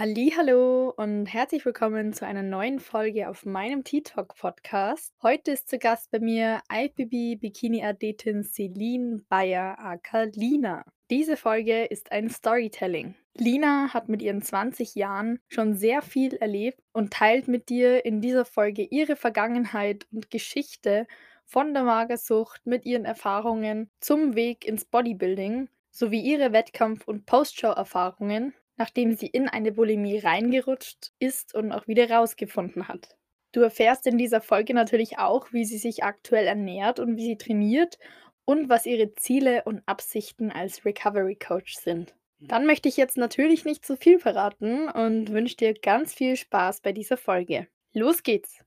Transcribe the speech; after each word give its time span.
Hallo 0.00 0.94
und 0.96 1.26
herzlich 1.26 1.64
willkommen 1.64 2.12
zu 2.12 2.24
einer 2.24 2.44
neuen 2.44 2.78
Folge 2.78 3.28
auf 3.28 3.44
meinem 3.44 3.82
T-Talk 3.82 4.36
Podcast. 4.36 5.12
Heute 5.24 5.50
ist 5.50 5.68
zu 5.68 5.76
Gast 5.76 6.12
bei 6.12 6.20
mir 6.20 6.60
IFBB 6.72 7.40
Bikini 7.40 7.84
Athletin 7.84 8.44
Celine 8.44 9.24
Bayer 9.28 9.76
aka 9.80 10.28
Lina. 10.36 10.84
Diese 11.10 11.36
Folge 11.36 11.84
ist 11.84 12.12
ein 12.12 12.30
Storytelling. 12.30 13.16
Lina 13.34 13.92
hat 13.92 14.08
mit 14.08 14.22
ihren 14.22 14.40
20 14.40 14.94
Jahren 14.94 15.40
schon 15.48 15.74
sehr 15.74 16.00
viel 16.00 16.34
erlebt 16.36 16.78
und 16.92 17.12
teilt 17.12 17.48
mit 17.48 17.68
dir 17.68 18.04
in 18.04 18.20
dieser 18.20 18.44
Folge 18.44 18.84
ihre 18.84 19.16
Vergangenheit 19.16 20.06
und 20.12 20.30
Geschichte 20.30 21.08
von 21.44 21.74
der 21.74 21.82
Magersucht 21.82 22.64
mit 22.64 22.86
ihren 22.86 23.04
Erfahrungen 23.04 23.90
zum 23.98 24.36
Weg 24.36 24.64
ins 24.64 24.84
Bodybuilding 24.84 25.68
sowie 25.90 26.20
ihre 26.20 26.52
Wettkampf- 26.52 27.08
und 27.08 27.26
Postshow-Erfahrungen 27.26 28.54
nachdem 28.78 29.14
sie 29.14 29.26
in 29.26 29.48
eine 29.48 29.72
Bulimie 29.72 30.18
reingerutscht 30.18 31.12
ist 31.18 31.54
und 31.54 31.72
auch 31.72 31.86
wieder 31.86 32.10
rausgefunden 32.10 32.88
hat. 32.88 33.16
Du 33.52 33.60
erfährst 33.60 34.06
in 34.06 34.18
dieser 34.18 34.40
Folge 34.40 34.74
natürlich 34.74 35.18
auch, 35.18 35.52
wie 35.52 35.64
sie 35.64 35.78
sich 35.78 36.04
aktuell 36.04 36.46
ernährt 36.46 37.00
und 37.00 37.16
wie 37.16 37.24
sie 37.24 37.38
trainiert 37.38 37.98
und 38.44 38.68
was 38.68 38.86
ihre 38.86 39.14
Ziele 39.14 39.64
und 39.64 39.82
Absichten 39.86 40.50
als 40.50 40.84
Recovery 40.84 41.36
Coach 41.36 41.76
sind. 41.76 42.14
Dann 42.40 42.66
möchte 42.66 42.88
ich 42.88 42.96
jetzt 42.96 43.16
natürlich 43.16 43.64
nicht 43.64 43.84
zu 43.84 43.96
viel 43.96 44.20
verraten 44.20 44.88
und 44.88 45.32
wünsche 45.32 45.56
dir 45.56 45.74
ganz 45.74 46.14
viel 46.14 46.36
Spaß 46.36 46.82
bei 46.82 46.92
dieser 46.92 47.16
Folge. 47.16 47.66
Los 47.92 48.22
geht's! 48.22 48.60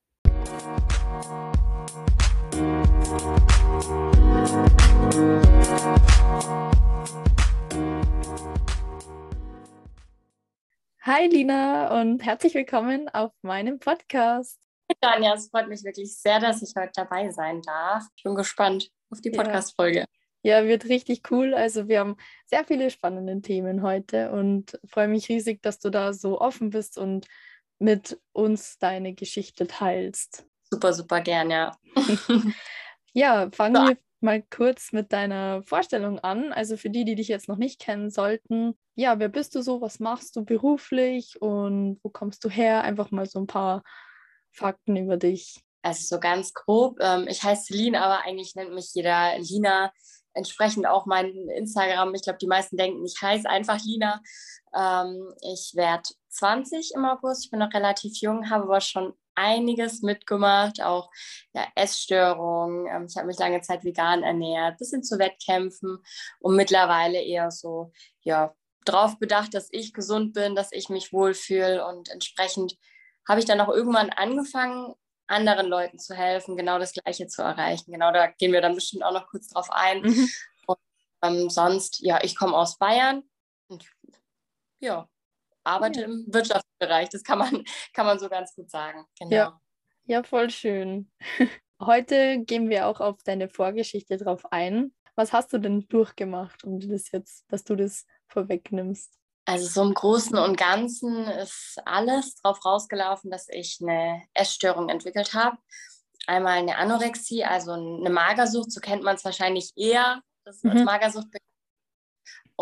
Hi 11.03 11.25
Lina 11.25 11.99
und 11.99 12.23
herzlich 12.23 12.53
willkommen 12.53 13.09
auf 13.09 13.31
meinem 13.41 13.79
Podcast. 13.79 14.59
Tanja, 15.01 15.33
es 15.33 15.49
freut 15.49 15.67
mich 15.67 15.83
wirklich 15.83 16.15
sehr, 16.15 16.39
dass 16.39 16.61
ich 16.61 16.75
heute 16.77 16.91
dabei 16.93 17.31
sein 17.31 17.63
darf. 17.63 18.05
Ich 18.15 18.21
bin 18.21 18.35
gespannt 18.35 18.91
auf 19.09 19.19
die 19.19 19.31
Podcast-Folge. 19.31 20.05
Ja. 20.43 20.59
ja, 20.59 20.67
wird 20.67 20.85
richtig 20.85 21.23
cool. 21.31 21.55
Also 21.55 21.87
wir 21.87 22.01
haben 22.01 22.17
sehr 22.45 22.65
viele 22.65 22.91
spannende 22.91 23.41
Themen 23.41 23.81
heute 23.81 24.31
und 24.31 24.79
freue 24.85 25.07
mich 25.07 25.27
riesig, 25.27 25.63
dass 25.63 25.79
du 25.79 25.89
da 25.89 26.13
so 26.13 26.39
offen 26.39 26.69
bist 26.69 26.99
und 26.99 27.25
mit 27.79 28.21
uns 28.31 28.77
deine 28.77 29.15
Geschichte 29.15 29.65
teilst. 29.65 30.45
Super, 30.69 30.93
super 30.93 31.21
gern, 31.21 31.49
ja. 31.49 31.75
ja, 33.13 33.49
fangen 33.51 33.87
wir 33.87 33.97
mal 34.21 34.43
kurz 34.49 34.91
mit 34.91 35.11
deiner 35.13 35.63
Vorstellung 35.63 36.19
an. 36.19 36.53
Also 36.53 36.77
für 36.77 36.89
die, 36.89 37.05
die 37.05 37.15
dich 37.15 37.27
jetzt 37.27 37.47
noch 37.47 37.57
nicht 37.57 37.79
kennen 37.79 38.09
sollten, 38.09 38.77
ja, 38.95 39.19
wer 39.19 39.29
bist 39.29 39.55
du 39.55 39.61
so? 39.61 39.81
Was 39.81 39.99
machst 39.99 40.35
du 40.35 40.45
beruflich 40.45 41.41
und 41.41 41.99
wo 42.03 42.09
kommst 42.09 42.43
du 42.43 42.49
her? 42.49 42.83
Einfach 42.83 43.11
mal 43.11 43.25
so 43.25 43.39
ein 43.39 43.47
paar 43.47 43.83
Fakten 44.51 44.97
über 44.97 45.17
dich. 45.17 45.63
Also 45.81 46.15
so 46.15 46.19
ganz 46.19 46.53
grob. 46.53 46.97
Ähm, 46.99 47.27
ich 47.27 47.43
heiße 47.43 47.65
Celine, 47.65 48.01
aber 48.01 48.25
eigentlich 48.25 48.55
nennt 48.55 48.73
mich 48.73 48.93
jeder 48.93 49.37
Lina. 49.39 49.91
Entsprechend 50.33 50.87
auch 50.87 51.05
mein 51.05 51.49
Instagram. 51.49 52.13
Ich 52.13 52.21
glaube, 52.21 52.39
die 52.39 52.47
meisten 52.47 52.77
denken, 52.77 53.03
ich 53.05 53.15
heiße 53.21 53.49
einfach 53.49 53.79
Lina. 53.83 54.21
Ähm, 54.75 55.33
ich 55.41 55.71
werde 55.75 56.03
20 56.29 56.93
im 56.95 57.05
August. 57.05 57.45
Ich 57.45 57.51
bin 57.51 57.59
noch 57.59 57.73
relativ 57.73 58.21
jung, 58.21 58.49
habe 58.49 58.63
aber 58.65 58.81
schon 58.81 59.13
einiges 59.35 60.01
mitgemacht, 60.01 60.81
auch 60.81 61.09
ja, 61.53 61.67
Essstörungen. 61.75 62.87
Ähm, 62.87 63.07
ich 63.09 63.15
habe 63.17 63.27
mich 63.27 63.39
lange 63.39 63.61
Zeit 63.61 63.83
vegan 63.83 64.23
ernährt, 64.23 64.77
bis 64.77 64.91
hin 64.91 65.03
zu 65.03 65.19
Wettkämpfen 65.19 65.99
und 66.39 66.55
mittlerweile 66.55 67.21
eher 67.21 67.51
so, 67.51 67.91
ja, 68.21 68.53
darauf 68.85 69.19
bedacht, 69.19 69.53
dass 69.53 69.69
ich 69.71 69.93
gesund 69.93 70.33
bin, 70.33 70.55
dass 70.55 70.71
ich 70.71 70.89
mich 70.89 71.13
wohlfühle 71.13 71.85
und 71.85 72.09
entsprechend 72.09 72.75
habe 73.27 73.39
ich 73.39 73.45
dann 73.45 73.61
auch 73.61 73.69
irgendwann 73.69 74.09
angefangen, 74.09 74.93
anderen 75.27 75.67
Leuten 75.67 75.97
zu 75.97 76.15
helfen, 76.15 76.57
genau 76.57 76.77
das 76.77 76.93
Gleiche 76.93 77.27
zu 77.27 77.41
erreichen. 77.41 77.91
Genau, 77.91 78.11
da 78.11 78.27
gehen 78.27 78.51
wir 78.51 78.61
dann 78.61 78.75
bestimmt 78.75 79.03
auch 79.03 79.13
noch 79.13 79.27
kurz 79.27 79.47
drauf 79.47 79.69
ein. 79.71 80.01
Mhm. 80.01 80.29
Und 80.67 80.77
ähm, 81.23 81.49
sonst, 81.49 81.99
ja, 82.01 82.19
ich 82.23 82.35
komme 82.35 82.57
aus 82.57 82.77
Bayern 82.77 83.23
und 83.67 83.85
ja, 84.79 85.07
arbeite 85.63 86.01
ja. 86.01 86.05
im 86.07 86.25
Wirtschaftsbereich. 86.27 87.09
Das 87.09 87.23
kann 87.23 87.39
man, 87.39 87.63
kann 87.93 88.05
man 88.05 88.19
so 88.19 88.29
ganz 88.29 88.55
gut 88.55 88.69
sagen. 88.69 89.05
Genau. 89.19 89.31
Ja. 89.31 89.61
ja, 90.05 90.23
voll 90.23 90.49
schön. 90.49 91.11
Heute 91.81 92.39
gehen 92.39 92.69
wir 92.69 92.87
auch 92.87 92.99
auf 92.99 93.23
deine 93.23 93.49
Vorgeschichte 93.49 94.17
drauf 94.17 94.51
ein. 94.51 94.93
Was 95.15 95.33
hast 95.33 95.51
du 95.51 95.57
denn 95.57 95.87
durchgemacht, 95.87 96.63
um 96.63 96.79
das 96.79 97.11
jetzt, 97.11 97.45
dass 97.49 97.63
du 97.63 97.75
das 97.75 98.05
vorwegnimmst? 98.27 99.17
Also 99.45 99.67
so 99.67 99.81
im 99.81 99.93
Großen 99.93 100.37
und 100.37 100.57
Ganzen 100.57 101.25
ist 101.25 101.79
alles 101.85 102.35
darauf 102.35 102.63
rausgelaufen, 102.63 103.31
dass 103.31 103.49
ich 103.49 103.79
eine 103.81 104.21
Essstörung 104.33 104.89
entwickelt 104.89 105.33
habe. 105.33 105.57
Einmal 106.27 106.59
eine 106.59 106.77
Anorexie, 106.77 107.43
also 107.43 107.71
eine 107.71 108.11
Magersucht, 108.11 108.71
so 108.71 108.79
kennt 108.79 109.03
man 109.03 109.15
es 109.15 109.25
wahrscheinlich 109.25 109.71
eher, 109.75 110.21
das 110.45 110.61
mhm. 110.61 110.71
als 110.71 110.83
Magersucht 110.83 111.27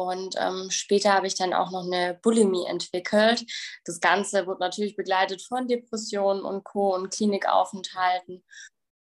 und 0.08 0.36
ähm, 0.38 0.70
später 0.70 1.14
habe 1.14 1.28
ich 1.28 1.36
dann 1.36 1.54
auch 1.54 1.72
noch 1.72 1.86
eine 1.86 2.20
Bulimie 2.22 2.66
entwickelt. 2.66 3.46
Das 3.86 4.00
Ganze 4.00 4.46
wurde 4.48 4.62
natürlich 4.62 4.96
begleitet 4.96 5.42
von 5.42 5.68
Depressionen 5.68 6.44
und 6.44 6.64
Co. 6.64 6.96
und 6.96 7.12
Klinikaufenthalten. 7.14 8.44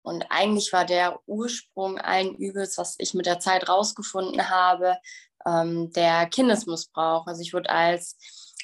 Und 0.02 0.26
eigentlich 0.30 0.72
war 0.72 0.84
der 0.84 1.18
Ursprung 1.26 1.98
allen 1.98 2.36
Übels, 2.36 2.76
was 2.76 2.96
ich 2.98 3.14
mit 3.14 3.26
der 3.26 3.40
Zeit 3.40 3.68
rausgefunden 3.68 4.50
habe, 4.50 4.98
ähm, 5.46 5.90
der 5.92 6.26
Kindesmissbrauch. 6.26 7.26
Also 7.26 7.40
ich 7.40 7.54
wurde 7.54 7.70
als, 7.70 8.18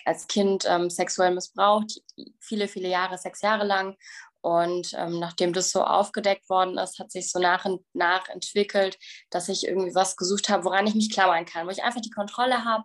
als 0.04 0.26
Kind 0.26 0.64
ähm, 0.68 0.90
sexuell 0.90 1.34
missbraucht, 1.34 2.02
viele, 2.40 2.68
viele 2.68 2.88
Jahre, 2.88 3.16
sechs 3.16 3.40
Jahre 3.40 3.64
lang. 3.64 3.96
Und 4.42 4.94
ähm, 4.96 5.18
nachdem 5.18 5.52
das 5.52 5.70
so 5.70 5.84
aufgedeckt 5.84 6.48
worden 6.48 6.78
ist, 6.78 6.98
hat 6.98 7.10
sich 7.10 7.30
so 7.30 7.38
nach 7.38 7.64
und 7.66 7.84
nach 7.92 8.28
entwickelt, 8.28 8.98
dass 9.30 9.48
ich 9.48 9.66
irgendwie 9.66 9.94
was 9.94 10.16
gesucht 10.16 10.48
habe, 10.48 10.64
woran 10.64 10.86
ich 10.86 10.94
mich 10.94 11.12
klammern 11.12 11.44
kann, 11.44 11.66
wo 11.66 11.70
ich 11.70 11.82
einfach 11.82 12.00
die 12.00 12.10
Kontrolle 12.10 12.64
habe. 12.64 12.84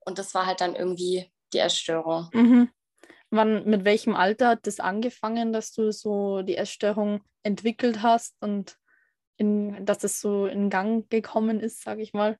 Und 0.00 0.18
das 0.18 0.34
war 0.34 0.46
halt 0.46 0.60
dann 0.60 0.74
irgendwie 0.74 1.30
die 1.52 1.58
Essstörung. 1.58 2.30
Mhm. 2.32 2.70
Wann, 3.30 3.64
mit 3.64 3.84
welchem 3.84 4.14
Alter 4.14 4.48
hat 4.50 4.66
das 4.66 4.80
angefangen, 4.80 5.52
dass 5.52 5.72
du 5.72 5.92
so 5.92 6.42
die 6.42 6.56
Essstörung 6.56 7.22
entwickelt 7.42 8.02
hast 8.02 8.36
und 8.40 8.78
in, 9.36 9.84
dass 9.84 10.04
es 10.04 10.20
so 10.20 10.46
in 10.46 10.70
Gang 10.70 11.10
gekommen 11.10 11.60
ist, 11.60 11.82
sage 11.82 12.02
ich 12.02 12.12
mal? 12.12 12.38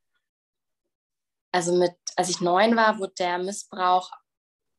Also 1.52 1.76
mit, 1.76 1.92
als 2.16 2.30
ich 2.30 2.40
neun 2.40 2.76
war, 2.76 2.98
wurde 2.98 3.14
der 3.18 3.38
Missbrauch 3.38 4.10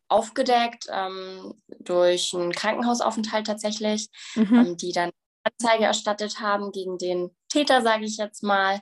aufgedeckt 0.07 0.85
ähm, 0.91 1.53
durch 1.79 2.33
einen 2.33 2.51
Krankenhausaufenthalt 2.51 3.47
tatsächlich, 3.47 4.09
mhm. 4.35 4.53
ähm, 4.53 4.77
die 4.77 4.91
dann 4.91 5.11
Anzeige 5.43 5.85
erstattet 5.85 6.39
haben 6.39 6.71
gegen 6.71 6.97
den 6.97 7.35
Täter, 7.49 7.81
sage 7.81 8.05
ich 8.05 8.17
jetzt 8.17 8.43
mal. 8.43 8.81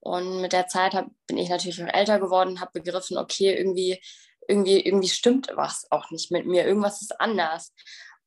Und 0.00 0.40
mit 0.40 0.52
der 0.52 0.66
Zeit 0.66 0.94
hab, 0.94 1.06
bin 1.26 1.38
ich 1.38 1.50
natürlich 1.50 1.82
auch 1.82 1.92
älter 1.92 2.18
geworden, 2.18 2.60
habe 2.60 2.80
begriffen, 2.80 3.18
okay, 3.18 3.54
irgendwie, 3.54 4.00
irgendwie, 4.48 4.80
irgendwie 4.80 5.08
stimmt 5.08 5.52
was 5.54 5.86
auch 5.90 6.10
nicht 6.10 6.30
mit 6.30 6.46
mir, 6.46 6.64
irgendwas 6.64 7.02
ist 7.02 7.20
anders. 7.20 7.72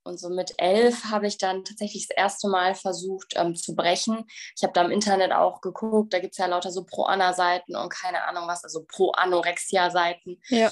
Und 0.05 0.19
so 0.19 0.29
mit 0.29 0.53
elf 0.57 1.05
habe 1.05 1.27
ich 1.27 1.37
dann 1.37 1.63
tatsächlich 1.63 2.07
das 2.07 2.17
erste 2.17 2.49
Mal 2.49 2.75
versucht 2.75 3.33
ähm, 3.35 3.55
zu 3.55 3.73
brechen. 3.73 4.25
Ich 4.55 4.63
habe 4.63 4.73
da 4.73 4.83
im 4.83 4.91
Internet 4.91 5.31
auch 5.31 5.61
geguckt, 5.61 6.13
da 6.13 6.19
gibt 6.19 6.33
es 6.33 6.37
ja 6.37 6.45
lauter 6.45 6.71
so 6.71 6.83
Pro-Anna-Seiten 6.83 7.75
und 7.75 7.89
keine 7.89 8.23
Ahnung 8.25 8.47
was, 8.47 8.65
also 8.65 8.83
Pro-Anorexia-Seiten. 8.83 10.41
Ja. 10.49 10.71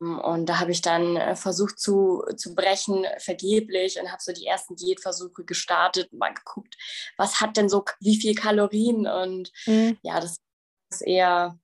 Und 0.00 0.46
da 0.46 0.60
habe 0.60 0.70
ich 0.70 0.80
dann 0.80 1.16
äh, 1.16 1.34
versucht 1.34 1.78
zu, 1.80 2.22
zu 2.36 2.54
brechen, 2.54 3.04
vergeblich, 3.18 4.00
und 4.00 4.10
habe 4.10 4.22
so 4.22 4.32
die 4.32 4.46
ersten 4.46 4.76
Diätversuche 4.76 5.44
gestartet 5.44 6.12
und 6.12 6.18
mal 6.18 6.32
geguckt, 6.32 6.76
was 7.16 7.40
hat 7.40 7.56
denn 7.56 7.68
so, 7.68 7.84
wie 8.00 8.16
viel 8.16 8.34
Kalorien? 8.34 9.08
Und 9.08 9.50
mhm. 9.66 9.98
ja, 10.02 10.20
das 10.20 10.38
ist 10.92 11.02
eher, 11.02 11.58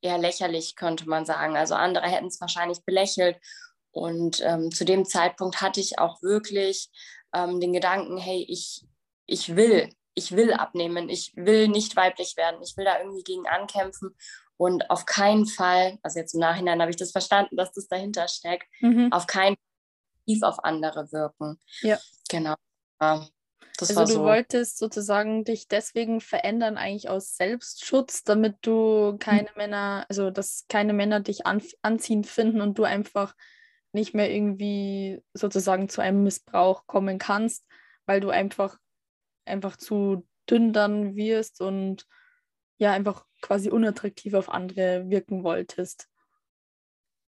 eher 0.00 0.16
lächerlich, 0.16 0.76
könnte 0.76 1.08
man 1.08 1.26
sagen. 1.26 1.56
Also 1.56 1.74
andere 1.74 2.06
hätten 2.06 2.28
es 2.28 2.40
wahrscheinlich 2.40 2.84
belächelt. 2.84 3.38
Und 3.90 4.40
ähm, 4.42 4.70
zu 4.70 4.86
dem 4.86 5.04
Zeitpunkt 5.04 5.60
hatte 5.60 5.80
ich 5.80 5.98
auch 5.98 6.22
wirklich 6.22 6.88
ähm, 7.34 7.60
den 7.60 7.74
Gedanken, 7.74 8.16
hey, 8.16 8.46
ich, 8.48 8.86
ich 9.26 9.56
will, 9.56 9.92
ich 10.14 10.32
will 10.32 10.54
abnehmen, 10.54 11.10
ich 11.10 11.32
will 11.36 11.68
nicht 11.68 11.96
weiblich 11.96 12.36
werden, 12.36 12.62
ich 12.62 12.76
will 12.78 12.86
da 12.86 12.98
irgendwie 12.98 13.24
gegen 13.24 13.46
ankämpfen 13.46 14.16
und 14.58 14.90
auf 14.90 15.06
keinen 15.06 15.46
Fall, 15.46 15.98
also 16.02 16.18
jetzt 16.18 16.34
im 16.34 16.40
Nachhinein 16.40 16.80
habe 16.80 16.90
ich 16.90 16.96
das 16.96 17.12
verstanden, 17.12 17.56
dass 17.56 17.72
das 17.72 17.88
dahinter 17.88 18.28
steckt, 18.28 18.66
mhm. 18.80 19.10
auf 19.12 19.26
keinen 19.26 19.56
Fall 19.56 19.64
tief 20.26 20.42
auf 20.42 20.62
andere 20.62 21.10
wirken. 21.10 21.58
Ja. 21.80 21.98
Genau. 22.28 22.54
Ja, 23.00 23.26
also 23.80 24.04
du 24.04 24.06
so. 24.06 24.22
wolltest 24.24 24.78
sozusagen 24.78 25.44
dich 25.44 25.68
deswegen 25.68 26.20
verändern, 26.20 26.76
eigentlich 26.76 27.08
aus 27.08 27.36
Selbstschutz, 27.36 28.24
damit 28.24 28.56
du 28.62 29.16
keine 29.18 29.50
mhm. 29.50 29.56
Männer, 29.56 30.06
also 30.08 30.30
dass 30.30 30.66
keine 30.68 30.92
Männer 30.92 31.20
dich 31.20 31.46
an, 31.46 31.62
anziehen 31.82 32.24
finden 32.24 32.60
und 32.60 32.78
du 32.78 32.84
einfach 32.84 33.34
nicht 33.92 34.14
mehr 34.14 34.30
irgendwie 34.30 35.22
sozusagen 35.32 35.88
zu 35.88 36.00
einem 36.00 36.24
Missbrauch 36.24 36.86
kommen 36.86 37.18
kannst, 37.18 37.64
weil 38.06 38.20
du 38.20 38.30
einfach 38.30 38.76
einfach 39.44 39.76
zu 39.76 40.26
dünn 40.50 40.72
dann 40.72 41.16
wirst 41.16 41.60
und 41.60 42.04
ja 42.78 42.92
einfach 42.92 43.24
quasi 43.40 43.70
unattraktiv 43.70 44.34
auf 44.34 44.48
andere 44.48 45.08
wirken 45.08 45.44
wolltest. 45.44 46.08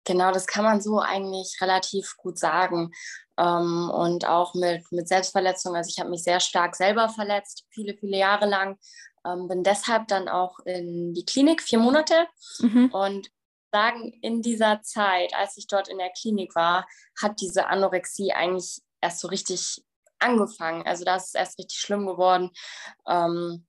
Genau, 0.04 0.32
das 0.32 0.46
kann 0.46 0.64
man 0.64 0.80
so 0.80 1.00
eigentlich 1.00 1.58
relativ 1.60 2.16
gut 2.16 2.38
sagen. 2.38 2.92
Ähm, 3.38 3.90
und 3.90 4.26
auch 4.26 4.54
mit, 4.54 4.90
mit 4.90 5.06
Selbstverletzung. 5.06 5.76
Also 5.76 5.90
ich 5.90 6.00
habe 6.00 6.10
mich 6.10 6.22
sehr 6.22 6.40
stark 6.40 6.76
selber 6.76 7.10
verletzt, 7.10 7.66
viele, 7.70 7.94
viele 7.94 8.16
Jahre 8.16 8.46
lang. 8.46 8.78
Ähm, 9.26 9.48
bin 9.48 9.62
deshalb 9.62 10.08
dann 10.08 10.28
auch 10.28 10.60
in 10.60 11.12
die 11.12 11.26
Klinik, 11.26 11.60
vier 11.62 11.78
Monate. 11.78 12.26
Mhm. 12.60 12.90
Und 12.90 13.28
sagen, 13.70 14.12
in 14.22 14.40
dieser 14.40 14.80
Zeit, 14.82 15.34
als 15.34 15.58
ich 15.58 15.66
dort 15.66 15.88
in 15.88 15.98
der 15.98 16.10
Klinik 16.10 16.54
war, 16.54 16.86
hat 17.20 17.40
diese 17.40 17.66
Anorexie 17.66 18.32
eigentlich 18.32 18.80
erst 19.02 19.20
so 19.20 19.28
richtig 19.28 19.84
angefangen. 20.18 20.86
Also 20.86 21.04
das 21.04 21.26
ist 21.26 21.34
erst 21.34 21.58
richtig 21.58 21.78
schlimm 21.78 22.06
geworden. 22.06 22.50
Ähm, 23.06 23.66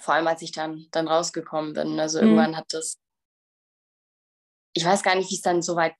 vor 0.00 0.14
allem, 0.14 0.26
als 0.26 0.42
ich 0.42 0.52
dann, 0.52 0.86
dann 0.90 1.08
rausgekommen 1.08 1.72
bin. 1.72 1.98
Also 1.98 2.18
mhm. 2.18 2.28
irgendwann 2.28 2.56
hat 2.56 2.66
das 2.72 2.98
ich 4.72 4.84
weiß 4.84 5.02
gar 5.02 5.14
nicht, 5.14 5.30
wie 5.30 5.34
es 5.34 5.42
dann 5.42 5.62
so 5.62 5.76
weit 5.76 5.94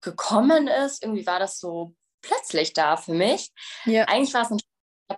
gekommen 0.00 0.68
ist. 0.68 1.02
Irgendwie 1.02 1.26
war 1.26 1.38
das 1.38 1.58
so 1.58 1.94
plötzlich 2.22 2.72
da 2.72 2.96
für 2.96 3.14
mich. 3.14 3.52
Ja. 3.84 4.04
Eigentlich 4.04 4.34
war 4.34 4.42
es 4.42 4.50
ein 4.50 4.58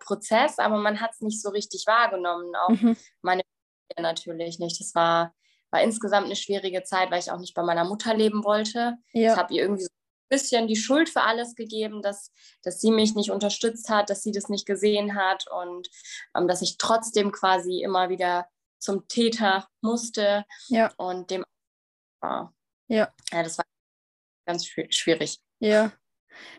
Prozess, 0.00 0.58
aber 0.58 0.78
man 0.78 1.00
hat 1.00 1.12
es 1.12 1.20
nicht 1.20 1.42
so 1.42 1.50
richtig 1.50 1.84
wahrgenommen. 1.86 2.54
Auch 2.56 2.70
mhm. 2.70 2.96
meine 3.22 3.42
Familie 3.42 4.12
natürlich 4.12 4.58
nicht. 4.58 4.80
Das 4.80 4.94
war, 4.94 5.34
war 5.70 5.82
insgesamt 5.82 6.26
eine 6.26 6.36
schwierige 6.36 6.82
Zeit, 6.82 7.10
weil 7.10 7.20
ich 7.20 7.30
auch 7.30 7.38
nicht 7.38 7.54
bei 7.54 7.62
meiner 7.62 7.84
Mutter 7.84 8.14
leben 8.14 8.44
wollte. 8.44 8.96
Ja. 9.12 9.32
Ich 9.32 9.38
habe 9.38 9.54
ihr 9.54 9.62
irgendwie 9.62 9.84
so 9.84 9.90
bisschen 10.28 10.68
die 10.68 10.76
Schuld 10.76 11.08
für 11.08 11.22
alles 11.22 11.54
gegeben, 11.54 12.02
dass, 12.02 12.32
dass 12.62 12.80
sie 12.80 12.90
mich 12.90 13.14
nicht 13.14 13.30
unterstützt 13.30 13.88
hat, 13.88 14.10
dass 14.10 14.22
sie 14.22 14.32
das 14.32 14.48
nicht 14.48 14.66
gesehen 14.66 15.14
hat 15.14 15.46
und 15.50 15.88
ähm, 16.36 16.48
dass 16.48 16.62
ich 16.62 16.78
trotzdem 16.78 17.32
quasi 17.32 17.82
immer 17.82 18.08
wieder 18.08 18.46
zum 18.78 19.08
Täter 19.08 19.68
musste 19.80 20.44
ja. 20.68 20.92
und 20.96 21.30
dem 21.30 21.44
war. 22.20 22.54
Ja. 22.88 23.12
Ja, 23.32 23.42
das 23.42 23.58
war 23.58 23.64
ganz 24.46 24.66
schwierig. 24.66 25.38
Ja. 25.60 25.92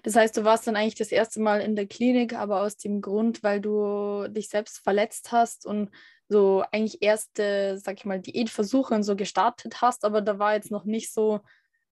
Das 0.03 0.15
heißt, 0.15 0.35
du 0.35 0.43
warst 0.43 0.67
dann 0.67 0.75
eigentlich 0.75 0.95
das 0.95 1.11
erste 1.11 1.39
Mal 1.39 1.61
in 1.61 1.75
der 1.75 1.87
Klinik, 1.87 2.33
aber 2.33 2.61
aus 2.61 2.77
dem 2.77 3.01
Grund, 3.01 3.43
weil 3.43 3.61
du 3.61 4.27
dich 4.29 4.49
selbst 4.49 4.79
verletzt 4.79 5.31
hast 5.31 5.65
und 5.65 5.89
so 6.27 6.63
eigentlich 6.71 7.01
erste, 7.01 7.79
sag 7.79 7.97
ich 7.97 8.05
mal, 8.05 8.19
Diätversuche 8.19 8.93
und 8.93 9.03
so 9.03 9.15
gestartet 9.15 9.81
hast, 9.81 10.03
aber 10.05 10.21
da 10.21 10.37
war 10.37 10.53
jetzt 10.53 10.69
noch 10.69 10.85
nicht 10.85 11.11
so, 11.11 11.39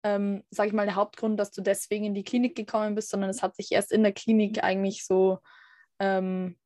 ähm, 0.07 0.43
sag 0.49 0.67
ich 0.67 0.73
mal, 0.73 0.85
der 0.85 0.95
Hauptgrund, 0.95 1.37
dass 1.39 1.51
du 1.51 1.61
deswegen 1.61 2.05
in 2.05 2.13
die 2.13 2.23
Klinik 2.23 2.55
gekommen 2.55 2.95
bist, 2.95 3.09
sondern 3.09 3.29
es 3.29 3.43
hat 3.43 3.55
sich 3.55 3.71
erst 3.71 3.91
in 3.91 4.03
der 4.03 4.13
Klinik 4.13 4.63
eigentlich 4.63 5.05
so 5.05 5.39
ähm, 5.99 6.57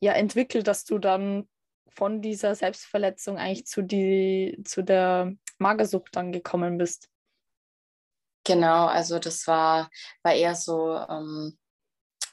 ja, 0.00 0.12
entwickelt, 0.12 0.66
dass 0.66 0.84
du 0.84 0.98
dann 0.98 1.48
von 1.88 2.20
dieser 2.20 2.54
Selbstverletzung 2.54 3.38
eigentlich 3.38 3.66
zu, 3.66 3.82
die, 3.82 4.60
zu 4.64 4.82
der 4.82 5.32
Magersucht 5.58 6.14
dann 6.14 6.32
gekommen 6.32 6.76
bist. 6.76 7.08
Genau, 8.44 8.86
also 8.86 9.18
das 9.18 9.46
war, 9.46 9.88
war 10.22 10.34
eher 10.34 10.54
so, 10.54 10.94
ähm, 10.96 11.56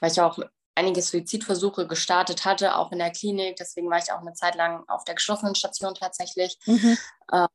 weil 0.01 0.11
ich 0.11 0.19
auch 0.19 0.37
einige 0.75 1.01
Suizidversuche 1.01 1.87
gestartet 1.87 2.43
hatte, 2.43 2.75
auch 2.75 2.91
in 2.91 2.99
der 2.99 3.11
Klinik. 3.11 3.55
Deswegen 3.55 3.89
war 3.89 3.99
ich 3.99 4.11
auch 4.11 4.19
eine 4.19 4.33
Zeit 4.33 4.55
lang 4.55 4.83
auf 4.89 5.05
der 5.05 5.15
geschlossenen 5.15 5.55
Station 5.55 5.93
tatsächlich. 5.93 6.57
Mhm. 6.65 6.97
Äh, 7.31 7.47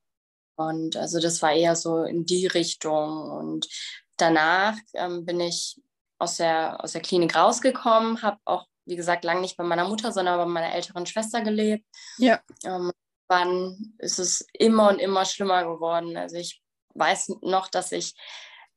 und 0.57 0.97
also 0.97 1.21
das 1.21 1.43
war 1.43 1.53
eher 1.53 1.77
so 1.77 2.03
in 2.03 2.27
die 2.27 2.47
Richtung. 2.47 3.31
Und 3.31 3.69
danach 4.17 4.77
ähm, 4.95 5.25
bin 5.25 5.41
ich 5.41 5.81
aus 6.19 6.39
der, 6.39 6.83
aus 6.83 6.93
der 6.93 7.03
Klinik 7.03 7.37
rausgekommen, 7.37 8.23
habe 8.23 8.39
auch, 8.45 8.67
wie 8.87 8.97
gesagt, 8.97 9.25
lange 9.25 9.41
nicht 9.43 9.57
bei 9.57 9.65
meiner 9.65 9.89
Mutter, 9.89 10.13
sondern 10.13 10.39
bei 10.39 10.47
meiner 10.47 10.75
älteren 10.75 11.07
Schwester 11.07 11.43
gelebt. 11.43 11.85
Ja. 12.19 12.41
Ähm, 12.65 12.91
wann 13.29 13.95
ist 13.99 14.19
es 14.19 14.47
immer 14.53 14.89
und 14.89 14.99
immer 14.99 15.25
schlimmer 15.25 15.65
geworden. 15.65 16.17
Also 16.17 16.37
ich 16.37 16.63
weiß 16.95 17.37
noch, 17.43 17.69
dass 17.69 17.93
ich, 17.93 18.15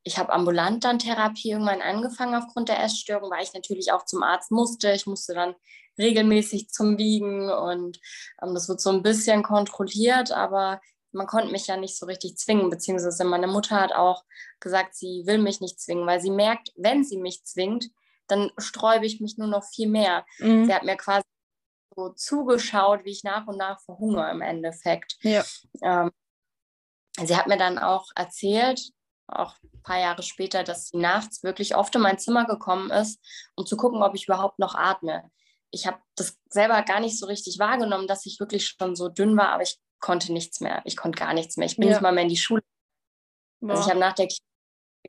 ich 0.03 0.17
habe 0.17 0.33
ambulant 0.33 0.83
dann 0.83 0.99
Therapie 0.99 1.51
irgendwann 1.51 1.81
angefangen 1.81 2.35
aufgrund 2.35 2.69
der 2.69 2.83
Essstörung, 2.83 3.31
weil 3.31 3.43
ich 3.43 3.53
natürlich 3.53 3.91
auch 3.91 4.05
zum 4.05 4.23
Arzt 4.23 4.51
musste. 4.51 4.91
Ich 4.91 5.05
musste 5.05 5.33
dann 5.33 5.55
regelmäßig 5.97 6.69
zum 6.69 6.97
Wiegen 6.97 7.49
und 7.49 7.99
ähm, 8.41 8.53
das 8.53 8.67
wird 8.69 8.81
so 8.81 8.89
ein 8.89 9.03
bisschen 9.03 9.43
kontrolliert, 9.43 10.31
aber 10.31 10.81
man 11.11 11.27
konnte 11.27 11.51
mich 11.51 11.67
ja 11.67 11.77
nicht 11.77 11.97
so 11.97 12.05
richtig 12.05 12.37
zwingen, 12.37 12.69
beziehungsweise 12.69 13.23
meine 13.23 13.47
Mutter 13.47 13.79
hat 13.79 13.93
auch 13.93 14.23
gesagt, 14.59 14.95
sie 14.95 15.23
will 15.25 15.37
mich 15.37 15.61
nicht 15.61 15.79
zwingen, 15.79 16.05
weil 16.05 16.21
sie 16.21 16.31
merkt, 16.31 16.71
wenn 16.75 17.03
sie 17.03 17.17
mich 17.17 17.43
zwingt, 17.43 17.89
dann 18.27 18.51
sträube 18.57 19.05
ich 19.05 19.19
mich 19.19 19.37
nur 19.37 19.47
noch 19.47 19.63
viel 19.63 19.89
mehr. 19.89 20.25
Mhm. 20.37 20.65
Sie 20.65 20.73
hat 20.73 20.83
mir 20.83 20.97
quasi 20.97 21.25
so 21.95 22.09
zugeschaut, 22.09 23.03
wie 23.05 23.11
ich 23.11 23.23
nach 23.23 23.47
und 23.47 23.57
nach 23.57 23.81
verhungere 23.81 24.29
im 24.31 24.41
Endeffekt. 24.41 25.17
Ja. 25.21 25.43
Ähm, 25.81 26.11
sie 27.23 27.35
hat 27.35 27.47
mir 27.47 27.57
dann 27.57 27.79
auch 27.79 28.11
erzählt, 28.15 28.91
auch 29.27 29.55
ein 29.63 29.81
paar 29.83 29.99
Jahre 29.99 30.23
später, 30.23 30.63
dass 30.63 30.87
sie 30.87 30.97
nachts 30.97 31.43
wirklich 31.43 31.75
oft 31.75 31.93
in 31.95 32.01
mein 32.01 32.19
Zimmer 32.19 32.45
gekommen 32.45 32.89
ist, 32.91 33.19
um 33.55 33.65
zu 33.65 33.77
gucken, 33.77 34.01
ob 34.01 34.15
ich 34.15 34.25
überhaupt 34.25 34.59
noch 34.59 34.75
atme. 34.75 35.29
Ich 35.71 35.85
habe 35.85 35.99
das 36.15 36.37
selber 36.49 36.81
gar 36.81 36.99
nicht 36.99 37.19
so 37.19 37.27
richtig 37.27 37.59
wahrgenommen, 37.59 38.07
dass 38.07 38.25
ich 38.25 38.39
wirklich 38.39 38.67
schon 38.67 38.95
so 38.95 39.07
dünn 39.07 39.37
war, 39.37 39.49
aber 39.49 39.63
ich 39.63 39.77
konnte 39.99 40.33
nichts 40.33 40.59
mehr. 40.59 40.81
Ich 40.85 40.97
konnte 40.97 41.19
gar 41.19 41.33
nichts 41.33 41.57
mehr. 41.57 41.67
Ich 41.67 41.75
bin 41.75 41.87
ja. 41.87 41.93
nicht 41.93 42.01
mal 42.01 42.11
mehr 42.11 42.23
in 42.23 42.29
die 42.29 42.37
Schule. 42.37 42.61
Also 43.61 43.83
ich 43.83 43.89
habe 43.89 43.99
nach 43.99 44.13
der, 44.13 44.27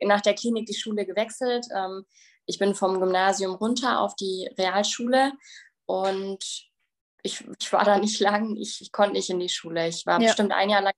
nach 0.03 0.21
der 0.21 0.35
Klinik 0.35 0.67
die 0.67 0.75
Schule 0.75 1.07
gewechselt. 1.07 1.67
Ähm, 1.75 2.05
ich 2.47 2.59
bin 2.59 2.75
vom 2.75 2.99
Gymnasium 2.99 3.55
runter 3.55 4.01
auf 4.01 4.17
die 4.17 4.51
Realschule 4.59 5.33
und 5.87 6.45
ich, 7.23 7.47
ich 7.61 7.73
war 7.73 7.85
da 7.85 7.99
nicht 7.99 8.19
lang. 8.19 8.57
Ich, 8.57 8.81
ich 8.81 8.93
konnte 8.93 9.13
nicht 9.13 9.31
in 9.31 9.39
die 9.39 9.49
Schule. 9.49 9.87
Ich 9.89 10.07
war 10.07 10.21
ja. 10.21 10.27
bestimmt 10.27 10.53
ein 10.53 10.71
Jahr 10.71 10.83
lang 10.83 10.95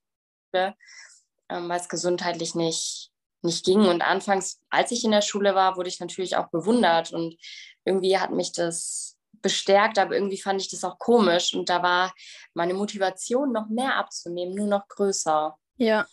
ähm, 0.55 1.69
weil 1.69 1.81
es 1.81 1.89
gesundheitlich 1.89 2.55
nicht, 2.55 3.11
nicht 3.43 3.65
ging. 3.65 3.87
Und 3.87 4.03
anfangs, 4.03 4.61
als 4.71 4.91
ich 4.91 5.05
in 5.05 5.11
der 5.11 5.23
Schule 5.23 5.55
war, 5.55 5.77
wurde 5.77 5.89
ich 5.89 6.01
natürlich 6.01 6.37
auch 6.37 6.49
bewundert 6.49 7.13
und 7.13 7.37
irgendwie 7.85 8.19
hat 8.19 8.31
mich 8.31 8.53
das 8.53 9.19
bestärkt, 9.43 9.99
aber 9.99 10.15
irgendwie 10.15 10.41
fand 10.41 10.61
ich 10.61 10.71
das 10.71 10.85
auch 10.85 10.99
komisch 10.99 11.55
und 11.55 11.69
da 11.69 11.83
war 11.83 12.15
meine 12.55 12.75
Motivation, 12.75 13.53
noch 13.53 13.69
mehr 13.69 13.97
abzunehmen, 13.97 14.55
nur 14.55 14.69
noch 14.69 14.89
größer. 14.89 15.57
Ja, 15.77 16.07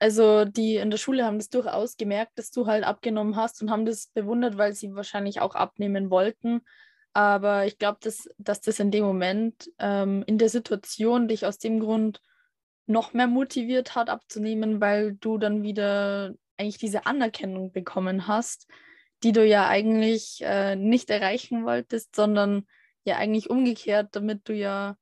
also 0.00 0.46
die 0.46 0.76
in 0.76 0.90
der 0.90 0.98
Schule 0.98 1.24
haben 1.24 1.38
das 1.38 1.50
durchaus 1.50 1.96
gemerkt, 1.96 2.38
dass 2.38 2.50
du 2.50 2.66
halt 2.66 2.84
abgenommen 2.84 3.36
hast 3.36 3.60
und 3.62 3.70
haben 3.70 3.84
das 3.84 4.06
bewundert, 4.08 4.56
weil 4.56 4.72
sie 4.72 4.94
wahrscheinlich 4.94 5.40
auch 5.40 5.54
abnehmen 5.54 6.10
wollten. 6.10 6.62
Aber 7.12 7.66
ich 7.66 7.76
glaube, 7.78 7.98
dass, 8.00 8.28
dass 8.38 8.60
das 8.60 8.80
in 8.80 8.90
dem 8.90 9.04
Moment, 9.04 9.70
ähm, 9.78 10.24
in 10.26 10.38
der 10.38 10.48
Situation, 10.48 11.28
dich 11.28 11.44
aus 11.44 11.58
dem 11.58 11.80
Grund 11.80 12.20
noch 12.86 13.12
mehr 13.12 13.26
motiviert 13.26 13.94
hat 13.94 14.08
abzunehmen, 14.08 14.80
weil 14.80 15.14
du 15.14 15.36
dann 15.36 15.62
wieder 15.62 16.34
eigentlich 16.56 16.78
diese 16.78 17.06
Anerkennung 17.06 17.72
bekommen 17.72 18.26
hast, 18.26 18.66
die 19.22 19.32
du 19.32 19.44
ja 19.44 19.68
eigentlich 19.68 20.40
äh, 20.42 20.76
nicht 20.76 21.10
erreichen 21.10 21.64
wolltest, 21.64 22.16
sondern 22.16 22.66
ja 23.04 23.16
eigentlich 23.16 23.50
umgekehrt, 23.50 24.08
damit 24.12 24.48
du 24.48 24.54
ja 24.54 24.96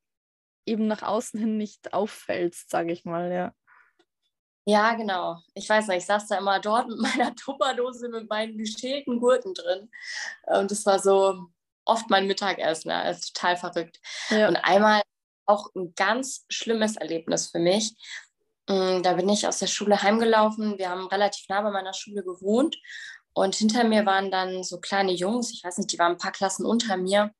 eben 0.66 0.87
nach 0.87 1.02
außen 1.02 1.38
hin 1.38 1.56
nicht 1.56 1.92
auffällst, 1.92 2.70
sage 2.70 2.92
ich 2.92 3.04
mal, 3.04 3.32
ja. 3.32 3.54
Ja, 4.66 4.92
genau. 4.94 5.38
Ich 5.54 5.66
weiß 5.66 5.88
nicht, 5.88 5.98
ich 5.98 6.06
saß 6.06 6.28
da 6.28 6.37
immer 6.37 6.60
dort 6.60 6.88
mit 6.88 6.98
meiner 7.16 7.34
Tupperdose 7.34 8.08
mit 8.10 8.28
meinen 8.28 8.58
geschälten 8.58 9.18
Gurken 9.18 9.54
drin. 9.54 9.90
Und 10.42 10.70
das 10.70 10.84
war 10.84 10.98
so 10.98 11.46
oft 11.87 12.10
mein 12.10 12.26
Mittagessen. 12.26 12.90
Das 12.90 13.20
ist 13.20 13.34
total 13.34 13.56
verrückt. 13.56 13.98
Ja. 14.28 14.46
Und 14.46 14.56
einmal 14.56 15.00
auch 15.46 15.70
ein 15.75 15.94
ganz 15.96 16.44
schlimmes 16.50 16.96
Erlebnis 16.96 17.50
für 17.50 17.58
mich. 17.58 17.94
Mm, 18.68 19.02
da 19.02 19.14
bin 19.14 19.30
ich 19.30 19.46
aus 19.46 19.58
der 19.58 19.68
Schule 19.68 20.02
heimgelaufen. 20.02 20.76
Wir 20.76 20.90
haben 20.90 21.06
relativ 21.06 21.48
nah 21.48 21.62
bei 21.62 21.70
meiner 21.70 21.94
Schule 21.94 22.22
gewohnt. 22.22 22.76
Und 23.38 23.54
hinter 23.54 23.85
mir 23.85 24.04
waren 24.04 24.33
dann 24.33 24.64
so 24.64 24.80
kleine 24.80 25.12
Jungs, 25.12 25.52
ich 25.52 25.62
weiß 25.62 25.78
nicht, 25.78 25.92
die 25.92 25.99
waren 25.99 26.12
ein 26.12 26.18
paar 26.18 26.33
Klassen 26.33 26.66
unter 26.66 26.97
mir. 26.97 27.33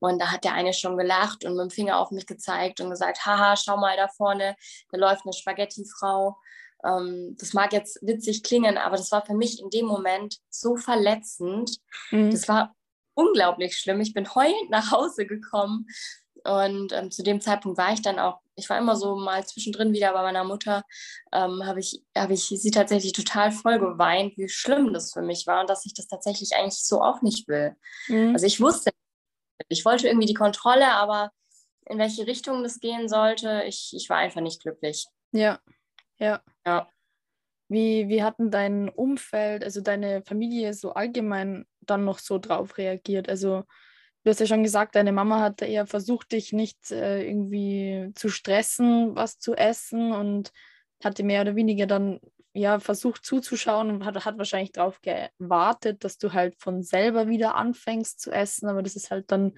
Und 0.00 0.20
da 0.20 0.32
hat 0.32 0.42
der 0.42 0.54
eine 0.54 0.72
schon 0.72 0.96
gelacht 0.96 1.44
und 1.44 1.52
mit 1.54 1.62
dem 1.62 1.70
Finger 1.70 1.98
auf 1.98 2.10
mich 2.10 2.26
gezeigt 2.26 2.80
und 2.80 2.90
gesagt, 2.90 3.24
haha, 3.24 3.56
schau 3.56 3.76
mal 3.76 3.96
da 3.96 4.08
vorne, 4.08 4.56
da 4.90 4.98
läuft 4.98 5.24
eine 5.24 5.32
Spaghetti-Frau. 5.32 6.36
Ähm, 6.84 7.36
das 7.38 7.52
mag 7.52 7.72
jetzt 7.72 8.00
witzig 8.02 8.42
klingen, 8.42 8.76
aber 8.76 8.96
das 8.96 9.12
war 9.12 9.24
für 9.24 9.34
mich 9.34 9.60
in 9.60 9.70
dem 9.70 9.86
Moment 9.86 10.38
so 10.50 10.76
verletzend. 10.76 11.78
Mhm. 12.10 12.32
Das 12.32 12.48
war 12.48 12.74
unglaublich 13.14 13.78
schlimm. 13.78 14.00
Ich 14.00 14.14
bin 14.14 14.34
heulend 14.34 14.70
nach 14.70 14.90
Hause 14.90 15.26
gekommen 15.26 15.86
und 16.44 16.92
ähm, 16.92 17.10
zu 17.10 17.22
dem 17.22 17.40
Zeitpunkt 17.40 17.78
war 17.78 17.92
ich 17.92 18.02
dann 18.02 18.18
auch, 18.18 18.40
ich 18.54 18.68
war 18.68 18.78
immer 18.78 18.96
so 18.96 19.16
mal 19.16 19.46
zwischendrin 19.46 19.92
wieder 19.92 20.12
bei 20.12 20.22
meiner 20.22 20.44
Mutter, 20.44 20.82
ähm, 21.32 21.64
habe 21.64 21.80
ich, 21.80 22.02
hab 22.16 22.30
ich 22.30 22.44
sie 22.46 22.70
tatsächlich 22.70 23.12
total 23.12 23.52
voll 23.52 23.78
geweint, 23.78 24.36
wie 24.36 24.48
schlimm 24.48 24.92
das 24.92 25.12
für 25.12 25.22
mich 25.22 25.46
war 25.46 25.60
und 25.60 25.70
dass 25.70 25.86
ich 25.86 25.94
das 25.94 26.06
tatsächlich 26.06 26.54
eigentlich 26.54 26.82
so 26.82 27.00
auch 27.00 27.22
nicht 27.22 27.48
will. 27.48 27.76
Mhm. 28.08 28.32
Also 28.34 28.46
ich 28.46 28.60
wusste, 28.60 28.90
ich 29.68 29.84
wollte 29.84 30.08
irgendwie 30.08 30.26
die 30.26 30.34
Kontrolle, 30.34 30.88
aber 30.92 31.30
in 31.86 31.98
welche 31.98 32.26
Richtung 32.26 32.62
das 32.62 32.80
gehen 32.80 33.08
sollte, 33.08 33.62
ich, 33.66 33.92
ich 33.94 34.08
war 34.08 34.18
einfach 34.18 34.40
nicht 34.40 34.62
glücklich. 34.62 35.06
Ja, 35.32 35.60
ja. 36.18 36.42
Ja. 36.66 36.88
Wie, 37.68 38.08
wie 38.08 38.22
hatten 38.22 38.50
dein 38.50 38.90
Umfeld, 38.90 39.64
also 39.64 39.80
deine 39.80 40.22
Familie 40.22 40.74
so 40.74 40.92
allgemein 40.92 41.66
dann 41.80 42.04
noch 42.04 42.18
so 42.18 42.38
drauf 42.38 42.76
reagiert? 42.76 43.28
Also 43.28 43.64
du 44.24 44.30
hast 44.30 44.40
ja 44.40 44.46
schon 44.46 44.62
gesagt, 44.62 44.94
deine 44.94 45.12
Mama 45.12 45.40
hat 45.40 45.62
eher 45.62 45.86
versucht, 45.86 46.32
dich 46.32 46.52
nicht 46.52 46.90
äh, 46.90 47.22
irgendwie 47.26 48.10
zu 48.14 48.28
stressen, 48.28 49.14
was 49.16 49.38
zu 49.38 49.54
essen 49.54 50.12
und 50.12 50.52
hatte 51.02 51.22
mehr 51.24 51.42
oder 51.42 51.56
weniger 51.56 51.86
dann 51.86 52.20
ja, 52.54 52.80
versucht 52.80 53.24
zuzuschauen 53.24 53.90
und 53.90 54.04
hat, 54.04 54.24
hat 54.24 54.38
wahrscheinlich 54.38 54.72
darauf 54.72 55.00
gewartet, 55.00 56.04
dass 56.04 56.18
du 56.18 56.32
halt 56.32 56.54
von 56.58 56.82
selber 56.82 57.28
wieder 57.28 57.54
anfängst 57.54 58.20
zu 58.20 58.30
essen, 58.30 58.68
aber 58.68 58.82
das 58.82 58.94
ist 58.94 59.10
halt 59.10 59.30
dann 59.30 59.54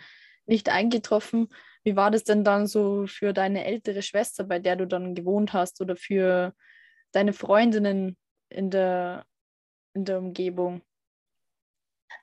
nicht 0.46 0.68
eingetroffen. 0.68 1.48
Wie 1.82 1.96
war 1.96 2.10
das 2.10 2.24
denn 2.24 2.44
dann 2.44 2.66
so 2.66 3.06
für 3.06 3.32
deine 3.32 3.64
ältere 3.64 4.02
Schwester, 4.02 4.44
bei 4.44 4.58
der 4.58 4.76
du 4.76 4.86
dann 4.86 5.14
gewohnt 5.14 5.52
hast 5.52 5.80
oder 5.80 5.96
für 5.96 6.54
deine 7.12 7.32
Freundinnen 7.32 8.16
in 8.48 8.70
der, 8.70 9.26
in 9.94 10.04
der 10.04 10.18
Umgebung? 10.18 10.82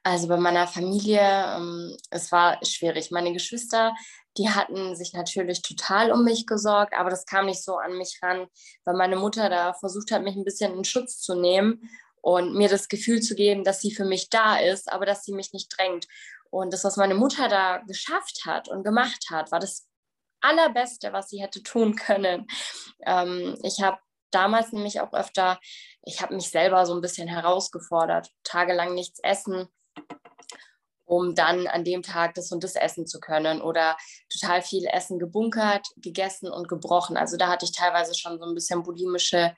Also 0.04 0.28
bei 0.28 0.38
meiner 0.38 0.68
Familie, 0.68 1.22
ähm, 1.22 1.98
es 2.10 2.32
war 2.32 2.58
schwierig. 2.66 3.12
Meine 3.12 3.34
Geschwister, 3.34 3.94
die 4.38 4.50
hatten 4.50 4.96
sich 4.96 5.14
natürlich 5.14 5.62
total 5.62 6.12
um 6.12 6.24
mich 6.24 6.48
gesorgt, 6.48 6.94
aber 6.96 7.10
das 7.10 7.26
kam 7.26 7.46
nicht 7.46 7.64
so 7.64 7.76
an 7.76 7.98
mich 7.98 8.20
ran, 8.22 8.48
weil 8.86 8.96
meine 8.96 9.18
Mutter 9.18 9.50
da 9.50 9.74
versucht 9.74 10.12
hat, 10.12 10.24
mich 10.24 10.36
ein 10.36 10.46
bisschen 10.46 10.74
in 10.74 10.84
Schutz 10.84 11.20
zu 11.20 11.36
nehmen 11.36 11.90
und 12.22 12.56
mir 12.56 12.70
das 12.70 12.88
Gefühl 12.88 13.22
zu 13.22 13.36
geben, 13.36 13.64
dass 13.64 13.82
sie 13.82 13.94
für 13.94 14.06
mich 14.06 14.30
da 14.30 14.58
ist, 14.58 14.92
aber 14.92 15.06
dass 15.06 15.24
sie 15.24 15.34
mich 15.34 15.54
nicht 15.54 15.76
drängt. 15.76 16.08
Und 16.50 16.74
das, 16.74 16.84
was 16.84 16.98
meine 16.98 17.16
Mutter 17.16 17.48
da 17.48 17.78
geschafft 17.88 18.46
hat 18.46 18.68
und 18.68 18.84
gemacht 18.84 19.28
hat, 19.30 19.52
war 19.52 19.60
das 19.60 19.88
Allerbeste, 20.42 21.14
was 21.14 21.30
sie 21.30 21.42
hätte 21.42 21.64
tun 21.64 21.96
können. 22.08 22.48
Ähm, 23.06 23.58
ich 23.64 23.82
habe 23.82 24.00
damals 24.32 24.72
nämlich 24.72 25.02
auch 25.02 25.14
öfter, 25.14 25.60
ich 26.04 26.22
habe 26.22 26.36
mich 26.36 26.50
selber 26.50 26.86
so 26.86 26.94
ein 26.96 27.02
bisschen 27.02 27.28
herausgefordert, 27.28 28.30
tagelang 28.44 28.94
nichts 28.94 29.20
essen, 29.24 29.68
um 31.12 31.36
dann 31.36 31.68
an 31.68 31.84
dem 31.84 32.04
Tag 32.04 32.36
das 32.36 32.54
und 32.54 32.64
das 32.64 32.76
essen 32.76 33.06
zu 33.06 33.20
können 33.20 33.62
oder 33.62 33.98
total 34.30 34.62
viel 34.62 34.86
Essen 34.86 35.20
gebunkert, 35.20 35.86
gegessen 35.98 36.50
und 36.50 36.70
gebrochen. 36.70 37.18
Also 37.18 37.36
da 37.36 37.50
hatte 37.50 37.66
ich 37.66 37.74
teilweise 37.74 38.16
schon 38.16 38.40
so 38.40 38.46
ein 38.46 38.56
bisschen 38.56 38.82
bulimische 38.82 39.54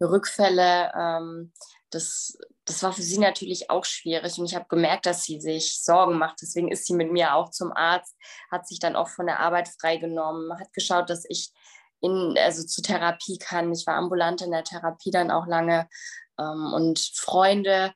Rückfälle. 0.00 0.90
Ähm, 0.98 1.52
das, 1.90 2.38
das 2.64 2.82
war 2.82 2.94
für 2.94 3.02
sie 3.02 3.18
natürlich 3.18 3.68
auch 3.68 3.84
schwierig 3.84 4.38
und 4.38 4.46
ich 4.46 4.54
habe 4.54 4.64
gemerkt, 4.66 5.04
dass 5.04 5.24
sie 5.24 5.42
sich 5.42 5.82
Sorgen 5.82 6.16
macht. 6.16 6.38
Deswegen 6.40 6.72
ist 6.72 6.86
sie 6.86 6.94
mit 6.94 7.12
mir 7.12 7.34
auch 7.34 7.50
zum 7.50 7.70
Arzt, 7.74 8.16
hat 8.50 8.66
sich 8.66 8.78
dann 8.78 8.96
auch 8.96 9.08
von 9.08 9.26
der 9.26 9.40
Arbeit 9.40 9.68
freigenommen, 9.78 10.58
hat 10.58 10.72
geschaut, 10.72 11.10
dass 11.10 11.26
ich 11.28 11.52
in, 12.00 12.34
also 12.38 12.64
zur 12.64 12.82
Therapie 12.82 13.36
kann. 13.36 13.70
Ich 13.74 13.86
war 13.86 13.96
ambulant 13.96 14.40
in 14.40 14.52
der 14.52 14.64
Therapie 14.64 15.10
dann 15.10 15.30
auch 15.30 15.46
lange 15.46 15.86
ähm, 16.38 16.72
und 16.72 16.98
Freunde. 17.14 17.92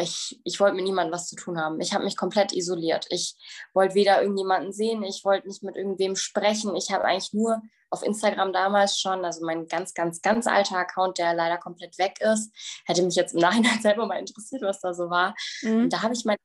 Ich, 0.00 0.40
ich 0.44 0.60
wollte 0.60 0.76
mit 0.76 0.84
niemandem 0.84 1.12
was 1.12 1.28
zu 1.28 1.36
tun 1.36 1.58
haben. 1.58 1.80
Ich 1.80 1.92
habe 1.92 2.04
mich 2.04 2.16
komplett 2.16 2.52
isoliert. 2.52 3.06
Ich 3.10 3.36
wollte 3.74 3.94
weder 3.94 4.20
irgendjemanden 4.20 4.72
sehen, 4.72 5.02
ich 5.02 5.24
wollte 5.24 5.48
nicht 5.48 5.62
mit 5.62 5.76
irgendwem 5.76 6.16
sprechen. 6.16 6.74
Ich 6.76 6.90
habe 6.90 7.04
eigentlich 7.04 7.32
nur 7.32 7.60
auf 7.90 8.02
Instagram 8.02 8.52
damals 8.52 8.98
schon, 8.98 9.24
also 9.24 9.44
mein 9.44 9.66
ganz, 9.66 9.92
ganz, 9.92 10.22
ganz 10.22 10.46
alter 10.46 10.78
Account, 10.78 11.18
der 11.18 11.34
leider 11.34 11.58
komplett 11.58 11.98
weg 11.98 12.20
ist. 12.20 12.50
Hätte 12.86 13.02
mich 13.02 13.16
jetzt 13.16 13.34
im 13.34 13.40
Nachhinein 13.40 13.80
selber 13.82 14.06
mal 14.06 14.18
interessiert, 14.18 14.62
was 14.62 14.80
da 14.80 14.94
so 14.94 15.10
war. 15.10 15.34
Mhm. 15.60 15.90
Da 15.90 16.02
habe 16.02 16.14
ich 16.14 16.24
mein 16.24 16.36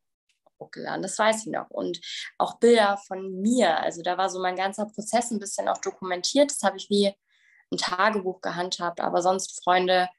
hochgeladen, 0.59 1.01
das 1.01 1.17
weiß 1.17 1.45
ich 1.45 1.51
noch. 1.51 1.69
Und 1.69 1.99
auch 2.37 2.59
Bilder 2.59 2.97
von 3.07 3.41
mir, 3.41 3.79
also 3.79 4.01
da 4.01 4.17
war 4.17 4.29
so 4.29 4.41
mein 4.41 4.55
ganzer 4.55 4.85
Prozess 4.87 5.31
ein 5.31 5.39
bisschen 5.39 5.67
auch 5.67 5.77
dokumentiert. 5.77 6.51
Das 6.51 6.63
habe 6.63 6.77
ich 6.77 6.89
wie 6.89 7.13
ein 7.71 7.77
Tagebuch 7.77 8.41
gehandhabt, 8.41 8.99
aber 9.01 9.21
sonst 9.21 9.63
Freunde 9.63 10.09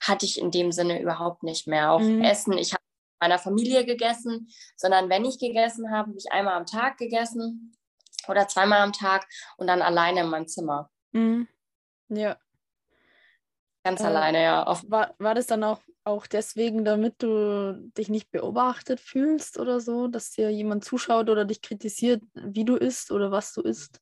hatte 0.00 0.26
ich 0.26 0.40
in 0.40 0.50
dem 0.50 0.72
Sinne 0.72 1.00
überhaupt 1.00 1.42
nicht 1.42 1.66
mehr. 1.66 1.92
Auch 1.92 2.00
mhm. 2.00 2.22
Essen, 2.22 2.56
ich 2.58 2.72
habe 2.72 2.82
mit 2.82 3.20
meiner 3.20 3.38
Familie 3.38 3.84
gegessen, 3.84 4.48
sondern 4.76 5.08
wenn 5.08 5.24
ich 5.24 5.38
gegessen 5.38 5.90
habe, 5.90 6.08
habe 6.08 6.18
ich 6.18 6.32
einmal 6.32 6.54
am 6.54 6.66
Tag 6.66 6.98
gegessen 6.98 7.76
oder 8.28 8.48
zweimal 8.48 8.80
am 8.80 8.92
Tag 8.92 9.26
und 9.56 9.66
dann 9.66 9.82
alleine 9.82 10.20
in 10.20 10.28
meinem 10.28 10.48
Zimmer. 10.48 10.90
Mhm. 11.12 11.48
Ja. 12.08 12.36
Ganz 13.84 14.00
äh, 14.00 14.04
alleine, 14.04 14.42
ja. 14.42 14.62
Auf 14.64 14.84
war, 14.88 15.14
war 15.18 15.34
das 15.34 15.46
dann 15.46 15.64
auch, 15.64 15.80
auch 16.04 16.26
deswegen, 16.26 16.84
damit 16.84 17.22
du 17.22 17.90
dich 17.96 18.08
nicht 18.08 18.30
beobachtet 18.30 19.00
fühlst 19.00 19.58
oder 19.58 19.80
so, 19.80 20.08
dass 20.08 20.30
dir 20.30 20.50
jemand 20.50 20.84
zuschaut 20.84 21.30
oder 21.30 21.44
dich 21.44 21.62
kritisiert, 21.62 22.22
wie 22.34 22.64
du 22.64 22.76
isst 22.76 23.10
oder 23.10 23.30
was 23.30 23.52
du 23.52 23.62
isst? 23.62 24.00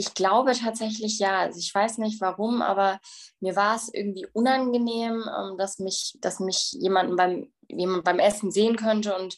Ich 0.00 0.14
glaube 0.14 0.52
tatsächlich 0.52 1.18
ja. 1.18 1.40
Also 1.40 1.58
ich 1.58 1.74
weiß 1.74 1.98
nicht 1.98 2.20
warum, 2.20 2.62
aber 2.62 3.00
mir 3.40 3.56
war 3.56 3.74
es 3.74 3.92
irgendwie 3.92 4.26
unangenehm, 4.32 5.24
ähm, 5.28 5.58
dass 5.58 5.80
mich, 5.80 6.16
dass 6.20 6.38
mich 6.38 6.72
jemand 6.72 7.16
beim, 7.16 7.52
jemand 7.68 8.04
beim 8.04 8.20
Essen 8.20 8.50
sehen 8.52 8.76
könnte 8.76 9.16
und 9.16 9.36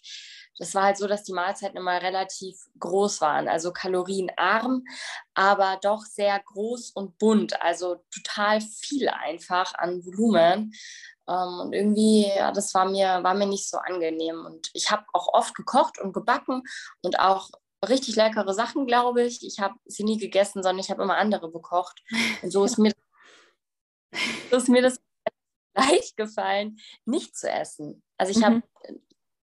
das 0.58 0.74
war 0.74 0.82
halt 0.84 0.98
so, 0.98 1.06
dass 1.06 1.24
die 1.24 1.32
Mahlzeiten 1.32 1.78
immer 1.78 2.02
relativ 2.02 2.54
groß 2.78 3.22
waren, 3.22 3.48
also 3.48 3.72
kalorienarm, 3.72 4.84
aber 5.32 5.78
doch 5.80 6.02
sehr 6.02 6.38
groß 6.38 6.90
und 6.90 7.16
bunt, 7.16 7.62
also 7.62 8.04
total 8.14 8.60
viel 8.60 9.08
einfach 9.08 9.72
an 9.74 10.04
Volumen. 10.04 10.74
Ähm, 11.26 11.60
und 11.60 11.72
irgendwie, 11.72 12.26
ja, 12.28 12.52
das 12.52 12.74
war 12.74 12.84
mir, 12.84 13.22
war 13.22 13.32
mir 13.32 13.46
nicht 13.46 13.70
so 13.70 13.78
angenehm. 13.78 14.44
Und 14.44 14.68
ich 14.74 14.90
habe 14.90 15.04
auch 15.14 15.32
oft 15.32 15.54
gekocht 15.54 15.98
und 15.98 16.12
gebacken 16.12 16.62
und 17.00 17.18
auch 17.18 17.48
richtig 17.88 18.16
leckere 18.16 18.52
Sachen, 18.54 18.86
glaube 18.86 19.22
ich. 19.22 19.44
Ich 19.44 19.58
habe 19.58 19.74
sie 19.86 20.04
nie 20.04 20.18
gegessen, 20.18 20.62
sondern 20.62 20.80
ich 20.80 20.90
habe 20.90 21.02
immer 21.02 21.16
andere 21.16 21.50
bekocht. 21.50 22.02
Und 22.42 22.50
so 22.50 22.64
ist 22.64 22.78
mir, 22.78 22.92
so 24.50 24.56
ist 24.56 24.68
mir 24.68 24.82
das 24.82 25.00
leicht 25.74 26.16
gefallen, 26.16 26.78
nicht 27.04 27.36
zu 27.36 27.50
essen. 27.50 28.02
Also 28.18 28.32
ich 28.32 28.38
mhm. 28.38 28.44
habe 28.44 28.62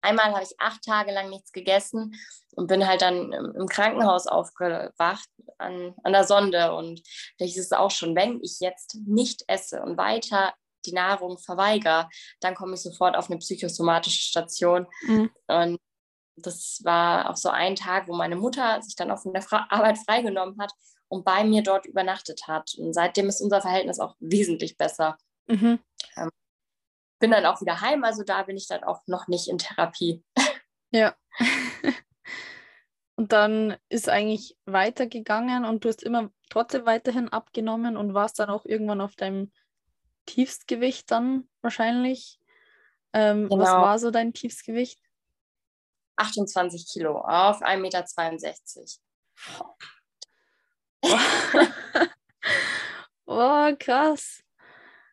Einmal 0.04 0.35
habe 0.35 0.43
ich 0.43 0.61
acht 0.61 0.85
Tage 0.85 1.12
lang 1.12 1.31
nichts 1.31 1.50
gegessen 1.50 2.14
und 2.57 2.66
bin 2.66 2.87
halt 2.87 3.00
dann 3.00 3.33
im 3.33 3.66
Krankenhaus 3.66 4.26
aufgewacht 4.26 5.31
an, 5.57 5.95
an 6.02 6.12
der 6.12 6.25
Sonde. 6.25 6.75
Und 6.75 7.00
da 7.38 7.47
hieß 7.47 7.59
es 7.59 7.73
auch 7.73 7.90
schon, 7.90 8.14
wenn 8.14 8.38
ich 8.43 8.61
jetzt 8.61 8.99
nicht 9.07 9.45
esse 9.47 9.81
und 9.81 9.97
weiter 9.97 10.52
die 10.85 10.93
Nahrung 10.93 11.38
verweigere, 11.38 12.11
dann 12.40 12.54
komme 12.54 12.75
ich 12.75 12.83
sofort 12.83 13.16
auf 13.16 13.31
eine 13.31 13.38
psychosomatische 13.38 14.21
Station. 14.21 14.87
Mhm. 15.07 15.31
Und 15.47 15.81
das 16.37 16.81
war 16.85 17.31
auch 17.31 17.37
so 17.37 17.49
ein 17.49 17.76
Tag, 17.76 18.09
wo 18.09 18.14
meine 18.14 18.37
Mutter 18.37 18.83
sich 18.83 18.97
dann 18.97 19.11
auch 19.11 19.21
von 19.21 19.33
der 19.33 19.43
Fra 19.43 19.67
Arbeit 19.71 19.99
freigenommen 19.99 20.61
hat 20.61 20.73
und 21.09 21.25
bei 21.25 21.45
mir 21.45 21.62
dort 21.62 21.87
übernachtet 21.87 22.47
hat. 22.49 22.75
Und 22.79 22.93
seitdem 22.93 23.29
ist 23.29 23.41
unser 23.41 23.61
Verhältnis 23.61 24.00
auch 24.00 24.17
wesentlich 24.21 24.76
besser. 24.76 25.17
Mhm. 25.47 25.79
Ähm, 26.17 26.31
bin 27.21 27.31
dann 27.31 27.47
auch 27.47 27.61
wieder 27.61 27.81
heim, 27.81 28.05
also 28.05 28.23
da 28.23 28.43
bin 28.43 28.57
ich 28.57 28.69
dann 28.69 28.85
auch 28.85 29.00
noch 29.07 29.29
nicht 29.29 29.49
in 29.49 29.59
Therapie. 29.59 30.23
Ja. 30.91 31.12
und 33.17 33.33
dann 33.33 33.76
ist 33.88 34.09
eigentlich 34.09 34.57
weitergegangen 34.64 35.64
und 35.64 35.85
du 35.85 35.88
hast 35.88 36.05
immer 36.05 36.31
trotzdem 36.50 36.87
weiterhin 36.87 37.29
abgenommen 37.31 37.97
und 37.97 38.14
warst 38.14 38.38
dann 38.38 38.49
auch 38.49 38.64
irgendwann 38.64 39.00
auf 39.00 39.17
deinem 39.17 39.50
Tiefstgewicht 40.26 41.11
dann 41.11 41.49
wahrscheinlich. 41.62 42.38
Ähm, 43.12 43.49
genau. 43.49 43.61
Was 43.61 43.71
war 43.71 43.99
so 43.99 44.12
dein 44.12 44.35
Tiefstgewicht? 44.35 45.00
28 46.16 46.87
Kilo 46.92 47.18
auf 47.18 47.62
1,62 47.62 47.78
Meter. 47.80 48.04
oh, 53.26 53.76
krass 53.78 54.44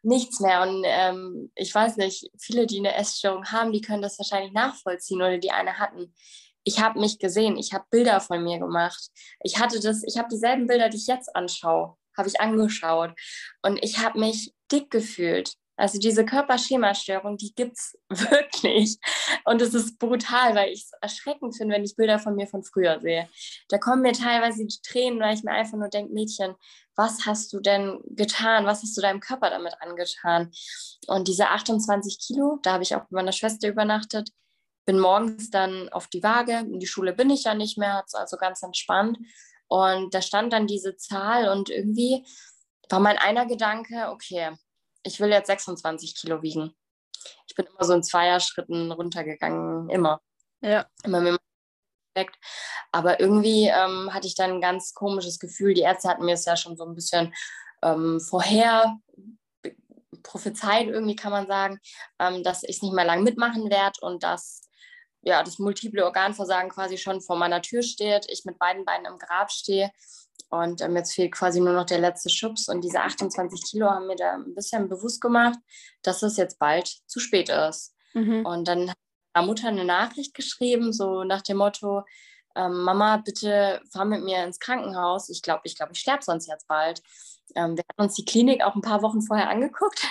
nichts 0.04 0.40
mehr. 0.40 0.62
Und 0.62 0.84
ähm, 0.86 1.52
ich 1.56 1.74
weiß 1.74 1.98
nicht, 1.98 2.30
viele, 2.40 2.66
die 2.66 2.80
eine 2.80 2.96
Essstörung 2.96 3.46
haben, 3.52 3.72
die 3.72 3.82
können 3.82 4.02
das 4.02 4.18
wahrscheinlich 4.18 4.54
nachvollziehen 4.54 5.22
oder 5.22 5.38
die 5.38 5.52
eine 5.52 5.80
hatten. 5.80 6.14
Ich 6.64 6.80
habe 6.80 7.00
mich 7.00 7.20
gesehen, 7.20 7.58
ich 7.58 7.74
habe 7.74 7.86
Bilder 7.90 8.20
von 8.20 8.44
mir 8.44 8.60
gemacht. 8.60 9.10
Ich 9.42 9.60
hatte 9.60 9.80
das, 9.80 10.04
ich 10.04 10.18
habe 10.18 10.30
dieselben 10.30 10.68
Bilder, 10.68 10.90
die 10.90 10.98
ich 10.98 11.08
jetzt 11.08 11.36
anschaue, 11.36 11.96
habe 12.18 12.28
ich 12.28 12.40
angeschaut. 12.40 13.14
Und 13.64 13.84
ich 13.84 14.00
habe 14.00 14.20
mich 14.20 14.54
dick 14.72 14.92
gefühlt. 14.92 15.54
Also 15.82 15.98
diese 15.98 16.24
Körperschemastörung, 16.24 17.38
die 17.38 17.56
gibt 17.56 17.76
es 17.76 17.98
wirklich. 18.10 19.00
Und 19.46 19.64
es 19.64 19.74
ist 19.74 19.98
brutal, 19.98 20.54
weil 20.54 20.72
ich 20.72 20.84
es 20.84 20.92
erschreckend 21.02 21.58
finde, 21.58 21.74
wenn 21.74 21.84
ich 21.84 21.96
Bilder 21.96 22.20
von 22.20 22.36
mir 22.36 22.46
von 22.46 22.64
früher 22.64 23.00
sehe. 23.02 23.28
Da 23.68 23.80
kommen 23.80 24.04
mir 24.04 24.14
teilweise 24.14 24.64
die 24.64 24.80
Tränen, 24.84 25.20
weil 25.20 25.34
ich 25.34 25.44
mir 25.44 25.54
einfach 25.54 25.80
nur 25.80 25.90
denke, 25.90 26.14
Mädchen, 26.14 26.54
was 26.96 27.26
hast 27.26 27.52
du 27.52 27.60
denn 27.60 28.00
getan? 28.10 28.68
Was 28.68 28.84
hast 28.84 28.96
du 28.96 29.02
deinem 29.02 29.22
Körper 29.22 29.50
damit 29.50 29.74
angetan? 29.80 30.52
Und 31.08 31.28
diese 31.28 31.48
28 31.48 32.20
Kilo, 32.20 32.60
da 32.62 32.74
habe 32.74 32.84
ich 32.84 32.94
auch 32.94 33.02
mit 33.02 33.14
meiner 33.14 33.32
Schwester 33.32 33.68
übernachtet, 33.68 34.30
bin 34.86 35.00
morgens 35.00 35.50
dann 35.50 35.90
auf 35.90 36.06
die 36.10 36.22
Waage. 36.22 36.60
In 36.60 36.80
die 36.80 36.86
Schule 36.86 37.12
bin 37.12 37.32
ich 37.32 37.46
ja 37.46 37.56
nicht 37.56 37.80
mehr, 37.80 38.06
also 38.14 38.38
ganz 38.38 38.62
entspannt. 38.62 39.18
Und 39.68 40.14
da 40.14 40.22
stand 40.22 40.54
dann 40.54 40.68
diese 40.68 40.96
Zahl 40.96 41.50
und 41.50 41.72
irgendwie 41.72 42.24
war 42.88 43.00
mein 43.00 43.18
einer 43.18 43.48
Gedanke, 43.48 44.10
okay, 44.12 44.52
ich 45.04 45.20
will 45.20 45.30
jetzt 45.30 45.48
26 45.48 46.16
Kilo 46.16 46.42
wiegen. 46.42 46.74
Ich 47.48 47.56
bin 47.56 47.66
immer 47.66 47.84
so 47.84 47.94
in 47.94 48.04
Zweierschritten 48.04 48.92
runtergegangen, 48.92 49.90
immer. 49.90 50.22
Ja. 50.62 50.88
Immer 51.04 51.22
mit 51.22 51.40
Respekt. 52.16 52.38
Aber 52.92 53.20
irgendwie 53.20 53.68
ähm, 53.68 54.14
hatte 54.14 54.28
ich 54.28 54.36
dann 54.36 54.52
ein 54.52 54.62
ganz 54.62 54.94
komisches 54.94 55.40
Gefühl. 55.40 55.74
Die 55.74 55.82
Ärzte 55.82 56.10
hatten 56.10 56.26
mir 56.26 56.34
es 56.34 56.46
ja 56.46 56.56
schon 56.56 56.78
so 56.78 56.86
ein 56.86 56.96
bisschen 56.96 57.34
ähm, 57.84 58.20
vorher 58.20 58.98
prophezeit, 60.24 60.88
irgendwie 60.88 61.16
kann 61.16 61.32
man 61.32 61.48
sagen, 61.48 61.80
ähm, 62.20 62.44
dass 62.44 62.64
ich 62.64 62.78
es 62.78 62.82
nicht 62.82 62.94
mehr 62.94 63.06
lang 63.06 63.24
mitmachen 63.24 63.70
werde 63.70 64.00
und 64.02 64.24
dass 64.24 64.62
ja, 65.24 65.44
das 65.44 65.60
multiple 65.60 66.04
Organversagen 66.04 66.72
quasi 66.72 66.98
schon 66.98 67.22
vor 67.22 67.38
meiner 67.38 67.62
Tür 67.62 67.84
steht, 67.84 68.26
ich 68.30 68.44
mit 68.46 68.58
beiden 68.58 68.86
Beinen 68.86 69.06
im 69.06 69.20
Grab 69.20 69.52
stehe 69.52 69.92
und 70.50 70.82
ähm, 70.82 70.96
jetzt 70.96 71.14
fehlt 71.14 71.32
quasi 71.34 71.60
nur 71.60 71.74
noch 71.74 71.86
der 71.86 72.00
letzte 72.00 72.30
Schubs. 72.30 72.68
Und 72.70 72.82
diese 72.82 73.02
28 73.02 73.64
Kilo 73.70 73.90
haben 73.90 74.08
mir 74.08 74.16
da 74.16 74.34
ein 74.34 74.56
bisschen 74.56 74.90
bewusst 74.90 75.22
gemacht, 75.22 75.58
dass 76.02 76.24
es 76.24 76.38
jetzt 76.38 76.60
bald 76.60 76.88
zu 77.08 77.20
spät 77.20 77.50
ist. 77.50 77.96
Mhm. 78.14 78.46
Und 78.46 78.68
dann 78.68 78.90
hat 78.90 78.98
meine 79.34 79.48
Mutter 79.48 79.68
eine 79.68 79.86
Nachricht 79.86 80.34
geschrieben, 80.34 80.94
so 80.94 81.24
nach 81.24 81.42
dem 81.42 81.58
Motto, 81.58 82.04
ähm, 82.56 82.84
Mama, 82.84 83.18
bitte 83.18 83.82
fahr 83.92 84.06
mit 84.06 84.24
mir 84.24 84.44
ins 84.44 84.60
Krankenhaus. 84.60 85.30
Ich 85.30 85.42
glaube, 85.42 85.62
ich 85.66 85.76
glaube, 85.76 85.94
ich 85.94 86.00
sterbe 86.00 86.24
sonst 86.24 86.48
jetzt 86.48 86.68
bald. 86.68 87.02
Ähm, 87.56 87.78
wir 87.78 87.84
haben 87.90 88.06
uns 88.06 88.16
die 88.16 88.26
Klinik 88.26 88.64
auch 88.64 88.76
ein 88.76 88.82
paar 88.82 89.02
Wochen 89.02 89.22
vorher 89.22 89.50
angeguckt 89.50 90.06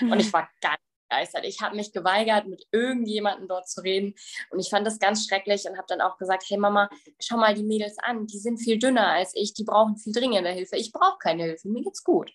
mhm. 0.00 0.12
und 0.12 0.20
ich 0.20 0.32
war 0.32 0.48
ganz 0.60 0.80
begeistert. 1.12 1.44
Ich 1.44 1.60
habe 1.60 1.76
mich 1.76 1.92
geweigert, 1.92 2.46
mit 2.46 2.66
irgendjemandem 2.72 3.48
dort 3.48 3.68
zu 3.68 3.82
reden. 3.82 4.14
Und 4.50 4.60
ich 4.60 4.70
fand 4.70 4.86
das 4.86 4.98
ganz 4.98 5.26
schrecklich 5.26 5.64
und 5.66 5.76
habe 5.76 5.86
dann 5.88 6.00
auch 6.00 6.16
gesagt, 6.18 6.44
hey 6.48 6.58
Mama, 6.58 6.88
schau 7.20 7.36
mal 7.36 7.54
die 7.54 7.64
Mädels 7.64 7.98
an, 7.98 8.26
die 8.26 8.38
sind 8.38 8.58
viel 8.58 8.78
dünner 8.78 9.08
als 9.08 9.32
ich, 9.34 9.54
die 9.54 9.64
brauchen 9.64 9.96
viel 9.96 10.12
dringender 10.12 10.50
Hilfe. 10.50 10.76
Ich 10.76 10.92
brauche 10.92 11.18
keine 11.18 11.44
Hilfe, 11.44 11.68
mir 11.68 11.82
geht's 11.82 12.04
gut. 12.04 12.32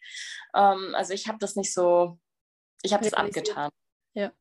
Ähm, 0.55 0.93
also 0.93 1.13
ich 1.13 1.27
habe 1.27 1.39
das 1.39 1.55
nicht 1.55 1.74
so, 1.74 2.19
ich 2.84 2.93
habe 2.93 3.03
das 3.03 3.13
abgetan. 3.13 3.72
Ja. 4.13 4.31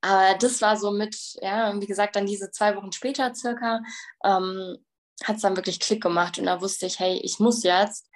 Aber 0.00 0.38
das 0.38 0.60
war 0.60 0.76
so 0.76 0.90
mit, 0.90 1.16
ja, 1.40 1.78
wie 1.80 1.86
gesagt, 1.86 2.16
dann 2.16 2.26
diese 2.26 2.50
zwei 2.50 2.76
Wochen 2.76 2.92
später 2.92 3.34
circa, 3.34 3.82
ähm, 4.24 4.76
hat 5.24 5.36
es 5.36 5.42
dann 5.42 5.56
wirklich 5.56 5.80
Klick 5.80 6.02
gemacht 6.02 6.38
und 6.38 6.46
da 6.46 6.60
wusste 6.60 6.86
ich, 6.86 7.00
hey, 7.00 7.18
ich 7.24 7.40
muss 7.40 7.64
jetzt. 7.64 8.08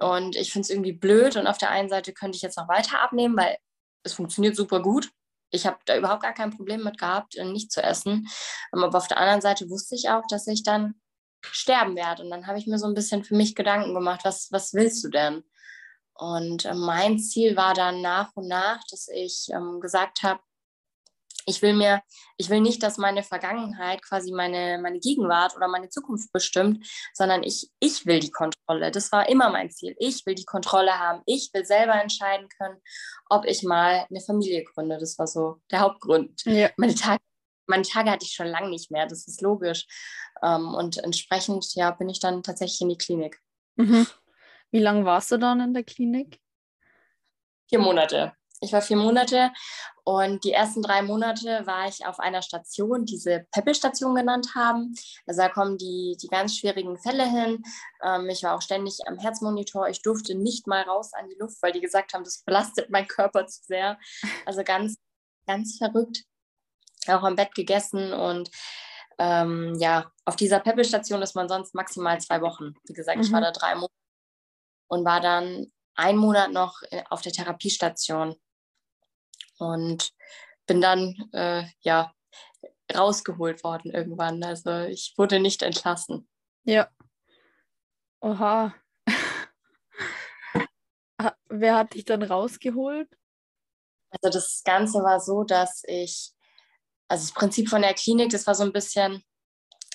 Und 0.00 0.36
ich 0.36 0.52
finde 0.52 0.64
es 0.64 0.70
irgendwie 0.70 0.92
blöd 0.92 1.36
und 1.36 1.48
auf 1.48 1.58
der 1.58 1.70
einen 1.70 1.88
Seite 1.88 2.12
könnte 2.12 2.36
ich 2.36 2.42
jetzt 2.42 2.56
noch 2.56 2.68
weiter 2.68 3.02
abnehmen, 3.02 3.36
weil 3.36 3.58
es 4.02 4.14
funktioniert 4.14 4.56
super 4.56 4.80
gut. 4.80 5.10
Ich 5.50 5.66
habe 5.66 5.78
da 5.86 5.96
überhaupt 5.96 6.22
gar 6.22 6.34
kein 6.34 6.50
Problem 6.50 6.84
mit 6.84 6.98
gehabt, 6.98 7.36
äh, 7.36 7.44
nicht 7.44 7.72
zu 7.72 7.82
essen. 7.82 8.28
Ähm, 8.74 8.84
aber 8.84 8.98
auf 8.98 9.08
der 9.08 9.18
anderen 9.18 9.40
Seite 9.40 9.68
wusste 9.70 9.94
ich 9.94 10.08
auch, 10.10 10.22
dass 10.28 10.46
ich 10.46 10.62
dann 10.62 11.00
sterben 11.40 11.96
werde. 11.96 12.22
Und 12.22 12.30
dann 12.30 12.46
habe 12.46 12.58
ich 12.58 12.66
mir 12.66 12.78
so 12.78 12.86
ein 12.86 12.94
bisschen 12.94 13.24
für 13.24 13.36
mich 13.36 13.54
Gedanken 13.54 13.94
gemacht, 13.94 14.20
was, 14.24 14.48
was 14.50 14.74
willst 14.74 15.04
du 15.04 15.08
denn? 15.08 15.44
Und 16.14 16.64
äh, 16.64 16.74
mein 16.74 17.18
Ziel 17.18 17.56
war 17.56 17.74
dann 17.74 18.02
nach 18.02 18.32
und 18.34 18.48
nach, 18.48 18.80
dass 18.90 19.08
ich 19.08 19.48
ähm, 19.52 19.80
gesagt 19.80 20.22
habe, 20.22 20.40
ich 21.48 21.62
will 21.62 21.72
mir, 21.72 22.02
ich 22.36 22.50
will 22.50 22.60
nicht, 22.60 22.82
dass 22.82 22.98
meine 22.98 23.22
Vergangenheit 23.22 24.02
quasi 24.02 24.32
meine, 24.32 24.78
meine 24.80 25.00
Gegenwart 25.00 25.56
oder 25.56 25.66
meine 25.66 25.88
Zukunft 25.88 26.30
bestimmt, 26.32 26.86
sondern 27.14 27.42
ich, 27.42 27.70
ich 27.80 28.04
will 28.06 28.20
die 28.20 28.30
Kontrolle. 28.30 28.90
Das 28.90 29.10
war 29.12 29.28
immer 29.28 29.48
mein 29.50 29.70
Ziel. 29.70 29.96
Ich 29.98 30.26
will 30.26 30.34
die 30.34 30.44
Kontrolle 30.44 30.98
haben. 30.98 31.22
Ich 31.26 31.50
will 31.54 31.64
selber 31.64 31.94
entscheiden 32.00 32.48
können, 32.58 32.76
ob 33.30 33.46
ich 33.46 33.62
mal 33.62 34.06
eine 34.08 34.20
Familie 34.20 34.62
gründe. 34.64 34.98
Das 34.98 35.18
war 35.18 35.26
so 35.26 35.60
der 35.70 35.80
Hauptgrund. 35.80 36.44
Ja. 36.44 36.70
Meine, 36.76 36.94
Tage, 36.94 37.22
meine 37.66 37.84
Tage 37.84 38.10
hatte 38.10 38.26
ich 38.26 38.32
schon 38.32 38.48
lange 38.48 38.68
nicht 38.68 38.90
mehr. 38.90 39.06
Das 39.06 39.26
ist 39.26 39.40
logisch. 39.40 39.86
Ähm, 40.42 40.74
und 40.74 40.98
entsprechend 40.98 41.74
ja, 41.74 41.90
bin 41.90 42.08
ich 42.10 42.20
dann 42.20 42.42
tatsächlich 42.42 42.82
in 42.82 42.90
die 42.90 42.98
Klinik. 42.98 43.40
Mhm. 43.76 44.06
Wie 44.70 44.80
lange 44.80 45.04
warst 45.06 45.32
du 45.32 45.38
dann 45.38 45.60
in 45.60 45.72
der 45.72 45.84
Klinik? 45.84 46.38
Vier 47.68 47.78
Monate. 47.78 48.37
Ich 48.60 48.72
war 48.72 48.82
vier 48.82 48.96
Monate 48.96 49.52
und 50.04 50.42
die 50.42 50.52
ersten 50.52 50.82
drei 50.82 51.02
Monate 51.02 51.66
war 51.66 51.86
ich 51.86 52.06
auf 52.06 52.18
einer 52.18 52.42
Station, 52.42 53.04
die 53.04 53.18
sie 53.18 53.46
Peppel-Station 53.52 54.14
genannt 54.14 54.54
haben. 54.54 54.94
Also 55.26 55.42
da 55.42 55.48
kommen 55.48 55.78
die, 55.78 56.16
die 56.20 56.28
ganz 56.28 56.56
schwierigen 56.56 56.98
Fälle 56.98 57.24
hin. 57.24 57.62
Ähm, 58.02 58.28
ich 58.28 58.42
war 58.42 58.56
auch 58.56 58.62
ständig 58.62 58.98
am 59.06 59.18
Herzmonitor. 59.18 59.88
Ich 59.88 60.02
durfte 60.02 60.34
nicht 60.34 60.66
mal 60.66 60.82
raus 60.82 61.12
an 61.12 61.28
die 61.28 61.36
Luft, 61.38 61.62
weil 61.62 61.72
die 61.72 61.80
gesagt 61.80 62.14
haben, 62.14 62.24
das 62.24 62.42
belastet 62.42 62.90
meinen 62.90 63.06
Körper 63.06 63.46
zu 63.46 63.62
sehr. 63.64 63.98
Also 64.46 64.64
ganz, 64.64 64.96
ganz 65.46 65.76
verrückt. 65.78 66.24
Auch 67.06 67.22
am 67.22 67.36
Bett 67.36 67.54
gegessen 67.54 68.12
und 68.12 68.50
ähm, 69.18 69.74
ja, 69.78 70.10
auf 70.24 70.36
dieser 70.36 70.60
Peppel-Station 70.60 71.22
ist 71.22 71.34
man 71.34 71.48
sonst 71.48 71.74
maximal 71.74 72.20
zwei 72.20 72.40
Wochen. 72.40 72.74
Wie 72.84 72.92
gesagt, 72.92 73.18
mhm. 73.18 73.24
ich 73.24 73.32
war 73.32 73.40
mhm. 73.40 73.44
da 73.44 73.50
drei 73.52 73.74
Monate 73.74 73.92
und 74.88 75.04
war 75.04 75.20
dann 75.20 75.72
einen 75.94 76.18
Monat 76.18 76.52
noch 76.52 76.80
äh, 76.90 77.02
auf 77.10 77.20
der 77.20 77.32
Therapiestation 77.32 78.36
und 79.58 80.12
bin 80.66 80.80
dann 80.80 81.14
äh, 81.32 81.64
ja 81.80 82.12
rausgeholt 82.94 83.64
worden 83.64 83.90
irgendwann. 83.90 84.42
Also 84.42 84.80
ich 84.82 85.14
wurde 85.16 85.40
nicht 85.40 85.62
entlassen. 85.62 86.28
Ja. 86.64 86.88
Oha. 88.20 88.74
Wer 91.48 91.76
hat 91.76 91.94
dich 91.94 92.04
dann 92.04 92.22
rausgeholt? 92.22 93.08
Also 94.10 94.38
das 94.38 94.62
Ganze 94.64 95.02
war 95.02 95.20
so, 95.20 95.44
dass 95.44 95.82
ich, 95.86 96.32
also 97.08 97.26
das 97.26 97.34
Prinzip 97.34 97.68
von 97.68 97.82
der 97.82 97.94
Klinik, 97.94 98.30
das 98.30 98.46
war 98.46 98.54
so 98.54 98.64
ein 98.64 98.72
bisschen, 98.72 99.22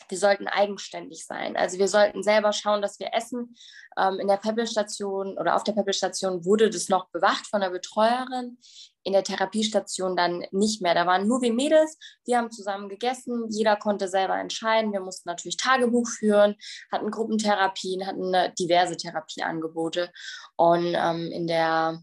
wir 0.09 0.17
sollten 0.17 0.47
eigenständig 0.47 1.25
sein. 1.25 1.55
Also 1.55 1.77
wir 1.77 1.87
sollten 1.87 2.23
selber 2.23 2.53
schauen, 2.53 2.81
dass 2.81 2.99
wir 2.99 3.13
essen. 3.13 3.55
Ähm, 3.97 4.19
in 4.19 4.27
der 4.27 4.37
Peppelstation 4.37 5.37
oder 5.37 5.55
auf 5.55 5.63
der 5.63 5.73
Peppelstation 5.73 6.45
wurde 6.45 6.69
das 6.69 6.89
noch 6.89 7.09
bewacht 7.09 7.47
von 7.47 7.61
der 7.61 7.69
Betreuerin. 7.69 8.57
In 9.03 9.13
der 9.13 9.23
Therapiestation 9.23 10.15
dann 10.15 10.45
nicht 10.51 10.81
mehr. 10.81 10.93
Da 10.93 11.05
waren 11.05 11.27
nur 11.27 11.41
wir 11.41 11.53
Mädels, 11.53 11.97
wir 12.25 12.37
haben 12.37 12.51
zusammen 12.51 12.87
gegessen, 12.87 13.47
jeder 13.49 13.75
konnte 13.75 14.07
selber 14.07 14.37
entscheiden. 14.37 14.93
Wir 14.93 15.01
mussten 15.01 15.27
natürlich 15.27 15.57
Tagebuch 15.57 16.07
führen, 16.07 16.55
hatten 16.91 17.11
Gruppentherapien, 17.11 18.07
hatten 18.07 18.33
diverse 18.57 18.95
Therapieangebote. 18.95 20.09
Und 20.55 20.95
ähm, 20.95 21.31
in 21.33 21.47
der 21.47 22.01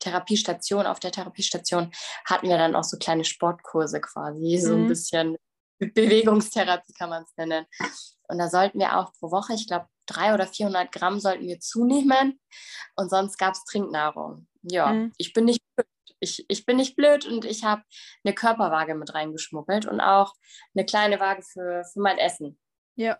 Therapiestation, 0.00 0.86
auf 0.86 0.98
der 0.98 1.12
Therapiestation 1.12 1.92
hatten 2.24 2.48
wir 2.48 2.58
dann 2.58 2.74
auch 2.74 2.84
so 2.84 2.96
kleine 2.96 3.24
Sportkurse 3.24 4.00
quasi, 4.00 4.56
so 4.58 4.74
ein 4.74 4.84
mhm. 4.84 4.88
bisschen 4.88 5.36
Bewegungstherapie 5.80 6.92
kann 6.92 7.10
man 7.10 7.22
es 7.22 7.36
nennen. 7.36 7.66
Und 8.28 8.38
da 8.38 8.48
sollten 8.48 8.78
wir 8.78 8.96
auch 8.98 9.12
pro 9.14 9.30
Woche, 9.30 9.54
ich 9.54 9.66
glaube, 9.66 9.86
drei 10.06 10.34
oder 10.34 10.46
400 10.46 10.92
Gramm 10.92 11.20
sollten 11.20 11.46
wir 11.46 11.60
zunehmen. 11.60 12.40
Und 12.96 13.10
sonst 13.10 13.38
gab 13.38 13.54
es 13.54 13.64
Trinknahrung. 13.64 14.46
Ja, 14.62 14.92
mhm. 14.92 15.12
ich 15.16 15.32
bin 15.32 15.46
nicht 15.46 15.62
blöd. 15.74 15.86
Ich, 16.22 16.44
ich 16.48 16.66
bin 16.66 16.76
nicht 16.76 16.96
blöd 16.96 17.24
und 17.24 17.46
ich 17.46 17.64
habe 17.64 17.82
eine 18.24 18.34
Körperwaage 18.34 18.94
mit 18.94 19.14
reingeschmuggelt 19.14 19.86
und 19.86 20.02
auch 20.02 20.34
eine 20.74 20.84
kleine 20.84 21.18
Waage 21.18 21.42
für, 21.42 21.82
für 21.90 22.00
mein 22.00 22.18
Essen. 22.18 22.60
Ja. 22.94 23.18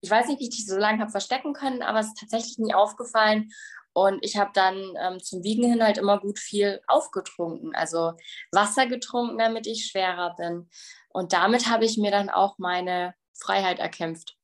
Ich 0.00 0.10
weiß 0.10 0.28
nicht, 0.28 0.40
wie 0.40 0.44
ich 0.44 0.56
die 0.56 0.62
so 0.62 0.78
lange 0.78 1.00
habe 1.00 1.10
verstecken 1.10 1.52
können, 1.52 1.82
aber 1.82 2.00
es 2.00 2.06
ist 2.06 2.18
tatsächlich 2.18 2.56
nie 2.58 2.72
aufgefallen. 2.72 3.50
Und 3.94 4.24
ich 4.24 4.36
habe 4.36 4.50
dann 4.54 4.94
ähm, 4.98 5.22
zum 5.22 5.42
Wiegen 5.44 5.64
hin 5.64 5.82
halt 5.82 5.98
immer 5.98 6.18
gut 6.18 6.38
viel 6.38 6.80
aufgetrunken, 6.86 7.74
also 7.74 8.12
Wasser 8.50 8.86
getrunken, 8.86 9.38
damit 9.38 9.66
ich 9.66 9.86
schwerer 9.86 10.34
bin. 10.36 10.70
Und 11.08 11.32
damit 11.32 11.68
habe 11.68 11.84
ich 11.84 11.98
mir 11.98 12.10
dann 12.10 12.30
auch 12.30 12.58
meine 12.58 13.14
Freiheit 13.34 13.78
erkämpft. 13.78 14.36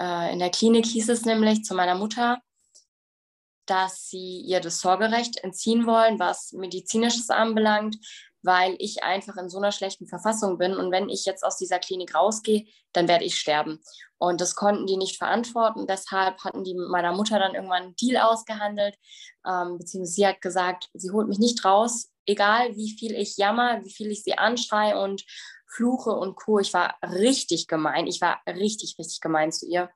Äh, 0.00 0.32
in 0.32 0.38
der 0.38 0.50
Klinik 0.50 0.86
hieß 0.86 1.10
es 1.10 1.24
nämlich 1.24 1.64
zu 1.64 1.74
meiner 1.74 1.94
Mutter, 1.94 2.40
dass 3.66 4.08
sie 4.08 4.40
ihr 4.40 4.60
das 4.60 4.80
Sorgerecht 4.80 5.42
entziehen 5.42 5.86
wollen, 5.86 6.18
was 6.18 6.52
medizinisches 6.52 7.30
anbelangt, 7.30 7.96
weil 8.44 8.76
ich 8.78 9.02
einfach 9.02 9.36
in 9.36 9.48
so 9.48 9.58
einer 9.58 9.72
schlechten 9.72 10.06
Verfassung 10.06 10.58
bin. 10.58 10.76
Und 10.76 10.92
wenn 10.92 11.08
ich 11.08 11.24
jetzt 11.24 11.42
aus 11.44 11.56
dieser 11.56 11.78
Klinik 11.78 12.14
rausgehe, 12.14 12.66
dann 12.92 13.08
werde 13.08 13.24
ich 13.24 13.38
sterben. 13.38 13.80
Und 14.18 14.40
das 14.40 14.54
konnten 14.54 14.86
die 14.86 14.96
nicht 14.96 15.16
verantworten. 15.16 15.86
Deshalb 15.86 16.44
hatten 16.44 16.62
die 16.62 16.74
mit 16.74 16.88
meiner 16.88 17.12
Mutter 17.12 17.38
dann 17.38 17.54
irgendwann 17.54 17.82
einen 17.82 17.96
Deal 17.96 18.22
ausgehandelt. 18.22 18.96
Ähm, 19.46 19.78
beziehungsweise 19.78 20.12
sie 20.12 20.26
hat 20.26 20.40
gesagt, 20.40 20.90
sie 20.92 21.10
holt 21.10 21.28
mich 21.28 21.38
nicht 21.38 21.64
raus, 21.64 22.10
egal 22.26 22.76
wie 22.76 22.90
viel 22.90 23.14
ich 23.14 23.36
jammer, 23.36 23.82
wie 23.84 23.92
viel 23.92 24.10
ich 24.10 24.22
sie 24.22 24.36
anschreie 24.36 25.00
und 25.00 25.24
fluche 25.66 26.10
und 26.10 26.36
Co. 26.36 26.58
Ich 26.58 26.72
war 26.74 26.96
richtig 27.02 27.66
gemein. 27.66 28.06
Ich 28.06 28.20
war 28.20 28.40
richtig, 28.46 28.96
richtig 28.98 29.20
gemein 29.20 29.52
zu 29.52 29.66
ihr. 29.66 29.90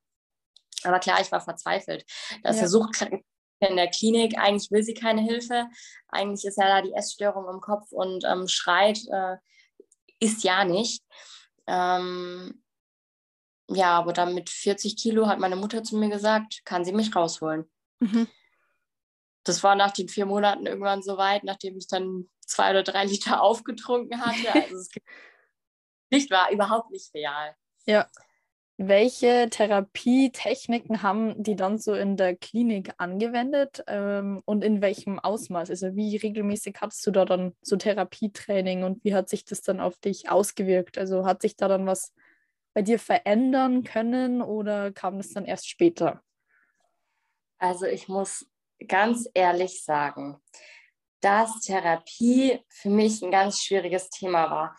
Aber 0.85 1.01
klar, 1.01 1.21
ich 1.21 1.31
war 1.33 1.41
verzweifelt. 1.41 2.05
Da 2.43 2.51
ist 2.51 2.61
ja. 2.61 2.69
Suchtkrank 2.69 3.25
in 3.61 3.77
der 3.77 3.89
Klinik. 3.89 4.39
Eigentlich 4.39 4.71
will 4.71 4.83
sie 4.83 4.95
keine 4.95 5.23
Hilfe. 5.23 5.69
Eigentlich 6.09 6.45
ist 6.45 6.59
ja 6.59 6.67
da 6.67 6.83
die 6.83 6.95
Essstörung 6.95 7.49
im 7.49 7.61
Kopf 7.61 7.91
und 7.91 8.25
ähm, 8.25 8.49
schreit, 8.49 9.01
äh, 9.11 9.37
ist 10.21 10.45
ja 10.45 10.65
nicht. 10.65 11.03
Ähm, 11.67 12.63
ja, 13.71 13.99
aber 13.99 14.13
dann 14.13 14.35
mit 14.35 14.49
40 14.49 14.97
Kilo 14.97 15.27
hat 15.27 15.39
meine 15.39 15.57
Mutter 15.57 15.83
zu 15.83 15.97
mir 15.97 16.09
gesagt, 16.09 16.63
kann 16.65 16.85
sie 16.85 16.93
mich 16.93 17.15
rausholen. 17.15 17.71
Mhm. 18.01 18.27
Das 19.45 19.63
war 19.63 19.75
nach 19.75 19.93
den 19.93 20.09
vier 20.09 20.27
Monaten 20.27 20.67
irgendwann 20.67 21.03
so 21.03 21.17
weit, 21.17 21.45
nachdem 21.45 21.77
ich 21.77 21.87
dann 21.87 22.29
zwei 22.47 22.71
oder 22.71 22.83
drei 22.83 23.05
Liter 23.05 23.43
aufgetrunken 23.43 24.21
hatte. 24.25 24.55
Also 24.55 24.77
es 24.77 24.91
nicht 26.11 26.31
wahr, 26.31 26.51
überhaupt 26.51 26.91
nicht 26.91 27.13
real. 27.15 27.55
Ja. 27.85 28.09
Welche 28.81 29.51
Therapietechniken 29.51 31.03
haben 31.03 31.43
die 31.43 31.57
dann 31.57 31.79
so 31.79 31.95
in 31.95 32.17
der 32.17 32.37
Klinik 32.37 32.93
angewendet 32.97 33.83
ähm, 33.89 34.41
und 34.45 34.63
in 34.63 34.81
welchem 34.81 35.19
Ausmaß? 35.19 35.71
Also 35.71 35.97
wie 35.97 36.17
regelmäßig 36.17 36.77
hattest 36.81 37.05
du 37.05 37.11
da 37.11 37.25
dann 37.25 37.57
so 37.61 37.75
Therapietraining 37.75 38.85
und 38.85 39.03
wie 39.03 39.15
hat 39.15 39.29
sich 39.29 39.45
das 39.45 39.63
dann 39.63 39.81
auf 39.81 39.97
dich 39.97 40.31
ausgewirkt? 40.31 40.97
Also 40.97 41.27
hat 41.27 41.43
sich 41.43 41.57
da 41.57 41.67
dann 41.67 41.87
was 41.87 42.15
bei 42.73 42.83
dir 42.83 43.01
verändern 43.01 43.83
können 43.83 44.41
oder 44.41 44.93
kam 44.93 45.17
das 45.17 45.31
dann 45.31 45.45
erst 45.45 45.69
später? 45.69 46.23
Also 47.59 47.87
ich 47.87 48.07
muss 48.07 48.47
ganz 48.87 49.29
ehrlich 49.35 49.83
sagen, 49.83 50.41
dass 51.21 51.63
Therapie 51.63 52.61
für 52.69 52.91
mich 52.91 53.23
ein 53.23 53.33
ganz 53.33 53.61
schwieriges 53.61 54.11
Thema 54.11 54.49
war. 54.53 54.77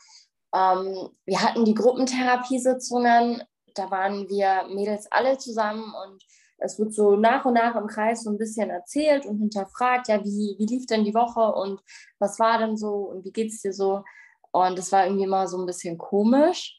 Ähm, 0.55 1.09
wir 1.25 1.41
hatten 1.41 1.65
die 1.65 1.73
Gruppentherapiesitzungen, 1.73 3.43
da 3.79 3.89
waren 3.89 4.27
wir 4.29 4.65
Mädels 4.67 5.11
alle 5.11 5.37
zusammen 5.37 5.93
und 6.05 6.23
es 6.57 6.77
wird 6.77 6.93
so 6.93 7.15
nach 7.15 7.45
und 7.45 7.53
nach 7.53 7.75
im 7.75 7.87
Kreis 7.87 8.23
so 8.23 8.29
ein 8.29 8.37
bisschen 8.37 8.69
erzählt 8.69 9.25
und 9.25 9.37
hinterfragt, 9.39 10.09
ja, 10.09 10.23
wie, 10.23 10.55
wie 10.57 10.65
lief 10.65 10.85
denn 10.85 11.05
die 11.05 11.13
Woche 11.13 11.53
und 11.53 11.81
was 12.19 12.37
war 12.39 12.57
denn 12.59 12.75
so 12.75 12.95
und 12.95 13.23
wie 13.23 13.31
geht 13.31 13.51
es 13.51 13.61
dir 13.61 13.71
so? 13.71 14.03
Und 14.51 14.77
das 14.77 14.91
war 14.91 15.05
irgendwie 15.05 15.27
mal 15.27 15.47
so 15.47 15.57
ein 15.57 15.65
bisschen 15.65 15.97
komisch. 15.97 16.75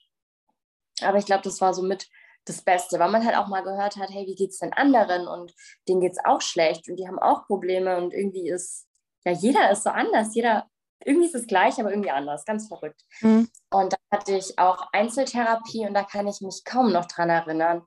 Aber 1.02 1.16
ich 1.16 1.24
glaube, 1.24 1.42
das 1.42 1.60
war 1.62 1.72
so 1.72 1.82
mit 1.82 2.08
das 2.44 2.62
Beste, 2.62 2.98
weil 2.98 3.10
man 3.10 3.24
halt 3.24 3.36
auch 3.36 3.48
mal 3.48 3.62
gehört 3.62 3.96
hat, 3.96 4.10
hey, 4.10 4.26
wie 4.26 4.34
geht 4.34 4.50
es 4.50 4.58
denn 4.58 4.72
anderen? 4.74 5.26
Und 5.26 5.54
denen 5.88 6.00
geht 6.00 6.12
es 6.12 6.24
auch 6.24 6.42
schlecht 6.42 6.88
und 6.88 6.96
die 6.96 7.06
haben 7.06 7.18
auch 7.18 7.46
Probleme 7.46 7.96
und 7.96 8.12
irgendwie 8.12 8.50
ist, 8.50 8.86
ja, 9.24 9.32
jeder 9.32 9.70
ist 9.70 9.84
so 9.84 9.90
anders, 9.90 10.34
jeder, 10.34 10.68
irgendwie 11.04 11.26
ist 11.26 11.34
es 11.34 11.46
gleich, 11.46 11.80
aber 11.80 11.90
irgendwie 11.90 12.10
anders, 12.10 12.44
ganz 12.44 12.68
verrückt. 12.68 13.04
Mhm. 13.20 13.48
Und 13.70 13.92
da 13.92 13.96
hatte 14.10 14.36
ich 14.36 14.58
auch 14.58 14.88
Einzeltherapie 14.92 15.86
und 15.86 15.94
da 15.94 16.02
kann 16.02 16.26
ich 16.26 16.40
mich 16.40 16.62
kaum 16.64 16.92
noch 16.92 17.06
dran 17.06 17.30
erinnern. 17.30 17.82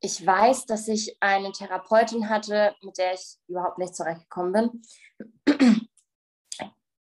Ich 0.00 0.24
weiß, 0.24 0.66
dass 0.66 0.86
ich 0.88 1.16
eine 1.20 1.52
Therapeutin 1.52 2.28
hatte, 2.28 2.74
mit 2.82 2.98
der 2.98 3.14
ich 3.14 3.38
überhaupt 3.48 3.78
nicht 3.78 3.96
zurechtgekommen 3.96 4.82
bin. 5.46 5.58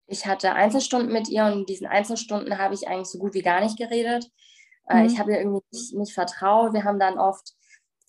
Ich 0.07 0.27
hatte 0.27 0.53
Einzelstunden 0.53 1.13
mit 1.13 1.29
ihr 1.29 1.45
und 1.47 1.53
in 1.53 1.67
diesen 1.67 1.87
Einzelstunden 1.87 2.59
habe 2.59 2.75
ich 2.75 2.87
eigentlich 2.87 3.09
so 3.09 3.19
gut 3.19 3.35
wie 3.35 3.43
gar 3.43 3.61
nicht 3.61 3.79
geredet. 3.79 4.31
Äh, 4.89 5.01
mhm. 5.01 5.07
Ich 5.07 5.19
habe 5.19 5.33
ihr 5.33 5.39
irgendwie 5.39 5.65
nicht, 5.73 5.95
nicht 5.95 6.13
vertraut. 6.13 6.75
Wir 6.75 6.85
haben 6.85 7.01
dann 7.01 7.19
oft 7.19 7.55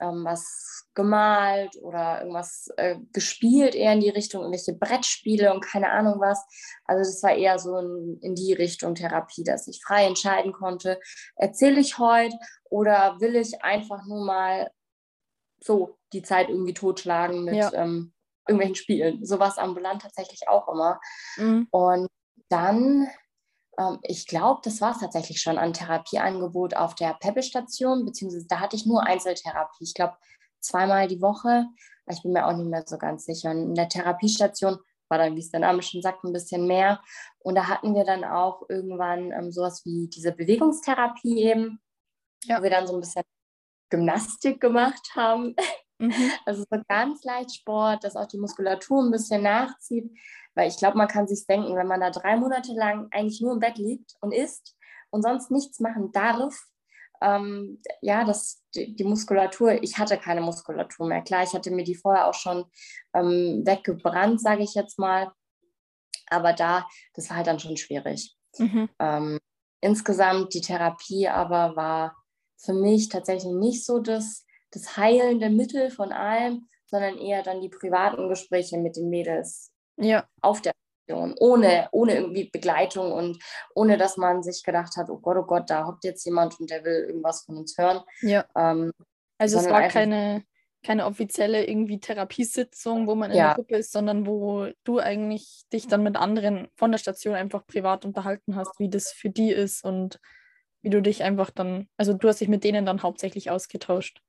ähm, 0.04 0.26
was 0.26 0.90
gemalt 0.96 1.76
oder 1.82 2.20
irgendwas 2.20 2.68
äh, 2.78 2.98
gespielt, 3.14 3.74
eher 3.74 3.94
in 3.94 4.02
die 4.02 4.10
Richtung, 4.10 4.42
irgendwelche 4.42 4.74
Brettspiele 4.74 5.54
und 5.54 5.62
keine 5.62 5.92
Ahnung 5.92 6.20
was. 6.20 6.44
Also 6.86 7.10
das 7.10 7.24
war 7.24 7.36
eher 7.36 7.58
so 7.58 7.78
in, 7.78 8.20
in 8.22 8.36
die 8.36 8.54
Richtung 8.54 8.94
Therapie, 8.94 9.44
dass 9.44 9.68
ich 9.68 9.82
frei 9.84 10.06
entscheiden 10.06 10.54
konnte, 10.54 11.00
erzähle 11.36 11.80
ich 11.80 11.98
heute 11.98 12.36
oder 12.70 13.20
will 13.20 13.36
ich 13.36 13.64
einfach 13.64 14.06
nur 14.06 14.26
mal 14.26 14.70
so 15.60 15.98
die 16.12 16.22
Zeit 16.22 16.50
irgendwie 16.50 16.74
totschlagen 16.74 17.46
mit 17.46 17.56
ja. 17.56 17.74
ähm, 17.74 18.14
irgendwelchen 18.48 18.76
Spielen. 18.76 19.26
Sowas 19.26 19.58
ambulant 19.58 20.02
tatsächlich 20.02 20.48
auch 20.48 20.68
immer. 20.68 21.00
Mhm. 21.38 21.68
Und 21.72 22.08
dann 22.50 23.08
ich 24.04 24.28
glaube, 24.28 24.62
das 24.64 24.82
war 24.82 24.92
es 24.92 25.00
tatsächlich 25.00 25.42
schon 25.42 25.58
an 25.58 25.74
Therapieangebot 25.74 26.76
auf 26.76 26.96
der 26.96 27.16
Peppelstation, 27.20 28.06
beziehungsweise 28.06 28.48
da 28.48 28.60
hatte 28.60 28.76
ich 28.76 28.86
nur 28.86 29.04
Einzeltherapie. 29.04 29.84
Ich 29.84 29.94
glaube, 29.94 30.16
zweimal 30.60 31.08
die 31.08 31.22
Woche. 31.22 31.66
Ich 32.10 32.22
bin 32.22 32.34
mir 32.34 32.46
auch 32.46 32.56
nicht 32.56 32.70
mehr 32.70 32.84
so 32.86 32.98
ganz 32.98 33.26
sicher. 33.26 33.52
Und 33.52 33.64
in 33.64 33.76
der 33.76 33.90
Therapiestation 33.90 34.78
war 35.10 35.18
dann, 35.18 35.36
wie 35.36 35.40
es 35.40 35.52
der 35.52 35.62
Name 35.62 35.82
schon 35.82 36.02
sagt, 36.02 36.24
ein 36.24 36.34
bisschen 36.34 36.68
mehr. 36.68 37.02
Und 37.40 37.56
da 37.56 37.68
hatten 37.68 37.96
wir 37.96 38.04
dann 38.04 38.24
auch 38.24 38.64
irgendwann 38.70 39.32
ähm, 39.32 39.52
sowas 39.52 39.86
wie 39.86 40.08
diese 40.08 40.32
Bewegungstherapie 40.32 41.44
eben, 41.44 41.82
ja. 42.46 42.60
wo 42.60 42.64
wir 42.64 42.70
dann 42.70 42.88
so 42.88 42.94
ein 42.94 43.00
bisschen 43.00 43.24
Gymnastik 43.90 44.60
gemacht 44.60 45.12
haben. 45.16 45.56
Mhm. 46.00 46.14
Also 46.46 46.64
so 46.70 46.82
ganz 46.88 47.24
leicht 47.24 47.56
Sport, 47.56 48.04
dass 48.04 48.16
auch 48.16 48.26
die 48.26 48.40
Muskulatur 48.40 49.04
ein 49.04 49.12
bisschen 49.12 49.44
nachzieht. 49.44 50.12
Weil 50.56 50.70
ich 50.70 50.78
glaube, 50.78 50.98
man 50.98 51.08
kann 51.08 51.28
sich 51.28 51.46
denken, 51.48 51.76
wenn 51.76 51.88
man 51.88 52.02
da 52.02 52.12
drei 52.12 52.36
Monate 52.38 52.74
lang 52.74 53.08
eigentlich 53.12 53.42
nur 53.42 53.54
im 53.54 53.60
Bett 53.60 53.78
liegt 53.78 54.16
und 54.22 54.34
isst 54.34 54.76
und 55.10 55.24
sonst 55.24 55.52
nichts 55.52 55.80
machen 55.80 56.12
darf, 56.12 56.56
ähm, 57.22 57.82
ja, 58.02 58.26
das, 58.26 58.62
die, 58.76 58.96
die, 58.96 59.06
Muskulatur, 59.06 59.82
ich 59.82 59.98
hatte 59.98 60.18
keine 60.18 60.42
Muskulatur 60.42 61.08
mehr. 61.08 61.22
Klar, 61.22 61.44
ich 61.44 61.54
hatte 61.54 61.72
mir 61.72 61.84
die 61.84 61.96
vorher 61.96 62.28
auch 62.28 62.34
schon 62.34 62.66
ähm, 63.14 63.64
weggebrannt, 63.66 64.42
sage 64.42 64.64
ich 64.64 64.74
jetzt 64.74 65.00
mal. 65.00 65.32
Aber 66.30 66.54
da, 66.54 66.86
das 67.14 67.30
war 67.30 67.38
halt 67.38 67.48
dann 67.48 67.60
schon 67.60 67.78
schwierig. 67.78 68.36
Mhm. 68.58 68.90
Ähm, 69.00 69.40
insgesamt 69.82 70.54
die 70.54 70.62
Therapie 70.62 71.30
aber 71.30 71.76
war 71.76 72.16
für 72.58 72.74
mich 72.74 73.10
tatsächlich 73.10 73.54
nicht 73.54 73.86
so 73.86 74.00
das, 74.00 74.46
das 74.72 74.98
heilende 74.98 75.50
Mittel 75.50 75.92
von 75.92 76.12
allem, 76.12 76.68
sondern 76.88 77.18
eher 77.18 77.42
dann 77.42 77.62
die 77.62 77.70
privaten 77.70 78.30
Gespräche 78.30 78.78
mit 78.78 78.98
den 78.98 79.10
Mädels 79.10 79.73
ja. 79.98 80.28
auf 80.42 80.62
der 80.62 80.74
Station, 81.04 81.36
ohne, 81.40 81.88
ohne 81.92 82.16
irgendwie 82.16 82.50
Begleitung 82.50 83.12
und 83.12 83.38
ohne, 83.76 83.98
dass 83.98 84.18
man 84.18 84.44
sich 84.44 84.64
gedacht 84.64 84.96
hat, 84.98 85.10
oh 85.10 85.18
Gott, 85.18 85.38
oh 85.38 85.44
Gott, 85.44 85.70
da 85.70 85.86
hockt 85.86 86.04
jetzt 86.04 86.26
jemand 86.26 86.60
und 86.60 86.70
der 86.70 86.84
will 86.84 87.06
irgendwas 87.08 87.44
von 87.44 87.58
uns 87.58 87.78
hören. 87.78 88.02
Ja. 88.22 88.46
Ähm, 88.56 88.92
also 89.38 89.60
es 89.60 89.70
war 89.70 89.88
keine, 89.88 90.44
keine 90.84 91.06
offizielle 91.06 91.66
irgendwie 91.66 92.00
Therapiesitzung, 92.00 93.08
wo 93.08 93.16
man 93.16 93.32
in 93.32 93.38
ja. 93.38 93.48
der 93.48 93.56
Gruppe 93.56 93.78
ist, 93.78 93.92
sondern 93.92 94.28
wo 94.28 94.68
du 94.84 95.00
eigentlich 95.00 95.64
dich 95.72 95.88
dann 95.88 96.04
mit 96.04 96.16
anderen 96.16 96.68
von 96.76 96.92
der 96.92 97.00
Station 97.00 97.36
einfach 97.36 97.66
privat 97.66 98.06
unterhalten 98.06 98.56
hast, 98.56 98.80
wie 98.80 98.90
das 98.90 99.12
für 99.12 99.30
die 99.30 99.52
ist 99.52 99.84
und 99.84 100.20
wie 100.82 100.90
du 100.90 101.02
dich 101.02 101.24
einfach 101.24 101.50
dann, 101.50 101.88
also 101.98 102.14
du 102.14 102.28
hast 102.28 102.42
dich 102.42 102.50
mit 102.50 102.64
denen 102.64 102.86
dann 102.86 103.04
hauptsächlich 103.04 103.50
ausgetauscht. 103.50 104.22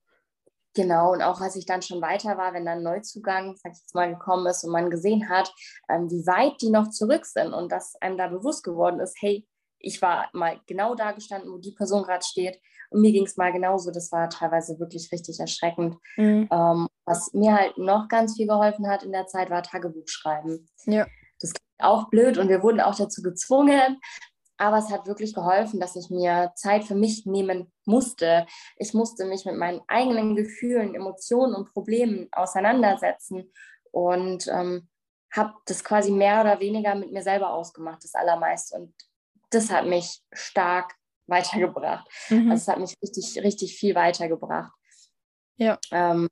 Genau, 0.75 1.13
und 1.13 1.23
auch 1.23 1.41
als 1.41 1.55
ich 1.55 1.67
dann 1.67 1.83
schon 1.83 2.03
weiter 2.03 2.37
war, 2.37 2.53
wenn 2.53 2.67
dann 2.67 2.83
Neuzugang, 2.83 3.57
sag 3.57 3.73
ich 3.73 3.79
jetzt 3.79 3.95
mal, 3.95 4.13
gekommen 4.13 4.47
ist 4.47 4.65
und 4.65 4.73
man 4.73 4.91
gesehen 4.91 5.29
hat, 5.29 5.53
ähm, 5.89 6.11
wie 6.11 6.27
weit 6.27 6.61
die 6.61 6.71
noch 6.71 6.91
zurück 6.91 7.27
sind 7.27 7.53
und 7.53 7.71
dass 7.71 7.95
einem 8.01 8.19
da 8.19 8.27
bewusst 8.27 8.65
geworden 8.65 8.99
ist, 8.99 9.17
hey, 9.21 9.47
ich 9.79 10.03
war 10.03 10.29
mal 10.33 10.61
genau 10.67 10.95
da 10.95 11.13
gestanden, 11.13 11.53
wo 11.53 11.59
die 11.59 11.73
Person 11.73 12.03
gerade 12.03 12.25
steht 12.25 12.61
und 12.91 13.01
mir 13.01 13.13
ging 13.13 13.27
es 13.27 13.37
mal 13.37 13.53
genauso. 13.53 13.91
Das 13.91 14.11
war 14.13 14.29
teilweise 14.31 14.79
wirklich 14.79 15.11
richtig 15.13 15.39
erschreckend. 15.39 15.97
Mhm. 16.17 16.49
Ähm, 16.51 16.89
was 17.05 17.33
mir 17.35 17.55
halt 17.55 17.79
noch 17.79 18.09
ganz 18.09 18.37
viel 18.37 18.47
geholfen 18.47 18.89
hat 18.89 19.03
in 19.03 19.13
der 19.13 19.27
Zeit, 19.27 19.51
war 19.51 19.63
Tagebuch 19.63 20.07
schreiben. 20.07 20.67
Ja. 20.87 21.07
Das 21.41 21.53
klingt 21.53 21.83
auch 21.83 22.09
blöd 22.09 22.39
und 22.39 22.49
wir 22.49 22.63
wurden 22.63 22.81
auch 22.81 22.95
dazu 22.95 23.23
gezwungen, 23.23 24.01
aber 24.57 24.79
es 24.79 24.91
hat 24.91 25.07
wirklich 25.07 25.35
geholfen, 25.35 25.81
dass 25.81 25.97
ich 25.97 26.11
mir 26.11 26.53
Zeit 26.55 26.85
für 26.85 26.95
mich 26.95 27.27
nehmen 27.27 27.73
musste. 27.85 28.47
Ich 28.77 28.95
musste 28.95 29.25
mich 29.25 29.45
mit 29.45 29.57
meinen 29.57 29.81
eigenen 29.89 30.37
Gefühlen, 30.37 30.95
Emotionen 30.95 31.55
und 31.55 31.73
Problemen 31.73 32.29
auseinandersetzen 32.33 33.53
und 33.91 34.47
ähm, 34.49 34.89
habe 35.33 35.55
das 35.67 35.83
quasi 35.83 36.13
mehr 36.13 36.41
oder 36.41 36.61
weniger 36.61 36.95
mit 36.95 37.13
mir 37.13 37.23
selber 37.23 37.53
ausgemacht, 37.53 38.05
das 38.05 38.15
Allermeiste. 38.15 38.77
Und 38.77 38.95
das 39.51 39.71
hat 39.71 39.87
mich 39.87 40.23
stark 40.33 40.95
weitergebracht. 41.27 42.07
Mhm. 42.29 42.51
Also 42.51 42.63
es 42.63 42.69
hat 42.69 42.79
mich 42.79 42.95
richtig, 43.03 43.43
richtig 43.43 43.77
viel 43.77 43.95
weitergebracht. 43.95 44.73
Ja. 45.57 45.79
Ähm, 45.91 46.29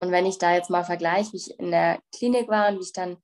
und 0.00 0.10
wenn 0.10 0.26
ich 0.26 0.38
da 0.38 0.52
jetzt 0.52 0.68
mal 0.68 0.84
vergleiche, 0.84 1.32
wie 1.32 1.36
ich 1.36 1.58
in 1.58 1.70
der 1.70 2.00
Klinik 2.14 2.48
war 2.48 2.68
und 2.68 2.78
wie 2.78 2.82
ich 2.82 2.92
dann 2.92 3.16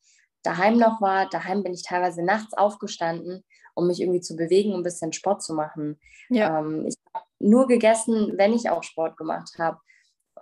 daheim 0.43 0.79
noch 0.79 1.01
war, 1.01 1.29
daheim 1.29 1.63
bin 1.63 1.75
ich 1.75 1.83
teilweise 1.83 2.25
nachts 2.25 2.55
aufgestanden 2.55 3.45
um 3.75 3.87
mich 3.87 4.01
irgendwie 4.01 4.21
zu 4.21 4.37
bewegen, 4.37 4.73
um 4.73 4.81
ein 4.81 4.85
bisschen 4.85 5.13
Sport 5.13 5.43
zu 5.43 5.55
machen. 5.55 5.99
Ja. 6.29 6.59
Ähm, 6.59 6.87
ich 6.87 6.97
habe 7.15 7.27
nur 7.39 7.67
gegessen, 7.67 8.35
wenn 8.37 8.53
ich 8.53 8.71
auch 8.71 8.83
Sport 8.83 9.17
gemacht 9.17 9.55
habe. 9.59 9.79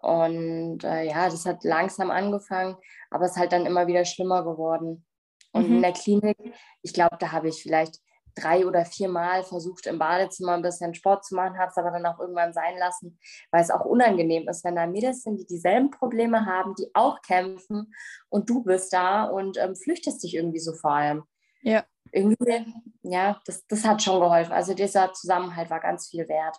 Und 0.02 0.82
äh, 0.84 1.04
ja, 1.04 1.28
das 1.28 1.44
hat 1.44 1.64
langsam 1.64 2.10
angefangen, 2.10 2.76
aber 3.10 3.26
es 3.26 3.32
ist 3.32 3.36
halt 3.36 3.52
dann 3.52 3.66
immer 3.66 3.86
wieder 3.86 4.04
schlimmer 4.04 4.44
geworden. 4.44 5.04
Und 5.52 5.68
mhm. 5.68 5.76
in 5.76 5.82
der 5.82 5.92
Klinik, 5.92 6.38
ich 6.82 6.94
glaube, 6.94 7.16
da 7.18 7.32
habe 7.32 7.48
ich 7.48 7.62
vielleicht 7.62 7.98
drei 8.34 8.64
oder 8.66 8.84
vier 8.84 9.08
Mal 9.08 9.42
versucht, 9.42 9.86
im 9.86 9.98
Badezimmer 9.98 10.52
ein 10.52 10.62
bisschen 10.62 10.94
Sport 10.94 11.24
zu 11.24 11.34
machen, 11.34 11.58
habe 11.58 11.70
es 11.70 11.76
aber 11.76 11.90
dann 11.90 12.06
auch 12.06 12.18
irgendwann 12.20 12.52
sein 12.52 12.78
lassen, 12.78 13.18
weil 13.50 13.62
es 13.62 13.70
auch 13.70 13.84
unangenehm 13.84 14.48
ist, 14.48 14.64
wenn 14.64 14.76
da 14.76 14.86
Mädels 14.86 15.22
sind, 15.22 15.40
die 15.40 15.46
dieselben 15.46 15.90
Probleme 15.90 16.46
haben, 16.46 16.74
die 16.78 16.88
auch 16.94 17.20
kämpfen 17.22 17.92
und 18.28 18.48
du 18.48 18.62
bist 18.62 18.92
da 18.92 19.24
und 19.24 19.58
ähm, 19.58 19.74
flüchtest 19.74 20.22
dich 20.22 20.36
irgendwie 20.36 20.60
so 20.60 20.72
vor 20.72 20.92
allem. 20.92 21.24
Ja 21.62 21.84
irgendwie, 22.12 22.64
ja, 23.02 23.40
das, 23.46 23.66
das 23.66 23.84
hat 23.84 24.02
schon 24.02 24.20
geholfen. 24.20 24.52
Also 24.52 24.74
dieser 24.74 25.12
Zusammenhalt 25.12 25.70
war 25.70 25.80
ganz 25.80 26.08
viel 26.08 26.28
wert. 26.28 26.56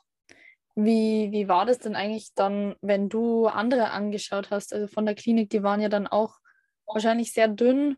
Wie, 0.76 1.32
wie 1.32 1.48
war 1.48 1.66
das 1.66 1.80
denn 1.80 1.96
eigentlich 1.96 2.34
dann, 2.34 2.76
wenn 2.82 3.10
du 3.10 3.48
andere 3.48 3.92
angeschaut 3.92 4.52
hast? 4.52 4.74
Also 4.74 4.88
von 4.88 5.06
der 5.06 5.16
Klinik, 5.16 5.50
die 5.50 5.64
waren 5.64 5.82
ja 5.82 5.90
dann 5.90 6.08
auch 6.08 6.40
wahrscheinlich 6.86 7.34
sehr 7.34 7.48
dünn. 7.48 7.98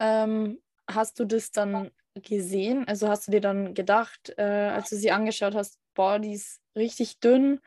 Ähm, 0.00 0.60
hast 0.88 1.20
du 1.20 1.24
das 1.24 1.52
dann 1.52 1.90
gesehen? 2.14 2.86
Also 2.88 3.08
hast 3.08 3.28
du 3.28 3.32
dir 3.32 3.40
dann 3.40 3.74
gedacht, 3.74 4.34
äh, 4.36 4.42
als 4.42 4.90
du 4.90 4.96
sie 4.96 5.12
angeschaut 5.12 5.54
hast, 5.54 5.78
boah, 5.94 6.18
die 6.18 6.32
ist 6.32 6.60
richtig 6.74 7.20
dünn. 7.20 7.60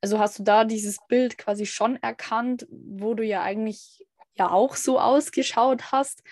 Also 0.00 0.18
hast 0.18 0.38
du 0.38 0.42
da 0.42 0.64
dieses 0.64 0.98
Bild 1.08 1.38
quasi 1.38 1.64
schon 1.64 1.96
erkannt, 2.02 2.66
wo 2.70 3.14
du 3.14 3.24
ja 3.24 3.42
eigentlich 3.42 4.06
ja 4.34 4.50
auch 4.50 4.74
so 4.74 4.98
ausgeschaut 4.98 5.92
hast? 5.92 6.22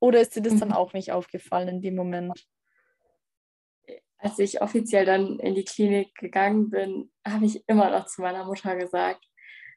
Oder 0.00 0.20
ist 0.20 0.34
dir 0.34 0.42
das 0.42 0.56
dann 0.56 0.70
mhm. 0.70 0.74
auch 0.74 0.92
nicht 0.94 1.12
aufgefallen 1.12 1.68
in 1.68 1.82
dem 1.82 1.94
Moment? 1.94 2.48
Als 4.18 4.38
ich 4.38 4.60
offiziell 4.60 5.04
dann 5.04 5.38
in 5.38 5.54
die 5.54 5.64
Klinik 5.64 6.14
gegangen 6.14 6.70
bin, 6.70 7.12
habe 7.26 7.46
ich 7.46 7.66
immer 7.68 7.90
noch 7.90 8.06
zu 8.06 8.22
meiner 8.22 8.44
Mutter 8.44 8.76
gesagt, 8.76 9.24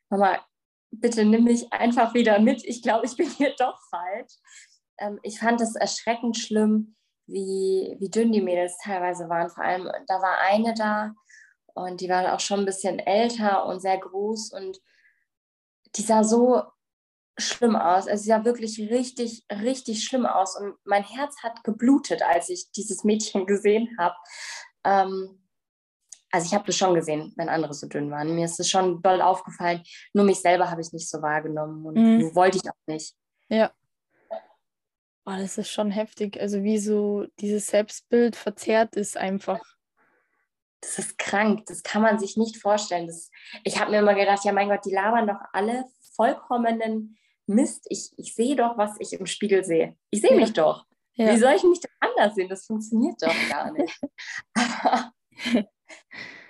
Mama, 0.10 0.46
bitte 0.92 1.26
nimm 1.26 1.44
mich 1.44 1.72
einfach 1.72 2.14
wieder 2.14 2.40
mit. 2.40 2.64
Ich 2.64 2.82
glaube, 2.82 3.06
ich 3.06 3.16
bin 3.16 3.30
hier 3.30 3.54
doch 3.58 3.78
falsch. 3.90 4.34
Ähm, 4.98 5.20
ich 5.24 5.40
fand 5.40 5.62
es 5.62 5.76
erschreckend 5.76 6.38
schlimm, 6.38 6.96
wie, 7.26 7.96
wie 8.00 8.10
dünn 8.10 8.32
die 8.32 8.42
Mädels 8.42 8.78
teilweise 8.84 9.30
waren. 9.30 9.50
Vor 9.50 9.64
allem, 9.64 9.90
da 10.08 10.22
war 10.22 10.40
eine 10.40 10.74
da 10.74 11.14
und 11.74 12.02
die 12.02 12.10
war 12.10 12.34
auch 12.34 12.40
schon 12.40 12.60
ein 12.60 12.66
bisschen 12.66 13.00
älter 13.00 13.66
und 13.66 13.82
sehr 13.82 13.98
groß 13.98 14.54
und 14.54 14.80
die 15.96 16.02
sah 16.02 16.24
so 16.24 16.64
schlimm 17.38 17.76
aus. 17.76 18.08
Also 18.08 18.24
sie 18.24 18.30
sah 18.30 18.46
wirklich 18.46 18.80
richtig, 18.80 19.46
richtig 19.52 20.04
schlimm 20.04 20.26
aus. 20.26 20.58
Und 20.60 20.76
mein 20.84 21.04
Herz 21.04 21.42
hat 21.42 21.64
geblutet, 21.64 22.22
als 22.22 22.50
ich 22.50 22.72
dieses 22.72 23.04
Mädchen 23.04 23.46
gesehen 23.48 23.96
habe. 23.98 24.16
Ähm, 24.84 25.40
also 26.32 26.48
ich 26.48 26.54
habe 26.54 26.66
das 26.66 26.76
schon 26.76 26.96
gesehen, 26.96 27.32
wenn 27.36 27.50
andere 27.50 27.74
so 27.74 27.88
dünn 27.88 28.10
waren. 28.10 28.34
Mir 28.36 28.46
ist 28.46 28.60
es 28.60 28.70
schon 28.70 29.02
doll 29.04 29.22
aufgefallen. 29.22 29.84
Nur 30.14 30.26
mich 30.26 30.42
selber 30.42 30.72
habe 30.72 30.82
ich 30.82 30.92
nicht 30.92 31.08
so 31.08 31.22
wahrgenommen 31.22 31.86
und 31.86 31.96
mhm. 31.96 32.36
wollte 32.36 32.58
ich 32.58 32.68
auch 32.68 32.88
nicht. 32.88 33.16
Ja. 33.50 33.72
Oh, 35.26 35.38
das 35.38 35.58
ist 35.58 35.70
schon 35.70 35.92
heftig. 35.92 36.42
Also 36.42 36.64
wie 36.64 36.80
so 36.80 37.28
dieses 37.40 37.68
Selbstbild 37.68 38.36
verzerrt 38.36 38.96
ist 38.96 39.16
einfach. 39.16 39.62
Das 40.82 41.00
ist 41.00 41.18
krank. 41.18 41.66
Das 41.68 41.84
kann 41.84 42.02
man 42.02 42.20
sich 42.20 42.36
nicht 42.36 42.58
vorstellen. 42.58 43.08
Das, 43.08 43.30
ich 43.64 43.80
habe 43.80 43.92
mir 43.92 44.00
immer 44.00 44.16
gedacht, 44.16 44.44
ja 44.44 44.52
mein 44.52 44.70
Gott, 44.70 44.84
die 44.86 44.94
labern 44.94 45.28
doch 45.28 45.40
alle 45.54 45.86
vollkommenen 46.16 47.16
Mist. 47.46 47.86
Ich, 47.90 48.12
ich 48.18 48.36
sehe 48.36 48.56
doch, 48.56 48.78
was 48.78 48.96
ich 49.00 49.14
im 49.14 49.26
Spiegel 49.26 49.64
sehe. 49.64 49.96
Ich 50.10 50.22
sehe 50.22 50.32
ja. 50.32 50.38
mich 50.38 50.54
doch. 50.54 50.86
Ja. 51.16 51.32
Wie 51.32 51.38
soll 51.38 51.54
ich 51.54 51.64
mich 51.64 51.80
denn 51.80 51.92
anders 52.00 52.36
sehen? 52.36 52.50
Das 52.50 52.66
funktioniert 52.66 53.22
doch 53.22 53.36
gar 53.50 53.72
nicht. 53.72 54.00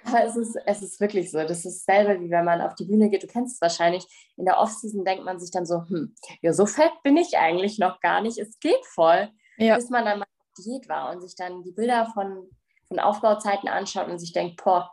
Aber 0.05 0.23
es 0.25 0.35
ist, 0.35 0.57
es 0.65 0.81
ist 0.81 0.99
wirklich 0.99 1.31
so. 1.31 1.39
Das 1.39 1.65
ist 1.65 1.87
dasselbe, 1.87 2.21
wie 2.21 2.29
wenn 2.29 2.45
man 2.45 2.61
auf 2.61 2.75
die 2.75 2.85
Bühne 2.85 3.09
geht. 3.09 3.23
Du 3.23 3.27
kennst 3.27 3.55
es 3.55 3.61
wahrscheinlich. 3.61 4.05
In 4.37 4.45
der 4.45 4.59
Offseason 4.59 5.05
denkt 5.05 5.23
man 5.23 5.39
sich 5.39 5.51
dann 5.51 5.65
so, 5.65 5.83
hm, 5.87 6.13
ja, 6.41 6.53
so 6.53 6.65
fett 6.65 6.91
bin 7.03 7.17
ich 7.17 7.37
eigentlich 7.37 7.79
noch 7.79 7.99
gar 8.01 8.21
nicht. 8.21 8.37
Es 8.37 8.59
geht 8.59 8.85
voll. 8.85 9.29
Ja. 9.57 9.75
Bis 9.75 9.89
man 9.89 10.05
dann 10.05 10.19
mal 10.19 10.25
auf 10.25 10.63
Diät 10.63 10.89
war 10.89 11.11
und 11.11 11.21
sich 11.21 11.35
dann 11.35 11.63
die 11.63 11.71
Bilder 11.71 12.07
von, 12.13 12.49
von 12.87 12.99
Aufbauzeiten 12.99 13.69
anschaut 13.69 14.09
und 14.09 14.19
sich 14.19 14.33
denkt, 14.33 14.61
boah, 14.63 14.91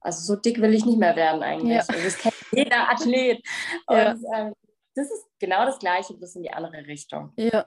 also 0.00 0.20
so 0.22 0.40
dick 0.40 0.60
will 0.60 0.74
ich 0.74 0.84
nicht 0.84 0.98
mehr 0.98 1.16
werden 1.16 1.42
eigentlich. 1.42 1.76
Ja. 1.76 1.84
Also 1.88 2.02
das 2.02 2.18
kennt 2.18 2.34
jeder 2.52 2.90
Athlet. 2.90 3.42
Ja. 3.88 4.12
Und 4.12 4.24
ähm, 4.34 4.54
das 4.94 5.10
ist 5.10 5.26
genau 5.38 5.64
das 5.64 5.78
Gleiche, 5.78 6.14
bloß 6.14 6.36
in 6.36 6.42
die 6.42 6.52
andere 6.52 6.86
Richtung. 6.86 7.32
Ja, 7.36 7.66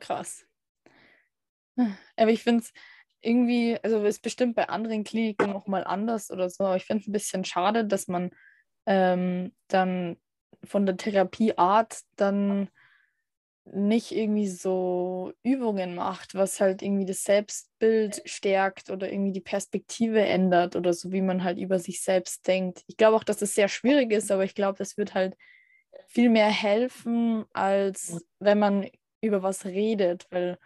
krass. 0.00 0.46
Aber 2.16 2.30
ich 2.30 2.42
finde 2.42 2.64
es 2.64 2.72
irgendwie, 3.20 3.78
also 3.82 4.04
ist 4.04 4.22
bestimmt 4.22 4.56
bei 4.56 4.68
anderen 4.68 5.04
Kliniken 5.04 5.50
nochmal 5.50 5.84
anders 5.84 6.30
oder 6.30 6.50
so, 6.50 6.64
aber 6.64 6.76
ich 6.76 6.84
finde 6.84 7.02
es 7.02 7.08
ein 7.08 7.12
bisschen 7.12 7.44
schade, 7.44 7.84
dass 7.84 8.08
man 8.08 8.30
ähm, 8.86 9.54
dann 9.68 10.16
von 10.64 10.86
der 10.86 10.96
Therapieart 10.96 12.00
dann 12.16 12.68
nicht 13.64 14.10
irgendwie 14.10 14.48
so 14.48 15.32
Übungen 15.44 15.94
macht, 15.94 16.34
was 16.34 16.60
halt 16.60 16.82
irgendwie 16.82 17.06
das 17.06 17.22
Selbstbild 17.22 18.22
stärkt 18.24 18.90
oder 18.90 19.10
irgendwie 19.10 19.32
die 19.32 19.40
Perspektive 19.40 20.20
ändert 20.20 20.74
oder 20.74 20.92
so, 20.92 21.12
wie 21.12 21.22
man 21.22 21.44
halt 21.44 21.58
über 21.58 21.78
sich 21.78 22.02
selbst 22.02 22.46
denkt. 22.48 22.82
Ich 22.88 22.96
glaube 22.96 23.16
auch, 23.16 23.24
dass 23.24 23.36
das 23.36 23.54
sehr 23.54 23.68
schwierig 23.68 24.10
ist, 24.10 24.32
aber 24.32 24.44
ich 24.44 24.56
glaube, 24.56 24.78
das 24.78 24.96
wird 24.98 25.14
halt 25.14 25.36
viel 26.06 26.30
mehr 26.30 26.48
helfen, 26.48 27.44
als 27.52 28.24
wenn 28.38 28.58
man 28.58 28.88
über 29.20 29.42
was 29.42 29.64
redet, 29.64 30.26
weil 30.30 30.58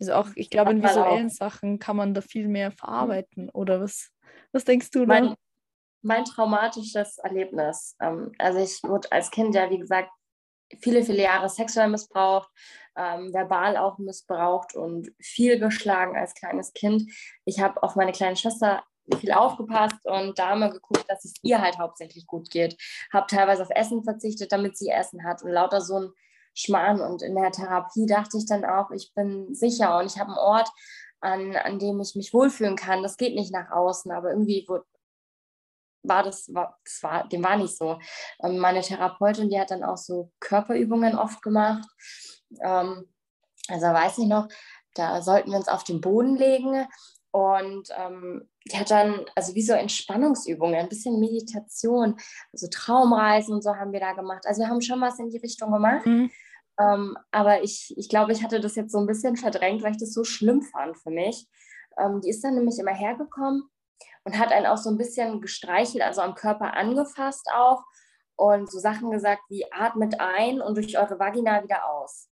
also 0.00 0.14
auch, 0.14 0.28
ich 0.34 0.50
glaube, 0.50 0.72
in 0.72 0.82
visuellen 0.82 1.30
Sachen 1.30 1.78
kann 1.78 1.96
man 1.96 2.12
da 2.12 2.20
viel 2.22 2.48
mehr 2.48 2.72
verarbeiten. 2.72 3.48
Oder 3.50 3.80
was, 3.80 4.10
was 4.50 4.64
denkst 4.64 4.90
du 4.90 5.00
da? 5.00 5.06
Mein, 5.06 5.34
mein 6.02 6.24
traumatisches 6.24 7.18
Erlebnis. 7.18 7.96
Ähm, 8.00 8.32
also 8.38 8.58
ich 8.58 8.82
wurde 8.82 9.12
als 9.12 9.30
Kind 9.30 9.54
ja, 9.54 9.70
wie 9.70 9.78
gesagt, 9.78 10.10
viele, 10.80 11.04
viele 11.04 11.22
Jahre 11.22 11.48
sexuell 11.48 11.88
missbraucht, 11.88 12.50
ähm, 12.96 13.32
verbal 13.32 13.76
auch 13.76 13.98
missbraucht 13.98 14.74
und 14.74 15.12
viel 15.20 15.60
geschlagen 15.60 16.16
als 16.16 16.34
kleines 16.34 16.72
Kind. 16.72 17.10
Ich 17.44 17.60
habe 17.60 17.80
auf 17.82 17.94
meine 17.94 18.12
kleine 18.12 18.36
Schwester 18.36 18.82
viel 19.18 19.32
aufgepasst 19.32 20.04
und 20.04 20.38
da 20.38 20.52
immer 20.52 20.70
geguckt, 20.70 21.04
dass 21.08 21.24
es 21.24 21.34
ihr 21.42 21.60
halt 21.60 21.78
hauptsächlich 21.78 22.26
gut 22.26 22.50
geht. 22.50 22.80
Habe 23.12 23.26
teilweise 23.26 23.62
auf 23.62 23.70
Essen 23.70 24.04
verzichtet, 24.04 24.52
damit 24.52 24.76
sie 24.76 24.88
Essen 24.88 25.24
hat 25.24 25.42
und 25.42 25.50
lauter 25.50 25.80
so 25.80 25.98
ein 25.98 26.12
Schmarrn. 26.54 27.00
Und 27.00 27.22
in 27.22 27.34
der 27.34 27.50
Therapie 27.50 28.06
dachte 28.06 28.38
ich 28.38 28.46
dann 28.46 28.64
auch, 28.64 28.90
ich 28.90 29.12
bin 29.14 29.54
sicher 29.54 29.98
und 29.98 30.06
ich 30.06 30.18
habe 30.18 30.30
einen 30.30 30.38
Ort, 30.38 30.70
an, 31.20 31.56
an 31.56 31.78
dem 31.78 32.00
ich 32.00 32.14
mich 32.14 32.34
wohlfühlen 32.34 32.76
kann. 32.76 33.02
Das 33.02 33.16
geht 33.16 33.34
nicht 33.34 33.52
nach 33.52 33.70
außen, 33.70 34.10
aber 34.10 34.30
irgendwie 34.30 34.64
wurde, 34.68 34.84
war 36.02 36.22
das, 36.24 36.52
war, 36.52 36.78
das 36.84 37.02
war, 37.02 37.28
dem 37.28 37.44
war 37.44 37.56
nicht 37.56 37.76
so. 37.76 37.98
Ähm, 38.42 38.58
meine 38.58 38.80
Therapeutin, 38.80 39.48
die 39.48 39.58
hat 39.58 39.70
dann 39.70 39.84
auch 39.84 39.98
so 39.98 40.32
Körperübungen 40.40 41.16
oft 41.16 41.42
gemacht. 41.42 41.88
Ähm, 42.60 43.08
also 43.68 43.86
weiß 43.86 44.18
ich 44.18 44.26
noch, 44.26 44.48
da 44.94 45.22
sollten 45.22 45.50
wir 45.50 45.58
uns 45.58 45.68
auf 45.68 45.84
den 45.84 46.00
Boden 46.00 46.36
legen 46.36 46.86
und 47.32 47.88
ähm, 47.96 48.48
die 48.70 48.78
hat 48.78 48.90
dann, 48.90 49.24
also 49.34 49.54
wie 49.54 49.62
so 49.62 49.72
Entspannungsübungen, 49.72 50.76
ein 50.76 50.88
bisschen 50.88 51.18
Meditation, 51.18 52.16
also 52.52 52.68
Traumreisen 52.70 53.54
und 53.54 53.62
so 53.62 53.74
haben 53.74 53.92
wir 53.92 54.00
da 54.00 54.12
gemacht. 54.12 54.46
Also 54.46 54.60
wir 54.60 54.68
haben 54.68 54.82
schon 54.82 55.00
was 55.00 55.18
in 55.18 55.30
die 55.30 55.38
Richtung 55.38 55.72
gemacht. 55.72 56.06
Mhm. 56.06 56.30
Ähm, 56.78 57.16
aber 57.30 57.62
ich, 57.62 57.94
ich 57.96 58.08
glaube, 58.08 58.32
ich 58.32 58.42
hatte 58.42 58.60
das 58.60 58.76
jetzt 58.76 58.92
so 58.92 58.98
ein 58.98 59.06
bisschen 59.06 59.36
verdrängt, 59.36 59.82
weil 59.82 59.92
ich 59.92 59.98
das 59.98 60.12
so 60.12 60.24
schlimm 60.24 60.62
fand 60.62 60.98
für 60.98 61.10
mich. 61.10 61.48
Ähm, 61.98 62.20
die 62.20 62.28
ist 62.28 62.44
dann 62.44 62.54
nämlich 62.54 62.78
immer 62.78 62.94
hergekommen 62.94 63.64
und 64.24 64.38
hat 64.38 64.52
einen 64.52 64.66
auch 64.66 64.78
so 64.78 64.90
ein 64.90 64.98
bisschen 64.98 65.40
gestreichelt, 65.40 66.04
also 66.04 66.20
am 66.20 66.34
Körper 66.34 66.74
angefasst 66.74 67.48
auch 67.54 67.82
und 68.36 68.70
so 68.70 68.78
Sachen 68.78 69.10
gesagt 69.10 69.42
wie 69.48 69.64
atmet 69.72 70.20
ein 70.20 70.60
und 70.60 70.76
durch 70.76 70.98
eure 70.98 71.18
Vagina 71.18 71.62
wieder 71.62 71.88
aus 71.90 72.31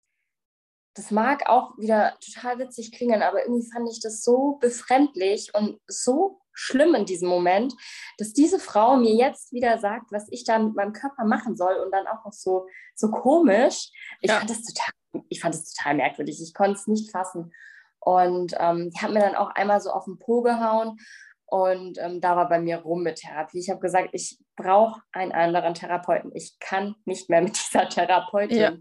das 0.95 1.11
mag 1.11 1.47
auch 1.47 1.77
wieder 1.77 2.17
total 2.19 2.59
witzig 2.59 2.91
klingen, 2.91 3.21
aber 3.21 3.43
irgendwie 3.43 3.69
fand 3.71 3.89
ich 3.89 3.99
das 4.01 4.23
so 4.23 4.57
befremdlich 4.59 5.51
und 5.53 5.79
so 5.87 6.41
schlimm 6.53 6.93
in 6.93 7.05
diesem 7.05 7.29
Moment, 7.29 7.73
dass 8.17 8.33
diese 8.33 8.59
Frau 8.59 8.97
mir 8.97 9.13
jetzt 9.13 9.53
wieder 9.53 9.77
sagt, 9.77 10.11
was 10.11 10.27
ich 10.29 10.43
da 10.43 10.59
mit 10.59 10.75
meinem 10.75 10.93
Körper 10.93 11.23
machen 11.25 11.55
soll 11.55 11.75
und 11.75 11.91
dann 11.91 12.07
auch 12.07 12.25
noch 12.25 12.33
so, 12.33 12.67
so 12.95 13.09
komisch. 13.11 13.91
Ich, 14.19 14.29
ja. 14.29 14.39
fand 14.39 14.49
das 14.49 14.63
total, 14.63 15.23
ich 15.29 15.39
fand 15.39 15.55
das 15.55 15.73
total 15.73 15.95
merkwürdig. 15.95 16.41
Ich 16.41 16.53
konnte 16.53 16.73
es 16.73 16.87
nicht 16.87 17.11
fassen. 17.11 17.53
Und 17.99 18.55
ähm, 18.59 18.91
die 18.91 19.01
hat 19.01 19.11
mir 19.11 19.21
dann 19.21 19.35
auch 19.35 19.49
einmal 19.51 19.79
so 19.79 19.91
auf 19.91 20.05
den 20.05 20.19
Po 20.19 20.41
gehauen 20.41 20.97
und 21.45 21.97
ähm, 21.97 22.21
da 22.21 22.35
war 22.35 22.47
bei 22.47 22.59
mir 22.59 22.77
rum 22.77 23.03
mit 23.03 23.17
Therapie. 23.17 23.59
Ich 23.59 23.69
habe 23.69 23.79
gesagt, 23.79 24.09
ich 24.11 24.37
brauche 24.55 25.01
einen 25.11 25.31
anderen 25.31 25.73
Therapeuten. 25.73 26.31
Ich 26.35 26.59
kann 26.59 26.95
nicht 27.05 27.29
mehr 27.29 27.41
mit 27.41 27.57
dieser 27.71 27.87
Therapeutin. 27.89 28.57
Ja 28.57 28.71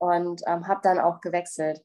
und 0.00 0.42
ähm, 0.46 0.66
habe 0.66 0.80
dann 0.82 0.98
auch 0.98 1.20
gewechselt. 1.20 1.82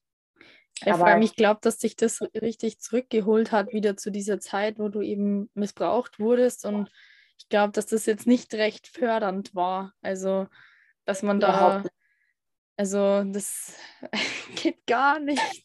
Ja, 0.84 0.98
vor 0.98 1.08
allem, 1.08 1.22
ich 1.22 1.36
glaube, 1.36 1.60
dass 1.62 1.78
dich 1.78 1.96
das 1.96 2.22
richtig 2.22 2.80
zurückgeholt 2.80 3.52
hat, 3.52 3.72
wieder 3.72 3.96
zu 3.96 4.12
dieser 4.12 4.40
Zeit, 4.40 4.78
wo 4.78 4.90
du 4.90 5.02
eben 5.02 5.50
missbraucht 5.54 6.20
wurdest. 6.20 6.66
Und 6.66 6.92
ich 7.38 7.48
glaube, 7.48 7.72
dass 7.72 7.86
das 7.86 8.06
jetzt 8.06 8.28
nicht 8.28 8.54
recht 8.54 8.88
fördernd 8.88 9.56
war. 9.56 9.94
Also, 10.02 10.48
dass 11.06 11.24
man 11.24 11.40
da 11.40 11.84
also 12.78 13.24
das 13.24 13.74
geht 14.56 14.86
gar 14.86 15.20
nicht. 15.20 15.64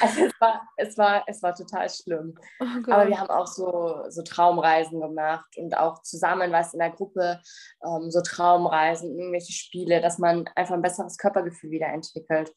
also 0.00 0.24
es 0.24 0.40
war, 0.40 0.68
es 0.76 0.98
war, 0.98 1.24
es 1.26 1.42
war 1.42 1.54
total 1.54 1.88
schlimm. 1.88 2.34
Oh 2.60 2.64
Aber 2.90 3.08
wir 3.08 3.18
haben 3.18 3.30
auch 3.30 3.46
so, 3.46 4.02
so 4.08 4.22
Traumreisen 4.22 5.00
gemacht 5.00 5.56
und 5.56 5.76
auch 5.76 6.02
zusammen, 6.02 6.52
was 6.52 6.72
in 6.72 6.80
der 6.80 6.90
Gruppe, 6.90 7.40
ähm, 7.84 8.10
so 8.10 8.20
Traumreisen, 8.20 9.16
irgendwelche 9.16 9.52
Spiele, 9.52 10.00
dass 10.00 10.18
man 10.18 10.48
einfach 10.56 10.74
ein 10.74 10.82
besseres 10.82 11.16
Körpergefühl 11.18 11.70
wieder 11.70 11.88
entwickelt. 11.88 12.52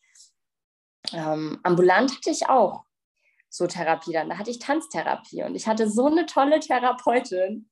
Ähm, 1.12 1.60
ambulant 1.64 2.16
hatte 2.16 2.32
ich 2.32 2.50
auch 2.50 2.86
so 3.50 3.68
Therapie 3.68 4.14
dann. 4.14 4.30
Da 4.30 4.40
hatte 4.40 4.50
ich 4.50 4.58
Tanztherapie 4.58 5.44
und 5.44 5.56
ich 5.56 5.68
hatte 5.68 5.88
so 5.88 6.08
eine 6.08 6.26
tolle 6.26 6.60
Therapeutin 6.60 7.70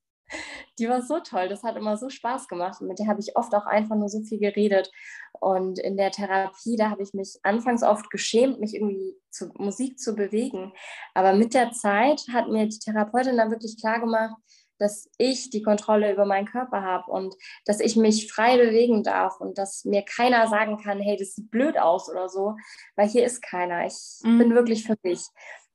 die 0.80 0.90
war 0.90 1.02
so 1.02 1.20
toll, 1.20 1.48
das 1.48 1.64
hat 1.64 1.76
immer 1.76 1.98
so 1.98 2.10
Spaß 2.10 2.48
gemacht 2.48 2.82
und 2.82 2.88
mit 2.88 3.00
der 3.00 3.08
habe 3.08 3.20
ich 3.20 3.36
oft 3.36 3.54
auch 3.54 3.66
einfach 3.66 3.96
nur 3.96 4.10
so 4.10 4.24
viel 4.24 4.40
geredet. 4.40 4.92
Und 5.40 5.80
in 5.80 5.98
der 5.98 6.12
Therapie, 6.12 6.76
da 6.76 6.90
habe 6.90 7.04
ich 7.04 7.14
mich 7.14 7.40
anfangs 7.44 7.84
oft 7.84 8.10
geschämt, 8.10 8.60
mich 8.60 8.76
irgendwie 8.76 9.16
zu 9.30 9.52
Musik 9.56 10.00
zu 10.00 10.16
bewegen. 10.16 10.74
Aber 11.14 11.34
mit 11.34 11.54
der 11.54 11.72
Zeit 11.72 12.24
hat 12.32 12.50
mir 12.50 12.68
die 12.68 12.80
Therapeutin 12.80 13.38
dann 13.38 13.52
wirklich 13.52 13.80
klar 13.80 14.00
gemacht, 14.00 14.36
dass 14.80 15.08
ich 15.18 15.52
die 15.52 15.62
Kontrolle 15.62 16.12
über 16.12 16.26
meinen 16.26 16.48
Körper 16.48 16.82
habe 16.82 17.12
und 17.12 17.36
dass 17.66 17.80
ich 17.80 17.96
mich 17.96 18.32
frei 18.32 18.58
bewegen 18.58 19.04
darf 19.04 19.40
und 19.40 19.60
dass 19.60 19.86
mir 19.86 20.02
keiner 20.02 20.48
sagen 20.48 20.78
kann, 20.78 21.00
hey, 21.00 21.18
das 21.18 21.36
sieht 21.36 21.52
blöd 21.52 21.78
aus 21.78 22.10
oder 22.10 22.30
so, 22.30 22.56
weil 22.96 23.08
hier 23.08 23.24
ist 23.24 23.42
keiner. 23.44 23.86
Ich 23.86 24.20
mhm. 24.24 24.40
bin 24.40 24.56
wirklich 24.56 24.84
für 24.84 24.96
mich. 25.04 25.24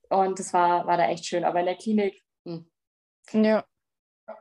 Und 0.08 0.40
das 0.40 0.52
war, 0.52 0.86
war 0.86 0.96
da 0.96 1.08
echt 1.08 1.26
schön. 1.26 1.44
Aber 1.44 1.60
in 1.60 1.66
der 1.66 1.76
Klinik, 1.76 2.20
mh. 2.44 2.64
Hm. 3.30 3.44
ja 3.44 3.64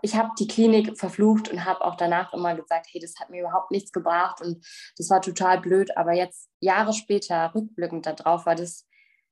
ich 0.01 0.15
habe 0.15 0.31
die 0.39 0.47
Klinik 0.47 0.97
verflucht 0.97 1.49
und 1.49 1.65
habe 1.65 1.83
auch 1.83 1.95
danach 1.95 2.33
immer 2.33 2.55
gesagt, 2.55 2.87
hey, 2.91 2.99
das 2.99 3.15
hat 3.19 3.29
mir 3.29 3.41
überhaupt 3.41 3.71
nichts 3.71 3.91
gebracht 3.91 4.41
und 4.41 4.65
das 4.97 5.09
war 5.09 5.21
total 5.21 5.59
blöd. 5.59 5.95
Aber 5.97 6.13
jetzt, 6.13 6.49
Jahre 6.59 6.93
später, 6.93 7.53
rückblickend 7.53 8.05
darauf, 8.05 8.45
war 8.45 8.55
das 8.55 8.87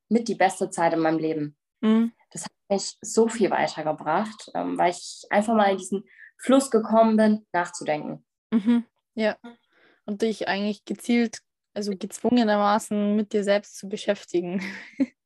mit 0.10 0.28
die 0.28 0.36
beste 0.36 0.70
Zeit 0.70 0.94
in 0.94 1.00
meinem 1.00 1.20
Leben. 1.20 1.58
Mhm. 1.82 2.14
Das 2.32 2.46
hat 2.46 2.52
mich 2.70 2.98
so 3.02 3.28
viel 3.28 3.52
weitergebracht, 3.52 4.52
ähm, 4.54 4.78
weil 4.78 4.92
ich 4.92 5.24
einfach 5.30 5.56
mal 5.56 5.72
in 5.72 5.78
diesen 5.78 6.04
Fluss 6.38 6.70
gekommen 6.70 7.18
bin, 7.18 7.46
nachzudenken. 7.52 8.26
Mhm. 8.52 8.86
Ja. 9.16 9.38
Und 10.06 10.22
dich 10.22 10.48
eigentlich 10.48 10.86
gezielt, 10.86 11.40
also 11.74 11.94
gezwungenermaßen 11.96 13.16
mit 13.16 13.34
dir 13.34 13.44
selbst 13.44 13.78
zu 13.78 13.88
beschäftigen. 13.90 14.62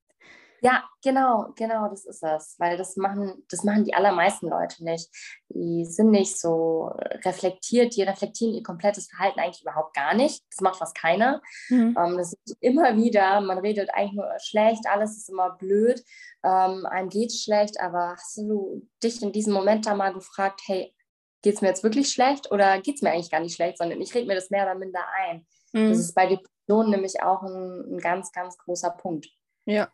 Ja, 0.62 0.84
genau, 1.04 1.54
genau, 1.56 1.88
das 1.90 2.06
ist 2.06 2.24
es. 2.24 2.56
Weil 2.58 2.78
das 2.78 2.96
machen, 2.98 3.44
das 3.50 3.64
machen 3.64 3.84
die 3.86 3.94
allermeisten 3.94 4.50
Leute 4.50 4.84
nicht. 4.84 5.10
Die 5.50 5.86
sind 5.86 6.12
nicht 6.12 6.40
so 6.40 6.92
reflektiert, 7.26 7.96
die 7.96 8.04
reflektieren 8.04 8.56
ihr 8.56 8.64
komplettes 8.64 9.08
Verhalten 9.08 9.40
eigentlich 9.40 9.62
überhaupt 9.62 9.96
gar 9.96 10.14
nicht. 10.14 10.44
Das 10.52 10.62
macht 10.62 10.78
fast 10.78 10.96
keiner. 10.96 11.42
Mhm. 11.70 11.96
Ähm, 11.98 12.18
das 12.18 12.34
ist 12.34 12.58
immer 12.60 12.96
wieder, 12.98 13.42
man 13.42 13.60
redet 13.60 13.90
eigentlich 13.94 14.14
nur 14.14 14.32
schlecht, 14.40 14.86
alles 14.88 15.18
ist 15.18 15.30
immer 15.30 15.52
blöd, 15.52 16.04
ähm, 16.44 16.86
einem 16.86 17.10
es 17.10 17.44
schlecht, 17.44 17.80
aber 17.80 18.16
hast 18.18 18.38
du 18.38 18.88
dich 19.04 19.22
in 19.22 19.32
diesem 19.32 19.54
Moment 19.54 19.86
da 19.86 19.96
mal 19.96 20.14
gefragt, 20.14 20.62
hey, 20.66 20.94
geht 21.42 21.56
es 21.56 21.62
mir 21.62 21.70
jetzt 21.70 21.84
wirklich 21.84 22.10
schlecht 22.10 22.52
oder 22.52 22.82
geht 22.82 22.96
es 22.96 23.02
mir 23.02 23.12
eigentlich 23.12 23.32
gar 23.32 23.40
nicht 23.40 23.56
schlecht, 23.56 23.78
sondern 23.78 24.02
ich 24.02 24.14
rede 24.14 24.28
mir 24.28 24.36
das 24.36 24.50
mehr 24.50 24.64
oder 24.64 24.76
minder 24.76 25.06
ein. 25.20 25.46
Mhm. 25.74 25.90
Das 25.90 26.00
ist 26.00 26.16
bei 26.16 26.28
Depressionen 26.28 26.92
nämlich 26.92 27.22
auch 27.22 27.44
ein, 27.44 27.96
ein 27.96 28.00
ganz, 28.00 28.32
ganz 28.32 28.58
großer 28.58 28.92
Punkt. 28.92 29.28
Ja, 29.66 29.90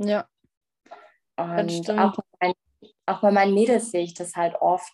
ja. 0.00 0.26
Und 1.36 1.90
auch 1.90 2.16
bei, 2.16 2.24
meinen, 2.40 2.54
auch 3.06 3.20
bei 3.20 3.30
meinen 3.30 3.54
Mädels 3.54 3.90
sehe 3.90 4.02
ich 4.02 4.14
das 4.14 4.34
halt 4.34 4.56
oft. 4.60 4.92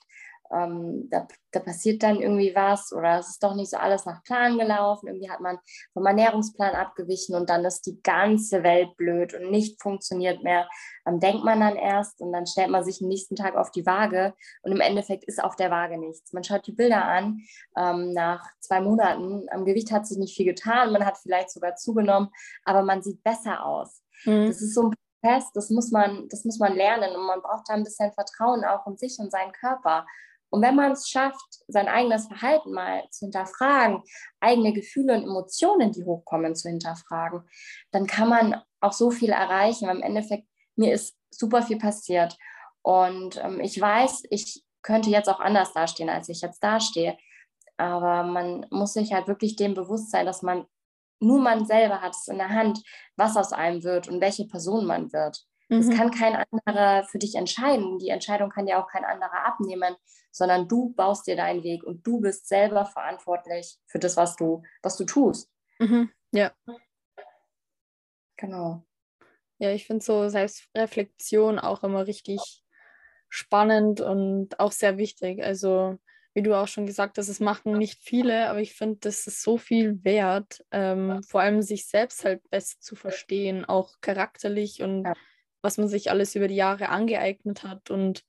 Ähm, 0.52 1.08
da, 1.10 1.26
da, 1.50 1.58
passiert 1.58 2.04
dann 2.04 2.20
irgendwie 2.20 2.54
was 2.54 2.92
oder 2.92 3.18
es 3.18 3.30
ist 3.30 3.42
doch 3.42 3.56
nicht 3.56 3.68
so 3.68 3.78
alles 3.78 4.06
nach 4.06 4.22
Plan 4.22 4.56
gelaufen. 4.56 5.08
Irgendwie 5.08 5.28
hat 5.28 5.40
man 5.40 5.58
vom 5.92 6.06
Ernährungsplan 6.06 6.76
abgewichen 6.76 7.34
und 7.34 7.50
dann 7.50 7.64
ist 7.64 7.84
die 7.84 8.00
ganze 8.00 8.62
Welt 8.62 8.96
blöd 8.96 9.34
und 9.34 9.50
nicht 9.50 9.82
funktioniert 9.82 10.44
mehr. 10.44 10.68
Dann 11.04 11.18
denkt 11.18 11.42
man 11.42 11.58
dann 11.58 11.74
erst 11.74 12.20
und 12.20 12.32
dann 12.32 12.46
stellt 12.46 12.70
man 12.70 12.84
sich 12.84 13.02
am 13.02 13.08
nächsten 13.08 13.34
Tag 13.34 13.56
auf 13.56 13.72
die 13.72 13.86
Waage 13.86 14.34
und 14.62 14.70
im 14.70 14.80
Endeffekt 14.80 15.24
ist 15.24 15.42
auf 15.42 15.56
der 15.56 15.72
Waage 15.72 15.98
nichts. 15.98 16.32
Man 16.32 16.44
schaut 16.44 16.64
die 16.68 16.72
Bilder 16.72 17.04
an 17.04 17.40
ähm, 17.76 18.12
nach 18.12 18.46
zwei 18.60 18.80
Monaten. 18.80 19.48
Am 19.50 19.64
Gewicht 19.64 19.90
hat 19.90 20.06
sich 20.06 20.18
nicht 20.18 20.36
viel 20.36 20.46
getan, 20.46 20.92
man 20.92 21.04
hat 21.04 21.18
vielleicht 21.18 21.50
sogar 21.50 21.74
zugenommen, 21.74 22.28
aber 22.64 22.82
man 22.82 23.02
sieht 23.02 23.24
besser 23.24 23.66
aus. 23.66 24.00
Mhm. 24.26 24.48
Das 24.48 24.60
ist 24.60 24.74
so 24.74 24.88
ein 24.88 24.94
Prozess, 25.22 25.52
das 25.52 25.70
muss, 25.70 25.90
man, 25.90 26.28
das 26.28 26.44
muss 26.44 26.58
man 26.58 26.74
lernen 26.74 27.16
und 27.16 27.26
man 27.26 27.40
braucht 27.40 27.68
da 27.68 27.74
ein 27.74 27.84
bisschen 27.84 28.12
Vertrauen 28.12 28.64
auch 28.64 28.86
in 28.86 28.96
sich 28.96 29.16
und 29.18 29.30
seinen 29.30 29.52
Körper. 29.52 30.06
Und 30.50 30.62
wenn 30.62 30.76
man 30.76 30.92
es 30.92 31.08
schafft, 31.08 31.64
sein 31.68 31.88
eigenes 31.88 32.28
Verhalten 32.28 32.72
mal 32.72 33.02
zu 33.10 33.26
hinterfragen, 33.26 34.02
eigene 34.40 34.72
Gefühle 34.72 35.14
und 35.14 35.24
Emotionen, 35.24 35.92
die 35.92 36.04
hochkommen, 36.04 36.54
zu 36.54 36.68
hinterfragen, 36.68 37.42
dann 37.90 38.06
kann 38.06 38.28
man 38.28 38.62
auch 38.80 38.92
so 38.92 39.10
viel 39.10 39.30
erreichen. 39.30 39.88
Weil 39.88 39.96
Im 39.96 40.02
Endeffekt, 40.02 40.46
mir 40.76 40.92
ist 40.92 41.16
super 41.30 41.62
viel 41.62 41.78
passiert. 41.78 42.36
Und 42.82 43.42
ähm, 43.42 43.60
ich 43.60 43.80
weiß, 43.80 44.22
ich 44.30 44.64
könnte 44.82 45.10
jetzt 45.10 45.28
auch 45.28 45.40
anders 45.40 45.72
dastehen, 45.72 46.08
als 46.08 46.28
ich 46.28 46.40
jetzt 46.40 46.62
dastehe. 46.62 47.18
Aber 47.76 48.22
man 48.22 48.66
muss 48.70 48.92
sich 48.92 49.12
halt 49.12 49.26
wirklich 49.26 49.56
dem 49.56 49.74
bewusst 49.74 50.10
sein, 50.10 50.26
dass 50.26 50.42
man 50.42 50.66
nur 51.20 51.40
man 51.40 51.64
selber 51.66 52.00
hat 52.02 52.12
es 52.12 52.28
in 52.28 52.38
der 52.38 52.50
Hand, 52.50 52.82
was 53.16 53.36
aus 53.36 53.52
einem 53.52 53.82
wird 53.82 54.08
und 54.08 54.20
welche 54.20 54.46
Person 54.46 54.86
man 54.86 55.12
wird. 55.12 55.44
Mhm. 55.68 55.88
Das 55.88 55.96
kann 55.96 56.10
kein 56.10 56.36
anderer 56.36 57.04
für 57.04 57.18
dich 57.18 57.34
entscheiden. 57.34 57.98
Die 57.98 58.10
Entscheidung 58.10 58.50
kann 58.50 58.66
dir 58.66 58.78
auch 58.78 58.88
kein 58.88 59.04
anderer 59.04 59.46
abnehmen, 59.46 59.96
sondern 60.30 60.68
du 60.68 60.92
baust 60.94 61.26
dir 61.26 61.36
deinen 61.36 61.62
Weg 61.62 61.82
und 61.84 62.06
du 62.06 62.20
bist 62.20 62.48
selber 62.48 62.84
verantwortlich 62.84 63.78
für 63.86 63.98
das, 63.98 64.16
was 64.16 64.36
du, 64.36 64.62
was 64.82 64.96
du 64.96 65.04
tust. 65.04 65.50
Mhm. 65.78 66.10
Ja. 66.32 66.52
Genau. 68.36 68.84
Ja, 69.58 69.70
ich 69.70 69.86
finde 69.86 70.04
so 70.04 70.28
Selbstreflexion 70.28 71.58
auch 71.58 71.82
immer 71.82 72.06
richtig 72.06 72.62
spannend 73.28 74.00
und 74.00 74.60
auch 74.60 74.72
sehr 74.72 74.98
wichtig. 74.98 75.42
Also 75.42 75.98
wie 76.36 76.42
du 76.42 76.54
auch 76.54 76.68
schon 76.68 76.84
gesagt 76.84 77.16
hast, 77.16 77.28
es 77.28 77.40
machen 77.40 77.78
nicht 77.78 78.02
viele, 78.02 78.50
aber 78.50 78.60
ich 78.60 78.74
finde, 78.74 78.98
das 79.00 79.26
ist 79.26 79.42
so 79.42 79.56
viel 79.56 80.04
wert, 80.04 80.62
ähm, 80.70 81.22
vor 81.22 81.40
allem 81.40 81.62
sich 81.62 81.88
selbst 81.88 82.26
halt 82.26 82.42
besser 82.50 82.76
zu 82.78 82.94
verstehen, 82.94 83.64
auch 83.64 83.94
charakterlich 84.02 84.82
und 84.82 85.04
ja. 85.04 85.14
was 85.62 85.78
man 85.78 85.88
sich 85.88 86.10
alles 86.10 86.34
über 86.34 86.46
die 86.46 86.54
Jahre 86.54 86.90
angeeignet 86.90 87.62
hat. 87.62 87.90
Und 87.90 88.22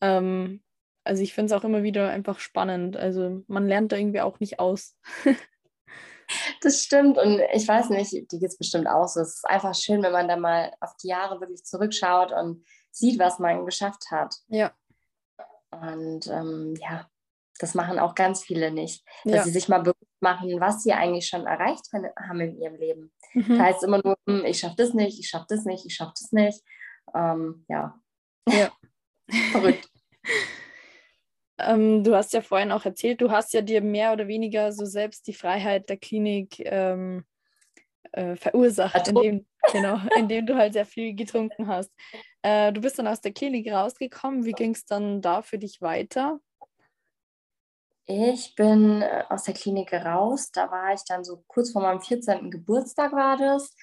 ähm, 0.00 0.60
also 1.04 1.22
ich 1.22 1.34
finde 1.34 1.54
es 1.54 1.60
auch 1.60 1.62
immer 1.62 1.84
wieder 1.84 2.10
einfach 2.10 2.40
spannend. 2.40 2.96
Also 2.96 3.44
man 3.46 3.68
lernt 3.68 3.92
da 3.92 3.96
irgendwie 3.96 4.22
auch 4.22 4.40
nicht 4.40 4.58
aus. 4.58 4.96
das 6.62 6.82
stimmt 6.82 7.16
und 7.16 7.40
ich 7.54 7.68
weiß 7.68 7.90
nicht, 7.90 8.12
die 8.12 8.40
geht 8.40 8.50
es 8.50 8.58
bestimmt 8.58 8.88
auch 8.88 9.06
so. 9.06 9.20
Es 9.20 9.36
ist 9.36 9.48
einfach 9.48 9.76
schön, 9.76 10.02
wenn 10.02 10.10
man 10.10 10.26
da 10.26 10.36
mal 10.36 10.72
auf 10.80 10.96
die 10.96 11.08
Jahre 11.08 11.40
wirklich 11.40 11.62
zurückschaut 11.62 12.32
und 12.32 12.66
sieht, 12.90 13.20
was 13.20 13.38
man 13.38 13.64
geschafft 13.64 14.10
hat. 14.10 14.34
Ja. 14.48 14.72
Und 15.70 16.26
ähm, 16.26 16.74
ja, 16.80 17.08
das 17.58 17.74
machen 17.74 17.98
auch 17.98 18.14
ganz 18.14 18.42
viele 18.42 18.70
nicht, 18.70 19.04
dass 19.24 19.34
ja. 19.34 19.42
sie 19.44 19.50
sich 19.50 19.68
mal 19.68 19.80
bewusst 19.80 20.20
machen, 20.20 20.60
was 20.60 20.82
sie 20.82 20.92
eigentlich 20.92 21.28
schon 21.28 21.46
erreicht 21.46 21.88
haben 21.92 22.40
in 22.40 22.60
ihrem 22.60 22.76
Leben. 22.76 23.12
Mhm. 23.34 23.48
Das 23.48 23.58
heißt 23.58 23.84
immer 23.84 24.00
nur, 24.02 24.16
hm, 24.28 24.44
ich 24.44 24.58
schaffe 24.58 24.76
das 24.78 24.94
nicht, 24.94 25.18
ich 25.18 25.28
schaffe 25.28 25.46
das 25.48 25.64
nicht, 25.64 25.86
ich 25.86 25.94
schaffe 25.94 26.14
das 26.18 26.32
nicht. 26.32 26.62
Ähm, 27.14 27.64
ja. 27.68 27.98
ja. 28.48 28.70
Verrückt. 29.52 29.88
Ähm, 31.58 32.04
du 32.04 32.14
hast 32.14 32.34
ja 32.34 32.42
vorhin 32.42 32.70
auch 32.70 32.84
erzählt, 32.84 33.20
du 33.22 33.30
hast 33.30 33.54
ja 33.54 33.62
dir 33.62 33.80
mehr 33.80 34.12
oder 34.12 34.28
weniger 34.28 34.72
so 34.72 34.84
selbst 34.84 35.26
die 35.26 35.32
Freiheit 35.32 35.88
der 35.88 35.96
Klinik 35.96 36.60
ähm, 36.60 37.24
äh, 38.12 38.36
verursacht, 38.36 39.08
indem, 39.08 39.46
genau, 39.72 39.98
indem 40.18 40.46
du 40.46 40.56
halt 40.56 40.74
sehr 40.74 40.84
viel 40.84 41.14
getrunken 41.14 41.66
hast. 41.66 41.90
Äh, 42.42 42.72
du 42.72 42.80
bist 42.80 42.98
dann 42.98 43.06
aus 43.06 43.20
der 43.20 43.32
Klinik 43.32 43.70
rausgekommen. 43.72 44.44
Wie 44.44 44.52
ging 44.52 44.72
es 44.72 44.84
dann 44.84 45.22
da 45.22 45.42
für 45.42 45.58
dich 45.58 45.80
weiter? 45.80 46.40
Ich 48.06 48.54
bin 48.54 49.02
äh, 49.02 49.24
aus 49.28 49.44
der 49.44 49.54
Klinik 49.54 49.92
raus. 49.92 50.50
Da 50.52 50.70
war 50.70 50.94
ich 50.94 51.02
dann 51.06 51.24
so 51.24 51.42
kurz 51.48 51.72
vor 51.72 51.82
meinem 51.82 52.00
14. 52.00 52.50
Geburtstag 52.50 53.12
war 53.12 53.36
das. 53.36 53.74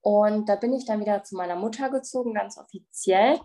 Und 0.00 0.48
da 0.48 0.56
bin 0.56 0.72
ich 0.72 0.84
dann 0.84 1.00
wieder 1.00 1.24
zu 1.24 1.36
meiner 1.36 1.56
Mutter 1.56 1.90
gezogen, 1.90 2.34
ganz 2.34 2.58
offiziell. 2.58 3.40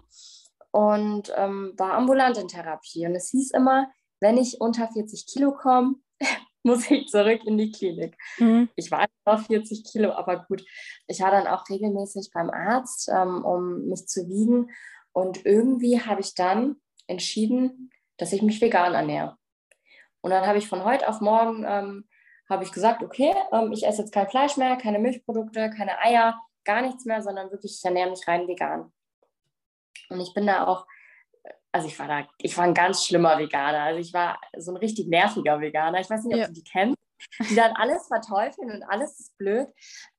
Und 0.72 1.34
ähm, 1.36 1.74
war 1.78 1.94
ambulant 1.94 2.38
in 2.38 2.48
Therapie. 2.48 3.08
Und 3.08 3.16
es 3.16 3.30
hieß 3.30 3.52
immer, 3.52 3.92
wenn 4.20 4.38
ich 4.38 4.62
unter 4.62 4.88
40 4.88 5.26
Kilo 5.26 5.54
komme, 5.54 5.96
muss 6.64 6.90
ich 6.92 7.08
zurück 7.08 7.42
in 7.46 7.58
die 7.58 7.72
Klinik. 7.72 8.16
Mhm. 8.38 8.70
Ich 8.76 8.92
war 8.92 9.08
auf 9.26 9.48
40 9.48 9.86
Kilo, 9.92 10.12
aber 10.12 10.46
gut. 10.46 10.64
Ich 11.08 11.20
war 11.22 11.32
dann 11.32 11.48
auch 11.48 11.68
regelmäßig 11.68 12.30
beim 12.32 12.52
Arzt, 12.52 13.10
ähm, 13.12 13.44
um 13.44 13.88
mich 13.88 14.08
zu 14.08 14.28
wiegen. 14.28 14.70
Und 15.14 15.46
irgendwie 15.46 16.00
habe 16.00 16.22
ich 16.22 16.36
dann 16.36 16.76
entschieden, 17.08 17.90
dass 18.18 18.34
ich 18.34 18.44
mich 18.44 18.62
vegan 18.62 18.94
ernähre. 18.94 19.36
Und 20.22 20.32
dann 20.32 20.46
habe 20.46 20.58
ich 20.58 20.68
von 20.68 20.84
heute 20.84 21.08
auf 21.08 21.22
morgen 21.22 21.66
ähm, 21.68 22.08
habe 22.50 22.64
ich 22.64 22.72
gesagt, 22.72 23.04
okay, 23.04 23.34
ähm, 23.52 23.72
ich 23.72 23.86
esse 23.86 24.02
jetzt 24.02 24.14
kein 24.14 24.30
Fleisch 24.30 24.58
mehr, 24.58 24.78
keine 24.78 25.00
Milchprodukte, 25.00 25.70
keine 25.70 26.00
Eier, 26.00 26.40
gar 26.64 26.82
nichts 26.82 27.06
mehr, 27.06 27.22
sondern 27.22 27.52
wirklich, 27.52 27.78
ich 27.78 27.86
ernähre 27.86 28.10
mich 28.10 28.28
rein 28.28 28.48
vegan. 28.48 28.92
Und 30.10 30.20
ich 30.22 30.34
bin 30.34 30.48
da 30.48 30.66
auch, 30.66 30.86
also 31.72 31.88
ich 31.88 32.00
war 32.00 32.08
da, 32.08 32.28
ich 32.40 32.58
war 32.58 32.64
ein 32.64 32.74
ganz 32.74 33.06
schlimmer 33.06 33.38
Veganer. 33.38 33.84
Also 33.84 34.00
ich 34.00 34.14
war 34.14 34.40
so 34.58 34.72
ein 34.72 34.78
richtig 34.78 35.08
nerviger 35.08 35.60
Veganer. 35.60 36.00
Ich 36.00 36.10
weiß 36.10 36.24
nicht, 36.24 36.36
ob 36.36 36.42
ja. 36.42 36.48
du 36.48 36.54
die 36.54 36.64
kennst. 36.64 36.98
Die 37.50 37.56
dann 37.56 37.72
alles 37.74 38.08
verteufeln 38.08 38.72
und 38.72 38.84
alles 38.84 39.20
ist 39.20 39.38
blöd. 39.38 39.68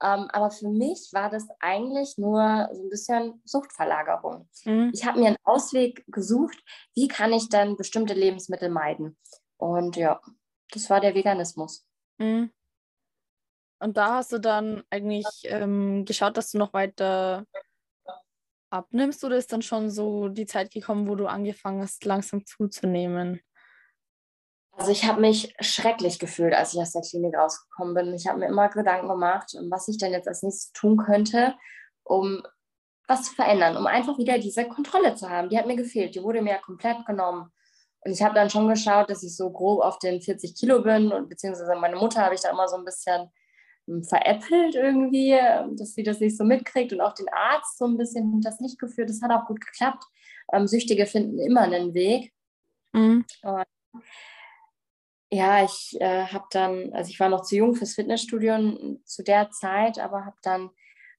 Ähm, 0.03 0.29
aber 0.33 0.51
für 0.51 0.69
mich 0.69 1.11
war 1.13 1.31
das 1.31 1.47
eigentlich 1.61 2.19
nur 2.19 2.69
so 2.73 2.83
ein 2.83 2.91
bisschen 2.91 3.41
Suchtverlagerung. 3.45 4.49
Mhm. 4.65 4.91
Ich 4.93 5.07
habe 5.07 5.21
mir 5.21 5.29
einen 5.29 5.37
Ausweg 5.45 6.05
gesucht, 6.09 6.59
wie 6.95 7.09
kann 7.09 7.33
ich 7.33 7.49
dann 7.49 7.77
bestimmte 7.77 8.15
Lebensmittel 8.15 8.69
meiden. 8.69 9.17
Und 9.59 9.97
ja, 9.97 10.21
das 10.71 10.89
war 10.89 11.01
der 11.01 11.15
Veganismus. 11.15 11.87
Mhm. 12.19 12.51
Und 13.81 13.97
da 13.97 14.17
hast 14.17 14.33
du 14.33 14.39
dann 14.39 14.83
eigentlich 14.91 15.27
ähm, 15.45 16.05
geschaut, 16.05 16.37
dass 16.37 16.51
du 16.51 16.59
noch 16.59 16.73
weiter 16.73 17.45
abnimmst 18.71 19.25
oder 19.25 19.37
ist 19.37 19.53
dann 19.53 19.63
schon 19.63 19.91
so 19.91 20.29
die 20.29 20.47
Zeit 20.47 20.73
gekommen, 20.73 21.09
wo 21.09 21.15
du 21.15 21.27
angefangen 21.27 21.83
hast, 21.83 22.05
langsam 22.05 22.45
zuzunehmen? 22.45 23.41
Also 24.73 24.93
ich 24.93 25.05
habe 25.05 25.21
mich 25.21 25.55
schrecklich 25.61 26.19
gefühlt, 26.19 26.55
als 26.55 26.75
ich 26.75 26.81
aus 26.81 26.93
der 26.93 27.03
Klinik 27.03 27.37
rausgekommen 27.37 27.95
bin. 27.95 28.15
Ich 28.15 28.29
habe 28.29 28.39
mir 28.39 28.47
immer 28.47 28.69
Gedanken 28.69 29.09
gemacht, 29.09 29.57
was 29.71 29.89
ich 29.89 29.99
denn 29.99 30.13
jetzt 30.13 30.29
als 30.29 30.43
nächstes 30.43 30.73
tun 30.73 30.97
könnte, 30.97 31.57
um 32.05 32.43
was 33.09 33.25
zu 33.25 33.35
verändern, 33.35 33.77
um 33.77 33.87
einfach 33.87 34.19
wieder 34.19 34.39
diese 34.39 34.69
Kontrolle 34.69 35.15
zu 35.15 35.29
haben. 35.29 35.49
Die 35.49 35.59
hat 35.59 35.67
mir 35.67 35.77
gefehlt, 35.77 36.15
die 36.15 36.23
wurde 36.23 36.43
mir 36.43 36.53
ja 36.53 36.59
komplett 36.59 37.05
genommen. 37.07 37.51
Und 38.01 38.13
ich 38.13 38.23
habe 38.23 38.35
dann 38.35 38.51
schon 38.51 38.69
geschaut, 38.69 39.11
dass 39.11 39.23
ich 39.23 39.37
so 39.37 39.51
grob 39.51 39.83
auf 39.83 39.99
den 39.99 40.21
40 40.21 40.55
Kilo 40.55 40.83
bin 40.83 41.13
und 41.13 41.29
beziehungsweise 41.29 41.75
meine 41.77 41.97
Mutter 41.97 42.25
habe 42.25 42.35
ich 42.35 42.41
da 42.41 42.51
immer 42.51 42.69
so 42.69 42.77
ein 42.77 42.85
bisschen 42.85 43.31
hm, 43.87 44.05
veräppelt 44.05 44.75
irgendwie, 44.75 45.33
ähm, 45.33 45.77
dass 45.77 45.95
sie 45.95 46.03
das 46.03 46.21
nicht 46.21 46.37
so 46.37 46.45
mitkriegt 46.45 46.93
und 46.93 47.01
auch 47.01 47.15
den 47.15 47.29
Arzt 47.29 47.79
so 47.79 47.87
ein 47.87 47.97
bisschen 47.97 48.41
das 48.41 48.61
nicht 48.61 48.79
geführt. 48.79 49.11
Das 49.11 49.23
hat 49.23 49.33
auch 49.33 49.47
gut 49.47 49.61
geklappt. 49.61 50.05
Ähm, 50.53 50.67
Süchtige 50.67 51.07
finden 51.07 51.39
immer 51.39 51.63
einen 51.63 51.95
Weg. 51.95 52.33
Mhm. 52.93 53.25
Und 53.43 53.67
ja, 55.31 55.65
ich 55.65 55.97
äh, 56.01 56.27
habe 56.27 56.47
dann, 56.51 56.93
also 56.95 57.11
ich 57.11 57.21
war 57.21 57.29
noch 57.29 57.43
zu 57.43 57.57
jung 57.57 57.75
fürs 57.75 57.95
Fitnessstudio 57.95 58.99
zu 59.05 59.23
der 59.23 59.51
Zeit, 59.51 59.99
aber 59.99 60.25
habe 60.25 60.37
dann 60.43 60.71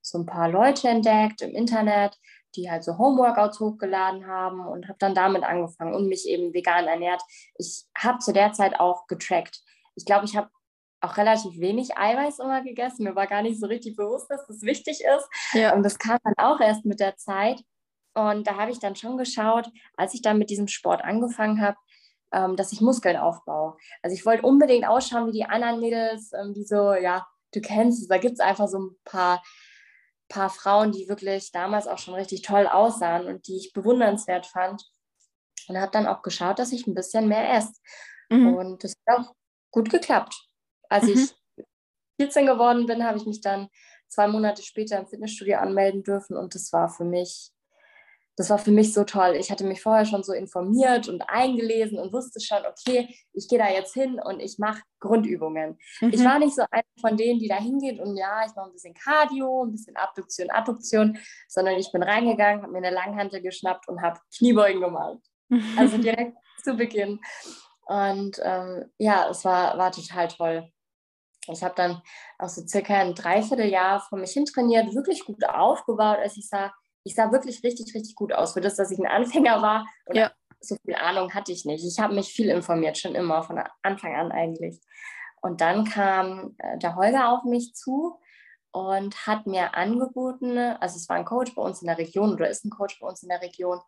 so 0.01 0.17
ein 0.17 0.25
paar 0.25 0.49
Leute 0.49 0.87
entdeckt 0.87 1.41
im 1.41 1.51
Internet, 1.51 2.17
die 2.55 2.69
halt 2.69 2.83
so 2.83 2.97
Homeworkouts 2.97 3.59
hochgeladen 3.59 4.27
haben 4.27 4.65
und 4.65 4.87
habe 4.87 4.97
dann 4.99 5.15
damit 5.15 5.43
angefangen 5.43 5.93
und 5.93 6.07
mich 6.07 6.27
eben 6.27 6.53
vegan 6.53 6.87
ernährt. 6.87 7.21
Ich 7.55 7.85
habe 7.97 8.19
zu 8.19 8.33
der 8.33 8.53
Zeit 8.53 8.79
auch 8.79 9.07
getrackt. 9.07 9.61
Ich 9.95 10.05
glaube, 10.05 10.25
ich 10.25 10.35
habe 10.35 10.49
auch 11.01 11.17
relativ 11.17 11.59
wenig 11.59 11.97
Eiweiß 11.97 12.39
immer 12.39 12.61
gegessen. 12.61 13.03
Mir 13.03 13.15
war 13.15 13.27
gar 13.27 13.41
nicht 13.41 13.59
so 13.59 13.67
richtig 13.67 13.95
bewusst, 13.95 14.29
dass 14.29 14.45
das 14.47 14.61
wichtig 14.61 15.01
ist. 15.01 15.29
Ja. 15.53 15.73
Und 15.73 15.83
das 15.83 15.97
kam 15.97 16.17
dann 16.23 16.33
auch 16.37 16.59
erst 16.59 16.85
mit 16.85 16.99
der 16.99 17.15
Zeit. 17.15 17.61
Und 18.13 18.47
da 18.47 18.57
habe 18.57 18.71
ich 18.71 18.79
dann 18.79 18.95
schon 18.95 19.17
geschaut, 19.17 19.69
als 19.95 20.13
ich 20.13 20.21
dann 20.21 20.39
mit 20.39 20.49
diesem 20.49 20.67
Sport 20.67 21.03
angefangen 21.03 21.61
habe, 21.61 21.77
ähm, 22.31 22.55
dass 22.55 22.71
ich 22.71 22.81
Muskeln 22.81 23.17
aufbaue. 23.17 23.77
Also 24.01 24.15
ich 24.15 24.25
wollte 24.25 24.45
unbedingt 24.45 24.87
ausschauen 24.87 25.27
wie 25.27 25.31
die 25.31 25.45
anderen 25.45 25.79
Mädels, 25.79 26.31
ähm, 26.33 26.53
die 26.53 26.63
so, 26.63 26.93
ja, 26.93 27.25
du 27.53 27.61
kennst 27.61 28.01
es, 28.01 28.07
da 28.07 28.17
gibt 28.17 28.33
es 28.33 28.39
einfach 28.39 28.67
so 28.67 28.79
ein 28.79 28.95
paar, 29.05 29.41
paar 30.29 30.49
Frauen, 30.49 30.91
die 30.91 31.09
wirklich 31.09 31.51
damals 31.51 31.87
auch 31.87 31.97
schon 31.97 32.13
richtig 32.13 32.43
toll 32.43 32.67
aussahen 32.67 33.27
und 33.27 33.47
die 33.47 33.57
ich 33.57 33.73
bewundernswert 33.73 34.45
fand. 34.45 34.83
Und 35.67 35.77
habe 35.77 35.91
dann 35.91 36.07
auch 36.07 36.21
geschaut, 36.21 36.57
dass 36.57 36.71
ich 36.71 36.87
ein 36.87 36.95
bisschen 36.95 37.27
mehr 37.27 37.53
esse. 37.53 37.73
Mhm. 38.29 38.55
Und 38.55 38.83
das 38.83 38.93
hat 39.07 39.19
auch 39.19 39.35
gut 39.71 39.89
geklappt. 39.89 40.35
Als 40.87 41.05
mhm. 41.05 41.09
ich 41.11 41.65
14 42.19 42.45
geworden 42.45 42.85
bin, 42.85 43.03
habe 43.03 43.17
ich 43.17 43.25
mich 43.25 43.41
dann 43.41 43.69
zwei 44.07 44.27
Monate 44.27 44.63
später 44.63 44.97
im 44.97 45.07
Fitnessstudio 45.07 45.57
anmelden 45.57 46.03
dürfen 46.03 46.35
und 46.35 46.55
das 46.55 46.73
war 46.73 46.89
für 46.89 47.05
mich 47.05 47.51
das 48.39 48.49
war 48.49 48.57
für 48.57 48.71
mich 48.71 48.93
so 48.93 49.03
toll. 49.03 49.35
Ich 49.37 49.51
hatte 49.51 49.65
mich 49.65 49.81
vorher 49.81 50.05
schon 50.05 50.23
so 50.23 50.31
informiert 50.31 51.09
und 51.09 51.23
eingelesen 51.23 51.99
und 51.99 52.13
wusste 52.13 52.39
schon, 52.39 52.59
okay, 52.65 53.13
ich 53.33 53.49
gehe 53.49 53.59
da 53.59 53.67
jetzt 53.69 53.93
hin 53.93 54.17
und 54.17 54.39
ich 54.39 54.57
mache 54.59 54.81
Grundübungen. 55.01 55.77
Mhm. 55.99 56.13
Ich 56.13 56.23
war 56.23 56.39
nicht 56.39 56.55
so 56.55 56.63
eine 56.71 56.83
von 57.01 57.17
denen, 57.17 57.39
die 57.39 57.49
da 57.49 57.57
hingeht 57.57 57.99
und 57.99 58.15
ja, 58.15 58.45
ich 58.45 58.55
mache 58.55 58.67
ein 58.67 58.71
bisschen 58.71 58.93
Cardio, 58.93 59.65
ein 59.65 59.73
bisschen 59.73 59.97
Abduktion, 59.97 60.49
Adduktion, 60.51 61.19
sondern 61.49 61.75
ich 61.75 61.91
bin 61.91 62.01
reingegangen, 62.01 62.61
habe 62.61 62.71
mir 62.71 62.77
eine 62.77 62.91
Langhantel 62.91 63.41
geschnappt 63.41 63.89
und 63.89 64.01
habe 64.01 64.21
Kniebeugen 64.37 64.79
gemacht. 64.79 65.19
Also 65.77 65.97
direkt 66.01 66.37
zu 66.63 66.75
Beginn. 66.75 67.19
Und 67.87 68.39
ähm, 68.41 68.85
ja, 68.99 69.27
es 69.29 69.43
war, 69.43 69.77
war 69.77 69.91
total 69.91 70.29
toll. 70.29 70.71
Ich 71.47 71.61
habe 71.61 71.75
dann 71.75 72.01
auch 72.37 72.47
so 72.47 72.65
circa 72.65 72.93
ein 72.93 73.15
Dreivierteljahr 73.15 73.99
vor 73.99 74.17
mich 74.17 74.31
hin 74.31 74.45
trainiert, 74.45 74.95
wirklich 74.95 75.25
gut 75.25 75.43
aufgebaut, 75.43 76.19
als 76.19 76.37
ich 76.37 76.47
sah, 76.47 76.71
ich 77.03 77.15
sah 77.15 77.31
wirklich 77.31 77.63
richtig, 77.63 77.93
richtig 77.95 78.15
gut 78.15 78.33
aus 78.33 78.53
für 78.53 78.61
das, 78.61 78.75
dass 78.75 78.91
ich 78.91 78.99
ein 78.99 79.07
Anfänger 79.07 79.61
war. 79.61 79.85
Und 80.05 80.15
ja. 80.15 80.31
so 80.59 80.75
viel 80.83 80.95
Ahnung 80.95 81.33
hatte 81.33 81.51
ich 81.51 81.65
nicht. 81.65 81.85
Ich 81.85 81.99
habe 81.99 82.13
mich 82.13 82.33
viel 82.33 82.49
informiert, 82.49 82.97
schon 82.97 83.15
immer, 83.15 83.43
von 83.43 83.61
Anfang 83.81 84.15
an 84.15 84.31
eigentlich. 84.31 84.79
Und 85.41 85.61
dann 85.61 85.85
kam 85.85 86.55
äh, 86.57 86.77
der 86.79 86.95
Holger 86.95 87.29
auf 87.29 87.43
mich 87.43 87.73
zu 87.73 88.19
und 88.71 89.25
hat 89.25 89.47
mir 89.47 89.75
angeboten, 89.75 90.57
also 90.57 90.97
es 90.97 91.09
war 91.09 91.15
ein 91.15 91.25
Coach 91.25 91.55
bei 91.55 91.61
uns 91.61 91.81
in 91.81 91.87
der 91.87 91.97
Region 91.97 92.33
oder 92.33 92.49
ist 92.49 92.65
ein 92.65 92.69
Coach 92.69 92.99
bei 92.99 93.07
uns 93.07 93.23
in 93.23 93.29
der 93.29 93.41
Region, 93.41 93.79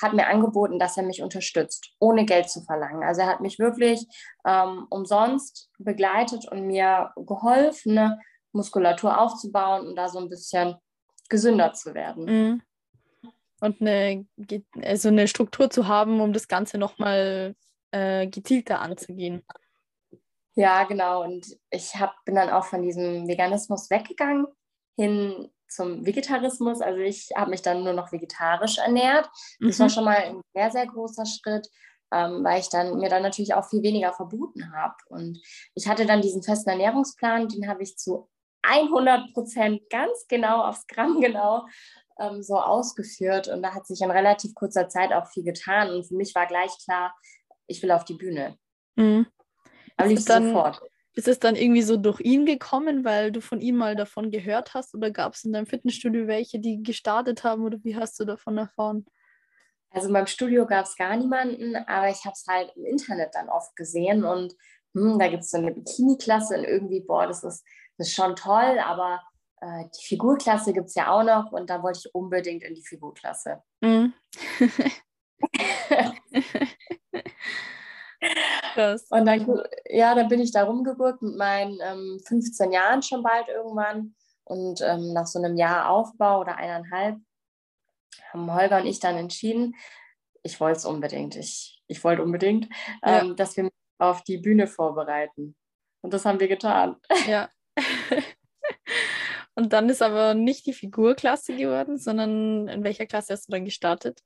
hat 0.00 0.14
mir 0.14 0.26
angeboten, 0.26 0.78
dass 0.78 0.96
er 0.96 1.02
mich 1.02 1.22
unterstützt, 1.22 1.94
ohne 1.98 2.24
Geld 2.24 2.48
zu 2.48 2.62
verlangen. 2.62 3.02
Also 3.02 3.22
er 3.22 3.26
hat 3.26 3.40
mich 3.40 3.58
wirklich 3.58 4.06
ähm, 4.46 4.86
umsonst 4.88 5.70
begleitet 5.78 6.50
und 6.50 6.66
mir 6.66 7.12
geholfen, 7.16 8.18
Muskulatur 8.52 9.20
aufzubauen 9.20 9.86
und 9.86 9.96
da 9.96 10.08
so 10.08 10.18
ein 10.18 10.28
bisschen 10.28 10.76
gesünder 11.32 11.72
zu 11.72 11.94
werden. 11.94 12.24
Mhm. 12.26 12.62
Und 13.60 13.80
eine, 13.80 14.26
also 14.82 15.08
eine 15.08 15.26
Struktur 15.26 15.70
zu 15.70 15.88
haben, 15.88 16.20
um 16.20 16.32
das 16.32 16.46
Ganze 16.46 16.78
nochmal 16.78 17.56
äh, 17.90 18.26
gezielter 18.26 18.80
anzugehen. 18.80 19.42
Ja, 20.54 20.84
genau. 20.84 21.24
Und 21.24 21.46
ich 21.70 21.96
hab, 21.96 22.14
bin 22.24 22.34
dann 22.34 22.50
auch 22.50 22.64
von 22.64 22.82
diesem 22.82 23.26
Veganismus 23.26 23.88
weggegangen 23.88 24.46
hin 24.96 25.48
zum 25.68 26.04
Vegetarismus. 26.04 26.82
Also 26.82 27.00
ich 27.00 27.30
habe 27.34 27.50
mich 27.50 27.62
dann 27.62 27.82
nur 27.82 27.94
noch 27.94 28.12
vegetarisch 28.12 28.76
ernährt. 28.78 29.30
Das 29.60 29.78
mhm. 29.78 29.82
war 29.82 29.88
schon 29.88 30.04
mal 30.04 30.16
ein 30.16 30.40
sehr, 30.54 30.70
sehr 30.70 30.86
großer 30.86 31.24
Schritt, 31.24 31.66
ähm, 32.12 32.44
weil 32.44 32.60
ich 32.60 32.68
dann 32.68 32.98
mir 32.98 33.08
dann 33.08 33.22
natürlich 33.22 33.54
auch 33.54 33.66
viel 33.66 33.82
weniger 33.82 34.12
verboten 34.12 34.70
habe. 34.76 34.96
Und 35.08 35.40
ich 35.74 35.88
hatte 35.88 36.04
dann 36.04 36.20
diesen 36.20 36.42
festen 36.42 36.68
Ernährungsplan, 36.68 37.48
den 37.48 37.68
habe 37.68 37.82
ich 37.82 37.96
zu 37.96 38.28
100 38.62 39.32
Prozent 39.32 39.88
ganz 39.90 40.26
genau 40.28 40.62
aufs 40.64 40.86
Gramm 40.86 41.20
genau 41.20 41.66
ähm, 42.18 42.42
so 42.42 42.56
ausgeführt. 42.56 43.48
Und 43.48 43.62
da 43.62 43.74
hat 43.74 43.86
sich 43.86 44.00
in 44.00 44.10
relativ 44.10 44.54
kurzer 44.54 44.88
Zeit 44.88 45.12
auch 45.12 45.26
viel 45.26 45.44
getan. 45.44 45.90
Und 45.90 46.06
für 46.06 46.14
mich 46.14 46.34
war 46.34 46.46
gleich 46.46 46.72
klar, 46.84 47.14
ich 47.66 47.82
will 47.82 47.90
auf 47.90 48.04
die 48.04 48.14
Bühne. 48.14 48.56
Mhm. 48.96 49.26
Aber 49.96 50.10
ist, 50.10 50.28
dann, 50.28 50.48
sofort. 50.48 50.80
ist 51.14 51.28
es 51.28 51.38
dann 51.38 51.56
irgendwie 51.56 51.82
so 51.82 51.96
durch 51.96 52.20
ihn 52.20 52.46
gekommen, 52.46 53.04
weil 53.04 53.32
du 53.32 53.40
von 53.40 53.60
ihm 53.60 53.76
mal 53.76 53.96
davon 53.96 54.30
gehört 54.30 54.74
hast? 54.74 54.94
Oder 54.94 55.10
gab 55.10 55.34
es 55.34 55.44
in 55.44 55.52
deinem 55.52 55.66
Fitnessstudio 55.66 56.26
welche, 56.26 56.58
die 56.58 56.82
gestartet 56.82 57.44
haben? 57.44 57.64
Oder 57.64 57.78
wie 57.82 57.96
hast 57.96 58.18
du 58.20 58.24
davon 58.24 58.58
erfahren? 58.58 59.06
Also 59.90 60.06
in 60.06 60.14
meinem 60.14 60.26
Studio 60.26 60.66
gab 60.66 60.86
es 60.86 60.96
gar 60.96 61.16
niemanden, 61.16 61.76
aber 61.76 62.08
ich 62.08 62.24
habe 62.24 62.32
es 62.32 62.46
halt 62.48 62.72
im 62.76 62.86
Internet 62.86 63.34
dann 63.34 63.50
oft 63.50 63.76
gesehen 63.76 64.24
und 64.24 64.54
hm, 64.94 65.18
da 65.18 65.28
gibt 65.28 65.42
es 65.42 65.50
so 65.50 65.58
eine 65.58 65.72
Bikini-Klasse 65.72 66.56
und 66.58 66.64
irgendwie, 66.64 67.00
boah, 67.00 67.26
das 67.26 67.44
ist 67.44 67.62
das 68.02 68.08
ist 68.08 68.16
schon 68.16 68.34
toll, 68.34 68.80
aber 68.84 69.22
äh, 69.60 69.84
die 69.96 70.04
Figurklasse 70.04 70.72
gibt 70.72 70.88
es 70.88 70.96
ja 70.96 71.12
auch 71.12 71.22
noch 71.22 71.52
und 71.52 71.70
da 71.70 71.84
wollte 71.84 72.00
ich 72.00 72.14
unbedingt 72.14 72.64
in 72.64 72.74
die 72.74 72.82
Figurklasse. 72.82 73.62
Mhm. 73.80 74.12
und 79.10 79.24
dann, 79.24 79.62
ja, 79.88 80.16
dann 80.16 80.28
bin 80.28 80.40
ich 80.40 80.50
da 80.50 80.64
rumgegurkt 80.64 81.22
mit 81.22 81.36
meinen 81.36 81.78
ähm, 81.80 82.20
15 82.26 82.72
Jahren 82.72 83.02
schon 83.02 83.22
bald 83.22 83.46
irgendwann. 83.46 84.16
Und 84.44 84.80
ähm, 84.80 85.12
nach 85.12 85.26
so 85.26 85.38
einem 85.38 85.56
Jahr 85.56 85.88
Aufbau 85.88 86.40
oder 86.40 86.56
eineinhalb 86.56 87.18
haben 88.32 88.52
Holger 88.52 88.78
und 88.78 88.86
ich 88.86 88.98
dann 88.98 89.16
entschieden, 89.16 89.76
ich 90.42 90.58
wollte 90.58 90.78
es 90.78 90.84
unbedingt, 90.84 91.36
ich, 91.36 91.80
ich 91.86 92.02
wollte 92.02 92.24
unbedingt, 92.24 92.64
ähm, 93.04 93.28
ja. 93.28 93.34
dass 93.34 93.56
wir 93.56 93.70
auf 93.98 94.24
die 94.24 94.38
Bühne 94.38 94.66
vorbereiten. 94.66 95.54
Und 96.00 96.12
das 96.12 96.24
haben 96.24 96.40
wir 96.40 96.48
getan. 96.48 96.96
Ja, 97.28 97.48
Und 99.54 99.72
dann 99.72 99.88
ist 99.88 100.02
aber 100.02 100.34
nicht 100.34 100.66
die 100.66 100.72
Figurklasse 100.72 101.54
geworden, 101.54 101.98
sondern 101.98 102.68
in 102.68 102.84
welcher 102.84 103.06
Klasse 103.06 103.34
hast 103.34 103.48
du 103.48 103.52
dann 103.52 103.64
gestartet? 103.64 104.22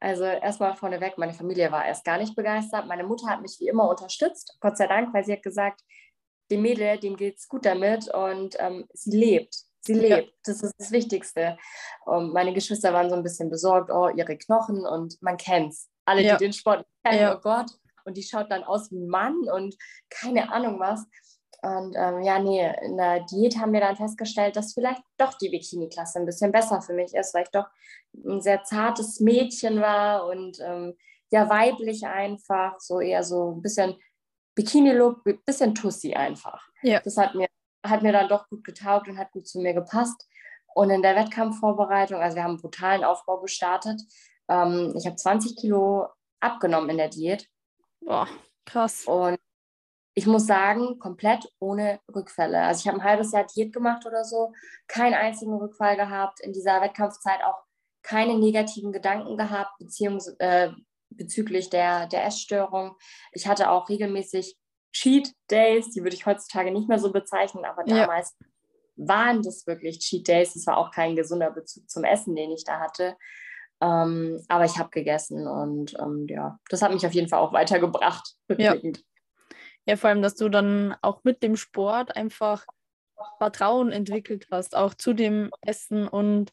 Also 0.00 0.24
erstmal 0.24 0.74
vorneweg, 0.74 1.18
meine 1.18 1.32
Familie 1.32 1.72
war 1.72 1.84
erst 1.84 2.04
gar 2.04 2.18
nicht 2.18 2.36
begeistert. 2.36 2.86
Meine 2.86 3.04
Mutter 3.04 3.28
hat 3.28 3.40
mich 3.40 3.56
wie 3.58 3.68
immer 3.68 3.88
unterstützt, 3.88 4.56
Gott 4.60 4.76
sei 4.76 4.86
Dank, 4.86 5.12
weil 5.12 5.24
sie 5.24 5.32
hat 5.32 5.42
gesagt, 5.42 5.82
dem 6.50 6.62
Mädel, 6.62 6.98
dem 6.98 7.16
geht 7.16 7.38
es 7.38 7.48
gut 7.48 7.66
damit 7.66 8.12
und 8.14 8.56
ähm, 8.58 8.86
sie 8.92 9.16
lebt. 9.16 9.54
Sie 9.80 9.94
lebt. 9.94 10.28
Ja. 10.28 10.32
Das 10.44 10.62
ist 10.62 10.74
das 10.78 10.92
Wichtigste. 10.92 11.56
Und 12.04 12.32
meine 12.32 12.52
Geschwister 12.52 12.92
waren 12.92 13.10
so 13.10 13.16
ein 13.16 13.22
bisschen 13.22 13.50
besorgt, 13.50 13.90
oh, 13.90 14.08
ihre 14.08 14.36
Knochen 14.36 14.86
und 14.86 15.20
man 15.20 15.36
kennt's. 15.36 15.90
Alle, 16.04 16.22
ja. 16.22 16.36
die 16.36 16.44
den 16.44 16.52
Sport 16.52 16.86
kennen, 17.04 17.20
ja. 17.20 17.36
oh 17.36 17.40
Gott. 17.40 17.70
Und 18.04 18.16
die 18.16 18.22
schaut 18.22 18.50
dann 18.50 18.64
aus 18.64 18.90
wie 18.90 18.98
ein 18.98 19.08
Mann 19.08 19.36
und 19.52 19.76
keine 20.08 20.50
Ahnung 20.52 20.78
was. 20.78 21.04
Und 21.60 21.96
ähm, 21.96 22.22
ja, 22.22 22.38
nee, 22.38 22.72
in 22.82 22.96
der 22.96 23.20
Diät 23.20 23.58
haben 23.58 23.72
wir 23.72 23.80
dann 23.80 23.96
festgestellt, 23.96 24.54
dass 24.54 24.74
vielleicht 24.74 25.02
doch 25.16 25.34
die 25.34 25.48
Bikini-Klasse 25.48 26.20
ein 26.20 26.26
bisschen 26.26 26.52
besser 26.52 26.80
für 26.80 26.92
mich 26.92 27.14
ist, 27.14 27.34
weil 27.34 27.42
ich 27.42 27.50
doch 27.50 27.66
ein 28.24 28.40
sehr 28.40 28.62
zartes 28.62 29.18
Mädchen 29.18 29.80
war 29.80 30.26
und 30.26 30.60
ähm, 30.60 30.96
ja, 31.30 31.48
weiblich 31.50 32.06
einfach, 32.06 32.78
so 32.80 33.00
eher 33.00 33.24
so 33.24 33.52
ein 33.52 33.62
bisschen 33.62 33.96
Bikini-Look, 34.54 35.26
ein 35.26 35.42
bisschen 35.44 35.74
Tussi 35.74 36.14
einfach. 36.14 36.68
Ja. 36.82 37.00
Das 37.00 37.16
hat 37.16 37.34
mir, 37.34 37.48
hat 37.84 38.02
mir 38.02 38.12
dann 38.12 38.28
doch 38.28 38.48
gut 38.48 38.64
getaugt 38.64 39.08
und 39.08 39.18
hat 39.18 39.32
gut 39.32 39.46
zu 39.46 39.60
mir 39.60 39.74
gepasst. 39.74 40.28
Und 40.74 40.90
in 40.90 41.02
der 41.02 41.16
Wettkampfvorbereitung, 41.16 42.20
also 42.20 42.36
wir 42.36 42.44
haben 42.44 42.52
einen 42.52 42.60
brutalen 42.60 43.02
Aufbau 43.02 43.40
gestartet. 43.40 44.00
Ähm, 44.48 44.94
ich 44.96 45.06
habe 45.06 45.16
20 45.16 45.56
Kilo 45.56 46.06
abgenommen 46.40 46.90
in 46.90 46.98
der 46.98 47.08
Diät. 47.08 47.48
Boah, 48.00 48.28
krass. 48.64 49.04
Und 49.06 49.38
ich 50.18 50.26
muss 50.26 50.48
sagen, 50.48 50.98
komplett 50.98 51.48
ohne 51.60 52.00
Rückfälle. 52.12 52.60
Also 52.62 52.80
ich 52.80 52.88
habe 52.88 52.98
ein 52.98 53.08
halbes 53.08 53.30
Jahr 53.30 53.46
Diät 53.46 53.72
gemacht 53.72 54.04
oder 54.04 54.24
so, 54.24 54.52
keinen 54.88 55.14
einzigen 55.14 55.54
Rückfall 55.54 55.96
gehabt, 55.96 56.40
in 56.40 56.52
dieser 56.52 56.80
Wettkampfzeit 56.80 57.40
auch 57.44 57.62
keine 58.02 58.36
negativen 58.36 58.90
Gedanken 58.90 59.36
gehabt, 59.36 59.78
beziehungs 59.78 60.26
äh, 60.40 60.70
bezüglich 61.10 61.70
der, 61.70 62.08
der 62.08 62.24
Essstörung. 62.24 62.96
Ich 63.30 63.46
hatte 63.46 63.70
auch 63.70 63.88
regelmäßig 63.88 64.58
Cheat 64.92 65.32
Days, 65.52 65.90
die 65.90 66.02
würde 66.02 66.16
ich 66.16 66.26
heutzutage 66.26 66.72
nicht 66.72 66.88
mehr 66.88 66.98
so 66.98 67.12
bezeichnen, 67.12 67.64
aber 67.64 67.84
damals 67.84 68.34
ja. 68.40 68.46
waren 68.96 69.42
das 69.42 69.68
wirklich 69.68 70.00
Cheat 70.00 70.26
Days. 70.26 70.56
Es 70.56 70.66
war 70.66 70.78
auch 70.78 70.90
kein 70.90 71.14
gesunder 71.14 71.52
Bezug 71.52 71.88
zum 71.88 72.02
Essen, 72.02 72.34
den 72.34 72.50
ich 72.50 72.64
da 72.64 72.80
hatte. 72.80 73.16
Ähm, 73.80 74.44
aber 74.48 74.64
ich 74.64 74.78
habe 74.78 74.90
gegessen 74.90 75.46
und 75.46 75.94
ähm, 76.00 76.26
ja, 76.28 76.58
das 76.70 76.82
hat 76.82 76.92
mich 76.92 77.06
auf 77.06 77.14
jeden 77.14 77.28
Fall 77.28 77.38
auch 77.38 77.52
weitergebracht. 77.52 78.34
Ja. 78.56 78.74
Ja, 79.88 79.96
vor 79.96 80.10
allem, 80.10 80.20
dass 80.20 80.34
du 80.34 80.50
dann 80.50 80.94
auch 81.00 81.24
mit 81.24 81.42
dem 81.42 81.56
Sport 81.56 82.14
einfach 82.14 82.66
Vertrauen 83.38 83.90
entwickelt 83.90 84.46
hast, 84.50 84.76
auch 84.76 84.92
zu 84.92 85.14
dem 85.14 85.50
Essen 85.62 86.06
und 86.06 86.52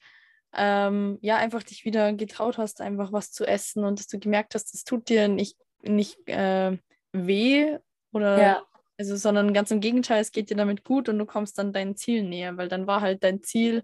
ähm, 0.53 1.17
ja, 1.19 1.35
einfach 1.35 1.61
dich 1.61 1.83
wieder 1.83 2.13
getraut 2.13 2.57
hast, 2.57 2.79
einfach 2.79 3.11
was 3.11 3.33
zu 3.33 3.45
essen 3.45 3.83
und 3.83 3.99
dass 3.99 4.07
du 4.07 4.19
gemerkt 4.19 4.55
hast, 4.55 4.73
das 4.73 4.85
tut 4.85 5.09
dir 5.09 5.27
nicht, 5.27 5.57
nicht 5.81 6.17
äh, 6.29 6.77
weh 7.11 7.77
oder 8.13 8.41
ja. 8.41 8.63
also, 8.97 9.17
sondern 9.17 9.53
ganz 9.53 9.69
im 9.69 9.81
Gegenteil, 9.81 10.21
es 10.21 10.31
geht 10.31 10.49
dir 10.49 10.55
damit 10.55 10.85
gut 10.85 11.09
und 11.09 11.19
du 11.19 11.25
kommst 11.25 11.57
dann 11.57 11.73
deinem 11.73 11.97
Ziel 11.97 12.23
näher, 12.23 12.55
weil 12.55 12.69
dann 12.69 12.87
war 12.87 13.01
halt 13.01 13.21
dein 13.25 13.43
Ziel 13.43 13.83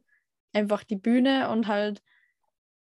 einfach 0.54 0.86
die 0.86 0.96
Bühne 0.96 1.50
und 1.50 1.68
halt 1.68 2.02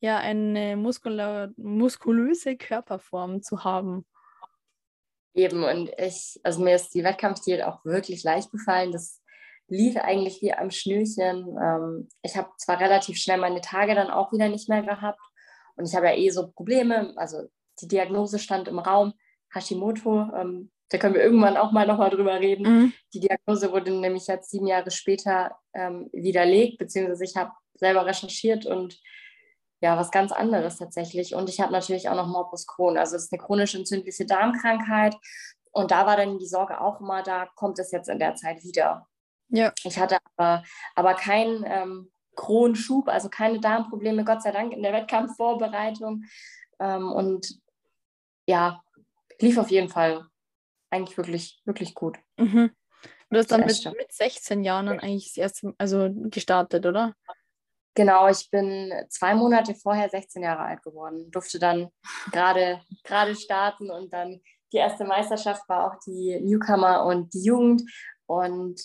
ja 0.00 0.18
eine 0.18 0.76
muskulöse 0.76 2.58
Körperform 2.58 3.40
zu 3.40 3.64
haben. 3.64 4.04
Eben, 5.38 5.62
und 5.62 5.92
ich, 5.98 6.40
also 6.42 6.60
mir 6.60 6.74
ist 6.74 6.92
die 6.94 7.04
Wettkampfdiät 7.04 7.62
auch 7.62 7.84
wirklich 7.84 8.24
leicht 8.24 8.50
gefallen. 8.50 8.90
Das 8.90 9.22
lief 9.68 9.96
eigentlich 9.96 10.42
wie 10.42 10.52
am 10.52 10.72
Schnürchen. 10.72 11.56
Ähm, 11.62 12.08
ich 12.22 12.36
habe 12.36 12.48
zwar 12.58 12.80
relativ 12.80 13.18
schnell 13.18 13.38
meine 13.38 13.60
Tage 13.60 13.94
dann 13.94 14.10
auch 14.10 14.32
wieder 14.32 14.48
nicht 14.48 14.68
mehr 14.68 14.82
gehabt 14.82 15.20
und 15.76 15.88
ich 15.88 15.94
habe 15.94 16.06
ja 16.06 16.16
eh 16.16 16.30
so 16.30 16.48
Probleme. 16.50 17.12
Also 17.14 17.44
die 17.80 17.86
Diagnose 17.86 18.40
stand 18.40 18.66
im 18.66 18.80
Raum, 18.80 19.12
Hashimoto. 19.54 20.28
Ähm, 20.34 20.72
da 20.88 20.98
können 20.98 21.14
wir 21.14 21.22
irgendwann 21.22 21.56
auch 21.56 21.70
mal 21.70 21.86
nochmal 21.86 22.10
drüber 22.10 22.40
reden. 22.40 22.62
Mhm. 22.62 22.92
Die 23.14 23.20
Diagnose 23.20 23.70
wurde 23.70 23.92
nämlich 23.92 24.26
jetzt 24.26 24.50
sieben 24.50 24.66
Jahre 24.66 24.90
später 24.90 25.56
ähm, 25.72 26.10
widerlegt, 26.12 26.78
beziehungsweise 26.78 27.22
ich 27.22 27.36
habe 27.36 27.52
selber 27.74 28.06
recherchiert 28.06 28.66
und 28.66 28.98
ja, 29.80 29.96
was 29.96 30.10
ganz 30.10 30.32
anderes 30.32 30.78
tatsächlich. 30.78 31.34
Und 31.34 31.48
ich 31.48 31.60
habe 31.60 31.72
natürlich 31.72 32.08
auch 32.08 32.16
noch 32.16 32.26
Morbus 32.26 32.66
Crohn. 32.66 32.98
Also 32.98 33.16
es 33.16 33.24
ist 33.24 33.32
eine 33.32 33.40
chronisch 33.40 33.74
entzündliche 33.74 34.26
Darmkrankheit. 34.26 35.16
Und 35.70 35.90
da 35.90 36.06
war 36.06 36.16
dann 36.16 36.38
die 36.38 36.46
Sorge 36.46 36.80
auch 36.80 37.00
immer, 37.00 37.22
da 37.22 37.46
kommt 37.54 37.78
es 37.78 37.92
jetzt 37.92 38.08
in 38.08 38.18
der 38.18 38.34
Zeit 38.34 38.64
wieder. 38.64 39.06
Ja. 39.48 39.72
Ich 39.84 39.98
hatte 39.98 40.18
aber, 40.36 40.64
aber 40.94 41.14
keinen 41.14 41.64
ähm, 41.66 42.10
Kronschub, 42.34 43.08
also 43.08 43.28
keine 43.28 43.60
Darmprobleme, 43.60 44.24
Gott 44.24 44.42
sei 44.42 44.50
Dank, 44.50 44.72
in 44.72 44.82
der 44.82 44.92
Wettkampfvorbereitung. 44.92 46.24
Ähm, 46.80 47.12
und 47.12 47.60
ja, 48.46 48.82
lief 49.40 49.58
auf 49.58 49.70
jeden 49.70 49.88
Fall 49.88 50.26
eigentlich 50.90 51.16
wirklich, 51.16 51.60
wirklich 51.64 51.94
gut. 51.94 52.18
Mhm. 52.36 52.70
Du 53.30 53.38
hast 53.38 53.52
dann 53.52 53.60
mit, 53.60 53.84
mit 53.96 54.12
16 54.12 54.64
Jahren 54.64 54.86
dann 54.86 55.00
eigentlich 55.00 55.34
das 55.34 55.36
erste, 55.36 55.74
also 55.76 56.08
gestartet, 56.12 56.86
oder? 56.86 57.14
Genau, 57.94 58.28
ich 58.28 58.48
bin 58.50 58.92
zwei 59.08 59.34
Monate 59.34 59.74
vorher 59.74 60.08
16 60.08 60.42
Jahre 60.42 60.62
alt 60.62 60.82
geworden, 60.82 61.30
durfte 61.30 61.58
dann 61.58 61.90
gerade 62.30 62.80
gerade 63.02 63.34
starten 63.34 63.90
und 63.90 64.12
dann 64.12 64.40
die 64.72 64.76
erste 64.76 65.04
Meisterschaft 65.04 65.68
war 65.68 65.86
auch 65.86 65.98
die 66.06 66.38
Newcomer 66.40 67.04
und 67.04 67.32
die 67.34 67.42
Jugend 67.42 67.82
und 68.26 68.80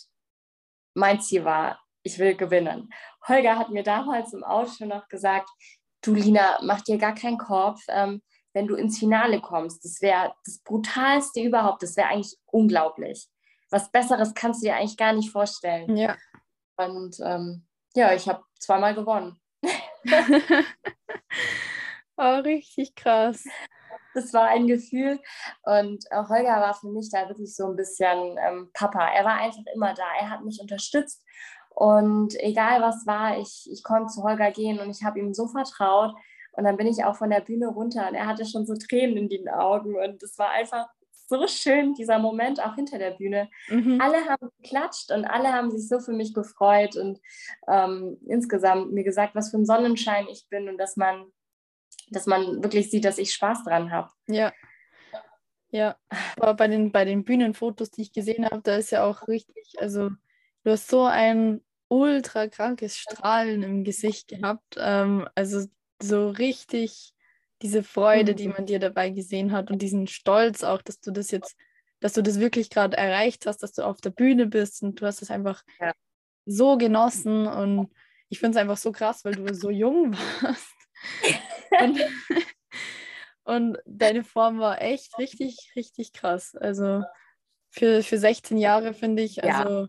mein 0.95 1.21
Ziel 1.21 1.43
war, 1.43 1.79
ich 2.03 2.19
will 2.19 2.35
gewinnen. 2.35 2.89
Holger 3.27 3.57
hat 3.57 3.69
mir 3.69 3.83
damals 3.83 4.33
im 4.33 4.43
Auto 4.43 4.85
noch 4.85 5.07
gesagt, 5.07 5.49
du 6.01 6.13
Lina, 6.13 6.59
mach 6.61 6.81
dir 6.81 6.97
gar 6.97 7.15
keinen 7.15 7.37
Kopf, 7.37 7.81
ähm, 7.89 8.21
wenn 8.53 8.67
du 8.67 8.75
ins 8.75 8.99
Finale 8.99 9.41
kommst. 9.41 9.83
Das 9.83 10.01
wäre 10.01 10.33
das 10.45 10.59
Brutalste 10.59 11.41
überhaupt, 11.41 11.81
das 11.83 11.97
wäre 11.97 12.09
eigentlich 12.09 12.37
unglaublich. 12.45 13.27
Was 13.69 13.91
Besseres 13.91 14.33
kannst 14.33 14.61
du 14.61 14.67
dir 14.67 14.75
eigentlich 14.75 14.97
gar 14.97 15.13
nicht 15.13 15.31
vorstellen. 15.31 15.95
Ja. 15.97 16.15
Und 16.77 17.17
ähm, 17.23 17.65
ja, 17.95 18.13
ich 18.13 18.27
habe 18.27 18.43
zweimal 18.59 18.95
gewonnen. 18.95 19.39
oh, 22.17 22.39
richtig 22.39 22.95
krass. 22.95 23.43
Das 24.13 24.33
war 24.33 24.47
ein 24.47 24.67
Gefühl. 24.67 25.19
Und 25.63 26.05
äh, 26.11 26.23
Holger 26.29 26.61
war 26.61 26.73
für 26.73 26.89
mich 26.89 27.09
da 27.11 27.27
wirklich 27.27 27.55
so 27.55 27.65
ein 27.65 27.75
bisschen 27.75 28.37
ähm, 28.37 28.69
Papa. 28.73 29.07
Er 29.07 29.25
war 29.25 29.35
einfach 29.35 29.63
immer 29.73 29.93
da. 29.93 30.03
Er 30.19 30.29
hat 30.29 30.43
mich 30.43 30.59
unterstützt. 30.61 31.23
Und 31.69 32.35
egal 32.39 32.81
was 32.81 33.05
war, 33.07 33.39
ich, 33.39 33.67
ich 33.71 33.83
konnte 33.83 34.13
zu 34.13 34.21
Holger 34.21 34.51
gehen 34.51 34.79
und 34.79 34.91
ich 34.91 35.03
habe 35.03 35.19
ihm 35.19 35.33
so 35.33 35.47
vertraut. 35.47 36.13
Und 36.51 36.65
dann 36.65 36.77
bin 36.77 36.85
ich 36.85 37.03
auch 37.03 37.15
von 37.15 37.31
der 37.31 37.41
Bühne 37.41 37.67
runter 37.67 38.07
und 38.07 38.13
er 38.13 38.27
hatte 38.27 38.45
schon 38.45 38.67
so 38.67 38.75
Tränen 38.75 39.17
in 39.17 39.29
den 39.29 39.49
Augen. 39.49 39.95
Und 39.95 40.21
es 40.21 40.37
war 40.37 40.51
einfach 40.51 40.87
so 41.27 41.47
schön, 41.47 41.93
dieser 41.93 42.19
Moment 42.19 42.61
auch 42.61 42.75
hinter 42.75 42.97
der 42.97 43.11
Bühne. 43.11 43.49
Mhm. 43.69 43.99
Alle 44.01 44.25
haben 44.25 44.49
geklatscht 44.61 45.11
und 45.11 45.25
alle 45.25 45.51
haben 45.51 45.71
sich 45.71 45.87
so 45.87 45.99
für 45.99 46.13
mich 46.13 46.33
gefreut 46.33 46.95
und 46.95 47.19
ähm, 47.67 48.17
insgesamt 48.27 48.91
mir 48.91 49.03
gesagt, 49.03 49.35
was 49.35 49.51
für 49.51 49.57
ein 49.57 49.65
Sonnenschein 49.65 50.27
ich 50.27 50.47
bin 50.49 50.69
und 50.69 50.77
dass 50.77 50.97
man, 50.97 51.25
dass 52.09 52.25
man 52.25 52.63
wirklich 52.63 52.89
sieht, 52.89 53.05
dass 53.05 53.17
ich 53.17 53.33
Spaß 53.33 53.63
dran 53.63 53.91
habe. 53.91 54.09
Ja. 54.27 54.51
Ja, 55.69 55.97
aber 56.37 56.53
bei 56.53 56.67
den, 56.67 56.91
bei 56.91 57.03
den 57.03 57.23
Bühnenfotos, 57.23 57.89
die 57.89 58.03
ich 58.03 58.13
gesehen 58.13 58.45
habe, 58.45 58.61
da 58.61 58.75
ist 58.75 58.91
ja 58.91 59.03
auch 59.03 59.27
richtig, 59.27 59.73
also 59.79 60.11
du 60.63 60.71
hast 60.71 60.87
so 60.87 61.03
ein 61.03 61.61
ultra 61.87 62.47
krankes 62.47 62.97
Strahlen 62.97 63.63
im 63.63 63.83
Gesicht 63.83 64.27
gehabt. 64.27 64.75
Ähm, 64.77 65.27
also 65.33 65.65
so 65.99 66.29
richtig 66.29 67.13
diese 67.63 67.81
Freude, 67.81 68.35
die 68.35 68.47
mhm. 68.47 68.53
man 68.53 68.65
dir 68.65 68.79
dabei 68.79 69.09
gesehen 69.09 69.51
hat 69.51 69.71
und 69.71 69.81
diesen 69.81 70.07
Stolz 70.07 70.63
auch, 70.63 70.81
dass 70.81 70.99
du 70.99 71.11
das 71.11 71.31
jetzt, 71.31 71.55
dass 72.01 72.13
du 72.13 72.21
das 72.21 72.39
wirklich 72.39 72.69
gerade 72.69 72.97
erreicht 72.97 73.45
hast, 73.45 73.63
dass 73.63 73.71
du 73.71 73.83
auf 73.83 74.01
der 74.01 74.09
Bühne 74.11 74.45
bist 74.45 74.83
und 74.83 74.99
du 74.99 75.05
hast 75.05 75.21
es 75.21 75.31
einfach 75.31 75.63
ja. 75.79 75.93
so 76.45 76.77
genossen 76.77 77.47
und 77.47 77.89
ich 78.29 78.39
finde 78.39 78.57
es 78.57 78.61
einfach 78.61 78.77
so 78.77 78.91
krass, 78.91 79.23
weil 79.23 79.35
du 79.35 79.53
so 79.53 79.69
jung 79.69 80.13
warst. 80.41 80.75
und, 81.79 81.99
und 83.45 83.77
deine 83.85 84.23
Form 84.23 84.59
war 84.59 84.81
echt 84.81 85.17
richtig, 85.17 85.71
richtig 85.75 86.11
krass. 86.11 86.55
Also 86.55 87.03
für, 87.71 88.03
für 88.03 88.17
16 88.17 88.57
Jahre 88.57 88.93
finde 88.93 89.23
ich, 89.23 89.43
also 89.43 89.83
ja 89.83 89.87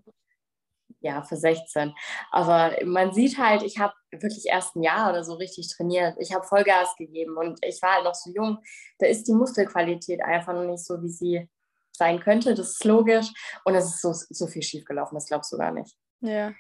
ja, 1.05 1.23
für 1.23 1.37
16. 1.37 1.95
Aber 2.31 2.73
man 2.85 3.13
sieht 3.13 3.39
halt, 3.39 3.63
ich 3.63 3.79
habe 3.79 3.93
wirklich 4.11 4.47
erst 4.47 4.75
ein 4.75 4.83
Jahr 4.83 5.11
oder 5.11 5.23
so 5.23 5.35
richtig 5.35 5.69
trainiert. 5.69 6.17
Ich 6.19 6.33
habe 6.33 6.47
Vollgas 6.47 6.97
gegeben 6.97 7.37
und 7.37 7.59
ich 7.63 7.81
war 7.83 7.97
halt 7.97 8.05
noch 8.05 8.15
so 8.15 8.31
jung. 8.33 8.59
Da 8.99 9.07
ist 9.07 9.29
die 9.29 9.35
Muskelqualität 9.35 10.23
einfach 10.23 10.55
noch 10.55 10.65
nicht 10.65 10.83
so, 10.83 11.03
wie 11.03 11.11
sie 11.11 11.49
sein 11.93 12.21
könnte. 12.21 12.55
Das 12.55 12.71
ist 12.71 12.85
logisch. 12.85 13.27
Und 13.65 13.75
es 13.75 13.85
ist 13.85 14.01
so, 14.01 14.13
so 14.13 14.47
viel 14.47 14.63
schiefgelaufen, 14.63 15.15
das 15.15 15.27
glaubst 15.27 15.53
du 15.53 15.59
gar 15.59 15.73
nicht. 15.73 15.95
Ja. 16.21 16.55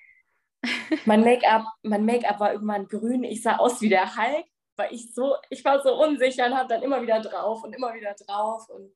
mein 1.06 1.20
Make-up 1.24 1.64
mein 1.82 2.04
Make 2.04 2.26
war 2.38 2.52
irgendwann 2.52 2.86
grün. 2.86 3.24
Ich 3.24 3.42
sah 3.42 3.56
aus 3.56 3.80
wie 3.80 3.88
der 3.88 4.14
Hulk, 4.14 4.44
weil 4.76 4.92
ich 4.92 5.14
so, 5.14 5.36
ich 5.48 5.64
war 5.64 5.82
so 5.82 5.94
unsicher 6.02 6.46
und 6.46 6.54
habe 6.54 6.68
dann 6.68 6.82
immer 6.82 7.00
wieder 7.00 7.20
drauf 7.20 7.64
und 7.64 7.72
immer 7.72 7.94
wieder 7.94 8.14
drauf 8.14 8.68
und 8.68 8.92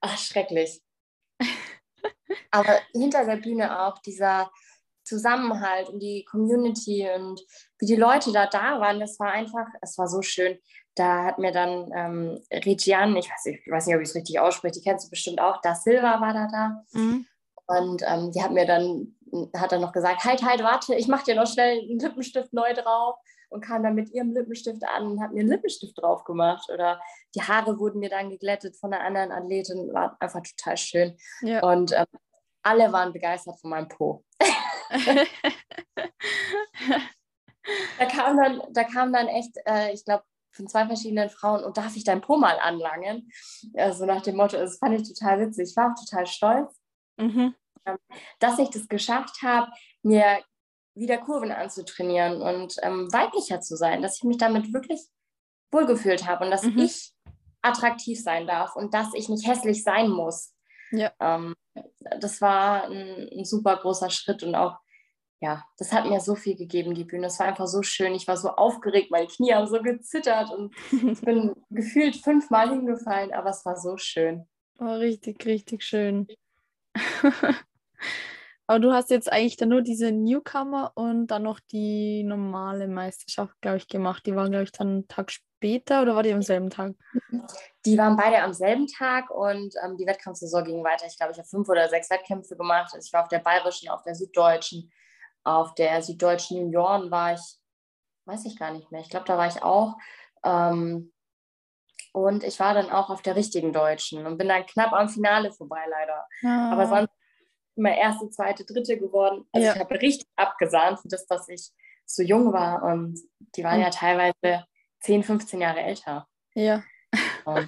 ach, 0.00 0.16
schrecklich. 0.16 0.80
Aber 2.52 2.78
hinter 2.92 3.24
der 3.24 3.36
Bühne 3.36 3.80
auch 3.82 3.98
dieser, 3.98 4.50
Zusammenhalt 5.04 5.88
und 5.88 6.00
die 6.00 6.24
Community 6.24 7.08
und 7.14 7.40
wie 7.78 7.86
die 7.86 7.96
Leute 7.96 8.32
da 8.32 8.46
da 8.46 8.80
waren, 8.80 9.00
das 9.00 9.18
war 9.18 9.32
einfach, 9.32 9.66
es 9.80 9.98
war 9.98 10.08
so 10.08 10.22
schön. 10.22 10.58
Da 10.94 11.24
hat 11.24 11.38
mir 11.38 11.52
dann 11.52 11.90
ähm, 11.94 12.40
Regian, 12.52 13.16
ich 13.16 13.30
weiß, 13.30 13.46
ich 13.46 13.70
weiß 13.70 13.86
nicht, 13.86 13.96
ob 13.96 14.02
ich 14.02 14.08
es 14.08 14.14
richtig 14.14 14.38
ausspreche, 14.40 14.74
die 14.74 14.82
kennst 14.82 15.06
du 15.06 15.10
bestimmt 15.10 15.40
auch, 15.40 15.60
Da 15.62 15.74
Silva 15.74 16.20
war 16.20 16.34
da 16.34 16.48
da. 16.50 16.84
Mhm. 16.92 17.26
Und 17.66 18.02
ähm, 18.06 18.32
die 18.32 18.42
hat 18.42 18.52
mir 18.52 18.66
dann, 18.66 19.16
hat 19.56 19.72
dann 19.72 19.80
noch 19.80 19.92
gesagt, 19.92 20.24
halt, 20.24 20.42
halt, 20.42 20.62
warte, 20.62 20.94
ich 20.94 21.08
mache 21.08 21.24
dir 21.24 21.34
noch 21.34 21.46
schnell 21.46 21.78
einen 21.78 21.98
Lippenstift 21.98 22.52
neu 22.52 22.74
drauf 22.74 23.16
und 23.48 23.64
kam 23.64 23.82
dann 23.82 23.94
mit 23.94 24.10
ihrem 24.10 24.32
Lippenstift 24.32 24.82
an 24.84 25.12
und 25.12 25.22
hat 25.22 25.32
mir 25.32 25.40
einen 25.40 25.50
Lippenstift 25.50 26.00
drauf 26.00 26.24
gemacht. 26.24 26.68
Oder 26.72 27.00
die 27.34 27.42
Haare 27.42 27.78
wurden 27.78 28.00
mir 28.00 28.10
dann 28.10 28.30
geglättet 28.30 28.76
von 28.76 28.92
einer 28.92 29.04
anderen 29.04 29.32
Athletin, 29.32 29.92
war 29.92 30.16
einfach 30.20 30.42
total 30.42 30.76
schön. 30.76 31.16
Ja. 31.42 31.62
Und 31.62 31.92
ähm, 31.92 32.06
alle 32.62 32.92
waren 32.92 33.12
begeistert 33.12 33.60
von 33.60 33.70
meinem 33.70 33.88
Po. 33.88 34.24
da, 37.98 38.06
kam 38.06 38.36
dann, 38.36 38.62
da 38.70 38.84
kam 38.84 39.12
dann 39.12 39.28
echt, 39.28 39.56
äh, 39.66 39.92
ich 39.92 40.04
glaube, 40.04 40.24
von 40.54 40.68
zwei 40.68 40.86
verschiedenen 40.86 41.30
Frauen 41.30 41.64
und 41.64 41.76
darf 41.76 41.96
ich 41.96 42.04
dein 42.04 42.20
Po 42.20 42.36
mal 42.36 42.58
anlangen? 42.58 43.30
Also 43.74 44.04
nach 44.04 44.22
dem 44.22 44.36
Motto, 44.36 44.56
das 44.58 44.78
fand 44.78 45.00
ich 45.00 45.08
total 45.08 45.40
witzig. 45.40 45.70
Ich 45.70 45.76
war 45.76 45.92
auch 45.92 46.04
total 46.04 46.26
stolz, 46.26 46.78
mhm. 47.16 47.54
Ähm, 47.84 47.98
dass 48.38 48.60
ich 48.60 48.70
das 48.70 48.86
geschafft 48.86 49.42
habe, 49.42 49.68
mir 50.02 50.40
wieder 50.94 51.18
Kurven 51.18 51.50
anzutrainieren 51.50 52.40
und 52.40 52.76
ähm, 52.82 53.12
weiblicher 53.12 53.60
zu 53.60 53.76
sein, 53.76 54.02
dass 54.02 54.18
ich 54.18 54.22
mich 54.22 54.36
damit 54.36 54.72
wirklich 54.72 55.00
wohlgefühlt 55.72 56.26
habe 56.26 56.44
und 56.44 56.52
dass 56.52 56.62
mhm. 56.62 56.78
ich 56.78 57.12
attraktiv 57.62 58.20
sein 58.20 58.46
darf 58.46 58.76
und 58.76 58.94
dass 58.94 59.14
ich 59.14 59.28
nicht 59.28 59.46
hässlich 59.48 59.82
sein 59.82 60.10
muss. 60.10 60.51
Ja. 60.92 61.12
Ähm, 61.20 61.54
das 62.20 62.40
war 62.40 62.84
ein, 62.84 63.28
ein, 63.32 63.44
super 63.44 63.76
großer 63.76 64.10
Schritt 64.10 64.42
und 64.42 64.54
auch, 64.54 64.78
ja, 65.40 65.64
das 65.78 65.92
hat 65.92 66.06
mir 66.06 66.20
so 66.20 66.34
viel 66.36 66.54
gegeben, 66.54 66.94
die 66.94 67.04
Bühne. 67.04 67.26
Es 67.26 67.40
war 67.40 67.46
einfach 67.46 67.66
so 67.66 67.82
schön. 67.82 68.14
Ich 68.14 68.28
war 68.28 68.36
so 68.36 68.50
aufgeregt, 68.50 69.10
meine 69.10 69.26
Knie 69.26 69.54
haben 69.54 69.66
so 69.66 69.80
gezittert 69.80 70.50
und 70.50 70.74
ich 70.92 71.20
bin 71.22 71.54
gefühlt 71.70 72.16
fünfmal 72.16 72.70
hingefallen, 72.70 73.32
aber 73.32 73.50
es 73.50 73.64
war 73.64 73.76
so 73.76 73.96
schön. 73.96 74.46
Oh, 74.78 74.94
richtig, 74.94 75.44
richtig 75.46 75.82
schön. 75.82 76.28
aber 78.66 78.78
du 78.78 78.92
hast 78.92 79.10
jetzt 79.10 79.32
eigentlich 79.32 79.56
dann 79.56 79.70
nur 79.70 79.82
diese 79.82 80.12
Newcomer 80.12 80.92
und 80.94 81.28
dann 81.28 81.42
noch 81.42 81.60
die 81.60 82.22
normale 82.22 82.86
Meisterschaft, 82.86 83.60
glaube 83.60 83.78
ich, 83.78 83.88
gemacht. 83.88 84.24
Die 84.26 84.36
war, 84.36 84.48
glaube 84.48 84.64
ich, 84.64 84.72
dann 84.72 84.88
einen 84.88 85.08
Tag 85.08 85.32
später 85.62 86.02
oder 86.02 86.16
war 86.16 86.22
die 86.22 86.32
am 86.32 86.42
selben 86.42 86.70
Tag? 86.70 86.94
Die 87.84 87.96
waren 87.96 88.16
beide 88.16 88.42
am 88.42 88.52
selben 88.52 88.86
Tag 88.86 89.30
und 89.30 89.74
ähm, 89.84 89.96
die 89.96 90.06
Wettkampfsaison 90.06 90.64
ging 90.64 90.84
weiter. 90.84 91.06
Ich 91.06 91.16
glaube, 91.16 91.32
ich 91.32 91.38
habe 91.38 91.48
fünf 91.48 91.68
oder 91.68 91.88
sechs 91.88 92.10
Wettkämpfe 92.10 92.56
gemacht. 92.56 92.92
Also 92.92 93.06
ich 93.06 93.12
war 93.12 93.22
auf 93.22 93.28
der 93.28 93.38
bayerischen, 93.38 93.88
auf 93.88 94.02
der 94.02 94.14
süddeutschen, 94.14 94.92
auf 95.44 95.74
der 95.74 96.02
süddeutschen 96.02 96.58
Junioren 96.58 97.10
war 97.10 97.34
ich, 97.34 97.58
weiß 98.26 98.44
ich 98.46 98.58
gar 98.58 98.72
nicht 98.72 98.90
mehr. 98.90 99.00
Ich 99.00 99.10
glaube, 99.10 99.26
da 99.26 99.38
war 99.38 99.46
ich 99.46 99.62
auch. 99.62 99.96
Ähm, 100.44 101.12
und 102.12 102.44
ich 102.44 102.58
war 102.60 102.74
dann 102.74 102.90
auch 102.90 103.08
auf 103.08 103.22
der 103.22 103.36
richtigen 103.36 103.72
Deutschen 103.72 104.26
und 104.26 104.36
bin 104.36 104.48
dann 104.48 104.66
knapp 104.66 104.92
am 104.92 105.08
Finale 105.08 105.52
vorbei, 105.52 105.84
leider. 105.88 106.26
Ah. 106.44 106.72
Aber 106.72 106.86
sonst 106.86 107.12
immer 107.76 107.96
erste, 107.96 108.28
zweite, 108.30 108.64
dritte 108.64 108.98
geworden. 108.98 109.46
Also 109.52 109.66
ja. 109.66 109.74
ich 109.74 109.80
habe 109.80 109.94
richtig 109.94 110.28
abgesahnt 110.36 111.00
für 111.00 111.08
das, 111.08 111.26
dass 111.26 111.48
ich 111.48 111.70
so 112.04 112.22
jung 112.22 112.52
war. 112.52 112.82
Und 112.82 113.18
die 113.56 113.64
waren 113.64 113.80
ja 113.80 113.90
teilweise 113.90 114.66
10, 115.02 115.22
15 115.22 115.60
Jahre 115.60 115.80
älter. 115.80 116.28
Ja. 116.54 116.82
Oh, 117.44 117.58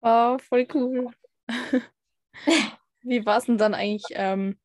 oh 0.00 0.38
voll 0.38 0.66
cool. 0.72 1.10
Wie 3.02 3.26
war 3.26 3.36
es 3.36 3.44
denn 3.44 3.58
dann 3.58 3.74
eigentlich, 3.74 4.04
ähm, 4.12 4.58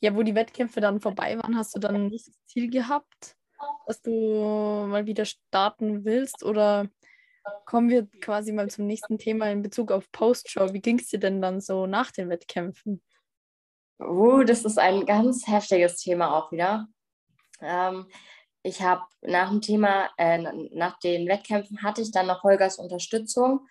ja, 0.00 0.14
wo 0.16 0.22
die 0.22 0.34
Wettkämpfe 0.34 0.80
dann 0.80 1.00
vorbei 1.00 1.36
waren, 1.36 1.56
hast 1.56 1.76
du 1.76 1.78
dann 1.78 2.06
nicht 2.06 2.28
das 2.28 2.34
Ziel 2.46 2.70
gehabt, 2.70 3.36
dass 3.86 4.00
du 4.00 4.86
mal 4.88 5.04
wieder 5.04 5.26
starten 5.26 6.06
willst? 6.06 6.42
Oder 6.42 6.88
kommen 7.64 7.90
wir 7.90 8.08
quasi 8.20 8.52
mal 8.52 8.70
zum 8.70 8.86
nächsten 8.86 9.18
Thema 9.18 9.50
in 9.50 9.62
Bezug 9.62 9.92
auf 9.92 10.10
Postshow. 10.12 10.72
Wie 10.72 10.80
ging 10.80 10.98
es 10.98 11.08
dir 11.08 11.18
denn 11.18 11.42
dann 11.42 11.60
so 11.60 11.86
nach 11.86 12.10
den 12.10 12.28
Wettkämpfen? 12.28 13.02
Uh, 14.00 14.42
das 14.44 14.64
ist 14.64 14.78
ein 14.78 15.06
ganz 15.06 15.46
heftiges 15.46 15.96
Thema 15.96 16.36
auch 16.36 16.50
wieder. 16.52 16.88
Ähm, 17.60 18.06
ich 18.62 18.80
habe 18.82 19.02
nach 19.22 19.50
dem 19.50 19.60
Thema, 19.60 20.08
äh, 20.18 20.38
nach 20.72 20.98
den 21.00 21.28
Wettkämpfen 21.28 21.82
hatte 21.82 22.02
ich 22.02 22.12
dann 22.12 22.26
noch 22.26 22.42
Holgers 22.42 22.78
Unterstützung, 22.78 23.66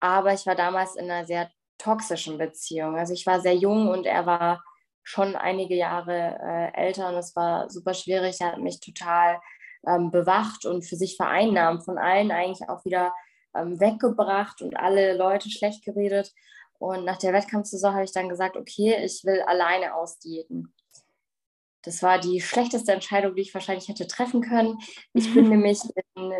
aber 0.00 0.32
ich 0.34 0.46
war 0.46 0.54
damals 0.54 0.96
in 0.96 1.10
einer 1.10 1.26
sehr 1.26 1.50
toxischen 1.78 2.38
Beziehung. 2.38 2.96
Also 2.96 3.14
ich 3.14 3.26
war 3.26 3.40
sehr 3.40 3.54
jung 3.54 3.88
und 3.88 4.06
er 4.06 4.26
war 4.26 4.62
schon 5.02 5.36
einige 5.36 5.74
Jahre 5.74 6.38
äh, 6.42 6.78
älter 6.78 7.08
und 7.08 7.16
es 7.16 7.34
war 7.34 7.70
super 7.70 7.94
schwierig. 7.94 8.40
Er 8.40 8.52
hat 8.52 8.58
mich 8.58 8.80
total 8.80 9.40
ähm, 9.86 10.10
bewacht 10.10 10.66
und 10.66 10.82
für 10.82 10.96
sich 10.96 11.16
vereinnahmt, 11.16 11.84
von 11.84 11.98
allen 11.98 12.30
eigentlich 12.30 12.68
auch 12.68 12.84
wieder 12.84 13.14
ähm, 13.54 13.80
weggebracht 13.80 14.60
und 14.62 14.76
alle 14.76 15.16
Leute 15.16 15.50
schlecht 15.50 15.84
geredet. 15.84 16.32
Und 16.78 17.04
nach 17.04 17.18
der 17.18 17.32
Wettkampfsaison 17.32 17.94
habe 17.94 18.04
ich 18.04 18.12
dann 18.12 18.28
gesagt, 18.28 18.56
okay, 18.56 18.96
ich 19.04 19.24
will 19.24 19.40
alleine 19.42 19.94
ausdiäten. 19.94 20.74
Das 21.82 22.02
war 22.02 22.18
die 22.18 22.40
schlechteste 22.40 22.92
Entscheidung, 22.92 23.34
die 23.34 23.42
ich 23.42 23.54
wahrscheinlich 23.54 23.88
hätte 23.88 24.06
treffen 24.06 24.42
können. 24.42 24.78
Ich 25.14 25.32
bin 25.32 25.48
nämlich 25.48 25.80
in 26.14 26.32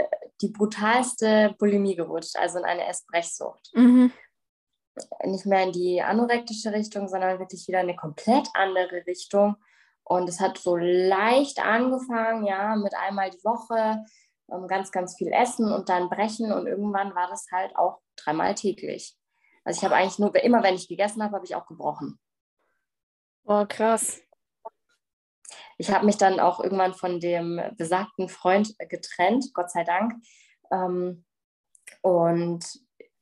die 0.43 0.49
brutalste 0.49 1.55
Bulimie 1.59 1.97
gerutscht, 1.97 2.37
also 2.37 2.59
in 2.59 2.65
eine 2.65 2.87
Essbrechsucht. 2.87 3.71
Mhm 3.75 4.13
nicht 5.25 5.47
mehr 5.47 5.65
in 5.65 5.73
die 5.73 6.03
anorektische 6.03 6.73
Richtung, 6.73 7.09
sondern 7.09 7.39
wirklich 7.39 7.67
wieder 7.69 7.81
eine 7.81 7.97
komplett 7.97 8.49
andere 8.55 9.07
Richtung. 9.07 9.57
Und 10.05 10.29
es 10.29 10.41
hat 10.41 10.59
so 10.59 10.77
leicht 10.77 11.65
angefangen, 11.65 12.45
ja, 12.45 12.75
mit 12.77 12.95
einmal 12.95 13.31
die 13.31 13.45
Woche, 13.45 14.05
ähm, 14.51 14.67
ganz, 14.67 14.91
ganz 14.91 15.17
viel 15.17 15.33
essen 15.33 15.73
und 15.73 15.89
dann 15.89 16.09
brechen. 16.09 16.53
Und 16.53 16.67
irgendwann 16.67 17.15
war 17.15 17.29
das 17.29 17.47
halt 17.53 17.77
auch 17.77 18.01
dreimal 18.17 18.55
täglich. 18.55 19.17
Also 19.65 19.79
ich 19.79 19.85
habe 19.85 19.95
eigentlich 19.95 20.19
nur, 20.19 20.35
immer 20.43 20.63
wenn 20.63 20.75
ich 20.75 20.89
gegessen 20.89 21.23
habe, 21.23 21.35
habe 21.37 21.45
ich 21.45 21.55
auch 21.55 21.67
gebrochen. 21.67 22.19
Boah, 23.45 23.67
krass. 23.67 24.21
Ich 25.81 25.91
habe 25.91 26.05
mich 26.05 26.19
dann 26.19 26.41
auch 26.41 26.61
irgendwann 26.63 26.93
von 26.93 27.21
dem 27.21 27.59
besagten 27.79 28.29
Freund 28.29 28.77
getrennt, 28.91 29.47
Gott 29.55 29.71
sei 29.71 29.83
Dank. 29.83 30.13
Ähm, 30.71 31.25
und 32.03 32.63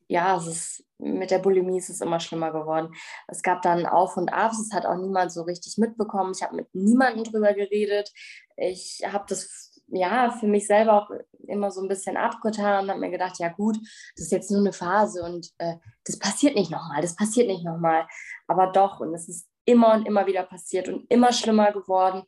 ja, 0.08 0.36
es 0.36 0.48
ist, 0.48 0.84
mit 0.98 1.30
der 1.30 1.38
Bulimie 1.38 1.78
ist 1.78 1.88
es 1.88 2.00
immer 2.00 2.18
schlimmer 2.18 2.50
geworden. 2.50 2.92
Es 3.28 3.42
gab 3.42 3.62
dann 3.62 3.86
Auf 3.86 4.16
und 4.16 4.32
Abs, 4.32 4.58
es 4.58 4.74
hat 4.74 4.86
auch 4.86 4.96
niemand 4.96 5.30
so 5.30 5.42
richtig 5.42 5.78
mitbekommen. 5.78 6.32
Ich 6.34 6.42
habe 6.42 6.56
mit 6.56 6.74
niemandem 6.74 7.22
drüber 7.22 7.54
geredet. 7.54 8.10
Ich 8.56 9.04
habe 9.06 9.24
das 9.28 9.80
ja 9.86 10.32
für 10.32 10.48
mich 10.48 10.66
selber 10.66 10.94
auch 10.94 11.10
immer 11.46 11.70
so 11.70 11.80
ein 11.80 11.88
bisschen 11.88 12.16
abgetan 12.16 12.84
und 12.84 12.90
habe 12.90 13.00
mir 13.00 13.10
gedacht, 13.10 13.38
ja 13.38 13.50
gut, 13.50 13.76
das 14.16 14.24
ist 14.26 14.32
jetzt 14.32 14.50
nur 14.50 14.60
eine 14.60 14.72
Phase 14.72 15.22
und 15.22 15.48
äh, 15.58 15.76
das 16.04 16.18
passiert 16.18 16.56
nicht 16.56 16.72
nochmal, 16.72 17.02
das 17.02 17.14
passiert 17.14 17.46
nicht 17.46 17.64
nochmal. 17.64 18.08
Aber 18.48 18.72
doch, 18.72 18.98
und 18.98 19.14
es 19.14 19.28
ist 19.28 19.47
immer 19.68 19.92
und 19.94 20.06
immer 20.06 20.26
wieder 20.26 20.42
passiert 20.44 20.88
und 20.88 21.04
immer 21.10 21.32
schlimmer 21.32 21.72
geworden. 21.72 22.22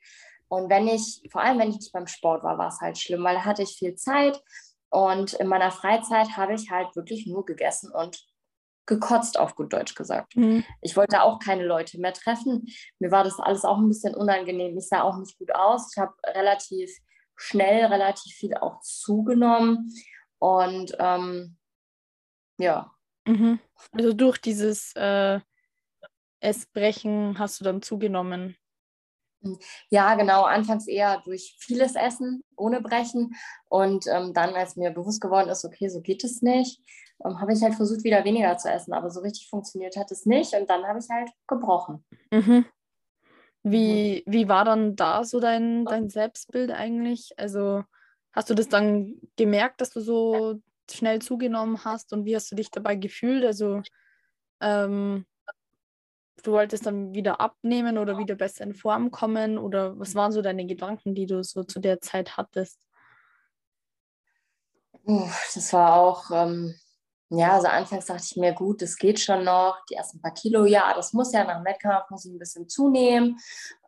Und 0.48 0.68
wenn 0.68 0.88
ich, 0.88 1.22
vor 1.30 1.42
allem 1.42 1.58
wenn 1.58 1.70
ich 1.70 1.76
nicht 1.76 1.92
beim 1.92 2.06
Sport 2.06 2.42
war, 2.42 2.58
war 2.58 2.68
es 2.68 2.80
halt 2.80 2.98
schlimm, 2.98 3.24
weil 3.24 3.36
da 3.36 3.44
hatte 3.44 3.62
ich 3.62 3.78
viel 3.78 3.94
Zeit 3.94 4.42
und 4.90 5.32
in 5.34 5.46
meiner 5.46 5.70
Freizeit 5.70 6.36
habe 6.36 6.54
ich 6.54 6.70
halt 6.70 6.94
wirklich 6.96 7.26
nur 7.26 7.44
gegessen 7.46 7.90
und 7.92 8.26
gekotzt, 8.86 9.38
auf 9.38 9.54
gut 9.54 9.72
Deutsch 9.72 9.94
gesagt. 9.94 10.36
Mhm. 10.36 10.64
Ich 10.80 10.96
wollte 10.96 11.22
auch 11.22 11.38
keine 11.38 11.64
Leute 11.64 12.00
mehr 12.00 12.12
treffen. 12.12 12.66
Mir 12.98 13.12
war 13.12 13.22
das 13.22 13.38
alles 13.38 13.64
auch 13.64 13.78
ein 13.78 13.88
bisschen 13.88 14.14
unangenehm. 14.14 14.76
Ich 14.76 14.88
sah 14.88 15.02
auch 15.02 15.16
nicht 15.16 15.38
gut 15.38 15.54
aus. 15.54 15.92
Ich 15.94 16.00
habe 16.00 16.12
relativ 16.26 16.90
schnell, 17.36 17.86
relativ 17.86 18.34
viel 18.34 18.54
auch 18.54 18.80
zugenommen. 18.80 19.94
Und 20.38 20.96
ähm, 20.98 21.56
ja. 22.58 22.92
Mhm. 23.26 23.60
Also 23.92 24.12
durch 24.12 24.38
dieses 24.38 24.92
äh, 24.96 25.38
Essbrechen 26.40 27.38
hast 27.38 27.60
du 27.60 27.64
dann 27.64 27.82
zugenommen. 27.82 28.56
Ja, 29.88 30.14
genau. 30.16 30.42
Anfangs 30.42 30.86
eher 30.86 31.22
durch 31.24 31.56
vieles 31.58 31.94
Essen, 31.94 32.44
ohne 32.56 32.80
Brechen. 32.80 33.34
Und 33.68 34.06
ähm, 34.06 34.34
dann, 34.34 34.54
als 34.54 34.76
mir 34.76 34.90
bewusst 34.90 35.20
geworden 35.20 35.48
ist, 35.48 35.64
okay, 35.64 35.88
so 35.88 36.00
geht 36.00 36.24
es 36.24 36.42
nicht, 36.42 36.80
ähm, 37.24 37.40
habe 37.40 37.52
ich 37.52 37.62
halt 37.62 37.74
versucht, 37.74 38.04
wieder 38.04 38.24
weniger 38.24 38.56
zu 38.58 38.70
essen. 38.70 38.92
Aber 38.92 39.10
so 39.10 39.20
richtig 39.20 39.48
funktioniert 39.48 39.96
hat 39.96 40.10
es 40.10 40.26
nicht. 40.26 40.54
Und 40.54 40.68
dann 40.68 40.84
habe 40.84 40.98
ich 40.98 41.08
halt 41.08 41.30
gebrochen. 41.46 42.04
Mhm. 42.30 42.66
Wie, 43.62 44.22
wie 44.26 44.48
war 44.48 44.64
dann 44.64 44.96
da 44.96 45.24
so 45.24 45.40
dein, 45.40 45.84
dein 45.84 46.08
Selbstbild 46.08 46.70
eigentlich? 46.70 47.32
Also 47.36 47.84
hast 48.32 48.48
du 48.50 48.54
das 48.54 48.68
dann 48.68 49.20
gemerkt, 49.36 49.80
dass 49.80 49.90
du 49.90 50.00
so 50.00 50.60
schnell 50.90 51.20
zugenommen 51.20 51.84
hast? 51.84 52.12
Und 52.12 52.24
wie 52.24 52.36
hast 52.36 52.50
du 52.50 52.56
dich 52.56 52.70
dabei 52.70 52.96
gefühlt? 52.96 53.44
Also 53.44 53.82
ähm, 54.60 55.26
du 56.46 56.52
wolltest 56.52 56.86
dann 56.86 57.14
wieder 57.14 57.40
abnehmen 57.40 57.98
oder 57.98 58.18
wieder 58.18 58.34
besser 58.34 58.64
in 58.64 58.74
Form 58.74 59.10
kommen? 59.10 59.58
Oder 59.58 59.98
was 59.98 60.14
waren 60.14 60.32
so 60.32 60.42
deine 60.42 60.66
Gedanken, 60.66 61.14
die 61.14 61.26
du 61.26 61.42
so 61.42 61.64
zu 61.64 61.80
der 61.80 62.00
Zeit 62.00 62.36
hattest? 62.36 62.78
Das 65.04 65.72
war 65.72 65.94
auch, 65.94 66.30
ähm, 66.30 66.74
ja, 67.30 67.52
also 67.52 67.68
anfangs 67.68 68.06
dachte 68.06 68.24
ich 68.24 68.36
mir, 68.36 68.52
gut, 68.52 68.82
das 68.82 68.96
geht 68.96 69.20
schon 69.20 69.44
noch, 69.44 69.78
die 69.88 69.94
ersten 69.94 70.20
paar 70.20 70.34
Kilo, 70.34 70.66
ja, 70.66 70.92
das 70.94 71.12
muss 71.12 71.32
ja 71.32 71.44
nach 71.44 71.56
dem 71.56 71.64
Wettkampf, 71.64 72.10
muss 72.10 72.24
ich 72.24 72.32
ein 72.32 72.38
bisschen 72.38 72.68
zunehmen. 72.68 73.38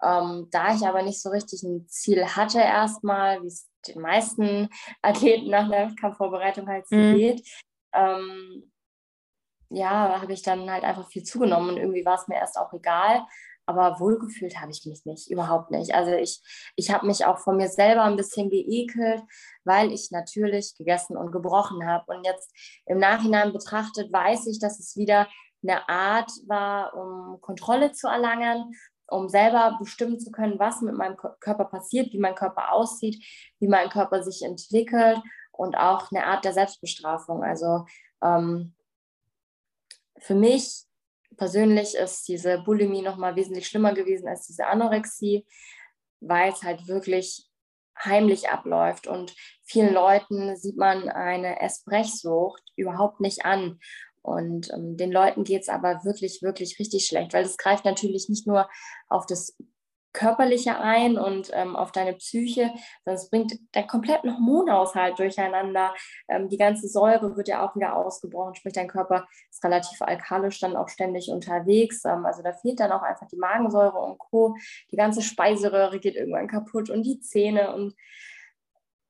Ähm, 0.03 0.49
da 0.51 0.75
ich 0.75 0.87
aber 0.87 1.03
nicht 1.03 1.21
so 1.21 1.31
richtig 1.31 1.63
ein 1.63 1.87
Ziel 1.89 2.25
hatte 2.25 2.61
erstmal, 2.61 3.43
wie 3.43 3.49
es 3.49 3.69
den 3.87 4.01
meisten 4.01 4.69
Athleten 5.03 5.51
nach 5.51 5.69
der 5.69 5.89
Wettkampfvorbereitung 5.89 6.69
halt 6.69 6.89
so 6.89 6.97
mhm. 6.97 7.17
geht, 7.17 7.49
ähm, 7.93 8.72
ja, 9.75 10.21
habe 10.21 10.33
ich 10.33 10.43
dann 10.43 10.71
halt 10.71 10.85
einfach 10.85 11.09
viel 11.09 11.23
zugenommen 11.23 11.71
und 11.71 11.77
irgendwie 11.77 12.05
war 12.05 12.15
es 12.15 12.29
mir 12.29 12.37
erst 12.37 12.59
auch 12.59 12.73
egal. 12.73 13.25
Aber 13.65 14.01
wohlgefühlt 14.01 14.61
habe 14.61 14.73
ich 14.73 14.85
mich 14.87 15.05
nicht, 15.05 15.31
überhaupt 15.31 15.71
nicht. 15.71 15.95
Also 15.95 16.13
ich, 16.13 16.43
ich 16.75 16.91
habe 16.91 17.07
mich 17.07 17.25
auch 17.25 17.39
von 17.39 17.57
mir 17.57 17.69
selber 17.69 18.03
ein 18.03 18.17
bisschen 18.17 18.51
geekelt, 18.51 19.23
weil 19.65 19.93
ich 19.93 20.11
natürlich 20.11 20.75
gegessen 20.77 21.17
und 21.17 21.31
gebrochen 21.31 21.87
habe. 21.87 22.13
Und 22.13 22.27
jetzt 22.27 22.53
im 22.87 22.99
Nachhinein 22.99 23.53
betrachtet 23.53 24.13
weiß 24.13 24.49
ich, 24.49 24.59
dass 24.59 24.81
es 24.81 24.97
wieder 24.97 25.29
eine 25.63 25.89
Art 25.89 26.31
war, 26.49 26.95
um 26.95 27.41
Kontrolle 27.41 27.93
zu 27.93 28.09
erlangen, 28.09 28.75
um 29.07 29.29
selber 29.29 29.77
bestimmen 29.79 30.19
zu 30.19 30.33
können, 30.33 30.59
was 30.59 30.81
mit 30.81 30.97
meinem 30.97 31.17
Körper 31.17 31.67
passiert, 31.67 32.13
wie 32.13 32.19
mein 32.19 32.35
Körper 32.35 32.73
aussieht, 32.73 33.25
wie 33.61 33.69
mein 33.69 33.91
Körper 33.91 34.25
sich 34.25 34.43
entwickelt 34.43 35.19
und 35.53 35.77
auch 35.77 36.11
eine 36.11 36.27
Art 36.27 36.45
der 36.45 36.53
Selbstbestrafung. 36.53 37.45
Also 37.45 37.85
ähm, 38.23 38.75
für 40.23 40.35
mich 40.35 40.85
persönlich 41.37 41.95
ist 41.95 42.29
diese 42.29 42.59
Bulimie 42.59 43.03
noch 43.03 43.17
mal 43.17 43.37
wesentlich 43.37 43.67
schlimmer 43.67 43.95
gewesen 43.95 44.29
als 44.29 44.47
diese 44.47 44.67
Anorexie, 44.67 45.47
weil 46.21 46.53
es 46.53 46.63
halt 46.63 46.87
wirklich 46.89 47.49
heimlich 47.99 48.49
abläuft 48.49 49.07
und 49.07 49.35
vielen 49.65 49.93
Leuten 49.93 50.57
sieht 50.57 50.77
man 50.77 51.09
eine 51.09 51.61
Essbrechsucht 51.61 52.63
überhaupt 52.77 53.21
nicht 53.21 53.45
an. 53.45 53.79
Und 54.23 54.71
ähm, 54.73 54.97
den 54.97 55.11
Leuten 55.11 55.43
geht 55.43 55.63
es 55.63 55.69
aber 55.69 56.05
wirklich, 56.05 56.43
wirklich 56.43 56.79
richtig 56.79 57.07
schlecht, 57.07 57.33
weil 57.33 57.45
es 57.45 57.57
greift 57.57 57.85
natürlich 57.85 58.29
nicht 58.29 58.47
nur 58.47 58.69
auf 59.09 59.27
das 59.27 59.57
körperliche 60.13 60.79
ein 60.79 61.19
und 61.19 61.51
ähm, 61.55 61.75
auf 61.75 61.91
deine 61.93 62.13
Psyche, 62.15 62.71
es 63.05 63.31
bringt 63.31 63.59
deinen 63.75 63.87
kompletten 63.87 64.33
Hormonhaushalt 64.33 65.19
durcheinander. 65.19 65.95
Ähm, 66.29 66.49
die 66.49 66.59
ganze 66.59 66.89
Säure 66.89 67.37
wird 67.37 67.49
ja 67.49 67.67
auch 67.67 67.75
wieder 67.75 67.97
ausgebrochen, 67.97 68.55
sprich 68.55 68.75
dein 68.75 68.89
Körper 68.89 69.27
ist 69.51 69.65
relativ 69.65 70.03
alkalisch 70.03 70.61
dann 70.61 70.77
auch 70.77 70.89
ständig 70.89 71.31
unterwegs. 71.31 72.05
Ähm, 72.05 72.27
also 72.27 72.43
da 72.43 72.53
fehlt 72.53 72.81
dann 72.81 72.93
auch 72.93 73.03
einfach 73.03 73.27
die 73.29 73.39
Magensäure 73.39 73.99
und 73.99 74.19
Co. 74.19 74.55
Die 74.91 74.97
ganze 74.97 75.23
Speiseröhre 75.23 75.99
geht 75.99 76.17
irgendwann 76.17 76.49
kaputt 76.49 76.91
und 76.91 77.05
die 77.05 77.21
Zähne 77.21 77.75
und 77.75 77.95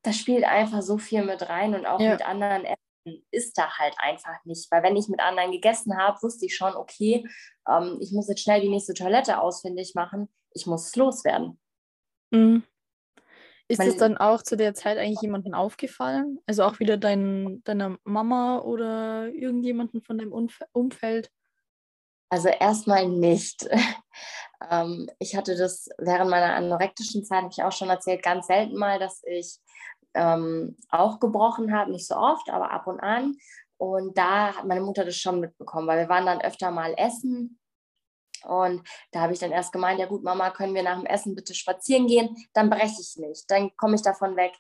das 0.02 0.16
spielt 0.16 0.44
einfach 0.44 0.82
so 0.82 0.98
viel 0.98 1.24
mit 1.24 1.48
rein 1.48 1.74
und 1.74 1.86
auch 1.86 2.00
ja. 2.00 2.12
mit 2.12 2.26
anderen 2.26 2.64
Essen 2.64 3.24
ist 3.30 3.58
da 3.58 3.78
halt 3.78 3.94
einfach 3.98 4.44
nicht. 4.44 4.70
Weil 4.70 4.82
wenn 4.82 4.96
ich 4.96 5.08
mit 5.08 5.20
anderen 5.20 5.50
gegessen 5.52 5.96
habe, 5.96 6.22
wusste 6.22 6.46
ich 6.46 6.56
schon, 6.56 6.74
okay, 6.74 7.26
ähm, 7.68 7.98
ich 8.00 8.12
muss 8.12 8.28
jetzt 8.28 8.42
schnell 8.42 8.60
die 8.60 8.68
nächste 8.68 8.94
Toilette 8.94 9.40
ausfindig 9.40 9.94
machen 9.94 10.28
ich 10.54 10.66
muss 10.66 10.86
es 10.86 10.96
loswerden. 10.96 11.58
Mhm. 12.30 12.62
Ist 13.68 13.80
es 13.80 13.96
dann 13.96 14.18
auch 14.18 14.42
zu 14.42 14.56
der 14.56 14.74
Zeit 14.74 14.98
eigentlich 14.98 15.22
jemandem 15.22 15.54
aufgefallen? 15.54 16.38
Also 16.46 16.64
auch 16.64 16.78
wieder 16.78 16.98
dein, 16.98 17.62
deiner 17.64 17.96
Mama 18.04 18.58
oder 18.58 19.28
irgendjemanden 19.28 20.02
von 20.02 20.18
deinem 20.18 20.32
Umf 20.32 20.60
Umfeld? 20.72 21.30
Also 22.28 22.48
erstmal 22.48 23.08
nicht. 23.08 23.66
ähm, 24.70 25.08
ich 25.18 25.36
hatte 25.36 25.56
das 25.56 25.88
während 25.98 26.30
meiner 26.30 26.54
anorektischen 26.54 27.24
Zeit, 27.24 27.42
habe 27.42 27.52
ich 27.52 27.62
auch 27.62 27.72
schon 27.72 27.88
erzählt, 27.88 28.22
ganz 28.22 28.46
selten 28.46 28.76
mal, 28.76 28.98
dass 28.98 29.22
ich 29.24 29.58
ähm, 30.14 30.76
auch 30.90 31.20
gebrochen 31.20 31.74
habe, 31.74 31.92
nicht 31.92 32.06
so 32.06 32.16
oft, 32.16 32.50
aber 32.50 32.70
ab 32.70 32.86
und 32.86 33.00
an. 33.00 33.36
Und 33.78 34.16
da 34.16 34.54
hat 34.56 34.66
meine 34.66 34.82
Mutter 34.82 35.04
das 35.04 35.16
schon 35.16 35.40
mitbekommen, 35.40 35.86
weil 35.86 36.00
wir 36.00 36.08
waren 36.08 36.26
dann 36.26 36.40
öfter 36.40 36.70
mal 36.70 36.94
essen. 36.96 37.58
Und 38.44 38.86
da 39.12 39.20
habe 39.20 39.32
ich 39.32 39.38
dann 39.38 39.52
erst 39.52 39.72
gemeint, 39.72 40.00
ja 40.00 40.06
gut, 40.06 40.22
Mama, 40.22 40.50
können 40.50 40.74
wir 40.74 40.82
nach 40.82 40.96
dem 40.96 41.06
Essen 41.06 41.34
bitte 41.34 41.54
spazieren 41.54 42.06
gehen? 42.06 42.36
Dann 42.52 42.70
breche 42.70 43.00
ich 43.00 43.16
nicht, 43.16 43.50
dann 43.50 43.74
komme 43.76 43.94
ich 43.94 44.02
davon 44.02 44.36
weg. 44.36 44.52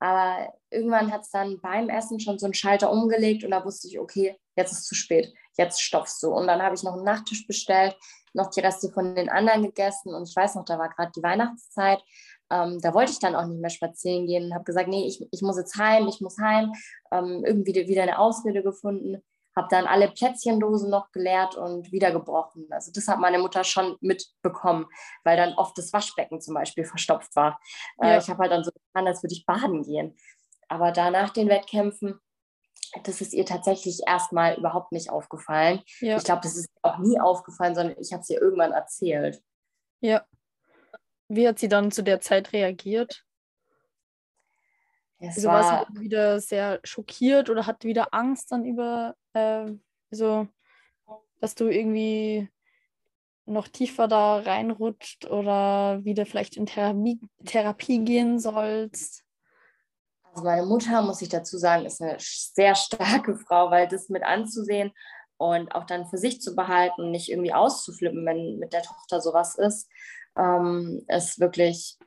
Aber 0.00 0.54
irgendwann 0.70 1.12
hat 1.12 1.22
es 1.22 1.30
dann 1.30 1.60
beim 1.60 1.90
Essen 1.90 2.20
schon 2.20 2.38
so 2.38 2.46
einen 2.46 2.54
Schalter 2.54 2.90
umgelegt 2.90 3.44
und 3.44 3.50
da 3.50 3.64
wusste 3.64 3.86
ich, 3.86 3.98
okay, 3.98 4.34
jetzt 4.56 4.72
ist 4.72 4.86
zu 4.86 4.94
spät, 4.94 5.32
jetzt 5.58 5.82
stopfst 5.82 6.22
du. 6.22 6.30
Und 6.30 6.46
dann 6.46 6.62
habe 6.62 6.74
ich 6.74 6.82
noch 6.82 6.94
einen 6.94 7.04
Nachtisch 7.04 7.46
bestellt, 7.46 7.96
noch 8.32 8.48
die 8.48 8.60
Reste 8.60 8.90
von 8.90 9.14
den 9.14 9.28
anderen 9.28 9.62
gegessen 9.62 10.14
und 10.14 10.28
ich 10.28 10.34
weiß 10.34 10.54
noch, 10.54 10.64
da 10.64 10.78
war 10.78 10.88
gerade 10.88 11.12
die 11.14 11.22
Weihnachtszeit. 11.22 12.02
Ähm, 12.50 12.80
da 12.80 12.94
wollte 12.94 13.12
ich 13.12 13.18
dann 13.18 13.36
auch 13.36 13.46
nicht 13.46 13.60
mehr 13.60 13.70
spazieren 13.70 14.26
gehen 14.26 14.46
und 14.46 14.54
habe 14.54 14.64
gesagt, 14.64 14.88
nee, 14.88 15.06
ich, 15.06 15.26
ich 15.30 15.42
muss 15.42 15.58
jetzt 15.58 15.76
heim, 15.76 16.08
ich 16.08 16.20
muss 16.20 16.38
heim. 16.38 16.72
Ähm, 17.12 17.44
irgendwie 17.44 17.74
wieder 17.86 18.02
eine 18.02 18.18
Ausrede 18.18 18.62
gefunden 18.62 19.22
habe 19.56 19.68
dann 19.70 19.86
alle 19.86 20.10
Plätzchendosen 20.10 20.90
noch 20.90 21.10
geleert 21.12 21.56
und 21.56 21.90
wieder 21.92 22.12
gebrochen. 22.12 22.66
Also 22.70 22.92
das 22.92 23.08
hat 23.08 23.18
meine 23.18 23.38
Mutter 23.38 23.64
schon 23.64 23.96
mitbekommen, 24.00 24.86
weil 25.24 25.36
dann 25.36 25.54
oft 25.54 25.76
das 25.76 25.92
Waschbecken 25.92 26.40
zum 26.40 26.54
Beispiel 26.54 26.84
verstopft 26.84 27.34
war. 27.36 27.60
Äh, 28.00 28.10
ja. 28.10 28.18
Ich 28.18 28.28
habe 28.28 28.40
halt 28.40 28.52
dann 28.52 28.64
so 28.64 28.70
getan, 28.70 29.06
als 29.06 29.22
würde 29.22 29.34
ich 29.34 29.46
baden 29.46 29.82
gehen. 29.82 30.16
Aber 30.68 30.92
da 30.92 31.10
nach 31.10 31.30
den 31.30 31.48
Wettkämpfen, 31.48 32.20
das 33.04 33.20
ist 33.20 33.34
ihr 33.34 33.46
tatsächlich 33.46 34.00
erstmal 34.06 34.56
überhaupt 34.56 34.92
nicht 34.92 35.10
aufgefallen. 35.10 35.82
Ja. 36.00 36.16
Ich 36.16 36.24
glaube, 36.24 36.42
das 36.42 36.56
ist 36.56 36.68
auch 36.82 36.98
nie 36.98 37.20
aufgefallen, 37.20 37.74
sondern 37.74 37.96
ich 38.00 38.12
habe 38.12 38.22
es 38.22 38.30
ihr 38.30 38.40
irgendwann 38.40 38.72
erzählt. 38.72 39.42
Ja. 40.00 40.24
Wie 41.28 41.46
hat 41.46 41.58
sie 41.58 41.68
dann 41.68 41.92
zu 41.92 42.02
der 42.02 42.20
Zeit 42.20 42.52
reagiert? 42.52 43.24
Es 45.20 45.36
also 45.36 45.48
war 45.48 45.86
sie 45.92 46.00
wieder 46.00 46.40
sehr 46.40 46.80
schockiert 46.82 47.50
oder 47.50 47.66
hat 47.66 47.84
wieder 47.84 48.14
Angst 48.14 48.50
dann 48.50 48.64
über, 48.64 49.14
äh, 49.34 49.66
also, 50.10 50.48
dass 51.40 51.54
du 51.54 51.68
irgendwie 51.68 52.48
noch 53.44 53.68
tiefer 53.68 54.08
da 54.08 54.38
reinrutscht 54.38 55.26
oder 55.26 56.04
wieder 56.04 56.24
vielleicht 56.24 56.56
in 56.56 56.66
Therapie, 56.66 57.20
Therapie 57.44 58.02
gehen 58.04 58.38
sollst? 58.38 59.24
Also 60.32 60.44
meine 60.44 60.64
Mutter, 60.64 61.02
muss 61.02 61.20
ich 61.20 61.28
dazu 61.28 61.58
sagen, 61.58 61.84
ist 61.84 62.00
eine 62.00 62.16
sehr 62.18 62.74
starke 62.74 63.36
Frau, 63.46 63.70
weil 63.70 63.88
das 63.88 64.08
mit 64.08 64.22
anzusehen 64.22 64.92
und 65.36 65.74
auch 65.74 65.84
dann 65.84 66.06
für 66.06 66.18
sich 66.18 66.40
zu 66.40 66.54
behalten, 66.54 67.10
nicht 67.10 67.30
irgendwie 67.30 67.52
auszuflippen, 67.52 68.24
wenn 68.24 68.58
mit 68.58 68.72
der 68.72 68.82
Tochter 68.82 69.20
sowas 69.20 69.56
ist, 69.56 69.88
ähm, 70.36 71.04
ist 71.08 71.40
wirklich 71.40 71.98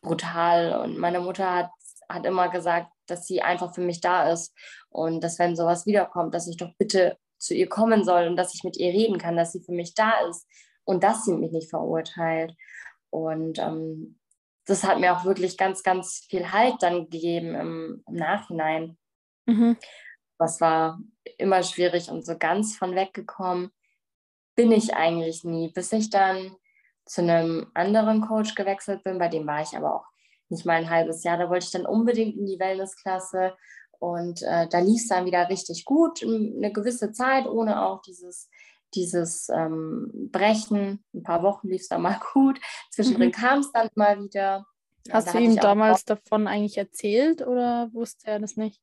brutal. 0.00 0.80
Und 0.82 0.98
meine 0.98 1.20
Mutter 1.20 1.52
hat 1.54 1.70
hat 2.08 2.26
immer 2.26 2.48
gesagt, 2.48 2.90
dass 3.06 3.26
sie 3.26 3.42
einfach 3.42 3.74
für 3.74 3.80
mich 3.80 4.00
da 4.00 4.30
ist 4.30 4.54
und 4.88 5.22
dass 5.22 5.38
wenn 5.38 5.56
sowas 5.56 5.86
wiederkommt, 5.86 6.34
dass 6.34 6.48
ich 6.48 6.56
doch 6.56 6.70
bitte 6.78 7.18
zu 7.38 7.54
ihr 7.54 7.68
kommen 7.68 8.04
soll 8.04 8.26
und 8.26 8.36
dass 8.36 8.54
ich 8.54 8.64
mit 8.64 8.76
ihr 8.76 8.92
reden 8.92 9.18
kann, 9.18 9.36
dass 9.36 9.52
sie 9.52 9.62
für 9.62 9.72
mich 9.72 9.94
da 9.94 10.12
ist 10.28 10.46
und 10.84 11.04
dass 11.04 11.24
sie 11.24 11.34
mich 11.34 11.52
nicht 11.52 11.70
verurteilt. 11.70 12.54
Und 13.10 13.58
ähm, 13.58 14.18
das 14.66 14.84
hat 14.84 15.00
mir 15.00 15.16
auch 15.16 15.24
wirklich 15.24 15.56
ganz, 15.56 15.82
ganz 15.82 16.26
viel 16.28 16.52
Halt 16.52 16.76
dann 16.80 17.08
gegeben 17.08 17.54
im, 17.54 18.04
im 18.06 18.14
Nachhinein. 18.14 18.98
Mhm. 19.46 19.76
Was 20.38 20.60
war 20.60 21.00
immer 21.38 21.62
schwierig 21.62 22.10
und 22.10 22.24
so 22.24 22.36
ganz 22.36 22.76
von 22.76 22.94
weggekommen 22.94 23.70
bin 24.58 24.72
ich 24.72 24.92
eigentlich 24.92 25.44
nie, 25.44 25.70
bis 25.72 25.92
ich 25.92 26.10
dann 26.10 26.56
zu 27.06 27.22
einem 27.22 27.70
anderen 27.74 28.20
Coach 28.22 28.56
gewechselt 28.56 29.04
bin, 29.04 29.16
bei 29.18 29.28
dem 29.28 29.46
war 29.46 29.62
ich 29.62 29.76
aber 29.76 29.94
auch 29.94 30.06
nicht 30.50 30.66
mal 30.66 30.76
ein 30.76 30.90
halbes 30.90 31.24
Jahr. 31.24 31.38
Da 31.38 31.50
wollte 31.50 31.66
ich 31.66 31.72
dann 31.72 31.86
unbedingt 31.86 32.36
in 32.36 32.46
die 32.46 32.58
Wellnessklasse 32.58 33.54
und 33.98 34.42
äh, 34.42 34.68
da 34.68 34.78
lief 34.78 35.02
es 35.02 35.08
dann 35.08 35.26
wieder 35.26 35.48
richtig 35.48 35.84
gut, 35.84 36.22
eine 36.22 36.72
gewisse 36.72 37.12
Zeit, 37.12 37.46
ohne 37.46 37.82
auch 37.84 38.00
dieses, 38.02 38.48
dieses 38.94 39.48
ähm, 39.48 40.30
Brechen. 40.30 41.04
Ein 41.12 41.22
paar 41.22 41.42
Wochen 41.42 41.68
lief 41.68 41.82
es 41.82 41.88
dann 41.88 42.02
mal 42.02 42.20
gut. 42.32 42.60
Zwischendrin 42.90 43.28
mhm. 43.28 43.32
kam 43.32 43.58
es 43.60 43.72
dann 43.72 43.88
mal 43.94 44.22
wieder. 44.22 44.66
Hast 45.10 45.32
du 45.32 45.38
ihm 45.38 45.56
damals 45.56 46.04
davon 46.04 46.46
eigentlich 46.46 46.76
erzählt 46.76 47.46
oder 47.46 47.88
wusste 47.92 48.30
er 48.30 48.40
das 48.40 48.56
nicht? 48.56 48.80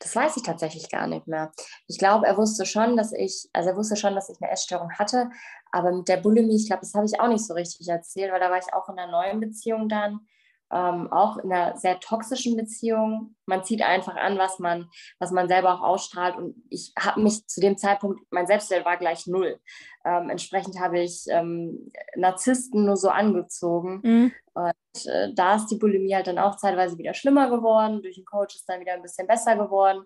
Das 0.00 0.16
weiß 0.16 0.38
ich 0.38 0.42
tatsächlich 0.42 0.90
gar 0.90 1.06
nicht 1.06 1.28
mehr. 1.28 1.52
Ich 1.86 1.98
glaube, 1.98 2.26
er 2.26 2.36
wusste 2.36 2.64
schon, 2.64 2.96
dass 2.96 3.12
ich, 3.12 3.48
also 3.52 3.70
er 3.70 3.76
wusste 3.76 3.96
schon, 3.96 4.14
dass 4.14 4.30
ich 4.30 4.40
eine 4.40 4.50
Essstörung 4.50 4.90
hatte, 4.98 5.30
aber 5.70 5.92
mit 5.92 6.08
der 6.08 6.16
Bulimie, 6.16 6.56
ich 6.56 6.66
glaube, 6.66 6.80
das 6.80 6.94
habe 6.94 7.04
ich 7.06 7.20
auch 7.20 7.28
nicht 7.28 7.46
so 7.46 7.52
richtig 7.54 7.86
erzählt, 7.86 8.32
weil 8.32 8.40
da 8.40 8.50
war 8.50 8.58
ich 8.58 8.72
auch 8.72 8.88
in 8.88 8.98
einer 8.98 9.12
neuen 9.12 9.40
Beziehung 9.40 9.88
dann 9.88 10.26
ähm, 10.72 11.12
auch 11.12 11.38
in 11.38 11.52
einer 11.52 11.76
sehr 11.76 11.98
toxischen 12.00 12.56
Beziehung. 12.56 13.34
Man 13.46 13.64
zieht 13.64 13.82
einfach 13.82 14.16
an, 14.16 14.38
was 14.38 14.58
man, 14.58 14.88
was 15.18 15.32
man 15.32 15.48
selber 15.48 15.74
auch 15.74 15.82
ausstrahlt. 15.82 16.36
Und 16.36 16.56
ich 16.70 16.92
habe 16.98 17.20
mich 17.20 17.46
zu 17.46 17.60
dem 17.60 17.76
Zeitpunkt, 17.76 18.20
mein 18.30 18.46
Selbstwert 18.46 18.84
war 18.84 18.96
gleich 18.96 19.26
null. 19.26 19.58
Ähm, 20.04 20.30
entsprechend 20.30 20.80
habe 20.80 21.00
ich 21.00 21.24
ähm, 21.28 21.90
Narzissten 22.16 22.84
nur 22.84 22.96
so 22.96 23.08
angezogen. 23.08 24.00
Mhm. 24.02 24.32
Und 24.54 25.06
äh, 25.06 25.32
da 25.34 25.56
ist 25.56 25.66
die 25.66 25.76
Bulimie 25.76 26.14
halt 26.14 26.26
dann 26.26 26.38
auch 26.38 26.56
zeitweise 26.56 26.98
wieder 26.98 27.14
schlimmer 27.14 27.50
geworden. 27.50 28.02
Durch 28.02 28.16
den 28.16 28.24
Coach 28.24 28.54
ist 28.54 28.68
dann 28.68 28.80
wieder 28.80 28.94
ein 28.94 29.02
bisschen 29.02 29.26
besser 29.26 29.56
geworden 29.56 30.04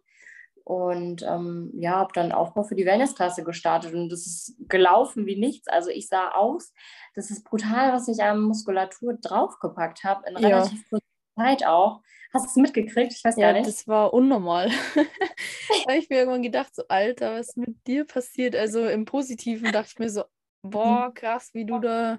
und 0.65 1.23
ähm, 1.23 1.71
ja, 1.75 1.93
habe 1.93 2.13
dann 2.15 2.33
Aufbau 2.33 2.63
für 2.63 2.75
die 2.75 2.87
Wellnessklasse 2.87 3.45
gestartet 3.45 3.95
und 3.95 4.09
das 4.09 4.27
ist 4.27 4.57
gelaufen 4.69 5.27
wie 5.27 5.37
nichts. 5.37 5.69
Also 5.69 5.91
ich 5.91 6.09
sah 6.09 6.31
aus, 6.31 6.73
das 7.15 7.31
ist 7.31 7.45
brutal, 7.45 7.93
was 7.93 8.09
ich 8.09 8.23
an 8.23 8.41
Muskulatur 8.41 9.15
draufgepackt 9.15 10.05
habe, 10.05 10.29
in 10.29 10.37
relativ 10.37 10.79
ja. 10.79 10.85
kurzer 10.89 11.05
Zeit 11.37 11.67
auch. 11.67 12.01
Hast 12.33 12.47
du 12.47 12.49
es 12.49 12.57
mitgekriegt? 12.57 13.13
Ich 13.13 13.23
weiß 13.23 13.37
ja, 13.37 13.53
gar 13.53 13.59
nicht. 13.59 13.69
das 13.69 13.87
war 13.87 14.13
unnormal. 14.13 14.69
da 14.97 15.91
habe 15.91 15.99
ich 15.99 16.09
mir 16.09 16.19
irgendwann 16.19 16.43
gedacht, 16.43 16.75
so 16.75 16.83
Alter, 16.89 17.39
was 17.39 17.51
ist 17.51 17.57
mit 17.59 17.87
dir 17.87 18.07
passiert? 18.07 18.57
Also 18.57 18.89
im 18.89 19.05
Positiven 19.05 19.71
dachte 19.71 19.91
ich 19.93 19.99
mir 19.99 20.11
so, 20.11 20.25
boah, 20.63 21.09
mhm. 21.09 21.15
krass, 21.15 21.51
wie 21.53 21.67
du 21.67 21.79
da 21.79 22.19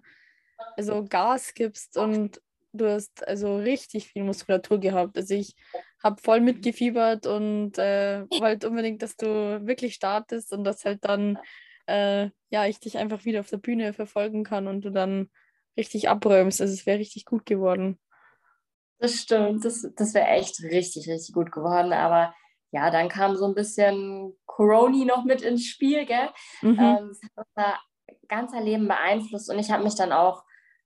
also 0.78 1.04
Gas 1.04 1.54
gibst 1.54 1.98
und 1.98 2.42
du 2.72 2.90
hast 2.90 3.28
also 3.28 3.58
richtig 3.58 4.08
viel 4.08 4.24
Muskulatur 4.24 4.80
gehabt. 4.80 5.18
Also 5.18 5.34
ich 5.34 5.56
habe 6.06 6.22
voll 6.22 6.40
mitgefiebert 6.40 7.26
und 7.26 7.80
äh, 7.80 8.26
wollte 8.40 8.70
unbedingt, 8.70 9.02
dass 9.02 9.18
du 9.18 9.26
wirklich 9.66 9.96
startest 9.96 10.54
und 10.54 10.64
dass 10.64 10.86
halt 10.86 11.04
dann, 11.04 11.40
äh, 11.88 12.30
ja, 12.50 12.68
ich 12.68 12.80
dich 12.80 12.98
einfach 13.00 13.26
wieder 13.26 13.40
auf 13.40 13.50
der 13.50 13.58
Bühne 13.58 13.92
verfolgen 13.92 14.44
kann 14.44 14.68
und 14.68 14.86
du 14.86 14.92
dann 14.92 15.32
richtig 15.76 16.08
abräumst. 16.08 16.62
Also 16.62 16.74
es 16.74 16.86
wäre 16.86 17.00
richtig 17.00 17.26
gut 17.26 17.46
geworden. 17.46 18.00
Das 19.00 19.16
stimmt, 19.16 19.66
das, 19.66 19.86
das 19.96 20.14
wäre 20.14 20.28
echt 20.28 20.62
richtig, 20.62 21.10
richtig 21.10 21.34
gut 21.34 21.52
geworden. 21.52 21.92
Aber 21.92 22.34
ja, 22.72 22.92
dann 22.92 23.10
kam 23.10 23.36
so 23.36 23.46
ein 23.46 23.56
bisschen 23.56 24.38
Corona 24.46 25.06
noch 25.06 25.26
mit 25.26 25.42
ins 25.42 25.66
Spiel, 25.66 26.06
gell? 26.06 26.30
Mhm. 26.62 26.80
Ähm, 26.80 27.10
das 27.10 27.20
hat 27.24 27.48
unser 27.48 27.80
ganzer 28.28 28.62
Leben 28.62 28.88
beeinflusst 28.88 29.50
und 29.50 29.60
ich 29.60 29.72
habe 29.72 29.84
mich 29.84 29.96
dann 29.96 30.12
auch 30.12 30.44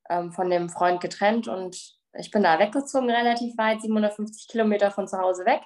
ähm, 0.09 0.31
von 0.31 0.49
dem 0.49 0.69
Freund 0.69 1.01
getrennt 1.01 1.47
und 1.47 1.98
ich 2.13 2.31
bin 2.31 2.43
da 2.43 2.57
weggezogen, 2.59 3.09
relativ 3.09 3.57
weit, 3.57 3.81
750 3.81 4.47
Kilometer 4.47 4.91
von 4.91 5.07
zu 5.07 5.17
Hause 5.17 5.45
weg. 5.45 5.61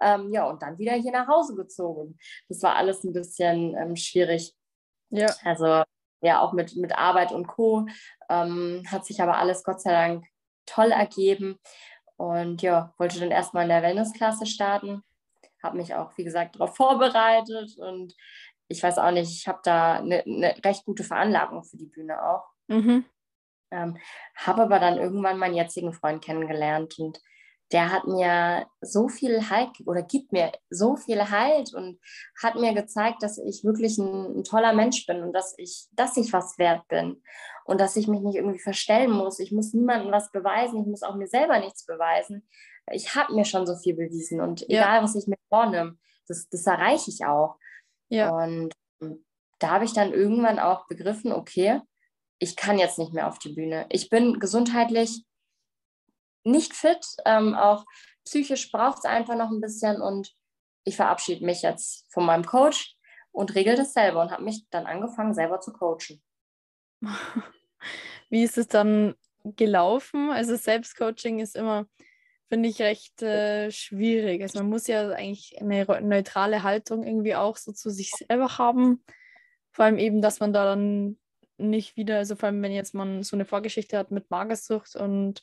Ähm, 0.00 0.32
ja, 0.32 0.46
und 0.46 0.62
dann 0.62 0.78
wieder 0.78 0.92
hier 0.92 1.12
nach 1.12 1.28
Hause 1.28 1.54
gezogen. 1.54 2.18
Das 2.48 2.62
war 2.62 2.76
alles 2.76 3.04
ein 3.04 3.12
bisschen 3.12 3.76
ähm, 3.76 3.96
schwierig. 3.96 4.54
Ja. 5.10 5.34
Also 5.44 5.82
ja, 6.20 6.40
auch 6.40 6.52
mit, 6.52 6.76
mit 6.76 6.96
Arbeit 6.96 7.32
und 7.32 7.46
Co. 7.46 7.86
Ähm, 8.28 8.84
hat 8.90 9.06
sich 9.06 9.20
aber 9.22 9.38
alles 9.38 9.64
Gott 9.64 9.80
sei 9.80 9.92
Dank 9.92 10.24
toll 10.66 10.90
ergeben. 10.90 11.58
Und 12.16 12.62
ja, 12.62 12.94
wollte 12.98 13.20
dann 13.20 13.30
erstmal 13.30 13.64
in 13.64 13.68
der 13.68 13.82
Wellnessklasse 13.82 14.46
starten. 14.46 15.02
Habe 15.62 15.76
mich 15.76 15.94
auch, 15.94 16.16
wie 16.16 16.24
gesagt, 16.24 16.56
darauf 16.56 16.76
vorbereitet. 16.76 17.76
Und 17.78 18.14
ich 18.68 18.82
weiß 18.82 18.98
auch 18.98 19.10
nicht, 19.10 19.30
ich 19.30 19.48
habe 19.48 19.60
da 19.62 19.94
eine, 19.94 20.22
eine 20.24 20.54
recht 20.64 20.84
gute 20.84 21.04
Veranlagung 21.04 21.64
für 21.64 21.76
die 21.76 21.86
Bühne 21.86 22.22
auch. 22.22 22.44
Mhm. 22.68 23.04
Ähm, 23.70 23.98
habe 24.34 24.62
aber 24.62 24.78
dann 24.78 24.98
irgendwann 24.98 25.38
meinen 25.38 25.54
jetzigen 25.54 25.92
Freund 25.92 26.24
kennengelernt 26.24 26.98
und 26.98 27.20
der 27.72 27.92
hat 27.92 28.06
mir 28.06 28.66
so 28.80 29.08
viel 29.08 29.50
Halt 29.50 29.70
oder 29.84 30.02
gibt 30.02 30.32
mir 30.32 30.52
so 30.70 30.96
viel 30.96 31.30
Halt 31.30 31.74
und 31.74 32.00
hat 32.42 32.54
mir 32.54 32.72
gezeigt, 32.72 33.22
dass 33.22 33.38
ich 33.38 33.62
wirklich 33.62 33.98
ein, 33.98 34.38
ein, 34.38 34.44
toller 34.44 34.72
Mensch 34.72 35.04
bin 35.06 35.22
und 35.22 35.32
dass 35.32 35.54
ich, 35.58 35.86
dass 35.92 36.16
ich 36.16 36.32
was 36.32 36.58
wert 36.58 36.86
bin 36.88 37.22
und 37.64 37.80
dass 37.80 37.96
ich 37.96 38.08
mich 38.08 38.20
nicht 38.20 38.36
irgendwie 38.36 38.58
verstellen 38.58 39.10
muss. 39.10 39.38
Ich 39.38 39.52
muss 39.52 39.74
niemandem 39.74 40.10
was 40.10 40.30
beweisen, 40.32 40.80
ich 40.80 40.86
muss 40.86 41.02
auch 41.02 41.14
mir 41.14 41.28
selber 41.28 41.58
nichts 41.58 41.84
beweisen. 41.84 42.48
Ich 42.90 43.14
habe 43.14 43.34
mir 43.34 43.44
schon 43.44 43.66
so 43.66 43.76
viel 43.76 43.94
bewiesen 43.94 44.40
und 44.40 44.62
ja. 44.62 44.80
egal, 44.80 45.02
was 45.02 45.14
ich 45.14 45.26
mir 45.26 45.36
vornehme, 45.50 45.98
das, 46.26 46.48
das 46.48 46.66
erreiche 46.66 47.10
ich 47.10 47.26
auch. 47.26 47.56
Ja. 48.08 48.30
Und 48.30 48.72
da 49.58 49.70
habe 49.70 49.84
ich 49.84 49.92
dann 49.92 50.12
irgendwann 50.12 50.58
auch 50.58 50.86
begriffen, 50.86 51.32
okay, 51.32 51.82
ich 52.38 52.56
kann 52.56 52.78
jetzt 52.78 52.98
nicht 52.98 53.12
mehr 53.12 53.28
auf 53.28 53.38
die 53.38 53.52
Bühne. 53.52 53.86
Ich 53.90 54.10
bin 54.10 54.38
gesundheitlich 54.38 55.24
nicht 56.44 56.74
fit, 56.74 57.04
ähm, 57.24 57.54
auch 57.54 57.84
psychisch 58.24 58.70
braucht 58.70 58.98
es 58.98 59.04
einfach 59.04 59.36
noch 59.36 59.50
ein 59.50 59.60
bisschen 59.60 60.00
und 60.00 60.32
ich 60.84 60.96
verabschiede 60.96 61.44
mich 61.44 61.62
jetzt 61.62 62.06
von 62.12 62.24
meinem 62.24 62.44
Coach 62.44 62.96
und 63.32 63.54
regel 63.54 63.76
das 63.76 63.92
selber 63.92 64.22
und 64.22 64.30
habe 64.30 64.44
mich 64.44 64.66
dann 64.70 64.86
angefangen, 64.86 65.34
selber 65.34 65.60
zu 65.60 65.72
coachen. 65.72 66.22
Wie 68.30 68.42
ist 68.42 68.58
es 68.58 68.68
dann 68.68 69.14
gelaufen? 69.44 70.30
Also 70.30 70.56
Selbstcoaching 70.56 71.40
ist 71.40 71.56
immer 71.56 71.86
finde 72.48 72.68
ich 72.68 72.80
recht 72.80 73.22
äh, 73.22 73.70
schwierig. 73.70 74.42
Also 74.42 74.58
man 74.58 74.70
muss 74.70 74.86
ja 74.86 75.10
eigentlich 75.10 75.60
eine 75.60 75.84
neutrale 76.00 76.62
Haltung 76.62 77.06
irgendwie 77.06 77.34
auch 77.34 77.56
so 77.56 77.72
zu 77.72 77.90
sich 77.90 78.10
selber 78.10 78.58
haben. 78.58 79.04
Vor 79.70 79.84
allem 79.84 79.98
eben, 79.98 80.22
dass 80.22 80.40
man 80.40 80.52
da 80.52 80.64
dann 80.64 81.18
nicht 81.58 81.96
wieder, 81.96 82.18
also 82.18 82.36
vor 82.36 82.48
allem 82.48 82.62
wenn 82.62 82.72
jetzt 82.72 82.94
man 82.94 83.22
so 83.22 83.36
eine 83.36 83.44
Vorgeschichte 83.44 83.98
hat 83.98 84.10
mit 84.10 84.30
Magersucht 84.30 84.96
und 84.96 85.40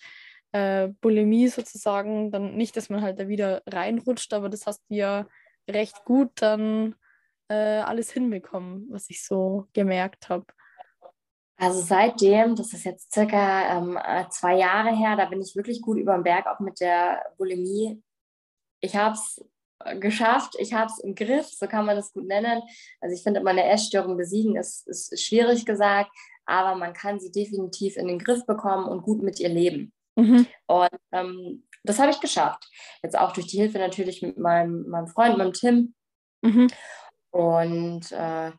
äh, 0.52 0.90
Bulimie 1.02 1.48
sozusagen, 1.48 2.32
dann 2.32 2.56
nicht, 2.56 2.78
dass 2.78 2.90
man 2.90 3.02
halt 3.02 3.20
da 3.20 3.28
wieder 3.28 3.62
reinrutscht, 3.68 4.34
aber 4.34 4.50
das 4.50 4.66
hast 4.66 4.82
du 4.90 4.96
ja 4.96 5.28
recht 5.70 6.06
gut 6.06 6.32
dann 6.36 6.96
äh, 7.50 7.54
alles 7.54 8.12
hinbekommen, 8.12 8.88
was 8.90 9.10
ich 9.10 9.24
so 9.24 9.68
gemerkt 9.74 10.30
habe. 10.30 10.46
Also 11.58 11.82
seitdem, 11.82 12.56
das 12.56 12.74
ist 12.74 12.84
jetzt 12.84 13.14
circa 13.14 13.78
ähm, 13.78 13.98
äh, 13.98 14.28
zwei 14.30 14.58
Jahre 14.58 14.96
her, 14.96 15.16
da 15.16 15.26
bin 15.26 15.42
ich 15.42 15.56
wirklich 15.56 15.82
gut 15.82 15.98
über 15.98 16.14
den 16.14 16.24
Berg, 16.24 16.48
auch 16.48 16.60
mit 16.60 16.82
der 16.82 17.22
Bulimie. 17.38 18.02
Ich 18.82 18.96
habe 18.96 19.16
es 19.16 19.44
geschafft, 20.00 20.56
ich 20.58 20.74
habe 20.74 20.92
es 20.92 21.00
im 21.00 21.16
Griff, 21.16 21.48
so 21.48 21.68
kann 21.68 21.86
man 21.86 21.96
das 21.96 22.14
gut 22.14 22.26
nennen. 22.26 22.62
Also 23.02 23.16
ich 23.16 23.24
finde, 23.24 23.42
meine 23.42 23.66
Essstörung 23.70 24.18
besiegen 24.18 24.56
ist, 24.56 24.88
ist 24.88 25.22
schwierig 25.22 25.66
gesagt, 25.66 26.12
aber 26.46 26.76
man 26.76 26.94
kann 26.94 27.20
sie 27.20 27.32
definitiv 27.32 27.98
in 27.98 28.08
den 28.08 28.20
Griff 28.20 28.46
bekommen 28.46 28.88
und 28.88 29.04
gut 29.04 29.22
mit 29.22 29.40
ihr 29.40 29.50
leben. 29.50 29.94
Mhm. 30.16 30.48
Und 30.68 30.90
ähm, 31.12 31.68
das 31.84 32.00
habe 32.00 32.12
ich 32.12 32.20
geschafft. 32.20 32.68
Jetzt 33.04 33.18
auch 33.18 33.32
durch 33.32 33.48
die 33.48 33.58
Hilfe 33.58 33.80
natürlich 33.80 34.22
mit 34.22 34.38
meinem, 34.38 34.88
meinem 34.88 35.08
Freund, 35.08 35.38
meinem 35.38 35.54
Tim. 35.54 35.94
Mhm. 36.42 36.68
Und 37.32 38.12
äh, 38.12 38.52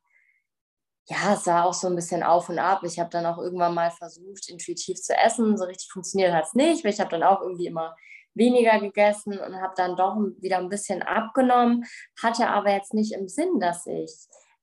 ja, 1.08 1.34
es 1.34 1.46
war 1.46 1.64
auch 1.64 1.72
so 1.72 1.86
ein 1.86 1.94
bisschen 1.94 2.22
auf 2.22 2.48
und 2.48 2.58
ab. 2.58 2.82
Ich 2.84 2.98
habe 2.98 3.10
dann 3.10 3.26
auch 3.26 3.38
irgendwann 3.38 3.74
mal 3.74 3.90
versucht, 3.90 4.48
intuitiv 4.48 5.00
zu 5.00 5.16
essen. 5.16 5.56
So 5.56 5.64
richtig 5.64 5.88
funktioniert 5.90 6.32
hat 6.32 6.44
es 6.44 6.54
nicht, 6.54 6.84
weil 6.84 6.92
ich 6.92 7.00
habe 7.00 7.10
dann 7.10 7.22
auch 7.22 7.40
irgendwie 7.40 7.66
immer 7.66 7.96
weniger 8.36 8.78
gegessen 8.78 9.38
und 9.38 9.60
habe 9.60 9.74
dann 9.76 9.96
doch 9.96 10.16
wieder 10.40 10.58
ein 10.58 10.68
bisschen 10.68 11.02
abgenommen, 11.02 11.84
hatte 12.22 12.48
aber 12.48 12.70
jetzt 12.70 12.94
nicht 12.94 13.12
im 13.12 13.28
Sinn, 13.28 13.58
dass 13.58 13.86
ich 13.86 14.12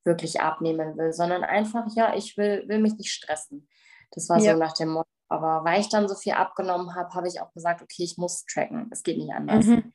wirklich 0.04 0.40
abnehmen 0.40 0.96
will, 0.96 1.12
sondern 1.12 1.44
einfach, 1.44 1.86
ja, 1.94 2.14
ich 2.14 2.36
will, 2.36 2.64
will 2.68 2.78
mich 2.78 2.96
nicht 2.96 3.10
stressen. 3.10 3.68
Das 4.12 4.28
war 4.28 4.38
ja. 4.38 4.52
so 4.52 4.58
nach 4.58 4.74
dem 4.74 4.90
Motto. 4.90 5.08
Aber 5.28 5.64
weil 5.64 5.80
ich 5.80 5.88
dann 5.88 6.08
so 6.08 6.14
viel 6.14 6.34
abgenommen 6.34 6.94
habe, 6.94 7.12
habe 7.14 7.28
ich 7.28 7.40
auch 7.40 7.52
gesagt, 7.52 7.82
okay, 7.82 8.04
ich 8.04 8.16
muss 8.18 8.44
tracken. 8.44 8.88
Es 8.92 9.02
geht 9.02 9.18
nicht 9.18 9.32
anders. 9.32 9.66
Mhm. 9.66 9.92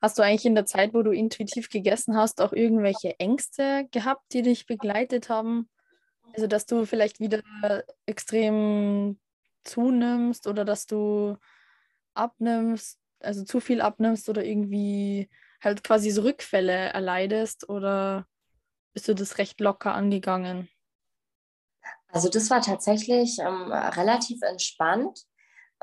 Hast 0.00 0.18
du 0.18 0.22
eigentlich 0.22 0.46
in 0.46 0.54
der 0.54 0.64
Zeit, 0.64 0.94
wo 0.94 1.02
du 1.02 1.10
intuitiv 1.10 1.68
gegessen 1.68 2.16
hast, 2.16 2.40
auch 2.40 2.52
irgendwelche 2.52 3.18
Ängste 3.18 3.86
gehabt, 3.90 4.32
die 4.32 4.42
dich 4.42 4.66
begleitet 4.66 5.28
haben? 5.28 5.68
Also, 6.32 6.46
dass 6.46 6.64
du 6.64 6.86
vielleicht 6.86 7.20
wieder 7.20 7.42
extrem 8.06 9.18
zunimmst 9.64 10.46
oder 10.46 10.64
dass 10.64 10.86
du 10.86 11.36
abnimmst, 12.14 12.98
also 13.20 13.44
zu 13.44 13.60
viel 13.60 13.80
abnimmst 13.80 14.28
oder 14.28 14.44
irgendwie 14.44 15.28
halt 15.62 15.84
quasi 15.84 16.10
so 16.10 16.22
Rückfälle 16.22 16.72
erleidest 16.72 17.68
oder 17.68 18.26
bist 18.92 19.08
du 19.08 19.14
das 19.14 19.38
recht 19.38 19.60
locker 19.60 19.94
angegangen? 19.94 20.68
Also 22.08 22.28
das 22.28 22.50
war 22.50 22.60
tatsächlich 22.60 23.38
ähm, 23.38 23.70
relativ 23.72 24.42
entspannt 24.42 25.26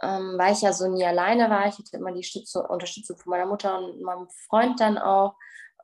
ähm, 0.02 0.36
weil 0.38 0.54
ich 0.54 0.62
ja 0.62 0.74
so 0.74 0.88
nie 0.88 1.06
alleine 1.06 1.50
war. 1.50 1.68
Ich 1.68 1.78
hatte 1.78 1.98
immer 1.98 2.12
die 2.12 2.24
Stütze, 2.24 2.62
Unterstützung 2.64 3.18
von 3.18 3.32
meiner 3.32 3.46
Mutter 3.46 3.80
und 3.80 4.02
meinem 4.02 4.28
Freund 4.48 4.80
dann 4.80 4.98
auch, 4.98 5.36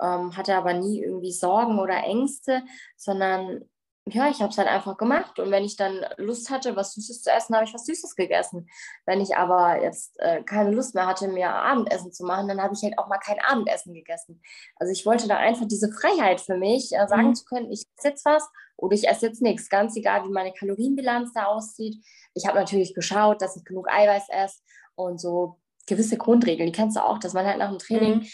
ähm, 0.02 0.36
hatte 0.38 0.56
aber 0.56 0.74
nie 0.74 1.02
irgendwie 1.02 1.32
Sorgen 1.32 1.80
oder 1.80 2.04
Ängste, 2.04 2.64
sondern 2.96 3.64
ja, 4.06 4.30
ich 4.30 4.42
habe 4.42 4.52
es 4.52 4.58
halt 4.58 4.68
einfach 4.68 4.98
gemacht. 4.98 5.40
Und 5.40 5.50
wenn 5.50 5.64
ich 5.64 5.78
dann 5.78 6.06
Lust 6.18 6.50
hatte, 6.50 6.76
was 6.76 6.94
Süßes 6.94 7.22
zu 7.22 7.32
essen, 7.32 7.56
habe 7.56 7.66
ich 7.66 7.74
was 7.74 7.86
Süßes 7.86 8.16
gegessen. 8.16 8.68
Wenn 9.06 9.22
ich 9.22 9.38
aber 9.38 9.82
jetzt 9.82 10.20
äh, 10.20 10.44
keine 10.44 10.72
Lust 10.72 10.94
mehr 10.94 11.08
hatte, 11.08 11.28
mir 11.30 11.50
Abendessen 11.50 12.12
zu 12.12 12.26
machen, 12.26 12.50
dann 12.50 12.62
habe 12.62 12.74
ich 12.74 12.84
halt 12.84 12.98
auch 12.98 13.08
mal 13.08 13.20
kein 13.20 13.40
Abendessen 13.40 13.94
gegessen. 13.94 14.42
Also 14.76 14.92
ich 14.92 15.06
wollte 15.06 15.28
da 15.28 15.38
einfach 15.38 15.68
diese 15.68 15.90
Freiheit 15.92 16.42
für 16.42 16.58
mich, 16.58 16.92
äh, 16.92 17.08
sagen 17.08 17.30
mhm. 17.30 17.36
zu 17.36 17.46
können, 17.46 17.72
ich 17.72 17.86
esse 17.98 18.10
jetzt 18.10 18.26
was 18.26 18.50
oder 18.76 18.94
ich 18.94 19.08
esse 19.08 19.28
jetzt 19.28 19.42
nichts. 19.42 19.70
Ganz 19.70 19.96
egal, 19.96 20.26
wie 20.26 20.34
meine 20.34 20.52
Kalorienbilanz 20.52 21.32
da 21.34 21.46
aussieht. 21.46 22.04
Ich 22.34 22.46
habe 22.46 22.60
natürlich 22.60 22.94
geschaut, 22.94 23.42
dass 23.42 23.56
ich 23.56 23.64
genug 23.64 23.90
Eiweiß 23.90 24.28
esse 24.30 24.60
und 24.96 25.22
so 25.22 25.60
gewisse 25.94 26.18
Grundregeln, 26.18 26.72
die 26.72 26.76
kennst 26.76 26.98
du 26.98 27.04
auch, 27.04 27.20
dass 27.20 27.34
man 27.34 27.46
halt 27.46 27.60
nach 27.60 27.70
dem 27.70 27.80
Training 27.80 28.16
mhm. 28.20 28.28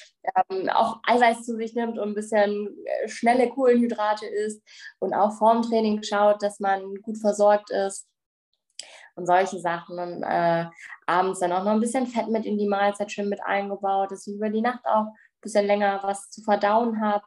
ähm, 0.49 0.69
auch 0.69 0.99
Eiweiß 1.03 1.43
zu 1.43 1.55
sich 1.57 1.75
nimmt 1.75 1.99
und 1.99 2.09
ein 2.09 2.15
bisschen 2.15 2.75
äh, 2.85 3.07
schnelle 3.07 3.49
Kohlenhydrate 3.49 4.25
isst 4.25 4.61
und 4.99 5.13
auch 5.13 5.37
vorm 5.37 5.61
Training 5.61 6.01
schaut, 6.03 6.41
dass 6.41 6.59
man 6.59 6.95
gut 7.01 7.17
versorgt 7.17 7.69
ist 7.71 8.07
und 9.15 9.25
solche 9.25 9.59
Sachen. 9.59 9.99
Und 9.99 10.23
äh, 10.23 10.65
abends 11.05 11.39
dann 11.39 11.51
auch 11.51 11.63
noch 11.63 11.73
ein 11.73 11.79
bisschen 11.79 12.07
Fett 12.07 12.29
mit 12.29 12.45
in 12.45 12.57
die 12.57 12.67
Mahlzeit 12.67 13.11
schön 13.11 13.29
mit 13.29 13.41
eingebaut, 13.43 14.11
dass 14.11 14.25
ich 14.25 14.35
über 14.35 14.49
die 14.49 14.61
Nacht 14.61 14.85
auch 14.85 15.05
ein 15.05 15.41
bisschen 15.41 15.67
länger 15.67 15.99
was 16.03 16.29
zu 16.29 16.41
verdauen 16.41 17.01
habe. 17.01 17.23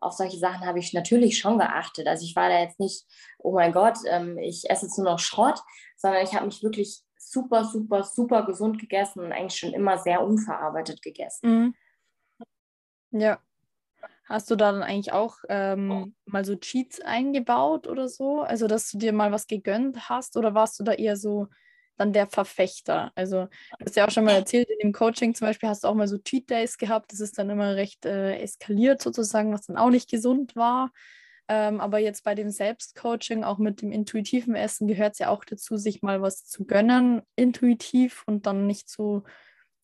Auf 0.00 0.14
solche 0.14 0.38
Sachen 0.38 0.66
habe 0.66 0.78
ich 0.78 0.92
natürlich 0.92 1.38
schon 1.38 1.58
geachtet. 1.58 2.06
Also 2.06 2.24
ich 2.24 2.34
war 2.36 2.48
da 2.48 2.60
jetzt 2.60 2.80
nicht, 2.80 3.06
oh 3.38 3.52
mein 3.52 3.72
Gott, 3.72 3.98
ähm, 4.06 4.38
ich 4.38 4.68
esse 4.68 4.86
jetzt 4.86 4.98
nur 4.98 5.10
noch 5.10 5.18
Schrott, 5.18 5.60
sondern 5.96 6.24
ich 6.24 6.34
habe 6.34 6.46
mich 6.46 6.62
wirklich 6.62 7.03
super, 7.30 7.64
super, 7.64 8.02
super 8.02 8.46
gesund 8.46 8.78
gegessen 8.78 9.20
und 9.20 9.32
eigentlich 9.32 9.58
schon 9.58 9.72
immer 9.72 9.98
sehr 9.98 10.22
unverarbeitet 10.22 11.02
gegessen. 11.02 11.48
Mhm. 11.48 11.74
Ja. 13.10 13.38
Hast 14.26 14.50
du 14.50 14.56
da 14.56 14.72
dann 14.72 14.82
eigentlich 14.82 15.12
auch 15.12 15.36
ähm, 15.48 16.14
mal 16.24 16.44
so 16.44 16.56
Cheats 16.56 17.00
eingebaut 17.00 17.86
oder 17.86 18.08
so? 18.08 18.40
Also, 18.40 18.66
dass 18.66 18.90
du 18.90 18.98
dir 18.98 19.12
mal 19.12 19.32
was 19.32 19.46
gegönnt 19.46 20.08
hast 20.08 20.36
oder 20.36 20.54
warst 20.54 20.80
du 20.80 20.84
da 20.84 20.92
eher 20.92 21.16
so 21.16 21.48
dann 21.98 22.14
der 22.14 22.26
Verfechter? 22.26 23.12
Also, 23.14 23.44
du 23.78 23.84
hast 23.84 23.96
ja 23.96 24.06
auch 24.06 24.10
schon 24.10 24.24
mal 24.24 24.32
erzählt, 24.32 24.70
in 24.70 24.78
dem 24.78 24.92
Coaching 24.92 25.34
zum 25.34 25.46
Beispiel 25.46 25.68
hast 25.68 25.84
du 25.84 25.88
auch 25.88 25.94
mal 25.94 26.08
so 26.08 26.16
Cheat 26.16 26.48
Days 26.48 26.78
gehabt. 26.78 27.12
Das 27.12 27.20
ist 27.20 27.38
dann 27.38 27.50
immer 27.50 27.76
recht 27.76 28.06
äh, 28.06 28.38
eskaliert 28.38 29.02
sozusagen, 29.02 29.52
was 29.52 29.66
dann 29.66 29.76
auch 29.76 29.90
nicht 29.90 30.10
gesund 30.10 30.56
war. 30.56 30.90
Ähm, 31.48 31.80
aber 31.80 31.98
jetzt 31.98 32.24
bei 32.24 32.34
dem 32.34 32.50
Selbstcoaching, 32.50 33.44
auch 33.44 33.58
mit 33.58 33.82
dem 33.82 33.92
intuitiven 33.92 34.54
Essen, 34.54 34.88
gehört 34.88 35.12
es 35.14 35.18
ja 35.18 35.28
auch 35.28 35.44
dazu, 35.44 35.76
sich 35.76 36.02
mal 36.02 36.22
was 36.22 36.46
zu 36.46 36.64
gönnen, 36.64 37.22
intuitiv 37.36 38.22
und 38.26 38.46
dann 38.46 38.66
nicht 38.66 38.88
zu 38.88 39.24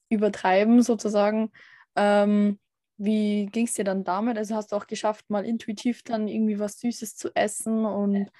übertreiben 0.09 0.83
sozusagen. 0.83 1.51
Ähm, 1.97 2.59
wie 2.97 3.47
ging 3.47 3.67
es 3.67 3.75
dir 3.75 3.85
dann 3.85 4.05
damit? 4.05 4.37
Also 4.37 4.55
hast 4.55 4.73
du 4.73 4.77
auch 4.77 4.87
geschafft, 4.87 5.31
mal 5.31 5.47
intuitiv 5.47 6.03
dann 6.03 6.29
irgendwie 6.29 6.59
was 6.59 6.81
Süßes 6.81 7.17
zu 7.17 7.35
essen 7.35 7.85
und 7.85 8.31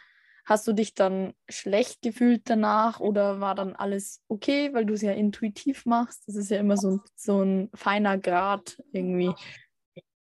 hast 0.45 0.67
du 0.67 0.73
dich 0.73 0.95
dann 0.95 1.33
schlecht 1.49 2.03
gefühlt 2.03 2.43
danach 2.45 3.01
oder 3.01 3.41
war 3.41 3.55
dann 3.55 3.77
alles 3.77 4.23
okay, 4.29 4.73
weil 4.75 4.85
du 4.85 4.95
es 4.95 5.03
ja 5.03 5.13
intuitiv 5.13 5.87
machst? 5.87 6.27
Das 6.27 6.37
ist 6.37 6.51
ja 6.51 6.59
immer 6.59 6.77
so 6.77 7.01
so 7.15 7.43
ein 7.43 7.71
feiner 7.75 8.19
Grad 8.19 8.83
irgendwie. 8.93 9.33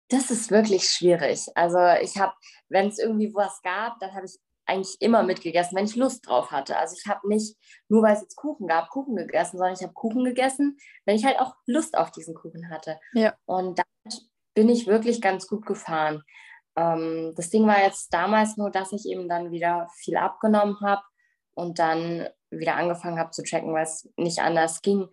Das 0.08 0.30
ist 0.30 0.50
wirklich 0.50 0.90
schwierig. 0.90 1.46
Also 1.54 1.78
ich 2.02 2.18
habe, 2.18 2.32
wenn 2.68 2.88
es 2.88 2.98
irgendwie 2.98 3.32
was 3.34 3.62
gab, 3.62 3.98
dann 4.00 4.14
habe 4.14 4.26
ich 4.26 4.38
eigentlich 4.66 4.96
immer 5.00 5.22
mitgegessen, 5.22 5.76
wenn 5.76 5.84
ich 5.84 5.96
Lust 5.96 6.26
drauf 6.26 6.50
hatte. 6.50 6.76
Also 6.78 6.96
ich 6.98 7.06
habe 7.06 7.28
nicht, 7.28 7.56
nur 7.88 8.02
weil 8.02 8.14
es 8.14 8.22
jetzt 8.22 8.36
Kuchen 8.36 8.66
gab, 8.66 8.90
Kuchen 8.90 9.16
gegessen, 9.16 9.58
sondern 9.58 9.74
ich 9.74 9.82
habe 9.82 9.92
Kuchen 9.92 10.24
gegessen, 10.24 10.78
wenn 11.04 11.16
ich 11.16 11.24
halt 11.24 11.38
auch 11.38 11.54
Lust 11.66 11.96
auf 11.96 12.10
diesen 12.10 12.34
Kuchen 12.34 12.70
hatte. 12.70 12.98
Ja. 13.12 13.34
Und 13.44 13.78
damit 13.78 14.22
bin 14.54 14.68
ich 14.68 14.86
wirklich 14.86 15.20
ganz 15.20 15.46
gut 15.48 15.66
gefahren. 15.66 16.22
Ähm, 16.76 17.32
das 17.36 17.50
Ding 17.50 17.66
war 17.66 17.82
jetzt 17.82 18.12
damals 18.12 18.56
nur, 18.56 18.70
dass 18.70 18.92
ich 18.92 19.06
eben 19.06 19.28
dann 19.28 19.50
wieder 19.50 19.88
viel 19.96 20.16
abgenommen 20.16 20.80
habe 20.80 21.02
und 21.54 21.78
dann 21.78 22.28
wieder 22.50 22.76
angefangen 22.76 23.18
habe 23.18 23.30
zu 23.30 23.42
tracken, 23.42 23.72
weil 23.72 23.84
es 23.84 24.08
nicht 24.16 24.40
anders 24.40 24.80
ging. 24.80 25.08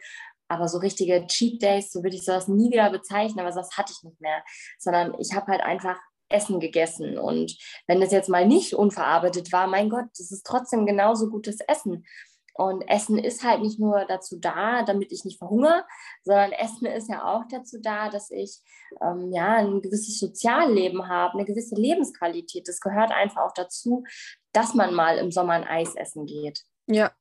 Aber 0.51 0.67
so 0.67 0.79
richtige 0.79 1.25
Cheat 1.27 1.61
Days, 1.61 1.91
so 1.91 2.03
würde 2.03 2.17
ich 2.17 2.25
sowas 2.25 2.47
nie 2.49 2.71
wieder 2.71 2.89
bezeichnen, 2.89 3.39
aber 3.39 3.53
sowas 3.53 3.77
hatte 3.77 3.93
ich 3.95 4.03
nicht 4.03 4.19
mehr. 4.19 4.43
Sondern 4.77 5.15
ich 5.19 5.33
habe 5.33 5.47
halt 5.47 5.61
einfach 5.61 5.97
Essen 6.27 6.59
gegessen. 6.59 7.17
Und 7.17 7.55
wenn 7.87 8.01
es 8.01 8.11
jetzt 8.11 8.29
mal 8.29 8.45
nicht 8.45 8.73
unverarbeitet 8.73 9.51
war, 9.51 9.67
mein 9.67 9.89
Gott, 9.89 10.05
das 10.17 10.31
ist 10.31 10.45
trotzdem 10.45 10.85
genauso 10.85 11.29
gutes 11.29 11.59
Essen. 11.67 12.05
Und 12.53 12.81
Essen 12.89 13.17
ist 13.17 13.43
halt 13.43 13.61
nicht 13.61 13.79
nur 13.79 14.05
dazu 14.07 14.37
da, 14.37 14.83
damit 14.83 15.11
ich 15.11 15.23
nicht 15.23 15.37
verhungere, 15.37 15.85
sondern 16.23 16.51
Essen 16.51 16.85
ist 16.85 17.09
ja 17.09 17.23
auch 17.23 17.43
dazu 17.49 17.77
da, 17.81 18.09
dass 18.09 18.29
ich 18.29 18.59
ähm, 19.01 19.31
ja 19.31 19.55
ein 19.55 19.81
gewisses 19.81 20.19
Sozialleben 20.19 21.07
habe, 21.07 21.35
eine 21.35 21.45
gewisse 21.45 21.75
Lebensqualität. 21.75 22.67
Das 22.67 22.81
gehört 22.81 23.11
einfach 23.11 23.43
auch 23.43 23.53
dazu, 23.53 24.03
dass 24.51 24.73
man 24.73 24.93
mal 24.93 25.17
im 25.17 25.31
Sommer 25.31 25.53
ein 25.53 25.63
Eis 25.63 25.95
essen 25.95 26.25
geht. 26.25 26.61
Ja, 26.87 27.07
das 27.07 27.20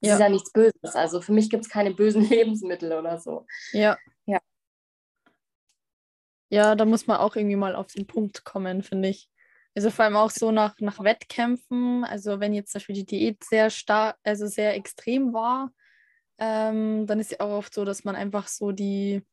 ja. 0.00 0.14
ist 0.14 0.20
ja 0.20 0.28
nichts 0.28 0.52
Böses. 0.52 0.94
Also 0.94 1.20
für 1.20 1.32
mich 1.32 1.50
gibt 1.50 1.64
es 1.64 1.70
keine 1.70 1.92
bösen 1.94 2.22
Lebensmittel 2.28 2.92
oder 2.92 3.18
so. 3.18 3.46
Ja. 3.72 3.96
Ja. 4.26 4.40
Ja, 6.48 6.74
da 6.74 6.84
muss 6.84 7.06
man 7.06 7.18
auch 7.18 7.36
irgendwie 7.36 7.56
mal 7.56 7.76
auf 7.76 7.88
den 7.88 8.06
Punkt 8.06 8.44
kommen, 8.44 8.82
finde 8.82 9.08
ich. 9.08 9.28
Also 9.74 9.90
vor 9.90 10.04
allem 10.04 10.16
auch 10.16 10.30
so 10.30 10.50
nach, 10.50 10.74
nach 10.80 11.02
Wettkämpfen, 11.02 12.04
also 12.04 12.40
wenn 12.40 12.52
jetzt 12.52 12.72
zum 12.72 12.80
Beispiel 12.80 12.96
die 12.96 13.06
Diät 13.06 13.44
sehr 13.44 13.70
stark, 13.70 14.16
also 14.24 14.48
sehr 14.48 14.74
extrem 14.74 15.32
war, 15.32 15.72
ähm, 16.38 17.06
dann 17.06 17.20
ist 17.20 17.30
ja 17.30 17.40
auch 17.40 17.58
oft 17.58 17.72
so, 17.72 17.84
dass 17.84 18.02
man 18.02 18.16
einfach 18.16 18.48
so 18.48 18.72
die, 18.72 19.24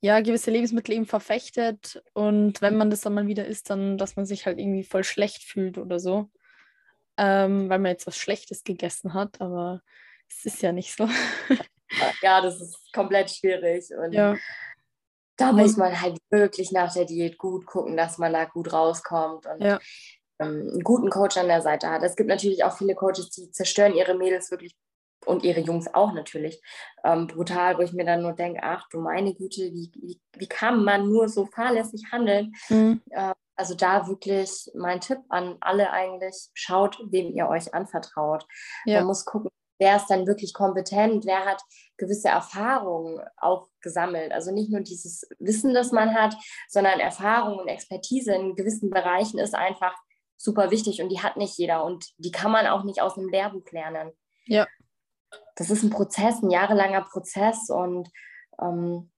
ja, 0.00 0.20
gewisse 0.20 0.52
Lebensmittel 0.52 0.94
eben 0.94 1.06
verfechtet 1.06 2.04
und 2.12 2.62
wenn 2.62 2.76
man 2.76 2.90
das 2.90 3.00
dann 3.00 3.14
mal 3.14 3.26
wieder 3.26 3.46
isst, 3.46 3.68
dann, 3.70 3.98
dass 3.98 4.14
man 4.14 4.26
sich 4.26 4.46
halt 4.46 4.58
irgendwie 4.60 4.84
voll 4.84 5.02
schlecht 5.02 5.42
fühlt 5.42 5.76
oder 5.76 5.98
so 5.98 6.30
ähm, 7.22 7.68
weil 7.68 7.78
man 7.78 7.92
jetzt 7.92 8.06
was 8.08 8.16
Schlechtes 8.16 8.64
gegessen 8.64 9.14
hat, 9.14 9.40
aber 9.40 9.80
es 10.28 10.44
ist 10.44 10.60
ja 10.60 10.72
nicht 10.72 10.96
so. 10.96 11.08
ja, 12.20 12.40
das 12.42 12.60
ist 12.60 12.92
komplett 12.92 13.30
schwierig. 13.30 13.90
Und 13.96 14.12
ja. 14.12 14.36
da 15.36 15.52
muss 15.52 15.76
man 15.76 16.00
halt 16.00 16.18
wirklich 16.30 16.72
nach 16.72 16.92
der 16.92 17.04
Diät 17.04 17.38
gut 17.38 17.64
gucken, 17.64 17.96
dass 17.96 18.18
man 18.18 18.32
da 18.32 18.44
gut 18.46 18.72
rauskommt 18.72 19.46
und 19.46 19.62
ja. 19.62 19.78
ähm, 20.40 20.68
einen 20.72 20.82
guten 20.82 21.10
Coach 21.10 21.36
an 21.36 21.46
der 21.46 21.62
Seite 21.62 21.90
hat. 21.90 22.02
Es 22.02 22.16
gibt 22.16 22.28
natürlich 22.28 22.64
auch 22.64 22.76
viele 22.76 22.96
Coaches, 22.96 23.30
die 23.30 23.52
zerstören 23.52 23.94
ihre 23.94 24.14
Mädels 24.14 24.50
wirklich 24.50 24.74
und 25.24 25.44
ihre 25.44 25.60
Jungs 25.60 25.86
auch 25.94 26.12
natürlich 26.14 26.60
ähm, 27.04 27.28
brutal, 27.28 27.78
wo 27.78 27.82
ich 27.82 27.92
mir 27.92 28.04
dann 28.04 28.22
nur 28.22 28.32
denke, 28.32 28.60
ach 28.64 28.88
du 28.88 29.00
meine 29.00 29.32
Güte, 29.32 29.62
wie, 29.72 29.92
wie, 29.94 30.20
wie 30.36 30.48
kann 30.48 30.82
man 30.82 31.08
nur 31.08 31.28
so 31.28 31.46
fahrlässig 31.46 32.02
handeln? 32.10 32.52
Mhm. 32.68 33.00
Äh, 33.10 33.32
also 33.62 33.74
da 33.74 34.08
wirklich 34.08 34.70
mein 34.74 35.00
Tipp 35.00 35.18
an 35.28 35.56
alle 35.60 35.90
eigentlich, 35.90 36.50
schaut, 36.52 36.98
wem 37.10 37.32
ihr 37.32 37.48
euch 37.48 37.72
anvertraut. 37.72 38.44
Ja. 38.84 38.98
Man 38.98 39.06
muss 39.06 39.24
gucken, 39.24 39.50
wer 39.78 39.96
ist 39.96 40.08
dann 40.08 40.26
wirklich 40.26 40.52
kompetent, 40.52 41.24
wer 41.24 41.44
hat 41.44 41.62
gewisse 41.96 42.28
Erfahrungen 42.28 43.20
auch 43.36 43.68
gesammelt. 43.80 44.32
Also 44.32 44.52
nicht 44.52 44.70
nur 44.70 44.80
dieses 44.80 45.28
Wissen, 45.38 45.74
das 45.74 45.92
man 45.92 46.14
hat, 46.14 46.34
sondern 46.68 46.98
Erfahrung 46.98 47.58
und 47.60 47.68
Expertise 47.68 48.34
in 48.34 48.56
gewissen 48.56 48.90
Bereichen 48.90 49.38
ist 49.38 49.54
einfach 49.54 49.94
super 50.36 50.72
wichtig 50.72 51.00
und 51.00 51.08
die 51.08 51.20
hat 51.20 51.36
nicht 51.36 51.56
jeder 51.56 51.84
und 51.84 52.04
die 52.18 52.32
kann 52.32 52.50
man 52.50 52.66
auch 52.66 52.82
nicht 52.82 53.00
aus 53.00 53.16
einem 53.16 53.28
Lehrbuch 53.28 53.70
lernen. 53.70 54.10
Ja 54.46 54.66
das 55.56 55.70
ist 55.70 55.82
ein 55.82 55.90
Prozess, 55.90 56.42
ein 56.42 56.50
jahrelanger 56.50 57.02
Prozess 57.02 57.70
und 57.70 58.08
ähm, 58.60 59.10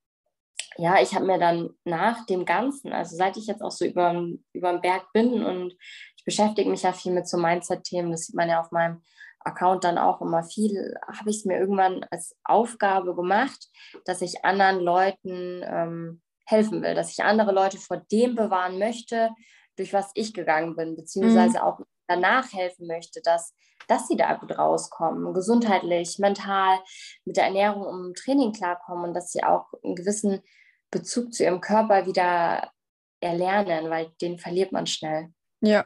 ja, 0.76 1.00
ich 1.00 1.14
habe 1.14 1.26
mir 1.26 1.38
dann 1.38 1.70
nach 1.84 2.26
dem 2.26 2.44
Ganzen, 2.44 2.92
also 2.92 3.16
seit 3.16 3.36
ich 3.36 3.46
jetzt 3.46 3.62
auch 3.62 3.70
so 3.70 3.84
über, 3.84 4.26
über 4.52 4.72
den 4.72 4.80
Berg 4.80 5.12
bin 5.12 5.44
und 5.44 5.74
ich 6.16 6.24
beschäftige 6.24 6.70
mich 6.70 6.82
ja 6.82 6.92
viel 6.92 7.12
mit 7.12 7.28
so 7.28 7.36
Mindset-Themen, 7.36 8.10
das 8.10 8.26
sieht 8.26 8.34
man 8.34 8.48
ja 8.48 8.60
auf 8.60 8.70
meinem 8.70 9.02
Account 9.40 9.84
dann 9.84 9.98
auch 9.98 10.20
immer 10.20 10.42
viel, 10.42 10.94
habe 11.06 11.30
ich 11.30 11.36
es 11.36 11.44
mir 11.44 11.58
irgendwann 11.58 12.04
als 12.10 12.34
Aufgabe 12.44 13.14
gemacht, 13.14 13.68
dass 14.04 14.22
ich 14.22 14.44
anderen 14.44 14.80
Leuten 14.80 15.62
ähm, 15.64 16.22
helfen 16.46 16.82
will, 16.82 16.94
dass 16.94 17.10
ich 17.10 17.22
andere 17.22 17.52
Leute 17.52 17.78
vor 17.78 17.98
dem 18.10 18.34
bewahren 18.34 18.78
möchte, 18.78 19.30
durch 19.76 19.92
was 19.92 20.10
ich 20.14 20.34
gegangen 20.34 20.76
bin, 20.76 20.96
beziehungsweise 20.96 21.58
mhm. 21.58 21.64
auch 21.64 21.80
danach 22.06 22.52
helfen 22.52 22.86
möchte, 22.86 23.20
dass 23.22 23.54
dass 23.88 24.08
sie 24.08 24.16
da 24.16 24.34
gut 24.34 24.56
rauskommen, 24.56 25.34
gesundheitlich, 25.34 26.18
mental, 26.18 26.78
mit 27.24 27.36
der 27.36 27.44
Ernährung 27.44 27.82
und 27.82 28.16
Training 28.16 28.52
klarkommen 28.52 29.08
und 29.08 29.14
dass 29.14 29.32
sie 29.32 29.44
auch 29.44 29.66
einen 29.82 29.94
gewissen 29.94 30.42
Bezug 30.94 31.34
zu 31.34 31.42
ihrem 31.42 31.60
Körper 31.60 32.06
wieder 32.06 32.70
erlernen, 33.20 33.90
weil 33.90 34.12
den 34.20 34.38
verliert 34.38 34.72
man 34.72 34.86
schnell. 34.86 35.28
Ja. 35.60 35.84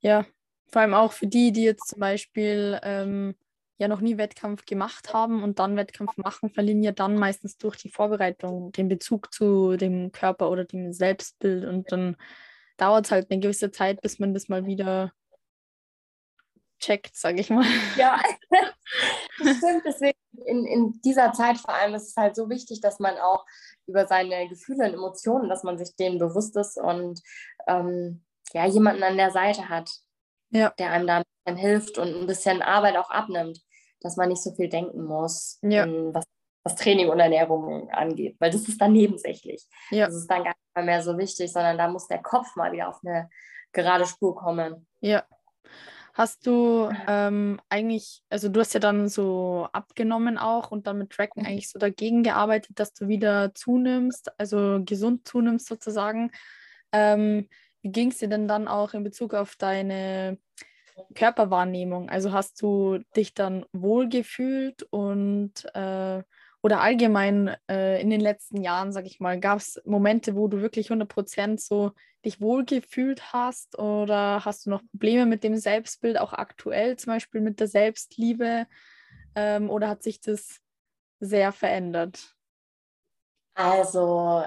Ja, 0.00 0.24
vor 0.70 0.82
allem 0.82 0.94
auch 0.94 1.12
für 1.12 1.26
die, 1.26 1.50
die 1.50 1.64
jetzt 1.64 1.88
zum 1.88 1.98
Beispiel 1.98 2.78
ähm, 2.82 3.34
ja 3.78 3.88
noch 3.88 4.00
nie 4.00 4.18
Wettkampf 4.18 4.64
gemacht 4.64 5.12
haben 5.12 5.42
und 5.42 5.58
dann 5.58 5.76
Wettkampf 5.76 6.16
machen, 6.18 6.50
verlieren 6.50 6.82
ja 6.82 6.92
dann 6.92 7.16
meistens 7.16 7.56
durch 7.56 7.76
die 7.76 7.88
Vorbereitung 7.88 8.70
den 8.72 8.88
Bezug 8.88 9.32
zu 9.32 9.76
dem 9.76 10.12
Körper 10.12 10.50
oder 10.50 10.64
dem 10.64 10.92
Selbstbild 10.92 11.64
und 11.64 11.90
dann 11.90 12.16
dauert 12.76 13.06
es 13.06 13.10
halt 13.10 13.30
eine 13.30 13.40
gewisse 13.40 13.70
Zeit, 13.70 14.00
bis 14.02 14.18
man 14.18 14.34
das 14.34 14.48
mal 14.48 14.66
wieder 14.66 15.12
checkt, 16.78 17.16
sage 17.16 17.40
ich 17.40 17.50
mal. 17.50 17.66
Ja, 17.96 18.20
das 19.38 19.56
stimmt. 19.56 19.82
Deswegen 19.84 20.18
in, 20.46 20.64
in 20.64 21.00
dieser 21.04 21.32
Zeit 21.32 21.58
vor 21.58 21.74
allem 21.74 21.94
ist 21.94 22.08
es 22.08 22.16
halt 22.16 22.36
so 22.36 22.48
wichtig, 22.48 22.80
dass 22.80 22.98
man 22.98 23.16
auch 23.18 23.44
über 23.86 24.06
seine 24.06 24.48
Gefühle 24.48 24.86
und 24.86 24.94
Emotionen, 24.94 25.48
dass 25.48 25.62
man 25.62 25.78
sich 25.78 25.96
denen 25.96 26.18
bewusst 26.18 26.56
ist 26.56 26.78
und 26.78 27.20
ähm, 27.66 28.24
ja, 28.52 28.66
jemanden 28.66 29.02
an 29.02 29.16
der 29.16 29.30
Seite 29.30 29.68
hat, 29.68 29.90
ja. 30.50 30.72
der 30.78 30.90
einem 30.90 31.06
da 31.06 31.16
ein 31.18 31.24
bisschen 31.44 31.58
hilft 31.58 31.98
und 31.98 32.14
ein 32.14 32.26
bisschen 32.26 32.62
Arbeit 32.62 32.96
auch 32.96 33.10
abnimmt, 33.10 33.60
dass 34.00 34.16
man 34.16 34.28
nicht 34.28 34.42
so 34.42 34.54
viel 34.54 34.68
denken 34.68 35.04
muss, 35.04 35.58
ja. 35.62 35.86
was, 36.12 36.24
was 36.64 36.76
Training 36.76 37.08
und 37.08 37.20
Ernährung 37.20 37.90
angeht, 37.90 38.36
weil 38.38 38.50
das 38.50 38.68
ist 38.68 38.80
dann 38.80 38.92
nebensächlich. 38.92 39.66
Ja. 39.90 40.06
Das 40.06 40.14
ist 40.14 40.30
dann 40.30 40.44
gar 40.44 40.54
nicht 40.76 40.86
mehr 40.86 41.02
so 41.02 41.18
wichtig, 41.18 41.52
sondern 41.52 41.78
da 41.78 41.88
muss 41.88 42.08
der 42.08 42.22
Kopf 42.22 42.56
mal 42.56 42.72
wieder 42.72 42.88
auf 42.88 43.00
eine 43.04 43.28
gerade 43.72 44.06
Spur 44.06 44.34
kommen. 44.34 44.86
Ja, 45.00 45.24
Hast 46.18 46.48
du 46.48 46.90
ähm, 47.06 47.60
eigentlich, 47.68 48.24
also 48.28 48.48
du 48.48 48.58
hast 48.58 48.74
ja 48.74 48.80
dann 48.80 49.08
so 49.08 49.68
abgenommen 49.72 50.36
auch 50.36 50.72
und 50.72 50.88
dann 50.88 50.98
mit 50.98 51.10
Tracken 51.10 51.42
mhm. 51.42 51.48
eigentlich 51.48 51.70
so 51.70 51.78
dagegen 51.78 52.24
gearbeitet, 52.24 52.72
dass 52.80 52.92
du 52.92 53.06
wieder 53.06 53.54
zunimmst, 53.54 54.28
also 54.36 54.80
gesund 54.84 55.28
zunimmst 55.28 55.68
sozusagen. 55.68 56.32
Ähm, 56.90 57.48
wie 57.82 57.92
ging 57.92 58.10
es 58.10 58.18
dir 58.18 58.26
denn 58.26 58.48
dann 58.48 58.66
auch 58.66 58.94
in 58.94 59.04
Bezug 59.04 59.32
auf 59.32 59.54
deine 59.54 60.38
Körperwahrnehmung? 61.14 62.10
Also 62.10 62.32
hast 62.32 62.60
du 62.62 62.98
dich 63.14 63.32
dann 63.32 63.64
wohlgefühlt 63.72 64.82
und 64.90 65.72
äh, 65.72 66.24
oder 66.62 66.80
allgemein 66.80 67.56
äh, 67.70 68.00
in 68.00 68.10
den 68.10 68.20
letzten 68.20 68.62
Jahren, 68.62 68.92
sag 68.92 69.06
ich 69.06 69.20
mal, 69.20 69.38
gab 69.38 69.58
es 69.58 69.80
Momente, 69.84 70.34
wo 70.34 70.48
du 70.48 70.60
wirklich 70.60 70.90
100% 70.90 71.60
so 71.60 71.92
dich 72.24 72.40
wohlgefühlt 72.40 73.32
hast 73.32 73.78
oder 73.78 74.44
hast 74.44 74.66
du 74.66 74.70
noch 74.70 74.82
Probleme 74.90 75.24
mit 75.24 75.44
dem 75.44 75.56
Selbstbild, 75.56 76.18
auch 76.18 76.32
aktuell 76.32 76.96
zum 76.96 77.12
Beispiel 77.12 77.40
mit 77.40 77.60
der 77.60 77.68
Selbstliebe 77.68 78.66
ähm, 79.34 79.70
oder 79.70 79.88
hat 79.88 80.02
sich 80.02 80.20
das 80.20 80.60
sehr 81.20 81.52
verändert? 81.52 82.34
Also 83.54 84.44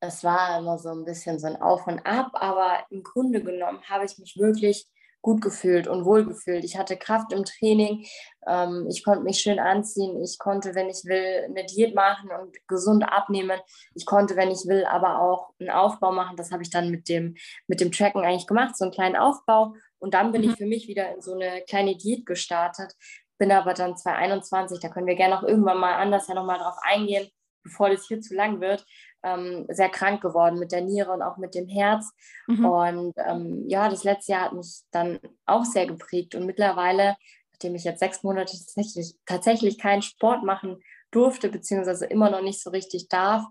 es 0.00 0.22
war 0.22 0.58
immer 0.58 0.78
so 0.78 0.90
ein 0.90 1.04
bisschen 1.04 1.38
so 1.38 1.48
ein 1.48 1.60
Auf 1.60 1.86
und 1.86 2.04
Ab, 2.06 2.30
aber 2.34 2.84
im 2.90 3.02
Grunde 3.02 3.42
genommen 3.42 3.82
habe 3.88 4.04
ich 4.04 4.18
mich 4.18 4.36
wirklich 4.36 4.86
gut 5.22 5.40
gefühlt 5.40 5.88
und 5.88 6.04
wohl 6.04 6.24
gefühlt. 6.24 6.64
Ich 6.64 6.78
hatte 6.78 6.96
Kraft 6.96 7.32
im 7.32 7.44
Training, 7.44 8.06
ähm, 8.46 8.86
ich 8.88 9.04
konnte 9.04 9.24
mich 9.24 9.40
schön 9.40 9.58
anziehen, 9.58 10.22
ich 10.22 10.38
konnte, 10.38 10.74
wenn 10.74 10.88
ich 10.88 11.04
will, 11.04 11.44
eine 11.44 11.64
Diät 11.66 11.94
machen 11.94 12.30
und 12.30 12.56
gesund 12.68 13.04
abnehmen. 13.04 13.60
Ich 13.94 14.06
konnte, 14.06 14.36
wenn 14.36 14.50
ich 14.50 14.66
will, 14.66 14.84
aber 14.84 15.20
auch 15.20 15.50
einen 15.58 15.70
Aufbau 15.70 16.12
machen. 16.12 16.36
Das 16.36 16.50
habe 16.52 16.62
ich 16.62 16.70
dann 16.70 16.90
mit 16.90 17.08
dem, 17.08 17.36
mit 17.66 17.80
dem 17.80 17.92
Tracken 17.92 18.24
eigentlich 18.24 18.46
gemacht, 18.46 18.76
so 18.76 18.84
einen 18.84 18.92
kleinen 18.92 19.16
Aufbau. 19.16 19.74
Und 19.98 20.14
dann 20.14 20.32
bin 20.32 20.42
mhm. 20.42 20.50
ich 20.50 20.56
für 20.56 20.66
mich 20.66 20.88
wieder 20.88 21.12
in 21.14 21.20
so 21.20 21.34
eine 21.34 21.62
kleine 21.68 21.96
Diät 21.96 22.24
gestartet. 22.24 22.94
Bin 23.38 23.52
aber 23.52 23.74
dann 23.74 23.96
2021, 23.96 24.80
da 24.80 24.88
können 24.88 25.06
wir 25.06 25.14
gerne 25.14 25.38
auch 25.38 25.44
irgendwann 25.44 25.78
mal 25.78 25.94
anders 25.94 26.28
ja 26.28 26.34
nochmal 26.34 26.58
drauf 26.58 26.76
eingehen, 26.82 27.28
bevor 27.62 27.90
das 27.90 28.06
hier 28.06 28.20
zu 28.20 28.34
lang 28.34 28.60
wird, 28.60 28.84
ähm, 29.22 29.66
sehr 29.68 29.88
krank 29.88 30.20
geworden 30.20 30.58
mit 30.58 30.72
der 30.72 30.82
Niere 30.82 31.12
und 31.12 31.22
auch 31.22 31.36
mit 31.36 31.54
dem 31.54 31.66
Herz. 31.66 32.12
Mhm. 32.46 32.64
Und 32.64 33.14
ähm, 33.16 33.64
ja, 33.68 33.88
das 33.88 34.04
letzte 34.04 34.32
Jahr 34.32 34.46
hat 34.46 34.52
mich 34.52 34.82
dann 34.90 35.18
auch 35.46 35.64
sehr 35.64 35.86
geprägt. 35.86 36.34
Und 36.34 36.46
mittlerweile, 36.46 37.16
nachdem 37.52 37.74
ich 37.74 37.84
jetzt 37.84 38.00
sechs 38.00 38.22
Monate 38.22 38.52
tatsächlich, 38.52 39.16
tatsächlich 39.26 39.78
keinen 39.78 40.02
Sport 40.02 40.44
machen 40.44 40.82
durfte, 41.10 41.48
beziehungsweise 41.48 42.06
immer 42.06 42.30
noch 42.30 42.42
nicht 42.42 42.62
so 42.62 42.70
richtig 42.70 43.08
darf, 43.08 43.44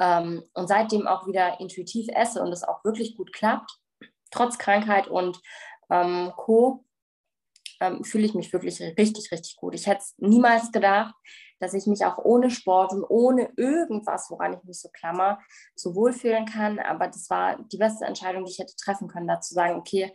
ähm, 0.00 0.42
und 0.54 0.66
seitdem 0.66 1.06
auch 1.06 1.26
wieder 1.26 1.60
intuitiv 1.60 2.08
esse 2.14 2.42
und 2.42 2.52
es 2.52 2.64
auch 2.64 2.84
wirklich 2.84 3.16
gut 3.16 3.32
klappt, 3.32 3.70
trotz 4.30 4.58
Krankheit 4.58 5.08
und 5.08 5.40
ähm, 5.90 6.32
Co., 6.36 6.84
ähm, 7.80 8.04
fühle 8.04 8.24
ich 8.24 8.34
mich 8.34 8.52
wirklich 8.52 8.80
richtig, 8.80 9.30
richtig 9.32 9.56
gut. 9.56 9.74
Ich 9.74 9.86
hätte 9.86 10.00
es 10.00 10.14
niemals 10.18 10.70
gedacht, 10.70 11.14
dass 11.60 11.74
ich 11.74 11.86
mich 11.86 12.04
auch 12.04 12.18
ohne 12.18 12.50
Sport 12.50 12.92
und 12.92 13.04
ohne 13.04 13.50
irgendwas, 13.56 14.30
woran 14.30 14.54
ich 14.54 14.64
mich 14.64 14.80
so 14.80 14.88
klammer, 14.88 15.38
so 15.76 15.94
wohlfühlen 15.94 16.46
kann. 16.46 16.78
Aber 16.78 17.06
das 17.06 17.28
war 17.30 17.62
die 17.70 17.76
beste 17.76 18.06
Entscheidung, 18.06 18.44
die 18.44 18.52
ich 18.52 18.58
hätte 18.58 18.74
treffen 18.76 19.08
können, 19.08 19.28
da 19.28 19.40
zu 19.40 19.54
sagen, 19.54 19.78
okay, 19.78 20.12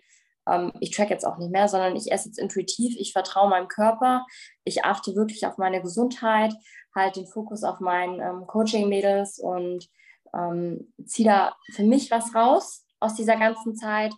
ähm, 0.49 0.73
ich 0.79 0.91
track 0.91 1.11
jetzt 1.11 1.25
auch 1.25 1.37
nicht 1.37 1.51
mehr, 1.51 1.67
sondern 1.67 1.95
ich 1.95 2.11
esse 2.11 2.29
jetzt 2.29 2.39
intuitiv, 2.39 2.95
ich 2.97 3.13
vertraue 3.13 3.49
meinem 3.49 3.67
Körper, 3.67 4.25
ich 4.63 4.83
achte 4.83 5.15
wirklich 5.15 5.45
auf 5.45 5.57
meine 5.57 5.81
Gesundheit, 5.81 6.53
halte 6.93 7.21
den 7.21 7.29
Fokus 7.29 7.63
auf 7.63 7.79
meinen 7.79 8.19
ähm, 8.19 8.47
Coaching-Mädels 8.47 9.39
und 9.39 9.87
ähm, 10.33 10.93
ziehe 11.05 11.29
da 11.29 11.55
für 11.71 11.83
mich 11.83 12.09
was 12.09 12.33
raus 12.33 12.85
aus 12.99 13.13
dieser 13.13 13.37
ganzen 13.37 13.75
Zeit, 13.75 14.13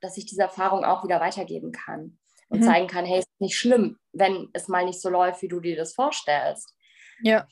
dass 0.00 0.16
ich 0.16 0.24
diese 0.24 0.42
Erfahrung 0.42 0.84
auch 0.84 1.04
wieder 1.04 1.20
weitergeben 1.20 1.72
kann 1.72 2.19
und 2.50 2.60
mhm. 2.60 2.64
zeigen 2.64 2.86
kann, 2.88 3.06
hey, 3.06 3.20
es 3.20 3.26
ist 3.26 3.40
nicht 3.40 3.56
schlimm, 3.56 3.98
wenn 4.12 4.48
es 4.52 4.68
mal 4.68 4.84
nicht 4.84 5.00
so 5.00 5.08
läuft, 5.08 5.40
wie 5.42 5.48
du 5.48 5.60
dir 5.60 5.76
das 5.76 5.94
vorstellst. 5.94 6.74
Ja. 7.22 7.46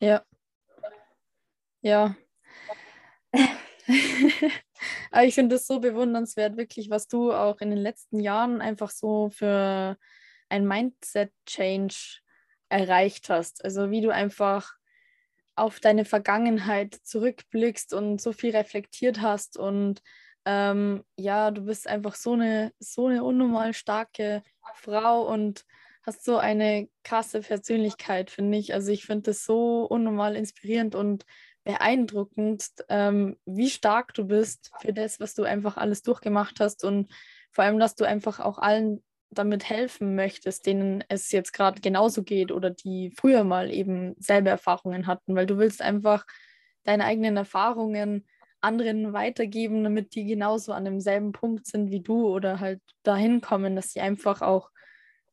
Ja. 0.00 0.24
Ja. 1.82 2.16
Aber 5.10 5.24
ich 5.24 5.34
finde 5.34 5.56
es 5.56 5.66
so 5.66 5.80
bewundernswert, 5.80 6.56
wirklich, 6.56 6.90
was 6.90 7.08
du 7.08 7.32
auch 7.32 7.60
in 7.60 7.70
den 7.70 7.78
letzten 7.78 8.20
Jahren 8.20 8.60
einfach 8.60 8.90
so 8.90 9.30
für 9.30 9.96
ein 10.48 10.66
Mindset-Change 10.66 12.20
erreicht 12.68 13.30
hast. 13.30 13.64
Also 13.64 13.90
wie 13.90 14.00
du 14.00 14.10
einfach 14.10 14.74
auf 15.56 15.80
deine 15.80 16.04
Vergangenheit 16.04 16.94
zurückblickst 16.94 17.94
und 17.94 18.20
so 18.20 18.32
viel 18.32 18.54
reflektiert 18.54 19.20
hast 19.22 19.56
und 19.56 20.02
ähm, 20.46 21.04
ja, 21.16 21.50
du 21.50 21.62
bist 21.62 21.88
einfach 21.88 22.14
so 22.14 22.32
eine, 22.32 22.72
so 22.78 23.08
eine 23.08 23.24
unnormal 23.24 23.74
starke 23.74 24.42
Frau 24.74 25.22
und 25.30 25.64
hast 26.04 26.24
so 26.24 26.38
eine 26.38 26.88
krasse 27.02 27.40
Persönlichkeit, 27.40 28.30
finde 28.30 28.56
ich. 28.56 28.72
Also 28.72 28.92
ich 28.92 29.04
finde 29.04 29.22
das 29.22 29.44
so 29.44 29.84
unnormal 29.84 30.36
inspirierend 30.36 30.94
und 30.94 31.26
beeindruckend, 31.64 32.64
ähm, 32.88 33.36
wie 33.44 33.68
stark 33.68 34.14
du 34.14 34.24
bist 34.24 34.70
für 34.80 34.92
das, 34.92 35.18
was 35.18 35.34
du 35.34 35.42
einfach 35.42 35.76
alles 35.76 36.02
durchgemacht 36.02 36.60
hast 36.60 36.84
und 36.84 37.12
vor 37.50 37.64
allem, 37.64 37.80
dass 37.80 37.96
du 37.96 38.04
einfach 38.04 38.38
auch 38.38 38.58
allen 38.58 39.02
damit 39.30 39.68
helfen 39.68 40.14
möchtest, 40.14 40.66
denen 40.66 41.02
es 41.08 41.32
jetzt 41.32 41.52
gerade 41.52 41.80
genauso 41.80 42.22
geht 42.22 42.52
oder 42.52 42.70
die 42.70 43.12
früher 43.18 43.42
mal 43.42 43.72
eben 43.72 44.14
selbe 44.18 44.50
Erfahrungen 44.50 45.08
hatten, 45.08 45.34
weil 45.34 45.46
du 45.46 45.58
willst 45.58 45.82
einfach 45.82 46.24
deine 46.84 47.04
eigenen 47.04 47.36
Erfahrungen 47.36 48.24
anderen 48.60 49.12
weitergeben, 49.12 49.84
damit 49.84 50.14
die 50.14 50.24
genauso 50.24 50.72
an 50.72 50.84
demselben 50.84 51.32
Punkt 51.32 51.66
sind 51.66 51.90
wie 51.90 52.00
du 52.00 52.28
oder 52.28 52.60
halt 52.60 52.80
dahin 53.02 53.40
kommen, 53.40 53.76
dass 53.76 53.92
sie 53.92 54.00
einfach 54.00 54.42
auch 54.42 54.70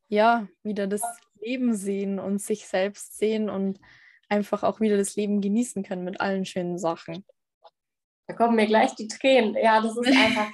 ja 0.07 0.47
wieder 0.63 0.88
das 0.88 1.01
Leben 1.39 1.76
sehen 1.76 2.19
und 2.19 2.41
sich 2.41 2.67
selbst 2.67 3.17
sehen 3.17 3.49
und 3.49 3.80
einfach 4.30 4.63
auch 4.63 4.80
wieder 4.80 4.97
das 4.97 5.15
Leben 5.15 5.41
genießen 5.41 5.84
können 5.84 6.03
mit 6.03 6.21
allen 6.21 6.45
schönen 6.45 6.78
Sachen. 6.78 7.26
Da 8.28 8.36
kommen 8.36 8.55
mir 8.55 8.67
gleich 8.67 8.95
die 8.95 9.07
Tränen. 9.07 9.55
Ja, 9.55 9.82
das 9.82 9.97
ist 9.97 10.07
einfach, 10.07 10.51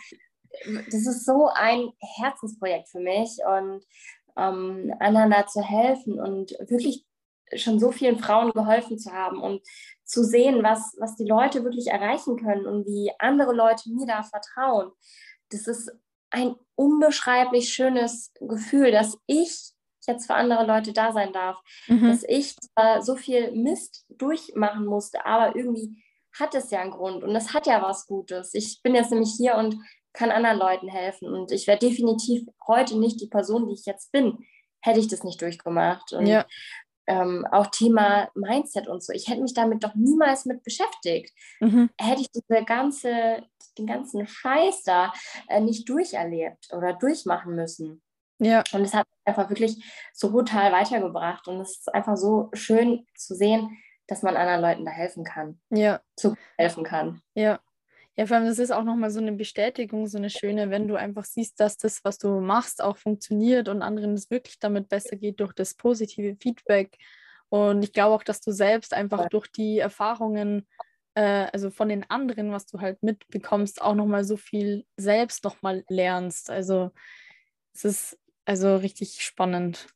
das 0.86 1.08
ist 1.08 1.26
so 1.26 1.50
ein 1.54 1.90
Herzensprojekt 2.00 2.90
für 2.90 3.00
mich 3.00 3.38
und 3.46 3.84
ähm, 4.38 4.94
anderen 5.00 5.32
da 5.32 5.46
zu 5.46 5.62
helfen 5.62 6.20
und 6.20 6.52
wirklich 6.68 7.06
schon 7.56 7.80
so 7.80 7.92
vielen 7.92 8.20
Frauen 8.20 8.52
geholfen 8.52 8.98
zu 8.98 9.12
haben 9.12 9.42
und 9.42 9.62
zu 10.04 10.24
sehen, 10.24 10.64
was, 10.64 10.96
was 11.00 11.16
die 11.16 11.26
Leute 11.26 11.64
wirklich 11.64 11.88
erreichen 11.88 12.38
können 12.38 12.66
und 12.66 12.86
wie 12.86 13.12
andere 13.20 13.54
Leute 13.54 13.90
mir 13.92 14.08
da 14.08 14.24
vertrauen. 14.24 14.92
Das 15.50 15.68
ist 15.68 15.92
ein 16.32 16.56
unbeschreiblich 16.76 17.70
schönes 17.70 18.32
Gefühl, 18.40 18.92
dass 18.92 19.18
ich 19.28 19.72
jetzt 20.08 20.28
für 20.28 20.36
andere 20.36 20.66
Leute 20.66 20.94
da 20.94 21.12
sein 21.12 21.32
darf, 21.34 21.58
mhm. 21.88 22.10
dass 22.10 22.24
ich 22.24 22.56
zwar 22.58 23.02
so 23.02 23.16
viel 23.16 23.52
Mist 23.52 24.06
durchmachen 24.10 24.86
musste, 24.86 25.26
aber 25.26 25.56
irgendwie 25.56 26.04
hat 26.38 26.56
es 26.56 26.72
ja 26.72 26.80
einen 26.80 26.92
Grund 26.92 27.24
und 27.24 27.36
es 27.36 27.54
hat 27.54 27.68
ja 27.68 27.82
was 27.82 28.08
Gutes. 28.08 28.54
Ich 28.54 28.82
bin 28.82 28.96
jetzt 28.96 29.12
nämlich 29.12 29.34
hier 29.38 29.56
und 29.56 29.76
kann 30.14 30.32
anderen 30.32 30.58
Leuten 30.58 30.88
helfen 30.88 31.28
und 31.28 31.52
ich 31.52 31.68
wäre 31.68 31.78
definitiv 31.78 32.48
heute 32.68 32.98
nicht 32.98 33.22
die 33.22 33.28
Person, 33.28 33.68
die 33.68 33.74
ich 33.74 33.86
jetzt 33.86 34.12
bin, 34.12 34.40
hätte 34.82 35.00
ich 35.00 35.08
das 35.08 35.24
nicht 35.24 35.42
durchgemacht. 35.42 36.14
Und 36.14 36.26
ja. 36.26 36.46
Ähm, 37.10 37.46
auch 37.52 37.68
Thema 37.68 38.30
Mindset 38.36 38.88
und 38.88 39.04
so, 39.04 39.12
ich 39.12 39.28
hätte 39.28 39.42
mich 39.42 39.56
damit 39.56 39.84
doch 39.84 39.96
niemals 39.96 40.46
mit 40.46 40.64
beschäftigt. 40.64 41.34
Mhm. 41.60 41.90
Hätte 42.00 42.22
ich 42.22 42.32
diese 42.32 42.64
ganze, 42.64 43.44
den 43.78 43.88
ganzen 43.88 44.28
Scheiß 44.28 44.84
da 44.84 45.12
äh, 45.48 45.60
nicht 45.60 45.90
durcherlebt 45.90 46.70
oder 46.72 46.94
durchmachen 46.94 47.56
müssen. 47.56 48.02
Ja. 48.38 48.64
Und 48.72 48.82
es 48.82 48.94
hat 48.94 49.08
einfach 49.26 49.50
wirklich 49.50 49.84
so 50.14 50.32
brutal 50.32 50.72
weitergebracht. 50.72 51.48
Und 51.48 51.60
es 51.60 51.80
ist 51.80 51.94
einfach 51.94 52.16
so 52.16 52.50
schön 52.54 53.06
zu 53.16 53.36
sehen, 53.36 53.76
dass 54.08 54.22
man 54.22 54.38
anderen 54.38 54.62
Leuten 54.62 54.86
da 54.86 54.92
helfen 54.92 55.24
kann. 55.24 55.60
Ja. 55.72 56.02
Zu 56.16 56.36
helfen 56.58 56.84
kann. 56.84 57.22
Ja. 57.34 57.60
Ja, 58.20 58.26
vor 58.26 58.36
allem, 58.36 58.48
das 58.48 58.60
ist 58.60 58.72
auch 58.72 58.84
nochmal 58.84 59.12
so 59.12 59.22
eine 59.22 59.32
Bestätigung, 59.32 60.06
so 60.06 60.18
eine 60.18 60.30
schöne, 60.30 60.70
wenn 60.70 60.90
du 60.90 60.98
einfach 60.98 61.24
siehst, 61.24 61.58
dass 61.62 61.78
das, 61.78 62.04
was 62.04 62.18
du 62.18 62.42
machst, 62.42 62.84
auch 62.84 62.98
funktioniert 62.98 63.70
und 63.70 63.82
anderen 63.82 64.14
es 64.16 64.30
wirklich 64.30 64.60
damit 64.60 64.90
besser 64.90 65.16
geht 65.16 65.40
durch 65.40 65.54
das 65.54 65.74
positive 65.74 66.36
Feedback. 66.36 66.98
Und 67.48 67.82
ich 67.82 67.94
glaube 67.94 68.14
auch, 68.14 68.24
dass 68.24 68.42
du 68.42 68.52
selbst 68.52 68.94
einfach 68.94 69.30
durch 69.30 69.48
die 69.48 69.80
Erfahrungen, 69.80 70.68
äh, 71.14 71.48
also 71.54 71.70
von 71.70 71.88
den 71.88 72.10
anderen, 72.10 72.52
was 72.52 72.66
du 72.66 72.82
halt 72.82 73.02
mitbekommst, 73.02 73.82
auch 73.82 73.96
nochmal 73.96 74.26
so 74.26 74.36
viel 74.36 74.86
selbst 74.98 75.46
nochmal 75.46 75.86
lernst. 75.88 76.50
Also 76.50 76.92
es 77.74 77.86
ist 77.86 78.20
also 78.44 78.76
richtig 78.76 79.22
spannend. 79.22 79.88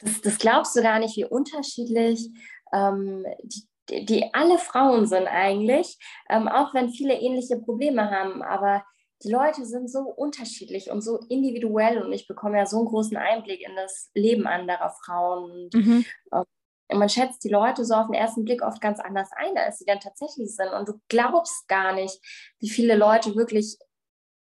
Das, 0.00 0.20
das 0.20 0.36
glaubst 0.36 0.76
du 0.76 0.82
gar 0.82 0.98
nicht, 0.98 1.16
wie 1.16 1.24
unterschiedlich 1.24 2.28
ähm, 2.74 3.24
die, 3.44 3.69
die, 3.90 4.32
alle 4.32 4.58
Frauen 4.58 5.06
sind 5.06 5.26
eigentlich, 5.26 5.98
ähm, 6.28 6.48
auch 6.48 6.74
wenn 6.74 6.90
viele 6.90 7.14
ähnliche 7.14 7.58
Probleme 7.58 8.10
haben. 8.10 8.42
Aber 8.42 8.84
die 9.22 9.30
Leute 9.30 9.66
sind 9.66 9.90
so 9.90 10.00
unterschiedlich 10.00 10.90
und 10.90 11.02
so 11.02 11.18
individuell 11.28 12.02
und 12.02 12.12
ich 12.12 12.26
bekomme 12.26 12.58
ja 12.58 12.66
so 12.66 12.78
einen 12.78 12.86
großen 12.86 13.16
Einblick 13.16 13.60
in 13.60 13.76
das 13.76 14.10
Leben 14.14 14.46
anderer 14.46 14.94
Frauen. 15.04 15.50
Und, 15.50 15.74
mhm. 15.74 16.04
ähm, 16.32 16.98
man 16.98 17.08
schätzt 17.08 17.44
die 17.44 17.50
Leute 17.50 17.84
so 17.84 17.94
auf 17.94 18.06
den 18.06 18.14
ersten 18.14 18.44
Blick 18.44 18.62
oft 18.62 18.80
ganz 18.80 18.98
anders 18.98 19.30
ein, 19.36 19.56
als 19.56 19.78
sie 19.78 19.84
dann 19.84 20.00
tatsächlich 20.00 20.54
sind. 20.54 20.72
Und 20.72 20.88
du 20.88 20.94
glaubst 21.08 21.68
gar 21.68 21.92
nicht, 21.92 22.18
wie 22.58 22.70
viele 22.70 22.96
Leute 22.96 23.36
wirklich 23.36 23.76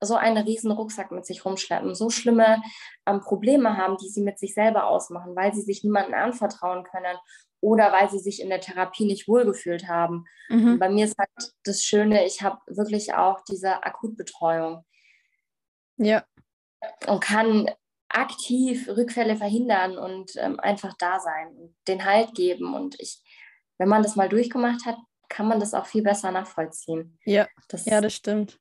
so 0.01 0.15
einen 0.15 0.45
riesen 0.45 0.71
Rucksack 0.71 1.11
mit 1.11 1.27
sich 1.27 1.45
rumschleppen, 1.45 1.95
so 1.95 2.09
schlimme 2.09 2.63
ähm, 3.05 3.21
Probleme 3.21 3.77
haben, 3.77 3.97
die 3.97 4.09
sie 4.09 4.23
mit 4.23 4.39
sich 4.39 4.55
selber 4.55 4.87
ausmachen, 4.87 5.35
weil 5.35 5.53
sie 5.53 5.63
sich 5.63 5.83
niemandem 5.83 6.15
anvertrauen 6.15 6.85
können 6.85 7.17
oder 7.61 7.93
weil 7.93 8.09
sie 8.11 8.19
sich 8.19 8.41
in 8.41 8.49
der 8.49 8.61
Therapie 8.61 9.07
nicht 9.07 9.29
wohlgefühlt 9.29 9.89
haben. 9.89 10.25
Mhm. 10.49 10.79
Bei 10.79 10.89
mir 10.89 11.05
ist 11.05 11.19
halt 11.19 11.31
das 11.65 11.85
Schöne, 11.85 12.25
ich 12.25 12.43
habe 12.43 12.59
wirklich 12.67 13.15
auch 13.15 13.41
diese 13.49 13.83
Akutbetreuung. 13.83 14.85
Ja. 15.97 16.25
Und 17.07 17.21
kann 17.21 17.69
aktiv 18.09 18.89
Rückfälle 18.89 19.37
verhindern 19.37 19.99
und 19.99 20.33
ähm, 20.37 20.59
einfach 20.61 20.95
da 20.99 21.19
sein 21.21 21.49
und 21.57 21.77
den 21.87 22.05
Halt 22.05 22.35
geben. 22.35 22.75
Und 22.75 22.99
ich, 23.01 23.21
wenn 23.79 23.89
man 23.89 24.03
das 24.03 24.17
mal 24.17 24.29
durchgemacht 24.29 24.87
hat, 24.87 24.97
kann 25.29 25.47
man 25.47 25.61
das 25.61 25.75
auch 25.75 25.87
viel 25.87 26.03
besser 26.03 26.31
nachvollziehen. 26.31 27.19
Ja, 27.25 27.49
das, 27.69 27.85
ja, 27.85 28.01
das 28.01 28.15
stimmt. 28.15 28.59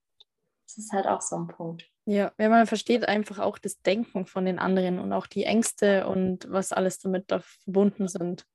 Das 0.66 0.78
ist 0.78 0.92
halt 0.92 1.08
auch 1.08 1.22
so 1.22 1.38
ein 1.38 1.48
Punkt. 1.48 1.90
Ja, 2.06 2.32
ja, 2.38 2.50
man 2.50 2.68
versteht 2.68 3.08
einfach 3.08 3.40
auch 3.40 3.58
das 3.58 3.82
Denken 3.82 4.26
von 4.26 4.46
den 4.46 4.60
anderen 4.60 5.00
und 5.00 5.14
auch 5.14 5.28
die 5.28 5.44
Ängste 5.44 6.08
und 6.08 6.50
was 6.50 6.72
alles 6.72 7.00
damit 7.00 7.32
da 7.32 7.40
verbunden 7.40 8.08
sind. 8.08 8.46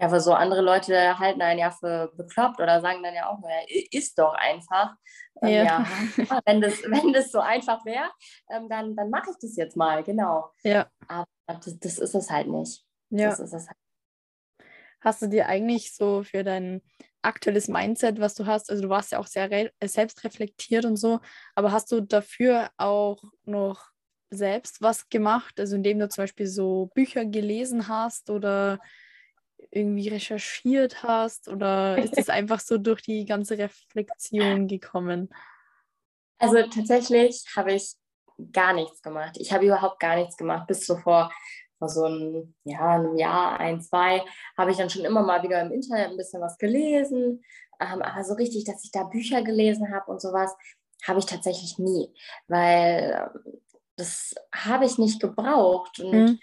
Ja, 0.00 0.06
aber 0.06 0.20
so 0.20 0.32
andere 0.32 0.62
Leute 0.62 1.18
halten 1.18 1.42
einen 1.42 1.60
ja 1.60 1.70
für 1.70 2.10
bekloppt 2.16 2.58
oder 2.58 2.80
sagen 2.80 3.02
dann 3.02 3.14
ja 3.14 3.28
auch 3.28 3.38
nur, 3.38 3.50
ist 3.90 4.18
doch 4.18 4.32
einfach. 4.32 4.94
Ähm, 5.42 5.50
ja. 5.50 5.64
ja. 5.64 6.40
wenn, 6.46 6.62
das, 6.62 6.82
wenn 6.84 7.12
das 7.12 7.30
so 7.30 7.40
einfach 7.40 7.84
wäre, 7.84 8.10
ähm, 8.50 8.66
dann, 8.70 8.96
dann 8.96 9.10
mache 9.10 9.30
ich 9.30 9.36
das 9.42 9.56
jetzt 9.56 9.76
mal, 9.76 10.02
genau. 10.02 10.52
Ja. 10.62 10.88
Aber 11.06 11.26
das, 11.46 11.78
das 11.78 11.98
ist 11.98 12.14
es 12.14 12.30
halt 12.30 12.48
nicht. 12.48 12.82
Ja. 13.10 13.28
Das 13.28 13.40
ist 13.40 13.52
es 13.52 13.68
halt. 13.68 13.76
Hast 15.02 15.20
du 15.20 15.28
dir 15.28 15.48
eigentlich 15.48 15.94
so 15.94 16.22
für 16.22 16.44
dein 16.44 16.80
aktuelles 17.20 17.68
Mindset, 17.68 18.20
was 18.20 18.34
du 18.34 18.46
hast, 18.46 18.70
also 18.70 18.82
du 18.82 18.88
warst 18.88 19.12
ja 19.12 19.18
auch 19.18 19.26
sehr 19.26 19.52
äh, 19.52 19.70
selbstreflektiert 19.82 20.86
und 20.86 20.96
so, 20.96 21.20
aber 21.54 21.72
hast 21.72 21.92
du 21.92 22.00
dafür 22.00 22.70
auch 22.78 23.22
noch 23.44 23.90
selbst 24.30 24.80
was 24.80 25.10
gemacht, 25.10 25.60
also 25.60 25.76
indem 25.76 25.98
du 25.98 26.08
zum 26.08 26.22
Beispiel 26.22 26.46
so 26.46 26.90
Bücher 26.94 27.26
gelesen 27.26 27.88
hast 27.88 28.30
oder 28.30 28.78
irgendwie 29.70 30.08
recherchiert 30.08 31.02
hast 31.02 31.48
oder 31.48 31.98
ist 31.98 32.16
es 32.16 32.28
einfach 32.28 32.60
so 32.60 32.78
durch 32.78 33.02
die 33.02 33.24
ganze 33.24 33.58
Reflexion 33.58 34.66
gekommen? 34.68 35.30
Also 36.38 36.62
tatsächlich 36.62 37.44
habe 37.56 37.74
ich 37.74 37.94
gar 38.52 38.72
nichts 38.72 39.02
gemacht. 39.02 39.36
Ich 39.38 39.52
habe 39.52 39.66
überhaupt 39.66 40.00
gar 40.00 40.16
nichts 40.16 40.36
gemacht 40.36 40.66
bis 40.66 40.86
so 40.86 40.96
vor 40.96 41.30
vor 41.80 41.88
so 41.88 42.04
ein, 42.04 42.54
ja, 42.64 42.96
einem 42.96 43.16
Jahr, 43.16 43.58
ein, 43.58 43.80
zwei, 43.80 44.22
habe 44.56 44.70
ich 44.70 44.76
dann 44.76 44.90
schon 44.90 45.04
immer 45.04 45.22
mal 45.22 45.42
wieder 45.42 45.62
im 45.62 45.72
Internet 45.72 46.10
ein 46.10 46.16
bisschen 46.18 46.42
was 46.42 46.58
gelesen. 46.58 47.42
Ähm, 47.80 48.02
aber 48.02 48.22
so 48.22 48.34
richtig, 48.34 48.64
dass 48.64 48.84
ich 48.84 48.92
da 48.92 49.04
Bücher 49.04 49.42
gelesen 49.42 49.92
habe 49.92 50.10
und 50.12 50.20
sowas, 50.20 50.54
habe 51.08 51.18
ich 51.18 51.24
tatsächlich 51.24 51.78
nie, 51.78 52.12
weil 52.48 53.30
ähm, 53.34 53.60
das 53.96 54.34
habe 54.54 54.84
ich 54.84 54.98
nicht 54.98 55.20
gebraucht. 55.20 55.98
Und 56.00 56.12
mhm. 56.12 56.38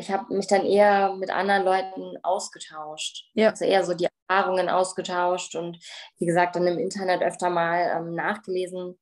Ich 0.00 0.10
habe 0.10 0.34
mich 0.34 0.46
dann 0.46 0.64
eher 0.64 1.14
mit 1.14 1.30
anderen 1.30 1.64
Leuten 1.64 2.16
ausgetauscht. 2.22 3.30
Ja. 3.34 3.50
Also 3.50 3.64
eher 3.64 3.84
so 3.84 3.94
die 3.94 4.08
Erfahrungen 4.28 4.68
ausgetauscht 4.68 5.54
und 5.54 5.78
wie 6.18 6.26
gesagt, 6.26 6.56
dann 6.56 6.66
im 6.66 6.78
Internet 6.78 7.22
öfter 7.22 7.50
mal 7.50 7.92
ähm, 7.96 8.14
nachgelesen, 8.14 8.98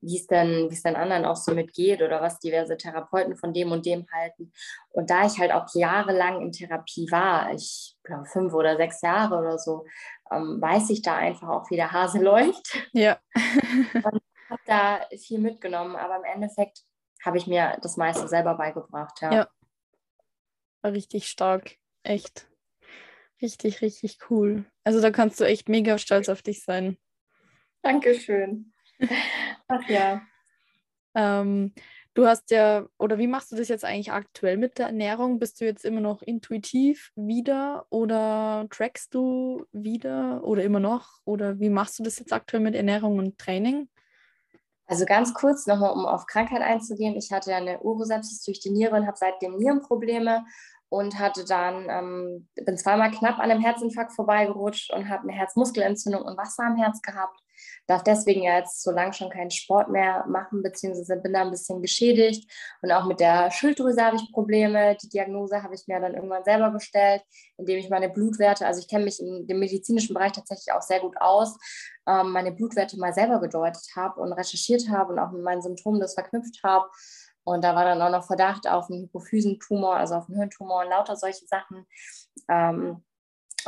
wie 0.00 0.16
es 0.16 0.26
denn, 0.26 0.68
wie 0.68 0.74
es 0.74 0.82
denn 0.82 0.96
anderen 0.96 1.24
auch 1.24 1.36
so 1.36 1.54
mitgeht 1.54 2.02
oder 2.02 2.20
was 2.20 2.40
diverse 2.40 2.76
Therapeuten 2.76 3.36
von 3.36 3.54
dem 3.54 3.70
und 3.72 3.86
dem 3.86 4.06
halten. 4.12 4.52
Und 4.90 5.10
da 5.10 5.26
ich 5.26 5.38
halt 5.38 5.52
auch 5.52 5.66
jahrelang 5.74 6.40
in 6.40 6.52
Therapie 6.52 7.08
war, 7.10 7.52
ich 7.52 7.96
glaube 8.02 8.26
fünf 8.26 8.52
oder 8.52 8.76
sechs 8.76 9.00
Jahre 9.00 9.38
oder 9.38 9.58
so, 9.58 9.84
ähm, 10.30 10.60
weiß 10.60 10.90
ich 10.90 11.02
da 11.02 11.16
einfach 11.16 11.48
auch, 11.48 11.70
wie 11.70 11.76
der 11.76 11.92
Hase 11.92 12.18
läuft. 12.22 12.76
Ja. 12.92 13.18
und 13.94 14.22
habe 14.50 14.62
da 14.66 15.00
viel 15.16 15.38
mitgenommen, 15.38 15.96
aber 15.96 16.16
im 16.16 16.24
Endeffekt 16.24 16.82
habe 17.24 17.38
ich 17.38 17.46
mir 17.46 17.78
das 17.80 17.96
meiste 17.96 18.28
selber 18.28 18.54
beigebracht. 18.54 19.22
Ja. 19.22 19.32
ja. 19.32 19.48
War 20.82 20.92
richtig 20.92 21.28
stark. 21.28 21.76
Echt. 22.02 22.48
Richtig, 23.40 23.80
richtig 23.82 24.18
cool. 24.30 24.64
Also 24.84 25.00
da 25.00 25.10
kannst 25.10 25.40
du 25.40 25.44
echt 25.44 25.68
mega 25.68 25.98
stolz 25.98 26.28
auf 26.28 26.42
dich 26.42 26.62
sein. 26.62 26.96
Dankeschön. 27.82 28.72
Ach 29.68 29.88
ja. 29.88 30.22
Ähm, 31.14 31.72
du 32.14 32.26
hast 32.26 32.50
ja, 32.50 32.86
oder 32.98 33.18
wie 33.18 33.26
machst 33.26 33.52
du 33.52 33.56
das 33.56 33.68
jetzt 33.68 33.84
eigentlich 33.84 34.12
aktuell 34.12 34.56
mit 34.56 34.78
der 34.78 34.86
Ernährung? 34.86 35.38
Bist 35.38 35.60
du 35.60 35.64
jetzt 35.64 35.84
immer 35.84 36.00
noch 36.00 36.22
intuitiv 36.22 37.10
wieder 37.16 37.86
oder 37.90 38.66
trackst 38.70 39.14
du 39.14 39.66
wieder 39.72 40.44
oder 40.44 40.62
immer 40.62 40.80
noch? 40.80 41.20
Oder 41.24 41.58
wie 41.58 41.70
machst 41.70 41.98
du 41.98 42.02
das 42.02 42.18
jetzt 42.18 42.32
aktuell 42.32 42.62
mit 42.62 42.74
Ernährung 42.74 43.18
und 43.18 43.38
Training? 43.38 43.88
Also 44.86 45.04
ganz 45.06 45.32
kurz 45.34 45.66
nochmal, 45.66 45.92
um 45.92 46.06
auf 46.06 46.26
Krankheit 46.26 46.62
einzugehen. 46.62 47.16
Ich 47.16 47.30
hatte 47.32 47.54
eine 47.54 47.80
Urosepsis 47.80 48.42
durch 48.44 48.60
die 48.60 48.70
Niere 48.70 48.96
und 48.96 49.06
habe 49.06 49.16
seitdem 49.16 49.56
Nierenprobleme 49.56 50.44
und 50.88 51.18
hatte 51.18 51.44
dann, 51.44 51.86
ähm, 51.88 52.48
bin 52.54 52.76
zweimal 52.76 53.10
knapp 53.10 53.38
an 53.38 53.50
einem 53.50 53.62
Herzinfarkt 53.62 54.12
vorbeigerutscht 54.12 54.92
und 54.92 55.08
habe 55.08 55.22
eine 55.22 55.32
Herzmuskelentzündung 55.32 56.22
und 56.22 56.36
Wasser 56.36 56.64
am 56.64 56.76
Herz 56.76 57.00
gehabt 57.00 57.41
darf 57.86 58.02
deswegen 58.02 58.42
ja 58.42 58.58
jetzt 58.58 58.82
so 58.82 58.90
lange 58.90 59.12
schon 59.12 59.30
keinen 59.30 59.50
Sport 59.50 59.90
mehr 59.90 60.24
machen, 60.26 60.62
beziehungsweise 60.62 61.16
bin 61.16 61.32
da 61.32 61.42
ein 61.42 61.50
bisschen 61.50 61.82
geschädigt. 61.82 62.50
Und 62.80 62.92
auch 62.92 63.06
mit 63.06 63.20
der 63.20 63.50
Schilddrüse 63.50 64.02
habe 64.02 64.16
ich 64.16 64.32
Probleme. 64.32 64.96
Die 65.02 65.08
Diagnose 65.08 65.62
habe 65.62 65.74
ich 65.74 65.86
mir 65.86 66.00
dann 66.00 66.14
irgendwann 66.14 66.44
selber 66.44 66.70
gestellt, 66.70 67.22
indem 67.56 67.78
ich 67.78 67.90
meine 67.90 68.08
Blutwerte, 68.08 68.66
also 68.66 68.80
ich 68.80 68.88
kenne 68.88 69.04
mich 69.04 69.20
in 69.20 69.46
dem 69.46 69.58
medizinischen 69.58 70.14
Bereich 70.14 70.32
tatsächlich 70.32 70.72
auch 70.72 70.82
sehr 70.82 71.00
gut 71.00 71.16
aus, 71.20 71.56
ähm, 72.06 72.32
meine 72.32 72.52
Blutwerte 72.52 72.98
mal 72.98 73.12
selber 73.12 73.40
gedeutet 73.40 73.84
habe 73.96 74.20
und 74.20 74.32
recherchiert 74.32 74.88
habe 74.88 75.12
und 75.12 75.18
auch 75.18 75.30
mit 75.32 75.42
meinen 75.42 75.62
Symptomen 75.62 76.00
das 76.00 76.14
verknüpft 76.14 76.60
habe. 76.64 76.88
Und 77.44 77.64
da 77.64 77.74
war 77.74 77.84
dann 77.84 78.00
auch 78.00 78.10
noch 78.10 78.24
Verdacht 78.24 78.68
auf 78.68 78.88
einen 78.90 79.02
Hypophysentumor, 79.02 79.96
also 79.96 80.14
auf 80.14 80.28
einen 80.28 80.38
Hirntumor 80.38 80.82
und 80.82 80.90
lauter 80.90 81.16
solche 81.16 81.46
Sachen. 81.46 81.86
Ähm, 82.48 83.02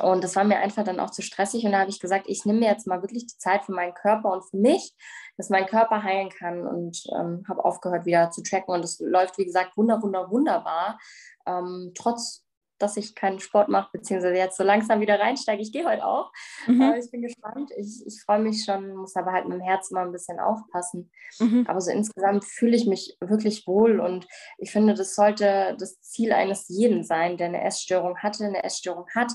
und 0.03 0.25
das 0.25 0.37
war 0.37 0.45
mir 0.45 0.59
einfach 0.59 0.85
dann 0.85 1.01
auch 1.01 1.11
zu 1.11 1.23
stressig. 1.23 1.65
Und 1.65 1.73
da 1.73 1.81
habe 1.81 1.91
ich 1.91 2.01
gesagt, 2.01 2.27
ich 2.29 2.45
nehme 2.45 2.61
mir 2.61 2.69
jetzt 2.69 2.87
mal 2.87 3.03
wirklich 3.03 3.27
die 3.27 3.39
Zeit 3.39 3.65
für 3.65 3.73
meinen 3.73 3.95
Körper 3.95 4.33
und 4.33 4.45
für 4.45 4.57
mich, 4.57 4.95
dass 5.37 5.51
mein 5.51 5.66
Körper 5.66 6.03
heilen 6.03 6.31
kann. 6.31 6.66
Und 6.66 7.03
ähm, 7.15 7.45
habe 7.49 7.65
aufgehört, 7.65 8.07
wieder 8.07 8.31
zu 8.31 8.43
tracken. 8.43 8.75
Und 8.75 8.85
es 8.85 8.99
läuft, 9.01 9.39
wie 9.39 9.45
gesagt, 9.45 9.77
wunder, 9.77 10.03
wunder, 10.03 10.31
wunderbar. 10.31 10.99
Ähm, 11.47 11.93
trotz 11.95 12.45
dass 12.79 12.97
ich 12.97 13.15
keinen 13.15 13.39
Sport 13.39 13.69
mache, 13.69 13.91
beziehungsweise 13.93 14.37
jetzt 14.37 14.57
so 14.57 14.65
langsam 14.65 15.01
wieder 15.01 15.19
reinsteige. 15.19 15.62
Ich 15.62 15.73
gehe 15.73 15.87
heute 15.87 16.05
auch. 16.05 16.33
Mhm. 16.66 16.81
Äh, 16.81 16.99
ich 16.99 17.11
bin 17.11 17.23
gespannt. 17.23 17.71
Ich, 17.77 18.05
ich 18.07 18.21
freue 18.23 18.41
mich 18.41 18.65
schon, 18.65 18.95
muss 18.97 19.16
aber 19.16 19.33
halt 19.33 19.49
mit 19.49 19.59
dem 19.59 19.65
Herzen 19.65 19.95
mal 19.95 20.05
ein 20.05 20.12
bisschen 20.12 20.41
aufpassen. 20.41 21.11
Mhm. 21.39 21.65
Aber 21.69 21.81
so 21.81 21.91
insgesamt 21.91 22.45
fühle 22.45 22.77
ich 22.77 22.87
mich 22.87 23.16
wirklich 23.21 23.66
wohl 23.66 24.01
und 24.01 24.27
ich 24.59 24.71
finde, 24.71 24.95
das 24.95 25.15
sollte 25.15 25.77
das 25.79 26.01
Ziel 26.01 26.33
eines 26.33 26.69
jeden 26.69 27.05
sein, 27.05 27.37
der 27.37 27.49
eine 27.49 27.62
Essstörung 27.62 28.19
hatte, 28.19 28.45
eine 28.45 28.65
Essstörung 28.65 29.07
hat 29.15 29.33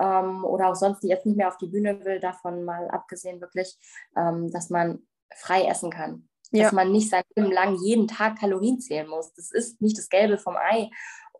ähm, 0.00 0.44
oder 0.44 0.68
auch 0.68 0.74
sonst, 0.74 1.00
die 1.00 1.08
jetzt 1.08 1.26
nicht 1.26 1.36
mehr 1.36 1.48
auf 1.48 1.58
die 1.58 1.68
Bühne 1.68 2.04
will, 2.04 2.20
davon 2.20 2.64
mal 2.64 2.88
abgesehen 2.88 3.40
wirklich, 3.40 3.76
ähm, 4.16 4.50
dass 4.52 4.70
man 4.70 5.00
frei 5.34 5.64
essen 5.64 5.90
kann. 5.90 6.28
Ja. 6.50 6.64
Dass 6.64 6.72
man 6.72 6.92
nicht 6.92 7.10
sein 7.10 7.24
Leben 7.36 7.52
lang 7.52 7.76
jeden 7.82 8.08
Tag 8.08 8.38
Kalorien 8.38 8.80
zählen 8.80 9.08
muss. 9.08 9.34
Das 9.34 9.50
ist 9.50 9.82
nicht 9.82 9.98
das 9.98 10.08
Gelbe 10.08 10.38
vom 10.38 10.56
Ei. 10.56 10.88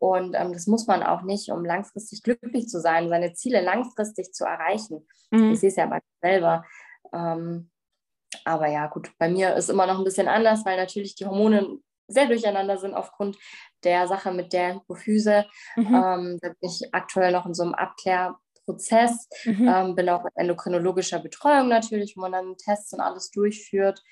Und 0.01 0.35
ähm, 0.35 0.53
das 0.53 0.67
muss 0.67 0.87
man 0.87 1.03
auch 1.03 1.23
nicht, 1.23 1.51
um 1.51 1.65
langfristig 1.65 2.23
glücklich 2.23 2.69
zu 2.69 2.81
sein, 2.81 3.09
seine 3.09 3.33
Ziele 3.33 3.63
langfristig 3.63 4.33
zu 4.33 4.45
erreichen. 4.45 5.07
Mhm. 5.31 5.53
Ich 5.53 5.61
sehe 5.61 5.71
es 5.71 5.77
ja 5.77 5.87
bei 5.87 5.97
mir 5.97 6.03
selber. 6.21 6.65
Ähm, 7.13 7.71
aber 8.45 8.69
ja, 8.69 8.87
gut, 8.87 9.11
bei 9.19 9.29
mir 9.29 9.55
ist 9.57 9.71
immer 9.71 9.87
noch 9.87 9.99
ein 9.99 10.05
bisschen 10.05 10.29
anders, 10.29 10.65
weil 10.65 10.77
natürlich 10.77 11.15
die 11.15 11.27
Hormone 11.27 11.79
sehr 12.07 12.27
durcheinander 12.27 12.79
sind 12.79 12.95
aufgrund 12.95 13.39
der 13.85 14.07
Sache 14.07 14.33
mit 14.33 14.53
der 14.53 14.77
Hypophyse. 14.77 15.47
Mhm. 15.77 15.87
Ähm, 15.87 16.39
da 16.41 16.49
bin 16.49 16.71
ich 16.71 16.89
aktuell 16.93 17.33
noch 17.33 17.47
in 17.47 17.55
so 17.55 17.63
einem 17.63 17.75
Abklärprozess, 18.69 19.29
mhm. 19.45 19.69
ähm, 19.69 19.95
bin 19.95 20.09
auch 20.09 20.25
in 20.25 20.31
endokrinologischer 20.37 21.19
Betreuung 21.19 21.69
natürlich, 21.69 22.17
wo 22.17 22.23
man 22.23 22.33
dann 22.33 22.57
Tests 22.57 22.93
und 22.93 23.01
alles 23.01 23.31
durchführt. 23.31 24.03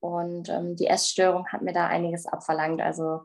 Und 0.00 0.48
ähm, 0.48 0.76
die 0.76 0.86
Essstörung 0.86 1.46
hat 1.48 1.62
mir 1.62 1.72
da 1.72 1.86
einiges 1.86 2.26
abverlangt. 2.26 2.80
Also 2.80 3.22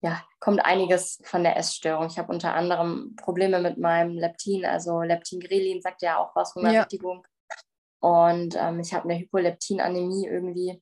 ja, 0.00 0.22
kommt 0.38 0.64
einiges 0.64 1.20
von 1.24 1.42
der 1.42 1.56
Essstörung. 1.56 2.06
Ich 2.06 2.18
habe 2.18 2.32
unter 2.32 2.54
anderem 2.54 3.16
Probleme 3.16 3.60
mit 3.60 3.78
meinem 3.78 4.16
Leptin, 4.16 4.64
also 4.64 5.02
Leptin-Grelin 5.02 5.82
sagt 5.82 6.02
ja 6.02 6.18
auch 6.18 6.36
was, 6.36 6.54
Hungersättigung. 6.54 7.24
Ja. 7.24 8.10
Und 8.10 8.56
ähm, 8.56 8.78
ich 8.78 8.94
habe 8.94 9.08
eine 9.08 9.18
Hypoleptinanämie 9.18 10.28
irgendwie, 10.28 10.80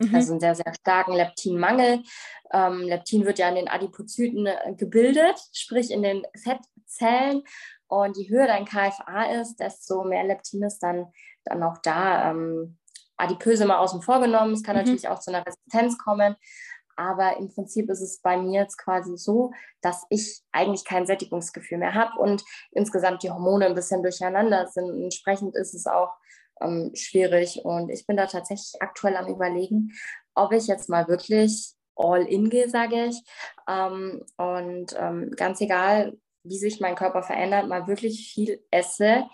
mhm. 0.00 0.14
also 0.14 0.32
einen 0.32 0.40
sehr, 0.40 0.56
sehr 0.56 0.74
starken 0.74 1.12
Leptinmangel. 1.12 2.02
Ähm, 2.52 2.80
Leptin 2.80 3.24
wird 3.24 3.38
ja 3.38 3.48
in 3.48 3.54
den 3.54 3.68
Adipozyten 3.68 4.46
äh, 4.46 4.74
gebildet, 4.76 5.38
sprich 5.52 5.92
in 5.92 6.02
den 6.02 6.24
Fettzellen. 6.34 7.44
Und 7.92 8.16
je 8.16 8.30
höher 8.30 8.46
dein 8.46 8.64
KFA 8.64 9.24
ist, 9.38 9.56
desto 9.56 10.02
mehr 10.04 10.24
Leptin 10.24 10.62
ist 10.62 10.78
dann, 10.78 11.12
dann 11.44 11.62
auch 11.62 11.76
da. 11.82 12.30
Ähm, 12.30 12.78
Adipöse 13.18 13.66
mal 13.66 13.76
außen 13.76 14.00
vor 14.00 14.18
genommen. 14.22 14.54
Es 14.54 14.62
kann 14.62 14.76
mhm. 14.76 14.80
natürlich 14.80 15.08
auch 15.08 15.18
zu 15.18 15.30
einer 15.30 15.44
Resistenz 15.44 15.98
kommen. 15.98 16.34
Aber 16.96 17.36
im 17.36 17.52
Prinzip 17.52 17.90
ist 17.90 18.00
es 18.00 18.22
bei 18.22 18.38
mir 18.38 18.62
jetzt 18.62 18.78
quasi 18.78 19.18
so, 19.18 19.52
dass 19.82 20.06
ich 20.08 20.40
eigentlich 20.52 20.86
kein 20.86 21.04
Sättigungsgefühl 21.04 21.76
mehr 21.76 21.92
habe 21.92 22.18
und 22.18 22.42
insgesamt 22.70 23.22
die 23.22 23.30
Hormone 23.30 23.66
ein 23.66 23.74
bisschen 23.74 24.02
durcheinander 24.02 24.68
sind. 24.68 25.02
Entsprechend 25.02 25.54
ist 25.54 25.74
es 25.74 25.86
auch 25.86 26.14
ähm, 26.62 26.92
schwierig. 26.94 27.60
Und 27.62 27.90
ich 27.90 28.06
bin 28.06 28.16
da 28.16 28.24
tatsächlich 28.24 28.72
aktuell 28.80 29.16
am 29.16 29.28
Überlegen, 29.28 29.92
ob 30.34 30.52
ich 30.52 30.66
jetzt 30.66 30.88
mal 30.88 31.08
wirklich 31.08 31.74
all 31.94 32.24
in 32.26 32.48
gehe, 32.48 32.70
sage 32.70 33.04
ich. 33.04 33.22
Ähm, 33.68 34.24
und 34.38 34.94
ähm, 34.98 35.30
ganz 35.36 35.60
egal, 35.60 36.16
wie 36.44 36.58
sich 36.58 36.80
mein 36.80 36.94
Körper 36.94 37.22
verändert, 37.22 37.68
mal 37.68 37.86
wirklich 37.86 38.32
viel 38.32 38.62
esse, 38.70 39.26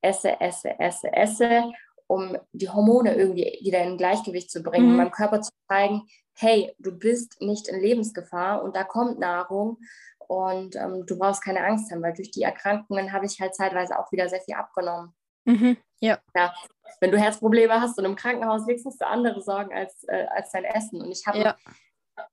esse, 0.00 0.40
esse, 0.40 0.78
esse, 0.78 1.12
esse 1.12 1.64
um 2.06 2.36
die 2.52 2.68
Hormone 2.68 3.14
irgendwie 3.14 3.58
wieder 3.62 3.82
in 3.82 3.96
Gleichgewicht 3.96 4.50
zu 4.50 4.62
bringen, 4.62 4.90
mhm. 4.90 4.96
meinem 4.96 5.10
Körper 5.10 5.40
zu 5.40 5.50
zeigen, 5.68 6.02
hey, 6.34 6.74
du 6.78 6.92
bist 6.92 7.40
nicht 7.40 7.68
in 7.68 7.80
Lebensgefahr 7.80 8.62
und 8.62 8.76
da 8.76 8.84
kommt 8.84 9.18
Nahrung 9.18 9.78
und 10.18 10.76
ähm, 10.76 11.04
du 11.06 11.18
brauchst 11.18 11.42
keine 11.42 11.64
Angst 11.64 11.90
haben, 11.90 12.02
weil 12.02 12.14
durch 12.14 12.30
die 12.30 12.42
Erkrankungen 12.42 13.12
habe 13.12 13.26
ich 13.26 13.40
halt 13.40 13.54
zeitweise 13.54 13.98
auch 13.98 14.10
wieder 14.12 14.28
sehr 14.28 14.40
viel 14.40 14.54
abgenommen. 14.54 15.14
Mhm, 15.44 15.76
ja. 16.00 16.18
ja. 16.34 16.54
Wenn 17.00 17.10
du 17.10 17.18
Herzprobleme 17.18 17.80
hast 17.80 17.98
und 17.98 18.04
im 18.04 18.16
Krankenhaus 18.16 18.66
liegst, 18.66 18.86
hast 18.86 19.00
du 19.00 19.06
andere 19.06 19.42
Sorgen 19.42 19.72
als, 19.74 20.04
äh, 20.08 20.26
als 20.34 20.50
dein 20.52 20.64
Essen. 20.64 21.00
Und 21.00 21.10
ich 21.10 21.26
habe 21.26 21.38
ja. 21.38 21.56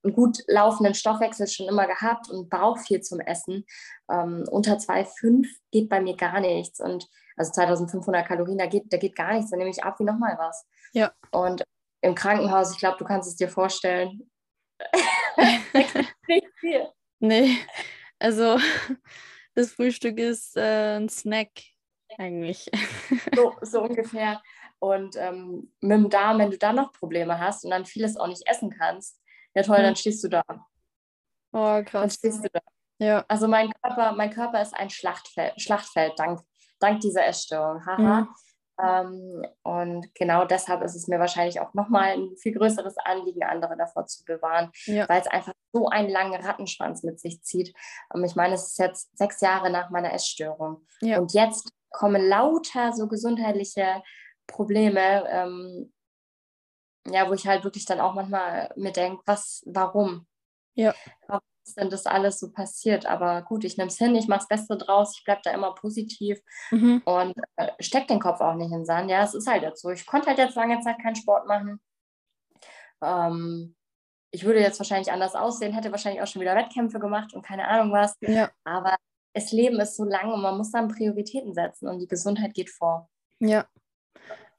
Einen 0.03 0.13
gut 0.13 0.39
laufenden 0.47 0.95
Stoffwechsel 0.95 1.47
schon 1.47 1.67
immer 1.67 1.87
gehabt 1.87 2.29
und 2.29 2.49
brauche 2.49 2.79
viel 2.79 3.01
zum 3.01 3.19
Essen. 3.19 3.65
Ähm, 4.09 4.45
unter 4.49 4.77
2,5 4.77 5.47
geht 5.71 5.89
bei 5.89 6.01
mir 6.01 6.15
gar 6.15 6.39
nichts. 6.39 6.79
Und 6.79 7.07
also 7.35 7.51
2500 7.51 8.27
Kalorien, 8.27 8.57
da 8.57 8.65
geht, 8.65 8.91
da 8.91 8.97
geht 8.97 9.15
gar 9.15 9.33
nichts. 9.33 9.51
Dann 9.51 9.59
nehme 9.59 9.71
ich 9.71 9.83
ab 9.83 9.99
wie 9.99 10.03
nochmal 10.03 10.35
was. 10.37 10.65
Ja. 10.93 11.11
Und 11.31 11.63
im 12.01 12.15
Krankenhaus, 12.15 12.71
ich 12.71 12.79
glaube, 12.79 12.97
du 12.97 13.05
kannst 13.05 13.29
es 13.29 13.35
dir 13.35 13.49
vorstellen. 13.49 14.29
nee, 17.19 17.57
also 18.17 18.57
das 19.55 19.71
Frühstück 19.71 20.17
ist 20.17 20.57
äh, 20.57 20.97
ein 20.97 21.09
Snack 21.09 21.49
eigentlich. 22.17 22.69
so, 23.35 23.53
so 23.61 23.83
ungefähr. 23.83 24.41
Und 24.79 25.15
ähm, 25.15 25.71
mit 25.79 25.91
dem 25.91 26.09
Darm, 26.09 26.39
wenn 26.39 26.49
du 26.49 26.57
da 26.57 26.73
noch 26.73 26.91
Probleme 26.91 27.39
hast 27.39 27.63
und 27.63 27.69
dann 27.69 27.85
vieles 27.85 28.17
auch 28.17 28.27
nicht 28.27 28.47
essen 28.47 28.71
kannst, 28.71 29.20
ja 29.55 29.63
toll, 29.63 29.81
dann 29.81 29.95
stehst 29.95 30.23
du 30.23 30.29
da. 30.29 30.43
Oh, 31.53 31.83
krass. 31.83 31.91
Dann 31.91 32.09
stehst 32.09 32.43
du 32.43 32.49
da. 32.51 32.59
Ja. 32.99 33.25
Also 33.27 33.47
mein 33.47 33.71
Körper, 33.81 34.13
mein 34.13 34.29
Körper 34.29 34.61
ist 34.61 34.75
ein 34.75 34.89
Schlachtfeld, 34.89 35.59
Schlachtfeld 35.59 36.13
dank, 36.17 36.41
dank 36.79 36.99
dieser 36.99 37.25
Essstörung. 37.25 37.85
Haha. 37.85 38.21
Mhm. 38.21 38.27
Ähm, 38.81 39.45
und 39.63 40.15
genau 40.15 40.45
deshalb 40.45 40.81
ist 40.83 40.95
es 40.95 41.07
mir 41.07 41.19
wahrscheinlich 41.19 41.59
auch 41.59 41.73
nochmal 41.73 42.13
ein 42.13 42.35
viel 42.37 42.53
größeres 42.53 42.97
Anliegen, 42.97 43.43
andere 43.43 43.77
davor 43.77 44.05
zu 44.07 44.23
bewahren, 44.23 44.71
ja. 44.85 45.07
weil 45.07 45.21
es 45.21 45.27
einfach 45.27 45.53
so 45.71 45.87
einen 45.87 46.09
langen 46.09 46.41
Rattenschwanz 46.41 47.03
mit 47.03 47.19
sich 47.19 47.43
zieht. 47.43 47.73
Ähm, 48.13 48.23
ich 48.23 48.35
meine, 48.35 48.55
es 48.55 48.67
ist 48.67 48.79
jetzt 48.79 49.17
sechs 49.17 49.41
Jahre 49.41 49.69
nach 49.69 49.89
meiner 49.89 50.13
Essstörung. 50.13 50.85
Ja. 51.01 51.19
Und 51.19 51.33
jetzt 51.33 51.71
kommen 51.91 52.27
lauter 52.27 52.93
so 52.93 53.07
gesundheitliche 53.07 54.01
Probleme, 54.47 55.27
ähm, 55.29 55.93
ja, 57.07 57.27
wo 57.29 57.33
ich 57.33 57.47
halt 57.47 57.63
wirklich 57.63 57.85
dann 57.85 57.99
auch 57.99 58.13
manchmal 58.13 58.71
mir 58.75 58.91
denke, 58.91 59.21
was, 59.25 59.63
warum? 59.65 60.27
Ja. 60.75 60.93
Warum 61.27 61.43
ist 61.65 61.77
denn 61.77 61.89
das 61.89 62.05
alles 62.05 62.39
so 62.39 62.51
passiert? 62.51 63.05
Aber 63.05 63.41
gut, 63.41 63.63
ich 63.63 63.77
nehme 63.77 63.89
es 63.89 63.97
hin, 63.97 64.15
ich 64.15 64.27
mache 64.27 64.39
das 64.39 64.47
Beste 64.47 64.77
draus, 64.77 65.17
ich 65.17 65.23
bleibe 65.23 65.41
da 65.43 65.51
immer 65.51 65.73
positiv 65.73 66.39
mhm. 66.69 67.01
und 67.05 67.35
äh, 67.55 67.71
stecke 67.79 68.07
den 68.07 68.19
Kopf 68.19 68.39
auch 68.41 68.55
nicht 68.55 68.71
in 68.71 68.79
den 68.79 68.85
Sand. 68.85 69.09
Ja, 69.09 69.23
es 69.23 69.33
ist 69.33 69.47
halt 69.47 69.63
jetzt 69.63 69.81
so. 69.81 69.89
Ich 69.89 70.05
konnte 70.05 70.27
halt 70.27 70.37
jetzt 70.37 70.55
lange 70.55 70.79
Zeit 70.81 71.01
keinen 71.01 71.15
Sport 71.15 71.47
machen. 71.47 71.81
Ähm, 73.01 73.75
ich 74.31 74.45
würde 74.45 74.61
jetzt 74.61 74.79
wahrscheinlich 74.79 75.11
anders 75.11 75.35
aussehen, 75.35 75.73
hätte 75.73 75.91
wahrscheinlich 75.91 76.21
auch 76.21 76.27
schon 76.27 76.41
wieder 76.41 76.55
Wettkämpfe 76.55 76.99
gemacht 76.99 77.33
und 77.33 77.41
keine 77.41 77.67
Ahnung 77.67 77.91
was. 77.91 78.15
Ja. 78.21 78.49
Aber 78.63 78.95
das 79.33 79.51
Leben 79.51 79.79
ist 79.79 79.95
so 79.95 80.03
lang 80.03 80.31
und 80.31 80.41
man 80.41 80.57
muss 80.57 80.71
dann 80.71 80.87
Prioritäten 80.87 81.53
setzen 81.53 81.87
und 81.89 81.99
die 81.99 82.07
Gesundheit 82.07 82.53
geht 82.53 82.69
vor. 82.69 83.09
Ja, 83.39 83.65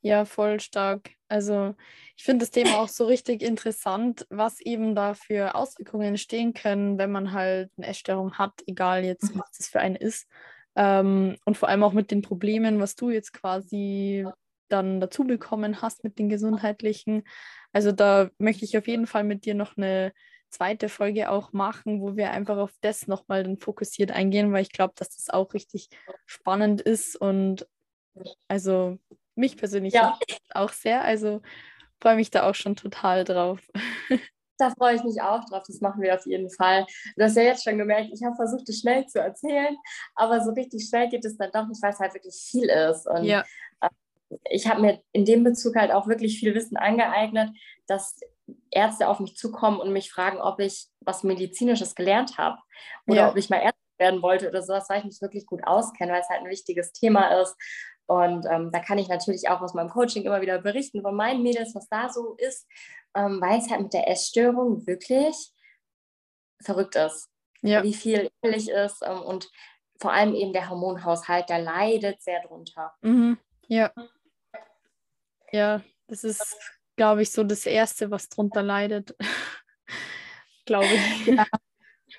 ja, 0.03 0.25
voll 0.25 0.61
stark. 0.61 1.11
Also 1.29 1.75
ich 2.17 2.25
finde 2.25 2.45
das 2.45 2.51
Thema 2.51 2.81
auch 2.81 2.89
so 2.89 3.07
richtig 3.07 3.41
interessant, 3.41 4.27
was 4.29 4.61
eben 4.61 4.95
da 4.95 5.15
für 5.15 5.55
Auswirkungen 5.55 6.09
entstehen 6.09 6.53
können, 6.53 6.99
wenn 6.99 7.11
man 7.11 7.33
halt 7.33 7.71
eine 7.77 7.87
Essstörung 7.87 8.35
hat, 8.35 8.53
egal 8.67 9.05
jetzt, 9.05 9.35
mhm. 9.35 9.41
was 9.41 9.53
das 9.57 9.69
für 9.69 9.81
eine 9.81 9.97
ist. 9.97 10.29
Ähm, 10.75 11.37
und 11.45 11.57
vor 11.57 11.69
allem 11.69 11.85
auch 11.85 11.93
mit 11.93 12.11
den 12.11 12.23
Problemen, 12.23 12.81
was 12.81 12.97
du 12.97 13.11
jetzt 13.11 13.33
quasi 13.33 14.27
dann 14.69 15.01
dazu 15.01 15.25
bekommen 15.25 15.83
hast 15.83 16.03
mit 16.03 16.19
den 16.19 16.29
gesundheitlichen. 16.29 17.25
Also 17.73 17.93
da 17.93 18.31
möchte 18.39 18.65
ich 18.65 18.77
auf 18.77 18.89
jeden 18.89 19.07
Fall 19.07 19.25
mit 19.25 19.45
dir 19.45 19.55
noch 19.55 19.77
eine 19.77 20.13
zweite 20.49 20.89
Folge 20.89 21.31
auch 21.31 21.53
machen, 21.53 22.01
wo 22.01 22.17
wir 22.17 22.31
einfach 22.31 22.59
auf 22.59 22.73
das 22.81 23.07
nochmal 23.07 23.45
dann 23.45 23.59
fokussiert 23.59 24.11
eingehen, 24.11 24.53
weil 24.53 24.63
ich 24.63 24.73
glaube, 24.73 24.95
dass 24.97 25.11
das 25.17 25.31
auch 25.31 25.55
richtig 25.55 25.89
spannend 26.27 26.81
ist 26.81 27.17
und 27.17 27.67
also 28.49 28.99
mich 29.35 29.57
persönlich 29.57 29.95
ja. 29.95 30.19
auch 30.55 30.73
sehr. 30.73 31.03
Also 31.03 31.41
freue 32.01 32.17
mich 32.17 32.31
da 32.31 32.49
auch 32.49 32.55
schon 32.55 32.77
total 32.77 33.25
drauf. 33.25 33.61
Da 34.59 34.71
freue 34.71 34.95
ich 34.95 35.03
mich 35.03 35.21
auch 35.21 35.45
drauf. 35.47 35.65
Das 35.67 35.81
machen 35.81 36.03
wir 36.03 36.15
auf 36.15 36.25
jeden 36.25 36.49
Fall. 36.49 36.87
Du 37.17 37.25
hast 37.25 37.37
ja 37.37 37.43
jetzt 37.43 37.65
schon 37.65 37.79
gemerkt, 37.79 38.11
ich 38.13 38.23
habe 38.23 38.37
versucht, 38.37 38.69
es 38.69 38.79
schnell 38.79 39.05
zu 39.07 39.19
erzählen, 39.19 39.77
aber 40.15 40.41
so 40.41 40.53
richtig 40.53 40.87
schnell 40.89 41.09
geht 41.09 41.25
es 41.25 41.37
dann 41.37 41.51
doch 41.53 41.67
nicht, 41.67 41.83
weil 41.83 41.91
es 41.91 41.99
halt 41.99 42.15
wirklich 42.15 42.37
viel 42.49 42.69
ist. 42.69 43.09
Und 43.09 43.25
ja. 43.25 43.45
Äh, 43.81 43.89
ich 44.51 44.69
habe 44.69 44.81
mir 44.81 45.03
in 45.11 45.25
dem 45.25 45.43
Bezug 45.43 45.75
halt 45.75 45.91
auch 45.91 46.07
wirklich 46.07 46.39
viel 46.39 46.55
Wissen 46.55 46.77
angeeignet, 46.77 47.51
dass 47.89 48.21
Ärzte 48.71 49.09
auf 49.09 49.19
mich 49.19 49.37
zukommen 49.37 49.81
und 49.81 49.93
mich 49.93 50.13
fragen, 50.13 50.41
ob 50.41 50.61
ich 50.61 50.87
was 51.01 51.25
Medizinisches 51.25 51.97
gelernt 51.97 52.39
habe 52.39 52.59
oder 53.09 53.23
ja. 53.23 53.31
ob 53.31 53.37
ich 53.37 53.51
mal 53.51 53.59
Ärzte 53.59 53.81
werden 53.99 54.23
wollte 54.23 54.49
oder 54.49 54.63
sowas, 54.63 54.89
weil 54.89 55.01
ich 55.01 55.05
mich 55.05 55.21
wirklich 55.21 55.47
gut 55.47 55.65
auskenne, 55.65 56.13
weil 56.13 56.21
es 56.21 56.29
halt 56.29 56.43
ein 56.43 56.51
wichtiges 56.51 56.93
Thema 56.93 57.41
ist. 57.41 57.57
Und 58.07 58.47
ähm, 58.51 58.71
da 58.73 58.81
kann 58.81 58.99
ich 58.99 59.09
natürlich 59.09 59.49
auch 59.49 59.61
aus 59.61 59.75
meinem 59.75 59.89
Coaching 59.89 60.25
immer 60.25 60.41
wieder 60.41 60.61
berichten 60.61 61.03
von 61.03 61.15
meinen 61.15 61.43
Mädels, 61.43 61.75
was 61.75 61.89
da 61.89 62.09
so 62.09 62.35
ist, 62.37 62.67
ähm, 63.15 63.41
weil 63.41 63.59
es 63.59 63.71
halt 63.71 63.83
mit 63.83 63.93
der 63.95 64.09
Essstörung 64.09 64.87
wirklich 64.87 65.53
verrückt 66.61 66.97
ist. 66.97 67.31
Ja. 67.63 67.83
Wie 67.83 67.95
viel 67.95 68.31
ähnlich 68.43 68.69
ist 68.69 69.03
ähm, 69.05 69.23
und 69.23 69.51
vor 70.01 70.13
allem 70.13 70.35
eben 70.35 70.53
der 70.53 70.69
Hormonhaushalt, 70.69 71.49
der 71.49 71.61
leidet 71.61 72.21
sehr 72.23 72.43
drunter. 72.43 72.93
Mhm. 73.03 73.39
Ja. 73.69 73.93
Ja, 75.53 75.81
das 76.09 76.25
ist, 76.25 76.57
glaube 76.97 77.23
ich, 77.23 77.31
so 77.31 77.45
das 77.45 77.67
Erste, 77.67 78.11
was 78.11 78.29
drunter 78.29 78.63
leidet. 78.63 79.15
glaube 80.67 80.87
ich. 80.87 81.27
Ja. 81.27 81.47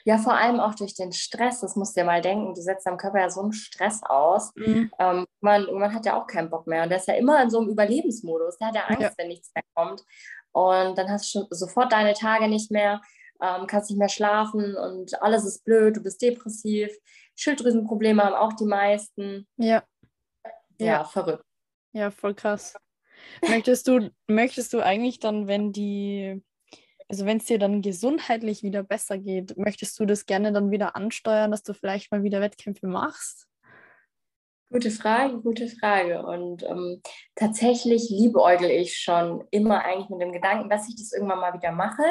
Ja, 0.05 0.17
vor 0.17 0.33
allem 0.33 0.59
auch 0.59 0.75
durch 0.75 0.95
den 0.95 1.13
Stress. 1.13 1.61
Das 1.61 1.75
musst 1.75 1.95
du 1.95 2.01
dir 2.01 2.05
mal 2.05 2.21
denken. 2.21 2.53
Du 2.53 2.61
setzt 2.61 2.85
deinem 2.85 2.97
Körper 2.97 3.21
ja 3.21 3.29
so 3.29 3.41
einen 3.41 3.53
Stress 3.53 4.01
aus. 4.03 4.51
Mhm. 4.55 4.91
Ähm, 4.99 5.25
man, 5.39 5.65
man 5.73 5.93
hat 5.93 6.05
ja 6.05 6.21
auch 6.21 6.27
keinen 6.27 6.49
Bock 6.49 6.67
mehr. 6.67 6.83
Und 6.83 6.89
der 6.89 6.97
ist 6.97 7.07
ja 7.07 7.13
immer 7.15 7.41
in 7.41 7.49
so 7.49 7.59
einem 7.59 7.69
Überlebensmodus. 7.69 8.57
Der 8.57 8.67
hat 8.67 8.75
ja 8.75 8.85
Angst, 8.87 9.01
ja. 9.01 9.11
wenn 9.17 9.29
nichts 9.29 9.51
mehr 9.55 9.63
kommt. 9.73 10.03
Und 10.51 10.97
dann 10.97 11.09
hast 11.09 11.33
du 11.33 11.47
sofort 11.49 11.91
deine 11.91 12.13
Tage 12.13 12.47
nicht 12.47 12.69
mehr, 12.69 13.01
ähm, 13.41 13.65
kannst 13.65 13.89
nicht 13.89 13.99
mehr 13.99 14.09
schlafen 14.09 14.75
und 14.75 15.21
alles 15.21 15.45
ist 15.45 15.65
blöd, 15.65 15.97
du 15.97 16.03
bist 16.03 16.21
depressiv. 16.21 16.95
Schilddrüsenprobleme 17.35 18.23
haben 18.23 18.35
auch 18.35 18.53
die 18.53 18.65
meisten. 18.65 19.47
Ja. 19.57 19.83
Ja, 20.79 20.85
ja. 20.85 21.03
verrückt. 21.03 21.43
Ja, 21.93 22.11
voll 22.11 22.35
krass. 22.35 22.75
Möchtest 23.47 23.87
du, 23.87 24.11
möchtest 24.27 24.73
du 24.73 24.81
eigentlich 24.81 25.19
dann, 25.19 25.47
wenn 25.47 25.71
die 25.71 26.43
also 27.09 27.25
wenn 27.25 27.37
es 27.37 27.45
dir 27.45 27.59
dann 27.59 27.81
gesundheitlich 27.81 28.63
wieder 28.63 28.83
besser 28.83 29.17
geht, 29.17 29.57
möchtest 29.57 29.99
du 29.99 30.05
das 30.05 30.25
gerne 30.25 30.51
dann 30.51 30.71
wieder 30.71 30.95
ansteuern, 30.95 31.51
dass 31.51 31.63
du 31.63 31.73
vielleicht 31.73 32.11
mal 32.11 32.23
wieder 32.23 32.41
Wettkämpfe 32.41 32.87
machst? 32.87 33.47
Gute 34.71 34.89
Frage, 34.89 35.39
gute 35.41 35.67
Frage. 35.67 36.25
Und 36.25 36.63
ähm, 36.63 37.01
tatsächlich 37.35 38.09
liebäugel 38.09 38.71
ich 38.71 38.97
schon 38.97 39.43
immer 39.51 39.85
eigentlich 39.85 40.09
mit 40.09 40.21
dem 40.21 40.31
Gedanken, 40.31 40.69
dass 40.69 40.89
ich 40.89 40.95
das 40.95 41.13
irgendwann 41.13 41.39
mal 41.39 41.53
wieder 41.53 41.71
mache. 41.71 42.03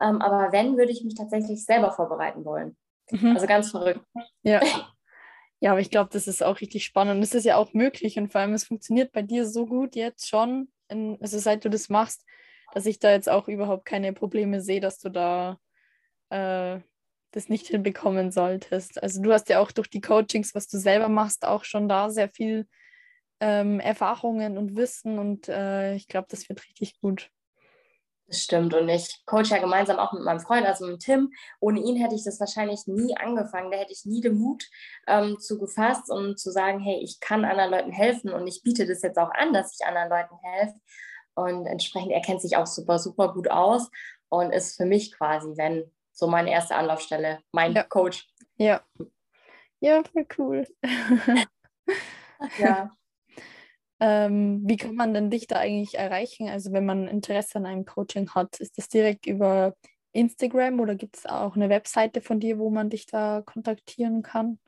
Ähm, 0.00 0.22
aber 0.22 0.52
wenn, 0.52 0.76
würde 0.76 0.92
ich 0.92 1.02
mich 1.02 1.14
tatsächlich 1.14 1.64
selber 1.64 1.90
vorbereiten 1.92 2.44
wollen. 2.44 2.76
Mhm. 3.10 3.34
Also 3.34 3.46
ganz 3.46 3.70
verrückt. 3.70 4.04
Ja. 4.42 4.60
Ja, 5.58 5.70
aber 5.70 5.80
ich 5.80 5.90
glaube, 5.90 6.10
das 6.12 6.28
ist 6.28 6.42
auch 6.42 6.60
richtig 6.60 6.84
spannend. 6.84 7.16
Und 7.16 7.22
es 7.22 7.34
ist 7.34 7.44
ja 7.44 7.56
auch 7.56 7.72
möglich 7.72 8.18
und 8.18 8.30
vor 8.30 8.42
allem, 8.42 8.52
es 8.52 8.64
funktioniert 8.64 9.12
bei 9.12 9.22
dir 9.22 9.46
so 9.46 9.64
gut 9.64 9.96
jetzt 9.96 10.28
schon, 10.28 10.70
in, 10.88 11.16
also 11.22 11.38
seit 11.38 11.64
du 11.64 11.70
das 11.70 11.88
machst, 11.88 12.26
dass 12.76 12.84
ich 12.84 12.98
da 12.98 13.10
jetzt 13.10 13.30
auch 13.30 13.48
überhaupt 13.48 13.86
keine 13.86 14.12
Probleme 14.12 14.60
sehe, 14.60 14.80
dass 14.80 14.98
du 14.98 15.08
da 15.08 15.58
äh, 16.28 16.78
das 17.30 17.48
nicht 17.48 17.68
hinbekommen 17.68 18.30
solltest. 18.30 19.02
Also 19.02 19.22
du 19.22 19.32
hast 19.32 19.48
ja 19.48 19.60
auch 19.60 19.72
durch 19.72 19.88
die 19.88 20.02
Coachings, 20.02 20.54
was 20.54 20.68
du 20.68 20.76
selber 20.76 21.08
machst, 21.08 21.46
auch 21.46 21.64
schon 21.64 21.88
da 21.88 22.10
sehr 22.10 22.28
viel 22.28 22.66
ähm, 23.40 23.80
Erfahrungen 23.80 24.58
und 24.58 24.76
Wissen 24.76 25.18
und 25.18 25.48
äh, 25.48 25.94
ich 25.94 26.06
glaube, 26.06 26.26
das 26.30 26.50
wird 26.50 26.62
richtig 26.68 27.00
gut. 27.00 27.30
Das 28.26 28.42
stimmt 28.42 28.74
und 28.74 28.90
ich 28.90 29.22
coach 29.24 29.48
ja 29.48 29.58
gemeinsam 29.58 29.98
auch 29.98 30.12
mit 30.12 30.24
meinem 30.24 30.40
Freund, 30.40 30.66
also 30.66 30.86
mit 30.86 31.00
Tim. 31.00 31.32
Ohne 31.60 31.80
ihn 31.80 31.96
hätte 31.96 32.14
ich 32.14 32.24
das 32.24 32.40
wahrscheinlich 32.40 32.86
nie 32.86 33.16
angefangen. 33.16 33.70
Da 33.70 33.78
hätte 33.78 33.92
ich 33.92 34.04
nie 34.04 34.20
den 34.20 34.36
Mut 34.36 34.68
ähm, 35.06 35.38
zu 35.38 35.58
gefasst, 35.58 36.10
um 36.10 36.36
zu 36.36 36.50
sagen, 36.50 36.80
hey, 36.80 37.00
ich 37.02 37.20
kann 37.20 37.46
anderen 37.46 37.70
Leuten 37.70 37.92
helfen 37.92 38.34
und 38.34 38.46
ich 38.46 38.62
biete 38.62 38.86
das 38.86 39.00
jetzt 39.00 39.16
auch 39.16 39.30
an, 39.30 39.54
dass 39.54 39.72
ich 39.72 39.86
anderen 39.86 40.10
Leuten 40.10 40.34
helfe. 40.42 40.74
Und 41.36 41.66
entsprechend, 41.66 42.12
er 42.12 42.22
kennt 42.22 42.40
sich 42.40 42.56
auch 42.56 42.66
super, 42.66 42.98
super 42.98 43.32
gut 43.32 43.50
aus 43.50 43.90
und 44.28 44.52
ist 44.52 44.76
für 44.76 44.86
mich 44.86 45.12
quasi, 45.12 45.56
wenn 45.56 45.90
so 46.12 46.26
meine 46.26 46.50
erste 46.50 46.74
Anlaufstelle, 46.74 47.40
mein 47.52 47.74
ja. 47.74 47.82
Coach. 47.82 48.26
Ja. 48.56 48.82
Ja, 49.80 50.02
voll 50.02 50.26
cool. 50.38 50.66
ja. 52.58 52.90
ähm, 54.00 54.62
wie 54.64 54.78
kann 54.78 54.94
man 54.94 55.12
denn 55.12 55.30
dich 55.30 55.46
da 55.46 55.56
eigentlich 55.56 55.98
erreichen? 55.98 56.48
Also 56.48 56.72
wenn 56.72 56.86
man 56.86 57.06
Interesse 57.06 57.58
an 57.58 57.66
einem 57.66 57.84
Coaching 57.84 58.30
hat, 58.30 58.58
ist 58.60 58.78
das 58.78 58.88
direkt 58.88 59.26
über 59.26 59.74
Instagram 60.12 60.80
oder 60.80 60.94
gibt 60.94 61.18
es 61.18 61.26
auch 61.26 61.54
eine 61.54 61.68
Webseite 61.68 62.22
von 62.22 62.40
dir, 62.40 62.58
wo 62.58 62.70
man 62.70 62.88
dich 62.88 63.04
da 63.04 63.42
kontaktieren 63.44 64.22
kann? 64.22 64.58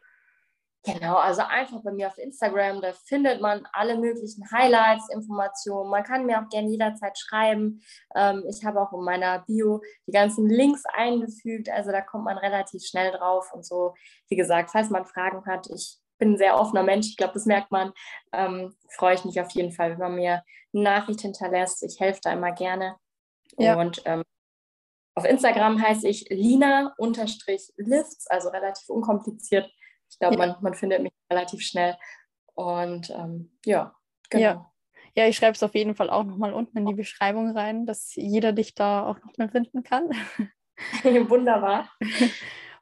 Genau, 0.95 1.17
also 1.17 1.43
einfach 1.43 1.83
bei 1.83 1.93
mir 1.93 2.07
auf 2.09 2.19
Instagram, 2.19 2.81
da 2.81 2.93
findet 2.93 3.41
man 3.41 3.67
alle 3.73 3.99
möglichen 3.99 4.51
Highlights, 4.51 5.09
Informationen. 5.13 5.91
Man 5.91 6.03
kann 6.03 6.25
mir 6.27 6.41
auch 6.41 6.49
gerne 6.49 6.69
jederzeit 6.69 7.19
schreiben. 7.19 7.83
Ähm, 8.15 8.45
ich 8.49 8.65
habe 8.65 8.81
auch 8.81 8.93
in 8.93 9.05
meiner 9.05 9.41
Bio 9.41 9.83
die 10.07 10.13
ganzen 10.13 10.49
Links 10.49 10.85
eingefügt, 10.93 11.69
also 11.69 11.91
da 11.91 12.01
kommt 12.01 12.25
man 12.25 12.39
relativ 12.39 12.83
schnell 12.83 13.13
drauf 13.13 13.53
und 13.53 13.67
so. 13.67 13.95
Wie 14.29 14.37
gesagt, 14.37 14.71
falls 14.71 14.91
man 14.91 15.05
Fragen 15.05 15.45
hat, 15.47 15.69
ich 15.71 15.99
bin 16.19 16.33
ein 16.33 16.39
sehr 16.39 16.59
offener 16.59 16.83
Mensch, 16.83 17.09
ich 17.09 17.17
glaube, 17.17 17.35
das 17.35 17.47
merkt 17.47 17.71
man. 17.71 17.93
Ähm, 18.33 18.75
freue 18.91 19.15
ich 19.15 19.25
mich 19.25 19.41
auf 19.41 19.51
jeden 19.53 19.73
Fall, 19.73 19.91
wenn 19.93 19.99
man 19.99 20.15
mir 20.15 20.43
eine 20.73 20.83
Nachricht 20.83 21.21
hinterlässt. 21.21 21.83
Ich 21.83 22.01
helfe 22.01 22.21
da 22.23 22.33
immer 22.33 22.53
gerne. 22.53 22.97
Ja. 23.57 23.79
Und 23.79 24.03
ähm, 24.05 24.23
auf 25.15 25.25
Instagram 25.25 25.83
heiße 25.83 26.07
ich 26.09 26.29
Lina-Lifts, 26.31 26.97
also 28.29 28.49
relativ 28.51 28.89
unkompliziert. 28.89 29.69
Ich 30.11 30.19
glaube, 30.19 30.39
ja. 30.39 30.47
man, 30.47 30.57
man 30.63 30.75
findet 30.75 31.03
mich 31.03 31.13
relativ 31.31 31.63
schnell. 31.63 31.97
Und 32.55 33.11
ähm, 33.11 33.57
ja, 33.65 33.95
genau. 34.31 34.43
Ja. 34.43 34.73
Ja, 35.15 35.27
ich 35.27 35.37
schreibe 35.37 35.53
es 35.53 35.63
auf 35.65 35.75
jeden 35.75 35.97
Fall 35.97 36.11
auch 36.11 36.23
nochmal 36.23 36.53
unten 36.53 36.79
in 36.79 36.87
die 36.87 36.95
Beschreibung 36.95 37.51
rein, 37.51 37.87
dass 37.87 38.15
jeder 38.15 38.53
dich 38.53 38.77
da 38.77 39.05
auch 39.05 39.19
noch 39.25 39.37
mehr 39.37 39.49
finden 39.49 39.83
kann. 39.83 40.11
Wunderbar. 41.03 41.91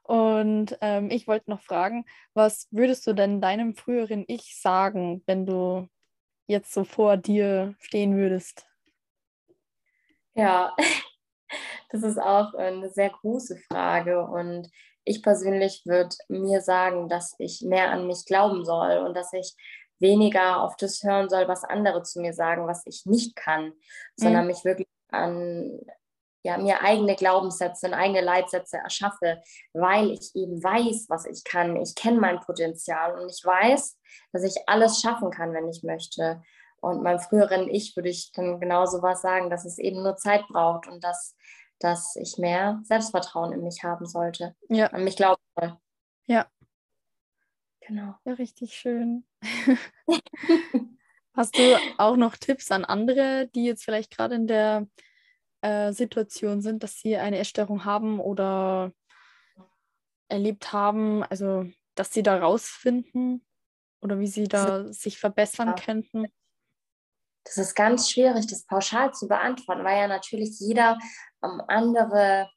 Und 0.03 0.77
ähm, 0.81 1.09
ich 1.09 1.27
wollte 1.27 1.49
noch 1.49 1.61
fragen, 1.61 2.05
was 2.33 2.67
würdest 2.71 3.07
du 3.07 3.13
denn 3.13 3.41
deinem 3.41 3.75
früheren 3.75 4.23
Ich 4.27 4.59
sagen, 4.61 5.23
wenn 5.25 5.45
du 5.45 5.89
jetzt 6.45 6.73
so 6.73 6.83
vor 6.83 7.17
dir 7.17 7.75
stehen 7.79 8.15
würdest? 8.15 8.65
Ja, 10.33 10.75
das 11.89 12.03
ist 12.03 12.19
auch 12.19 12.53
eine 12.53 12.89
sehr 12.89 13.09
große 13.09 13.57
Frage 13.67 14.25
und 14.25 14.69
ich 15.07 15.23
persönlich 15.23 15.83
würde 15.85 16.15
mir 16.27 16.61
sagen, 16.61 17.07
dass 17.09 17.35
ich 17.39 17.61
mehr 17.61 17.91
an 17.91 18.07
mich 18.07 18.25
glauben 18.25 18.65
soll 18.65 18.97
und 18.97 19.15
dass 19.15 19.33
ich 19.33 19.55
weniger 19.99 20.61
auf 20.61 20.75
das 20.75 21.01
hören 21.03 21.29
soll, 21.29 21.47
was 21.47 21.63
andere 21.63 22.03
zu 22.03 22.19
mir 22.21 22.33
sagen, 22.33 22.67
was 22.67 22.83
ich 22.85 23.05
nicht 23.05 23.35
kann, 23.35 23.73
sondern 24.15 24.43
mhm. 24.43 24.47
mich 24.47 24.65
wirklich 24.65 24.87
an 25.09 25.79
ja, 26.43 26.57
mir 26.57 26.81
eigene 26.81 27.15
Glaubenssätze 27.15 27.87
und 27.87 27.93
eigene 27.93 28.21
Leitsätze 28.21 28.77
erschaffe, 28.77 29.41
weil 29.73 30.11
ich 30.11 30.33
eben 30.35 30.63
weiß, 30.63 31.07
was 31.09 31.25
ich 31.25 31.43
kann. 31.43 31.75
Ich 31.77 31.95
kenne 31.95 32.19
mein 32.19 32.39
Potenzial 32.39 33.19
und 33.19 33.29
ich 33.29 33.43
weiß, 33.43 33.97
dass 34.31 34.43
ich 34.43 34.55
alles 34.67 35.01
schaffen 35.01 35.29
kann, 35.29 35.53
wenn 35.53 35.67
ich 35.67 35.83
möchte. 35.83 36.41
Und 36.79 37.03
meinem 37.03 37.19
früheren 37.19 37.67
Ich 37.69 37.95
würde 37.95 38.09
ich 38.09 38.31
dann 38.33 38.59
genauso 38.59 39.01
was 39.01 39.21
sagen, 39.21 39.49
dass 39.49 39.65
es 39.65 39.77
eben 39.77 40.03
nur 40.03 40.15
Zeit 40.15 40.45
braucht 40.47 40.87
und 40.87 41.03
dass 41.03 41.35
dass 41.79 42.15
ich 42.15 42.37
mehr 42.37 42.81
Selbstvertrauen 42.83 43.53
in 43.53 43.63
mich 43.63 43.83
haben 43.83 44.05
sollte. 44.05 44.55
Ja. 44.69 44.87
An 44.87 45.03
mich 45.03 45.15
glauben 45.15 45.41
soll. 45.55 45.77
Ja. 46.25 46.47
Genau. 47.81 48.15
Ja, 48.25 48.33
richtig 48.33 48.73
schön. 48.73 49.25
Hast 51.33 51.57
du 51.57 51.79
auch 51.97 52.17
noch 52.17 52.35
Tipps 52.35 52.71
an 52.71 52.83
andere, 52.83 53.47
die 53.53 53.65
jetzt 53.65 53.85
vielleicht 53.85 54.11
gerade 54.11 54.35
in 54.35 54.47
der 54.47 54.87
äh, 55.61 55.93
Situation 55.93 56.61
sind, 56.61 56.83
dass 56.83 56.99
sie 56.99 57.15
eine 57.15 57.37
Essstörung 57.37 57.85
haben 57.85 58.19
oder 58.19 58.91
erlebt 60.29 60.73
haben, 60.73 61.23
also 61.23 61.65
dass 61.95 62.11
sie 62.11 62.23
da 62.23 62.39
rausfinden 62.39 63.45
oder 64.01 64.19
wie 64.19 64.27
sie 64.27 64.47
da 64.47 64.91
sich 64.91 65.17
verbessern 65.17 65.69
ja. 65.69 65.75
könnten? 65.75 66.27
Das 67.47 67.57
ist 67.57 67.75
ganz 67.75 68.09
schwierig, 68.11 68.47
das 68.47 68.65
pauschal 68.65 69.13
zu 69.13 69.27
beantworten, 69.27 69.85
weil 69.85 69.97
ja 69.97 70.07
natürlich 70.07 70.59
jeder 70.59 70.97
ähm, 71.43 71.61
andere 71.67 72.49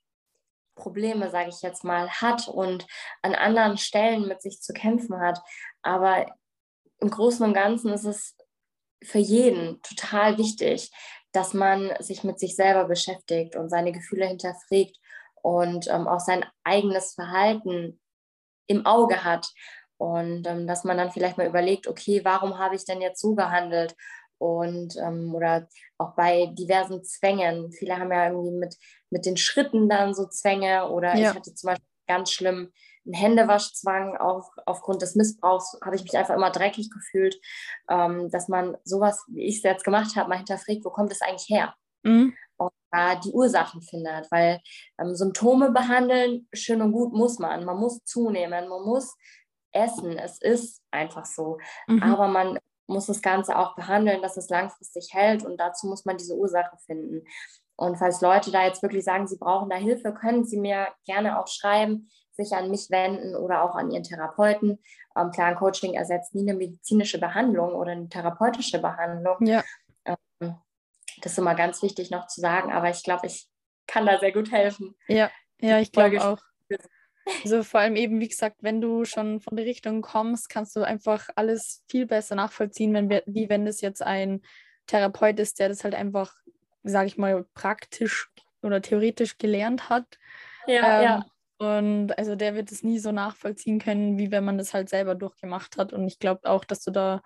Probleme, 0.74 1.30
sage 1.30 1.50
ich 1.50 1.62
jetzt 1.62 1.84
mal, 1.84 2.10
hat 2.10 2.48
und 2.48 2.86
an 3.22 3.34
anderen 3.34 3.78
Stellen 3.78 4.26
mit 4.26 4.42
sich 4.42 4.60
zu 4.60 4.72
kämpfen 4.72 5.20
hat. 5.20 5.40
Aber 5.82 6.26
im 6.98 7.10
Großen 7.10 7.44
und 7.46 7.54
Ganzen 7.54 7.92
ist 7.92 8.04
es 8.04 8.36
für 9.02 9.18
jeden 9.18 9.80
total 9.82 10.38
wichtig, 10.38 10.90
dass 11.32 11.54
man 11.54 11.92
sich 12.00 12.24
mit 12.24 12.40
sich 12.40 12.56
selber 12.56 12.86
beschäftigt 12.86 13.54
und 13.54 13.68
seine 13.68 13.92
Gefühle 13.92 14.26
hinterfragt 14.26 14.98
und 15.42 15.86
ähm, 15.88 16.08
auch 16.08 16.20
sein 16.20 16.44
eigenes 16.64 17.14
Verhalten 17.14 18.00
im 18.66 18.84
Auge 18.86 19.22
hat. 19.22 19.48
Und 19.96 20.46
ähm, 20.46 20.66
dass 20.66 20.84
man 20.84 20.96
dann 20.96 21.12
vielleicht 21.12 21.38
mal 21.38 21.46
überlegt, 21.46 21.86
okay, 21.86 22.22
warum 22.24 22.58
habe 22.58 22.74
ich 22.74 22.84
denn 22.84 23.00
jetzt 23.00 23.20
so 23.20 23.34
gehandelt? 23.34 23.94
Und 24.40 24.96
ähm, 24.96 25.34
oder 25.34 25.68
auch 25.98 26.14
bei 26.16 26.46
diversen 26.58 27.04
Zwängen. 27.04 27.70
Viele 27.72 27.98
haben 27.98 28.10
ja 28.10 28.28
irgendwie 28.28 28.56
mit, 28.56 28.76
mit 29.10 29.26
den 29.26 29.36
Schritten 29.36 29.88
dann 29.88 30.14
so 30.14 30.26
Zwänge 30.26 30.88
oder 30.88 31.14
ja. 31.14 31.30
ich 31.30 31.36
hatte 31.36 31.54
zum 31.54 31.68
Beispiel 31.68 31.86
ganz 32.08 32.32
schlimm 32.32 32.72
einen 33.04 33.14
Händewaschzwang, 33.14 34.16
auch 34.16 34.50
aufgrund 34.66 35.02
des 35.02 35.14
Missbrauchs 35.14 35.78
habe 35.84 35.96
ich 35.96 36.02
mich 36.02 36.16
einfach 36.16 36.34
immer 36.34 36.50
dreckig 36.50 36.90
gefühlt, 36.90 37.36
ähm, 37.88 38.30
dass 38.30 38.48
man 38.48 38.76
sowas, 38.84 39.24
wie 39.28 39.44
ich 39.44 39.58
es 39.58 39.62
jetzt 39.62 39.84
gemacht 39.84 40.16
habe, 40.16 40.28
mal 40.28 40.38
hinterfragt, 40.38 40.84
wo 40.84 40.90
kommt 40.90 41.12
es 41.12 41.20
eigentlich 41.20 41.48
her? 41.48 41.74
Mhm. 42.02 42.34
Und 42.56 42.72
da 42.90 43.16
die 43.16 43.32
Ursachen 43.32 43.82
findet, 43.82 44.30
weil 44.30 44.60
ähm, 44.98 45.14
Symptome 45.14 45.70
behandeln, 45.70 46.48
schön 46.52 46.82
und 46.82 46.92
gut 46.92 47.12
muss 47.12 47.38
man. 47.38 47.64
Man 47.64 47.76
muss 47.76 48.02
zunehmen, 48.04 48.68
man 48.68 48.82
muss 48.82 49.16
essen. 49.72 50.18
Es 50.18 50.40
ist 50.40 50.82
einfach 50.90 51.24
so. 51.24 51.58
Mhm. 51.86 52.02
Aber 52.02 52.28
man 52.28 52.58
muss 52.90 53.06
das 53.06 53.22
Ganze 53.22 53.56
auch 53.56 53.74
behandeln, 53.74 54.22
dass 54.22 54.36
es 54.36 54.50
langfristig 54.50 55.10
hält 55.12 55.44
und 55.44 55.56
dazu 55.58 55.86
muss 55.86 56.04
man 56.04 56.16
diese 56.16 56.36
Ursache 56.36 56.76
finden. 56.84 57.24
Und 57.76 57.96
falls 57.96 58.20
Leute 58.20 58.50
da 58.50 58.66
jetzt 58.66 58.82
wirklich 58.82 59.04
sagen, 59.04 59.26
sie 59.26 59.38
brauchen 59.38 59.70
da 59.70 59.76
Hilfe, 59.76 60.12
können 60.12 60.44
sie 60.44 60.58
mir 60.58 60.88
gerne 61.06 61.40
auch 61.40 61.46
schreiben, 61.46 62.10
sich 62.32 62.52
an 62.52 62.70
mich 62.70 62.90
wenden 62.90 63.34
oder 63.34 63.62
auch 63.62 63.74
an 63.74 63.90
ihren 63.90 64.02
Therapeuten. 64.02 64.82
Ähm, 65.16 65.30
klar, 65.30 65.48
ein 65.48 65.56
Coaching 65.56 65.94
ersetzt 65.94 66.34
nie 66.34 66.42
eine 66.42 66.58
medizinische 66.58 67.18
Behandlung 67.18 67.74
oder 67.74 67.92
eine 67.92 68.08
therapeutische 68.08 68.80
Behandlung. 68.80 69.46
Ja. 69.46 69.64
Ähm, 70.04 70.56
das 71.22 71.32
ist 71.32 71.38
immer 71.38 71.54
ganz 71.54 71.82
wichtig 71.82 72.10
noch 72.10 72.26
zu 72.26 72.40
sagen, 72.40 72.72
aber 72.72 72.90
ich 72.90 73.02
glaube, 73.02 73.26
ich 73.26 73.48
kann 73.86 74.06
da 74.06 74.18
sehr 74.18 74.32
gut 74.32 74.52
helfen. 74.52 74.94
Ja, 75.08 75.30
ja, 75.60 75.78
ich 75.78 75.92
glaube 75.92 76.22
auch. 76.22 76.38
Also 77.42 77.62
vor 77.62 77.80
allem 77.80 77.96
eben, 77.96 78.20
wie 78.20 78.28
gesagt, 78.28 78.56
wenn 78.60 78.80
du 78.80 79.04
schon 79.04 79.40
von 79.40 79.56
der 79.56 79.66
Richtung 79.66 80.02
kommst, 80.02 80.48
kannst 80.48 80.74
du 80.76 80.82
einfach 80.82 81.28
alles 81.36 81.84
viel 81.88 82.06
besser 82.06 82.34
nachvollziehen, 82.34 82.94
wenn 82.94 83.08
wir, 83.08 83.22
wie 83.26 83.48
wenn 83.48 83.64
das 83.64 83.80
jetzt 83.80 84.02
ein 84.02 84.42
Therapeut 84.86 85.38
ist, 85.38 85.58
der 85.58 85.68
das 85.68 85.84
halt 85.84 85.94
einfach, 85.94 86.34
sage 86.82 87.06
ich 87.06 87.18
mal, 87.18 87.44
praktisch 87.54 88.30
oder 88.62 88.82
theoretisch 88.82 89.38
gelernt 89.38 89.88
hat. 89.88 90.18
Ja, 90.66 90.98
ähm, 90.98 91.04
ja. 91.04 91.26
Und 91.58 92.18
also 92.18 92.36
der 92.36 92.54
wird 92.54 92.72
es 92.72 92.82
nie 92.82 92.98
so 92.98 93.12
nachvollziehen 93.12 93.78
können, 93.78 94.18
wie 94.18 94.30
wenn 94.30 94.44
man 94.44 94.56
das 94.56 94.72
halt 94.72 94.88
selber 94.88 95.14
durchgemacht 95.14 95.76
hat. 95.76 95.92
Und 95.92 96.06
ich 96.06 96.18
glaube 96.18 96.48
auch, 96.48 96.64
dass 96.64 96.82
du 96.82 96.90
da 96.90 97.22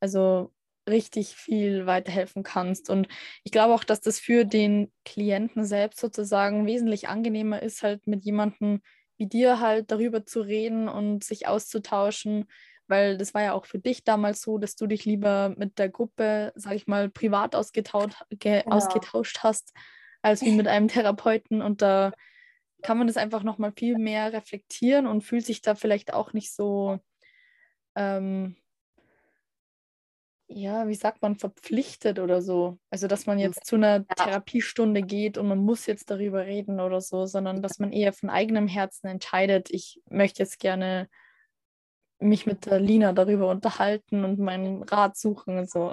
also 0.00 0.52
richtig 0.88 1.36
viel 1.36 1.86
weiterhelfen 1.86 2.42
kannst. 2.42 2.90
Und 2.90 3.08
ich 3.44 3.52
glaube 3.52 3.74
auch, 3.74 3.84
dass 3.84 4.00
das 4.00 4.18
für 4.18 4.44
den 4.44 4.92
Klienten 5.04 5.64
selbst 5.64 6.00
sozusagen 6.00 6.66
wesentlich 6.66 7.08
angenehmer 7.08 7.62
ist, 7.62 7.82
halt 7.82 8.06
mit 8.06 8.24
jemandem 8.24 8.80
wie 9.18 9.26
dir 9.26 9.60
halt 9.60 9.90
darüber 9.90 10.24
zu 10.24 10.40
reden 10.40 10.88
und 10.88 11.24
sich 11.24 11.46
auszutauschen, 11.46 12.46
weil 12.86 13.18
das 13.18 13.34
war 13.34 13.42
ja 13.42 13.52
auch 13.52 13.66
für 13.66 13.78
dich 13.78 14.04
damals 14.04 14.40
so, 14.40 14.58
dass 14.58 14.76
du 14.76 14.86
dich 14.86 15.04
lieber 15.04 15.54
mit 15.56 15.78
der 15.78 15.90
Gruppe, 15.90 16.52
sag 16.54 16.74
ich 16.74 16.86
mal, 16.86 17.10
privat 17.10 17.54
ausgetauscht, 17.54 18.16
ja. 18.42 18.66
ausgetauscht 18.66 19.40
hast, 19.42 19.74
als 20.22 20.42
wie 20.42 20.52
mit 20.52 20.66
einem 20.66 20.88
Therapeuten. 20.88 21.60
Und 21.60 21.82
da 21.82 22.12
kann 22.82 22.96
man 22.96 23.06
das 23.06 23.16
einfach 23.16 23.42
nochmal 23.42 23.72
viel 23.76 23.98
mehr 23.98 24.32
reflektieren 24.32 25.06
und 25.06 25.22
fühlt 25.22 25.44
sich 25.44 25.60
da 25.60 25.74
vielleicht 25.74 26.14
auch 26.14 26.32
nicht 26.32 26.54
so 26.54 26.98
ähm, 27.96 28.56
ja, 30.48 30.88
wie 30.88 30.94
sagt 30.94 31.22
man, 31.22 31.36
verpflichtet 31.36 32.18
oder 32.18 32.40
so. 32.40 32.78
Also, 32.90 33.06
dass 33.06 33.26
man 33.26 33.38
jetzt 33.38 33.66
zu 33.66 33.76
einer 33.76 33.98
ja. 33.98 34.14
Therapiestunde 34.16 35.02
geht 35.02 35.36
und 35.36 35.46
man 35.46 35.58
muss 35.58 35.86
jetzt 35.86 36.10
darüber 36.10 36.46
reden 36.46 36.80
oder 36.80 37.00
so, 37.00 37.26
sondern 37.26 37.62
dass 37.62 37.78
man 37.78 37.92
eher 37.92 38.12
von 38.12 38.30
eigenem 38.30 38.66
Herzen 38.66 39.08
entscheidet, 39.08 39.70
ich 39.70 40.00
möchte 40.08 40.42
jetzt 40.42 40.58
gerne 40.58 41.08
mich 42.18 42.46
mit 42.46 42.66
der 42.66 42.80
Lina 42.80 43.12
darüber 43.12 43.48
unterhalten 43.48 44.24
und 44.24 44.38
meinen 44.38 44.82
Rat 44.82 45.16
suchen 45.16 45.58
und 45.58 45.70
so. 45.70 45.92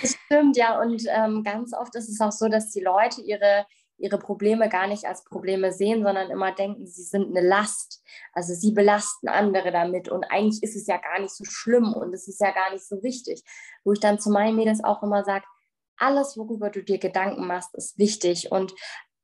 Das 0.00 0.16
stimmt, 0.24 0.56
ja. 0.56 0.80
Und 0.80 1.02
ähm, 1.08 1.42
ganz 1.42 1.74
oft 1.74 1.94
ist 1.94 2.08
es 2.08 2.20
auch 2.20 2.32
so, 2.32 2.48
dass 2.48 2.70
die 2.70 2.80
Leute 2.80 3.20
ihre 3.20 3.66
ihre 4.02 4.18
Probleme 4.18 4.68
gar 4.68 4.86
nicht 4.88 5.04
als 5.04 5.24
Probleme 5.24 5.72
sehen, 5.72 6.02
sondern 6.02 6.30
immer 6.30 6.52
denken, 6.52 6.86
sie 6.86 7.04
sind 7.04 7.28
eine 7.28 7.46
Last. 7.46 8.02
Also 8.32 8.52
sie 8.52 8.72
belasten 8.72 9.28
andere 9.28 9.70
damit 9.70 10.08
und 10.08 10.24
eigentlich 10.24 10.62
ist 10.62 10.76
es 10.76 10.86
ja 10.86 10.98
gar 10.98 11.20
nicht 11.20 11.34
so 11.34 11.44
schlimm 11.44 11.92
und 11.94 12.12
es 12.12 12.26
ist 12.28 12.40
ja 12.40 12.50
gar 12.50 12.72
nicht 12.72 12.86
so 12.86 13.02
wichtig. 13.02 13.42
Wo 13.84 13.92
ich 13.92 14.00
dann 14.00 14.18
zu 14.18 14.30
meinen 14.30 14.56
Mädels 14.56 14.82
auch 14.82 15.02
immer 15.02 15.24
sage, 15.24 15.44
alles, 15.96 16.36
worüber 16.36 16.70
du 16.70 16.82
dir 16.82 16.98
Gedanken 16.98 17.46
machst, 17.46 17.74
ist 17.74 17.96
wichtig 17.96 18.50
und 18.50 18.74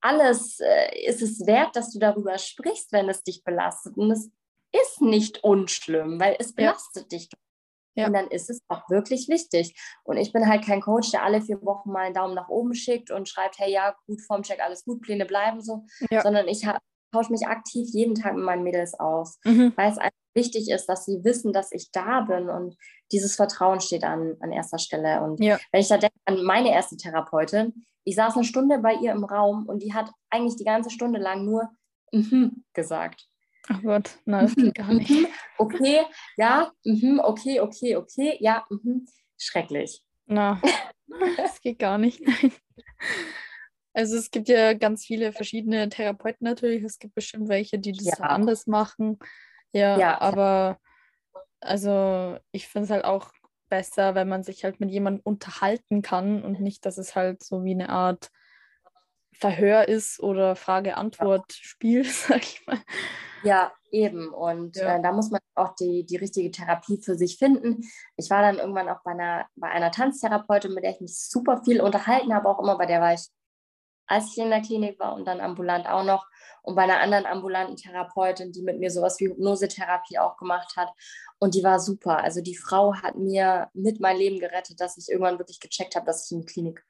alles 0.01 0.61
äh, 0.61 1.07
ist 1.07 1.23
es 1.23 1.45
wert, 1.45 1.75
dass 1.75 1.93
du 1.93 1.99
darüber 1.99 2.39
sprichst, 2.39 2.93
wenn 2.93 3.09
es 3.09 3.25
dich 3.25 3.43
belastet. 3.43 3.97
Und 3.97 4.13
es 4.13 4.31
ist 4.73 5.01
nicht 5.01 5.43
unschlimm, 5.43 6.21
weil 6.21 6.37
es 6.39 6.55
belastet 6.55 7.13
ja. 7.13 7.19
dich. 7.19 7.29
Ja. 7.99 8.07
Und 8.07 8.13
dann 8.13 8.29
ist 8.29 8.49
es 8.49 8.63
auch 8.69 8.89
wirklich 8.89 9.29
wichtig. 9.29 9.75
Und 10.05 10.17
ich 10.19 10.33
bin 10.33 10.49
halt 10.49 10.65
kein 10.65 10.81
Coach, 10.81 11.11
der 11.11 11.25
alle 11.25 11.43
vier 11.43 11.61
Wochen 11.63 11.91
mal 11.91 12.07
einen 12.07 12.15
Daumen 12.15 12.35
nach 12.35 12.49
oben 12.49 12.75
schickt 12.75 13.11
und 13.11 13.29
schreibt, 13.29 13.59
hey, 13.59 13.73
ja, 13.73 13.95
gut, 14.07 14.21
Formcheck, 14.23 14.61
alles 14.61 14.85
gut, 14.85 15.03
Pläne 15.03 15.27
bleiben 15.27 15.61
so, 15.61 15.85
ja. 16.11 16.23
sondern 16.23 16.47
ich 16.47 16.67
tausche 17.13 17.33
mich 17.33 17.47
aktiv 17.47 17.89
jeden 17.93 18.15
Tag 18.15 18.35
mit 18.35 18.45
meinen 18.45 18.63
Mädels 18.63 18.95
aus, 18.99 19.39
mhm. 19.45 19.73
weil 19.77 19.91
es 19.91 19.99
einfach 19.99 20.13
wichtig 20.35 20.71
ist, 20.71 20.87
dass 20.87 21.05
sie 21.05 21.25
wissen, 21.25 21.53
dass 21.53 21.73
ich 21.73 21.91
da 21.91 22.21
bin 22.21 22.49
und 22.49 22.77
dieses 23.11 23.35
Vertrauen 23.35 23.81
steht 23.81 24.05
an, 24.05 24.37
an 24.41 24.53
erster 24.53 24.79
Stelle. 24.79 25.23
Und 25.23 25.41
ja. 25.43 25.59
wenn 25.73 25.81
ich 25.81 25.89
da 25.89 25.99
denke 25.99 26.15
an 26.27 26.45
meine 26.45 26.71
erste 26.71 26.97
Therapeutin, 26.97 27.87
ich 28.05 28.15
saß 28.15 28.37
eine 28.37 28.45
Stunde 28.45 28.79
bei 28.79 28.95
ihr 28.95 29.13
im 29.13 29.25
Raum 29.25 29.67
und 29.67 29.83
die 29.83 29.95
hat 29.95 30.11
eigentlich 30.31 30.57
die 30.57 30.65
ganze 30.65 30.91
Stunde 30.91 31.19
lang 31.19 31.45
nur 31.45 31.69
mhm 32.13 32.65
gesagt. 32.75 33.27
Ach 33.69 33.83
Gott, 33.83 34.19
nein, 34.25 34.47
das 34.47 34.57
geht 34.57 34.75
gar 34.75 34.93
nicht. 34.93 35.13
Okay, 35.59 36.03
ja, 36.37 36.73
okay, 36.85 37.61
okay, 37.61 37.97
okay, 37.97 38.37
ja, 38.41 38.65
schrecklich. 39.37 40.03
Na, 40.27 40.61
das 41.37 41.61
geht 41.61 41.79
gar 41.79 41.99
nicht. 41.99 42.21
Nein. 42.21 42.53
Also 43.93 44.17
es 44.17 44.31
gibt 44.31 44.49
ja 44.49 44.75
ganz 44.75 45.05
viele 45.05 45.33
verschiedene 45.33 45.89
Therapeuten 45.89 46.45
natürlich. 46.45 46.85
Es 46.85 47.01
gibt 47.01 47.15
bestimmt 47.15 47.49
welche, 47.49 47.81
die 47.81 47.93
das 47.93 48.19
ja. 48.19 48.27
anders 48.27 48.69
machen. 48.69 49.19
Ja, 49.73 49.99
ja, 49.99 50.21
aber 50.21 50.79
also 51.61 52.39
ich 52.53 52.69
finde 52.69 52.85
es 52.85 52.91
halt 52.91 53.05
auch 53.05 53.33
besser, 53.69 54.15
wenn 54.15 54.29
man 54.29 54.45
sich 54.45 54.65
halt 54.65 54.79
mit 54.81 54.91
jemandem 54.91 55.23
unterhalten 55.25 56.03
kann 56.03 56.43
und 56.45 56.61
nicht, 56.61 56.87
dass 56.87 56.97
es 56.97 57.17
halt 57.17 57.43
so 57.43 57.65
wie 57.65 57.73
eine 57.73 57.89
Art 57.89 58.31
Verhör 59.39 59.87
ist 59.87 60.21
oder 60.21 60.57
Frage-Antwort-Spiel, 60.57 62.05
sag 62.05 62.43
ich 62.43 62.67
mal. 62.67 62.79
Ja, 63.45 63.73
eben. 63.93 64.33
Und 64.35 64.77
ja. 64.77 64.97
äh, 64.97 65.03
da 65.03 65.13
muss 65.13 65.31
man 65.31 65.41
auch 65.55 65.75
die, 65.77 66.05
die 66.05 66.17
richtige 66.17 66.51
Therapie 66.51 67.01
für 67.01 67.15
sich 67.15 67.39
finden. 67.39 67.83
Ich 68.17 68.31
war 68.31 68.43
dann 68.43 68.59
irgendwann 68.59 68.89
auch 68.89 69.03
bei 69.05 69.13
einer, 69.13 69.47
bei 69.55 69.69
einer 69.69 69.93
Tanztherapeutin, 69.93 70.75
mit 70.75 70.83
der 70.83 70.91
ich 70.91 71.01
mich 71.01 71.17
super 71.17 71.63
viel 71.65 71.81
unterhalten 71.81 72.35
habe, 72.35 72.49
auch 72.49 72.59
immer 72.59 72.77
bei 72.77 72.87
der 72.87 73.01
war 73.01 73.15
ich, 73.15 73.29
als 74.09 74.33
ich 74.33 74.39
in 74.39 74.51
der 74.51 74.63
Klinik 74.63 74.99
war 74.99 75.15
und 75.15 75.25
dann 75.27 75.41
ambulant 75.41 75.87
auch 75.87 76.03
noch. 76.03 76.27
Und 76.63 76.75
bei 76.75 76.83
einer 76.83 77.01
anderen 77.01 77.27
ambulanten 77.27 77.77
Therapeutin, 77.77 78.51
die 78.51 78.63
mit 78.63 78.81
mir 78.81 78.91
sowas 78.91 79.21
wie 79.21 79.29
Hypnosetherapie 79.29 80.19
auch 80.19 80.37
gemacht 80.37 80.75
hat. 80.77 80.91
Und 81.39 81.55
die 81.55 81.63
war 81.63 81.79
super. 81.79 82.25
Also 82.25 82.41
die 82.41 82.57
Frau 82.57 82.95
hat 82.95 83.17
mir 83.17 83.71
mit 83.73 84.01
mein 84.01 84.17
Leben 84.17 84.41
gerettet, 84.41 84.81
dass 84.81 84.99
ich 84.99 85.09
irgendwann 85.09 85.39
wirklich 85.39 85.61
gecheckt 85.61 85.95
habe, 85.95 86.07
dass 86.07 86.27
ich 86.27 86.33
in 86.33 86.41
die 86.41 86.53
Klinik 86.53 86.85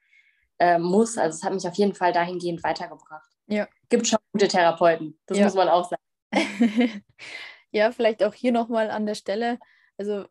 äh, 0.59 0.77
muss. 0.77 1.17
Also 1.17 1.37
es 1.37 1.43
hat 1.43 1.53
mich 1.53 1.67
auf 1.67 1.75
jeden 1.75 1.93
Fall 1.93 2.13
dahingehend 2.13 2.63
weitergebracht. 2.63 3.29
Ja. 3.47 3.67
Gibt 3.89 4.07
schon 4.07 4.19
gute 4.31 4.47
Therapeuten, 4.47 5.19
das 5.25 5.37
ja. 5.37 5.45
muss 5.45 5.55
man 5.55 5.69
auch 5.69 5.89
sagen. 5.89 6.03
ja, 7.71 7.91
vielleicht 7.91 8.23
auch 8.23 8.33
hier 8.33 8.51
nochmal 8.51 8.91
an 8.91 9.05
der 9.05 9.15
Stelle. 9.15 9.57
Also 9.97 10.25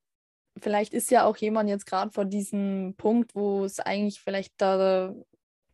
vielleicht 0.60 0.94
ist 0.94 1.10
ja 1.10 1.24
auch 1.24 1.36
jemand 1.36 1.68
jetzt 1.68 1.86
gerade 1.86 2.12
vor 2.12 2.24
diesem 2.24 2.94
Punkt, 2.96 3.34
wo 3.34 3.64
es 3.64 3.80
eigentlich 3.80 4.20
vielleicht 4.20 4.54
da 4.58 5.14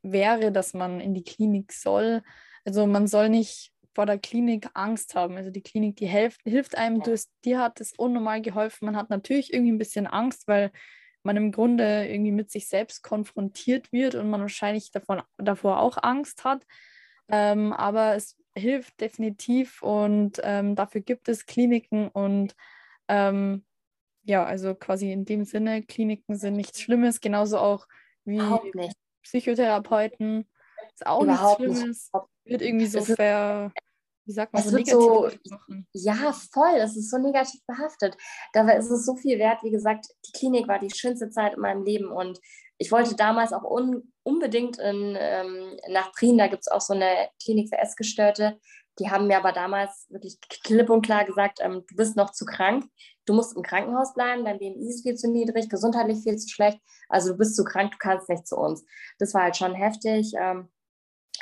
wäre, 0.03 0.53
dass 0.53 0.75
man 0.75 1.01
in 1.01 1.15
die 1.15 1.25
Klinik 1.25 1.73
soll. 1.73 2.23
Also 2.65 2.87
man 2.87 3.07
soll 3.07 3.29
nicht 3.29 3.73
vor 3.95 4.07
der 4.07 4.19
Klinik 4.19 4.69
Angst 4.75 5.15
haben. 5.15 5.37
Also 5.37 5.51
die 5.51 5.63
Klinik, 5.63 5.97
die 5.97 6.07
hilft, 6.07 6.43
hilft 6.45 6.77
einem, 6.77 7.03
du, 7.03 7.19
dir 7.45 7.61
hat 7.61 7.81
es 7.81 7.93
unnormal 7.97 8.43
geholfen. 8.43 8.87
Man 8.87 8.97
hat 8.97 9.11
natürlich 9.11 9.53
irgendwie 9.53 9.73
ein 9.73 9.79
bisschen 9.79 10.07
Angst, 10.07 10.49
weil 10.49 10.71
man 11.25 11.37
im 11.37 11.53
Grunde 11.53 12.07
irgendwie 12.07 12.33
mit 12.33 12.51
sich 12.51 12.69
selbst 12.69 13.03
konfrontiert 13.03 13.93
wird 13.93 14.15
und 14.15 14.31
man 14.31 14.41
wahrscheinlich 14.41 14.91
davon, 14.91 15.23
davor 15.39 15.81
auch 15.81 15.99
Angst 16.03 16.45
hat. 16.45 16.67
Ähm, 17.29 17.73
aber 17.73 18.15
es 18.15 18.37
hilft 18.55 19.01
definitiv 19.01 19.83
und 19.83 20.41
ähm, 20.45 20.77
dafür 20.77 21.01
gibt 21.01 21.29
es 21.29 21.47
Kliniken 21.47 22.09
und 22.09 22.55
ähm, 23.09 23.65
ja, 24.25 24.45
also 24.45 24.75
quasi 24.75 25.13
in 25.13 25.25
dem 25.25 25.45
Sinne, 25.45 25.83
Kliniken 25.83 26.37
sind 26.37 26.55
nichts 26.55 26.81
Schlimmes, 26.81 27.21
genauso 27.21 27.59
auch 27.59 27.87
wie 28.25 28.41
Psychotherapeuten. 29.23 30.49
Ist 30.95 31.07
auch 31.07 31.23
Überhaupt 31.23 31.61
nichts 31.61 31.79
Schlimmes. 31.79 32.11
Nicht. 32.13 32.25
Wird 32.45 32.63
irgendwie 32.63 32.87
so 32.87 33.03
ver, 33.03 33.73
wie 34.27 34.33
sagt 34.33 34.53
man, 34.53 34.63
es 34.63 34.71
so 34.71 34.77
negativ 34.77 35.41
so, 35.45 35.59
Ja, 35.93 36.33
voll, 36.53 36.77
es 36.77 36.97
ist 36.97 37.11
so 37.11 37.19
negativ 37.19 37.61
behaftet. 37.67 38.17
Dabei 38.53 38.77
ist 38.77 38.91
es 38.91 39.05
so 39.05 39.17
viel 39.17 39.39
wert. 39.39 39.63
Wie 39.63 39.71
gesagt, 39.71 40.07
die 40.27 40.33
Klinik 40.33 40.69
war 40.69 40.79
die 40.79 40.95
schönste 40.95 41.31
Zeit 41.31 41.55
in 41.55 41.61
meinem 41.61 41.85
Leben 41.85 42.11
und 42.11 42.41
ich 42.79 42.91
wollte 42.91 43.15
damals 43.15 43.53
auch 43.53 43.65
un 43.65 44.13
unbedingt 44.23 44.79
in, 44.79 45.17
ähm, 45.19 45.79
nach 45.91 46.13
Prien, 46.13 46.39
da 46.39 46.47
gibt 46.47 46.63
es 46.63 46.69
auch 46.69 46.81
so 46.81 46.95
eine 46.95 47.29
Klinik 47.43 47.69
für 47.69 47.79
Essgestörte. 47.79 48.59
Die 48.99 49.11
haben 49.11 49.27
mir 49.27 49.37
aber 49.37 49.53
damals 49.53 50.07
wirklich 50.09 50.39
klipp 50.63 50.89
und 50.89 51.05
klar 51.05 51.25
gesagt, 51.25 51.59
ähm, 51.61 51.85
du 51.87 51.97
bist 51.97 52.17
noch 52.17 52.31
zu 52.31 52.47
krank, 52.47 52.87
du 53.27 53.35
musst 53.35 53.57
im 53.57 53.63
Krankenhaus 53.63 54.15
bleiben, 54.15 54.45
dein 54.45 54.59
BMI 54.59 54.89
ist 54.89 55.03
viel 55.03 55.15
zu 55.15 55.31
niedrig, 55.31 55.69
gesundheitlich 55.69 56.23
viel 56.23 56.37
zu 56.37 56.49
schlecht, 56.49 56.79
also 57.09 57.33
du 57.33 57.39
bist 57.39 57.57
zu 57.57 57.65
krank, 57.65 57.93
du 57.93 57.99
kannst 57.99 58.29
nicht 58.29 58.47
zu 58.47 58.57
uns. 58.57 58.85
Das 59.19 59.35
war 59.35 59.43
halt 59.43 59.57
schon 59.57 59.75
heftig. 59.75 60.33
Ähm, 60.41 60.71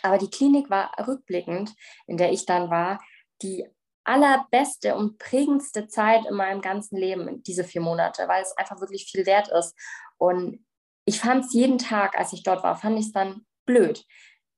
aber 0.03 0.19
die 0.19 0.31
Klinik 0.31 0.71
war 0.71 0.93
rückblickend, 1.07 1.75
in 2.07 2.17
der 2.17 2.33
ich 2.33 2.47
dann 2.47 2.71
war, 2.71 3.01
die 3.43 3.67
allerbeste 4.05 4.97
und 4.97 5.19
prägendste 5.19 5.87
Zeit 5.87 6.27
in 6.27 6.35
meinem 6.35 6.61
ganzen 6.61 6.97
Leben, 6.97 7.43
diese 7.45 7.65
vier 7.65 7.81
Monate, 7.81 8.27
weil 8.27 8.43
es 8.43 8.57
einfach 8.57 8.81
wirklich 8.81 9.11
viel 9.11 9.27
wert 9.27 9.49
ist. 9.49 9.77
Und 10.19 10.65
ich 11.05 11.21
fand 11.21 11.45
es 11.45 11.53
jeden 11.53 11.79
Tag, 11.79 12.19
als 12.19 12.33
ich 12.33 12.43
dort 12.43 12.63
war, 12.63 12.77
fand 12.77 12.99
ich 12.99 13.07
es 13.07 13.13
dann 13.13 13.47
blöd. 13.65 14.05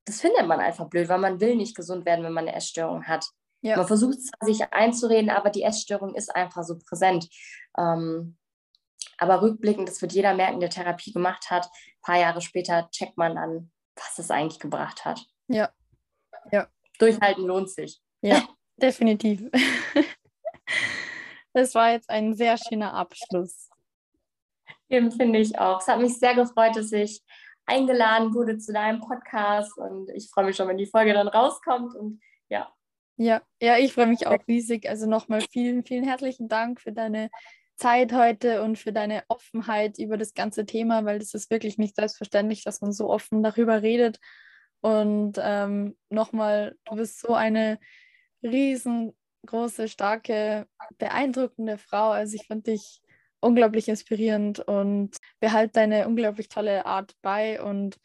Das 0.06 0.20
findet 0.20 0.46
man 0.46 0.60
einfach 0.60 0.88
blöd, 0.88 1.08
weil 1.08 1.18
man 1.18 1.40
will 1.40 1.56
nicht 1.56 1.76
gesund 1.76 2.04
werden, 2.06 2.24
wenn 2.24 2.32
man 2.32 2.46
eine 2.46 2.56
Essstörung 2.56 3.06
hat. 3.06 3.26
Ja. 3.62 3.76
Man 3.76 3.86
versucht 3.86 4.18
sich 4.40 4.72
einzureden, 4.72 5.30
aber 5.30 5.50
die 5.50 5.62
Essstörung 5.62 6.14
ist 6.14 6.34
einfach 6.34 6.62
so 6.64 6.78
präsent. 6.78 7.28
Ähm, 7.78 8.36
aber 9.18 9.42
rückblickend, 9.42 9.88
das 9.88 10.02
wird 10.02 10.12
jeder 10.12 10.34
merken, 10.34 10.60
der 10.60 10.70
Therapie 10.70 11.12
gemacht 11.12 11.50
hat. 11.50 11.66
Ein 11.66 12.02
paar 12.02 12.18
Jahre 12.18 12.40
später 12.40 12.88
checkt 12.90 13.16
man 13.16 13.36
dann, 13.36 13.72
was 13.96 14.18
es 14.18 14.30
eigentlich 14.30 14.60
gebracht 14.60 15.04
hat. 15.04 15.24
Ja. 15.48 15.70
ja. 16.50 16.68
Durchhalten 16.98 17.46
lohnt 17.46 17.70
sich. 17.70 18.00
Ja, 18.20 18.46
definitiv. 18.76 19.50
das 21.52 21.74
war 21.74 21.92
jetzt 21.92 22.10
ein 22.10 22.34
sehr 22.34 22.56
schöner 22.56 22.94
Abschluss. 22.94 23.68
Eben 24.88 25.10
finde 25.10 25.38
ich 25.38 25.58
auch. 25.58 25.80
Es 25.80 25.88
hat 25.88 26.00
mich 26.00 26.18
sehr 26.18 26.34
gefreut, 26.34 26.76
dass 26.76 26.92
ich 26.92 27.22
eingeladen 27.66 28.34
wurde 28.34 28.58
zu 28.58 28.72
deinem 28.72 29.00
Podcast 29.00 29.76
und 29.78 30.10
ich 30.10 30.28
freue 30.30 30.46
mich 30.46 30.56
schon, 30.56 30.68
wenn 30.68 30.76
die 30.76 30.86
Folge 30.86 31.14
dann 31.14 31.28
rauskommt 31.28 31.94
und 31.94 32.20
ja. 32.48 32.72
Ja, 33.16 33.42
ja, 33.60 33.78
ich 33.78 33.92
freue 33.92 34.08
mich 34.08 34.26
auch 34.26 34.46
riesig. 34.48 34.88
Also 34.88 35.06
nochmal 35.06 35.40
vielen, 35.40 35.84
vielen 35.84 36.04
herzlichen 36.04 36.48
Dank 36.48 36.80
für 36.80 36.92
deine 36.92 37.30
Zeit 37.76 38.12
heute 38.12 38.62
und 38.62 38.78
für 38.78 38.92
deine 38.92 39.24
Offenheit 39.28 39.98
über 39.98 40.16
das 40.16 40.34
ganze 40.34 40.66
Thema, 40.66 41.04
weil 41.04 41.18
das 41.18 41.34
ist 41.34 41.50
wirklich 41.50 41.78
nicht 41.78 41.96
selbstverständlich, 41.96 42.64
dass 42.64 42.80
man 42.80 42.92
so 42.92 43.10
offen 43.10 43.42
darüber 43.42 43.82
redet. 43.82 44.18
Und 44.80 45.38
ähm, 45.42 45.96
nochmal, 46.10 46.76
du 46.84 46.96
bist 46.96 47.20
so 47.20 47.34
eine 47.34 47.78
riesengroße, 48.42 49.88
starke, 49.88 50.66
beeindruckende 50.98 51.78
Frau. 51.78 52.10
Also 52.10 52.36
ich 52.36 52.46
fand 52.46 52.66
dich 52.66 53.00
unglaublich 53.40 53.88
inspirierend 53.88 54.60
und 54.60 55.16
behalte 55.40 55.72
deine 55.72 56.06
unglaublich 56.06 56.48
tolle 56.48 56.86
Art 56.86 57.14
bei. 57.22 57.62
Und 57.62 57.98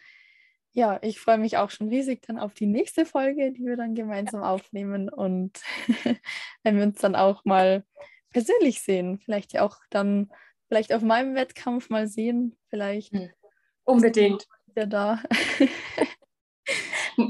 ja, 0.72 1.00
ich 1.02 1.20
freue 1.20 1.38
mich 1.38 1.58
auch 1.58 1.70
schon 1.70 1.90
riesig 1.90 2.22
dann 2.22 2.40
auf 2.40 2.54
die 2.54 2.68
nächste 2.68 3.06
Folge, 3.06 3.52
die 3.52 3.66
wir 3.66 3.76
dann 3.76 3.96
gemeinsam 3.96 4.44
aufnehmen 4.44 5.10
und 5.10 5.62
wenn 6.64 6.78
wir 6.78 6.84
uns 6.84 7.00
dann 7.00 7.16
auch 7.16 7.44
mal 7.44 7.84
persönlich 8.32 8.82
sehen. 8.82 9.20
Vielleicht 9.20 9.54
ja 9.54 9.66
auch 9.66 9.78
dann, 9.90 10.32
vielleicht 10.68 10.94
auf 10.94 11.02
meinem 11.02 11.36
Wettkampf 11.36 11.90
mal 11.90 12.08
sehen. 12.08 12.58
Vielleicht. 12.70 13.14
Hm. 13.14 13.30
Unbedingt. 13.84 14.48
Ja, 14.76 14.86
da. 14.86 15.22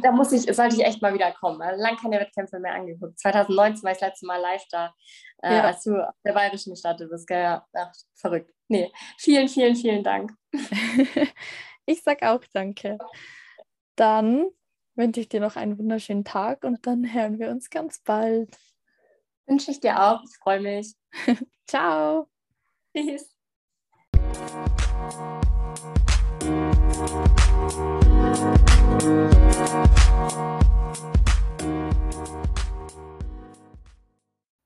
da 0.01 0.11
muss 0.11 0.31
ich, 0.31 0.53
sollte 0.53 0.75
ich 0.75 0.85
echt 0.85 1.01
mal 1.01 1.13
wieder 1.13 1.31
kommen. 1.31 1.61
Also 1.61 1.81
lang 1.81 1.97
keine 1.97 2.19
Wettkämpfe 2.19 2.59
mehr 2.59 2.73
angeguckt. 2.73 3.19
2019 3.19 3.83
war 3.83 3.91
ich 3.91 3.97
das 3.97 4.09
letzte 4.09 4.25
Mal 4.25 4.41
live 4.41 4.63
da, 4.71 4.93
äh, 5.41 5.55
ja. 5.55 5.63
als 5.63 5.83
du 5.83 5.95
auf 5.95 6.15
der 6.23 6.33
Bayerischen 6.33 6.71
gestartet 6.71 7.09
bist. 7.09 7.29
Ja, 7.29 7.65
ach, 7.73 7.91
verrückt. 8.15 8.51
Nee, 8.67 8.91
vielen, 9.17 9.47
vielen, 9.47 9.75
vielen 9.75 10.03
Dank. 10.03 10.33
ich 11.85 12.03
sag 12.03 12.23
auch 12.23 12.43
danke. 12.53 12.97
Dann 13.95 14.47
wünsche 14.95 15.21
ich 15.21 15.29
dir 15.29 15.39
noch 15.39 15.55
einen 15.55 15.77
wunderschönen 15.77 16.25
Tag 16.25 16.63
und 16.63 16.85
dann 16.85 17.13
hören 17.13 17.39
wir 17.39 17.49
uns 17.49 17.69
ganz 17.69 17.99
bald. 17.99 18.57
Wünsche 19.49 19.71
ich 19.71 19.79
dir 19.79 19.99
auch. 19.99 20.21
Ich 20.23 20.37
freue 20.37 20.61
mich. 20.61 20.93
Ciao. 21.67 22.29
Tschüss. 22.95 23.35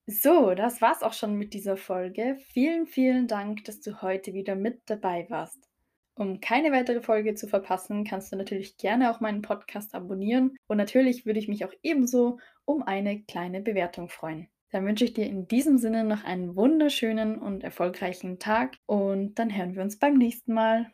So, 0.05 0.53
das 0.53 0.81
war's 0.81 1.01
auch 1.01 1.14
schon 1.14 1.35
mit 1.35 1.53
dieser 1.53 1.77
Folge. 1.77 2.38
Vielen, 2.51 2.85
vielen 2.85 3.27
Dank, 3.27 3.64
dass 3.64 3.80
du 3.80 4.01
heute 4.01 4.34
wieder 4.34 4.55
mit 4.55 4.81
dabei 4.88 5.26
warst. 5.30 5.69
Um 6.15 6.41
keine 6.41 6.73
weitere 6.73 7.01
Folge 7.01 7.35
zu 7.35 7.47
verpassen, 7.47 8.03
kannst 8.03 8.34
du 8.34 8.35
natürlich 8.35 8.77
gerne 8.77 9.10
auch 9.10 9.22
meinen 9.22 9.41
Podcast 9.41 9.95
abonnieren 9.95 10.57
und 10.68 10.77
natürlich 10.77 11.26
würde 11.26 11.39
ich 11.39 11.47
mich 11.47 11.64
auch 11.64 11.73
ebenso 11.81 12.39
um 12.65 12.84
eine 12.84 13.23
kleine 13.23 13.61
Bewertung 13.61 14.10
freuen. 14.10 14.49
Dann 14.73 14.87
wünsche 14.87 15.05
ich 15.05 15.13
dir 15.13 15.27
in 15.27 15.47
diesem 15.47 15.77
Sinne 15.77 16.03
noch 16.03 16.23
einen 16.23 16.55
wunderschönen 16.55 17.37
und 17.37 17.63
erfolgreichen 17.63 18.39
Tag 18.39 18.77
und 18.87 19.37
dann 19.37 19.55
hören 19.55 19.75
wir 19.75 19.83
uns 19.83 19.99
beim 19.99 20.15
nächsten 20.15 20.51
Mal. 20.55 20.91